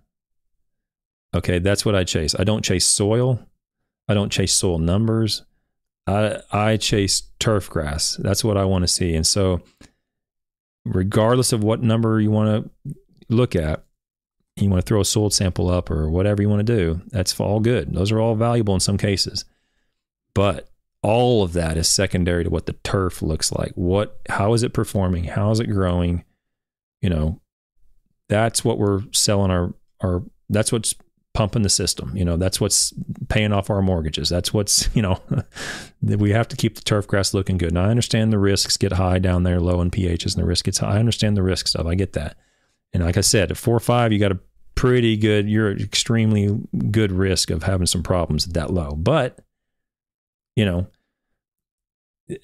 Okay, 1.34 1.58
that's 1.58 1.84
what 1.84 1.94
I 1.94 2.04
chase. 2.04 2.34
I 2.38 2.44
don't 2.44 2.64
chase 2.64 2.86
soil. 2.86 3.46
I 4.08 4.14
don't 4.14 4.32
chase 4.32 4.52
soil 4.52 4.78
numbers. 4.78 5.44
I 6.06 6.40
I 6.50 6.76
chase 6.76 7.22
turf 7.38 7.70
grass. 7.70 8.16
That's 8.16 8.42
what 8.42 8.56
I 8.56 8.64
want 8.64 8.82
to 8.82 8.88
see. 8.88 9.14
And 9.14 9.26
so 9.26 9.62
regardless 10.84 11.52
of 11.52 11.62
what 11.62 11.82
number 11.82 12.20
you 12.20 12.30
want 12.30 12.70
to 12.84 12.94
look 13.28 13.54
at, 13.54 13.84
you 14.56 14.68
want 14.68 14.84
to 14.84 14.88
throw 14.88 15.00
a 15.00 15.04
soil 15.04 15.30
sample 15.30 15.70
up 15.70 15.90
or 15.90 16.10
whatever 16.10 16.42
you 16.42 16.48
want 16.48 16.66
to 16.66 16.76
do, 16.76 17.00
that's 17.08 17.38
all 17.38 17.60
good. 17.60 17.94
Those 17.94 18.10
are 18.10 18.20
all 18.20 18.34
valuable 18.34 18.74
in 18.74 18.80
some 18.80 18.98
cases. 18.98 19.44
But 20.34 20.68
all 21.02 21.42
of 21.42 21.54
that 21.54 21.76
is 21.76 21.88
secondary 21.88 22.44
to 22.44 22.50
what 22.50 22.66
the 22.66 22.74
turf 22.84 23.22
looks 23.22 23.52
like. 23.52 23.72
What 23.74 24.20
how 24.28 24.52
is 24.52 24.62
it 24.62 24.74
performing? 24.74 25.24
How 25.24 25.50
is 25.50 25.60
it 25.60 25.66
growing? 25.66 26.24
You 27.00 27.10
know, 27.10 27.39
that's 28.30 28.64
what 28.64 28.78
we're 28.78 29.02
selling 29.12 29.50
our 29.50 29.74
our 30.00 30.22
that's 30.48 30.72
what's 30.72 30.94
pumping 31.32 31.62
the 31.62 31.68
system. 31.68 32.16
You 32.16 32.24
know, 32.24 32.36
that's 32.36 32.60
what's 32.60 32.92
paying 33.28 33.52
off 33.52 33.70
our 33.70 33.82
mortgages. 33.82 34.28
That's 34.28 34.52
what's, 34.52 34.88
you 34.94 35.02
know, 35.02 35.20
we 36.02 36.30
have 36.30 36.48
to 36.48 36.56
keep 36.56 36.76
the 36.76 36.82
turf 36.82 37.06
grass 37.06 37.34
looking 37.34 37.58
good. 37.58 37.70
And 37.70 37.78
I 37.78 37.90
understand 37.90 38.32
the 38.32 38.38
risks 38.38 38.76
get 38.76 38.92
high 38.92 39.18
down 39.18 39.42
there, 39.42 39.60
low 39.60 39.80
in 39.80 39.90
pHs, 39.90 40.34
and 40.34 40.42
the 40.42 40.46
risk 40.46 40.64
gets 40.64 40.78
high. 40.78 40.96
I 40.96 40.98
understand 40.98 41.36
the 41.36 41.42
risk 41.42 41.68
stuff. 41.68 41.86
I 41.86 41.94
get 41.94 42.14
that. 42.14 42.36
And 42.92 43.04
like 43.04 43.16
I 43.16 43.20
said, 43.20 43.50
at 43.50 43.56
four 43.56 43.76
or 43.76 43.80
five, 43.80 44.12
you 44.12 44.18
got 44.18 44.32
a 44.32 44.38
pretty 44.74 45.16
good, 45.16 45.48
you're 45.48 45.70
extremely 45.70 46.58
good 46.90 47.12
risk 47.12 47.50
of 47.50 47.62
having 47.62 47.86
some 47.86 48.02
problems 48.02 48.48
at 48.48 48.54
that 48.54 48.72
low. 48.72 48.92
But 48.96 49.38
you 50.56 50.64
know, 50.64 50.88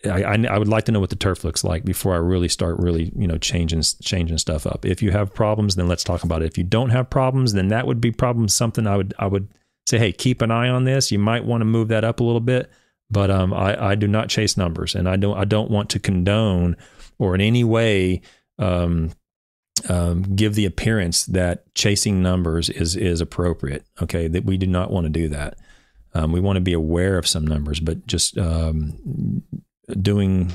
I, 0.05 0.23
I, 0.23 0.47
I 0.51 0.59
would 0.59 0.69
like 0.69 0.85
to 0.85 0.93
know 0.93 1.01
what 1.01 1.11
the 1.11 1.17
turf 1.17 1.45
looks 1.45 1.65
like 1.65 1.85
before 1.85 2.15
I 2.15 2.19
really 2.19 2.49
start 2.49 2.79
really 2.79 3.13
you 3.17 3.27
know 3.27 3.39
changing 3.39 3.83
changing 4.03 4.39
stuff 4.39 4.67
up. 4.67 4.85
If 4.85 5.03
you 5.03 5.11
have 5.13 5.35
problems, 5.35 5.77
then 5.77 5.89
let's 5.89 6.05
talk 6.05 6.23
about 6.23 6.43
it. 6.43 6.47
If 6.47 6.59
you 6.59 6.65
don't 6.65 6.91
have 6.91 7.11
problems, 7.11 7.53
then 7.53 7.69
that 7.69 7.87
would 7.87 8.01
be 8.01 8.11
problem 8.11 8.49
something 8.49 8.87
I 8.87 8.97
would 8.97 9.15
I 9.19 9.27
would 9.27 9.49
say, 9.87 9.99
hey, 9.99 10.13
keep 10.13 10.43
an 10.43 10.51
eye 10.51 10.69
on 10.69 10.85
this. 10.85 11.13
You 11.13 11.19
might 11.19 11.45
want 11.45 11.61
to 11.61 11.67
move 11.67 11.89
that 11.89 12.05
up 12.05 12.21
a 12.21 12.25
little 12.25 12.41
bit, 12.41 12.71
but 13.11 13.31
um, 13.31 13.53
I 13.53 13.91
I 13.91 13.95
do 13.95 14.09
not 14.09 14.29
chase 14.29 14.57
numbers, 14.57 14.95
and 14.95 15.09
I 15.09 15.17
don't 15.17 15.37
I 15.37 15.45
don't 15.45 15.71
want 15.71 15.91
to 15.91 15.99
condone 15.99 16.77
or 17.19 17.35
in 17.35 17.41
any 17.41 17.65
way 17.65 18.21
um, 18.59 19.13
um, 19.89 20.23
give 20.35 20.55
the 20.55 20.67
appearance 20.67 21.27
that 21.27 21.73
chasing 21.75 22.23
numbers 22.23 22.69
is 22.71 22.97
is 22.97 23.21
appropriate. 23.21 23.85
Okay, 24.03 24.29
that 24.29 24.45
we 24.45 24.57
do 24.57 24.67
not 24.67 24.91
want 24.91 25.05
to 25.05 25.11
do 25.11 25.29
that. 25.29 25.59
Um, 26.15 26.33
we 26.33 26.41
want 26.41 26.57
to 26.57 26.63
be 26.63 26.73
aware 26.73 27.19
of 27.19 27.27
some 27.27 27.47
numbers, 27.47 27.79
but 27.79 28.07
just 28.07 28.39
um, 28.39 29.43
doing 30.01 30.53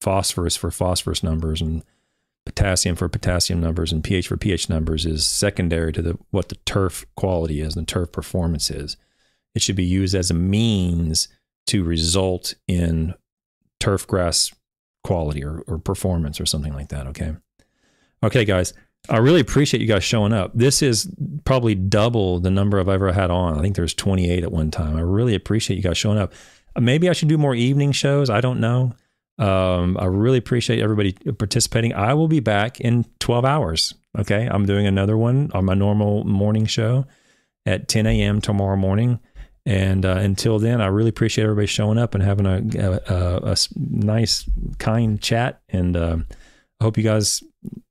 phosphorus 0.00 0.56
for 0.56 0.70
phosphorus 0.70 1.22
numbers 1.22 1.60
and 1.60 1.82
potassium 2.44 2.96
for 2.96 3.08
potassium 3.08 3.60
numbers 3.60 3.92
and 3.92 4.02
pH 4.02 4.28
for 4.28 4.36
pH 4.36 4.70
numbers 4.70 5.04
is 5.04 5.26
secondary 5.26 5.92
to 5.92 6.00
the 6.00 6.18
what 6.30 6.48
the 6.48 6.54
turf 6.64 7.04
quality 7.14 7.60
is 7.60 7.76
and 7.76 7.86
the 7.86 7.90
turf 7.90 8.10
performance 8.10 8.70
is. 8.70 8.96
It 9.54 9.62
should 9.62 9.76
be 9.76 9.84
used 9.84 10.14
as 10.14 10.30
a 10.30 10.34
means 10.34 11.28
to 11.66 11.84
result 11.84 12.54
in 12.66 13.14
turf 13.80 14.06
grass 14.06 14.52
quality 15.04 15.44
or, 15.44 15.62
or 15.66 15.78
performance 15.78 16.40
or 16.40 16.46
something 16.46 16.72
like 16.72 16.88
that. 16.88 17.06
Okay. 17.08 17.34
Okay, 18.22 18.44
guys. 18.44 18.72
I 19.08 19.18
really 19.18 19.40
appreciate 19.40 19.80
you 19.80 19.86
guys 19.86 20.04
showing 20.04 20.32
up. 20.32 20.52
This 20.54 20.82
is 20.82 21.10
probably 21.44 21.74
double 21.74 22.40
the 22.40 22.50
number 22.50 22.80
I've 22.80 22.88
ever 22.88 23.12
had 23.12 23.30
on. 23.30 23.58
I 23.58 23.62
think 23.62 23.76
there's 23.76 23.94
28 23.94 24.42
at 24.42 24.52
one 24.52 24.70
time. 24.70 24.96
I 24.96 25.00
really 25.00 25.34
appreciate 25.34 25.76
you 25.76 25.82
guys 25.82 25.96
showing 25.96 26.18
up. 26.18 26.32
Maybe 26.78 27.08
I 27.08 27.12
should 27.12 27.28
do 27.28 27.38
more 27.38 27.54
evening 27.54 27.92
shows. 27.92 28.30
I 28.30 28.40
don't 28.40 28.60
know. 28.60 28.94
Um, 29.38 29.96
I 29.98 30.06
really 30.06 30.38
appreciate 30.38 30.80
everybody 30.80 31.12
participating. 31.12 31.94
I 31.94 32.14
will 32.14 32.28
be 32.28 32.40
back 32.40 32.80
in 32.80 33.04
12 33.20 33.44
hours. 33.44 33.94
Okay. 34.18 34.48
I'm 34.50 34.66
doing 34.66 34.86
another 34.86 35.16
one 35.16 35.50
on 35.54 35.64
my 35.64 35.74
normal 35.74 36.24
morning 36.24 36.66
show 36.66 37.06
at 37.66 37.88
10 37.88 38.06
a.m. 38.06 38.40
tomorrow 38.40 38.76
morning. 38.76 39.20
And 39.64 40.04
uh, 40.04 40.16
until 40.16 40.58
then, 40.58 40.80
I 40.80 40.86
really 40.86 41.10
appreciate 41.10 41.44
everybody 41.44 41.66
showing 41.66 41.98
up 41.98 42.14
and 42.14 42.22
having 42.22 42.46
a, 42.46 43.00
a, 43.06 43.52
a 43.52 43.56
nice, 43.76 44.48
kind 44.78 45.20
chat. 45.20 45.60
And 45.68 45.96
uh, 45.96 46.16
I 46.80 46.84
hope 46.84 46.96
you 46.96 47.04
guys 47.04 47.42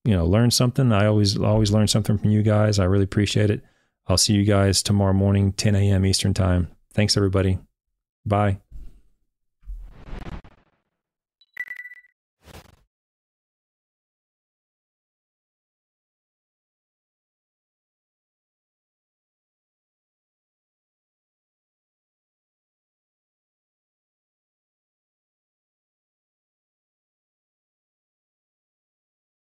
you 0.04 0.16
know, 0.16 0.26
learn 0.26 0.52
something. 0.52 0.92
I 0.92 1.06
always 1.06 1.38
always 1.38 1.72
learn 1.72 1.88
something 1.88 2.18
from 2.18 2.32
you 2.32 2.42
guys. 2.42 2.80
I 2.80 2.86
really 2.86 3.04
appreciate 3.04 3.50
it. 3.50 3.62
I'll 4.08 4.18
see 4.18 4.34
you 4.34 4.46
guys 4.46 4.82
tomorrow 4.82 5.14
morning, 5.14 5.52
10 5.52 5.76
a.m. 5.76 6.06
Eastern 6.06 6.34
time. 6.34 6.70
Thanks, 6.94 7.18
everybody. 7.18 7.60
Bye. 8.26 8.60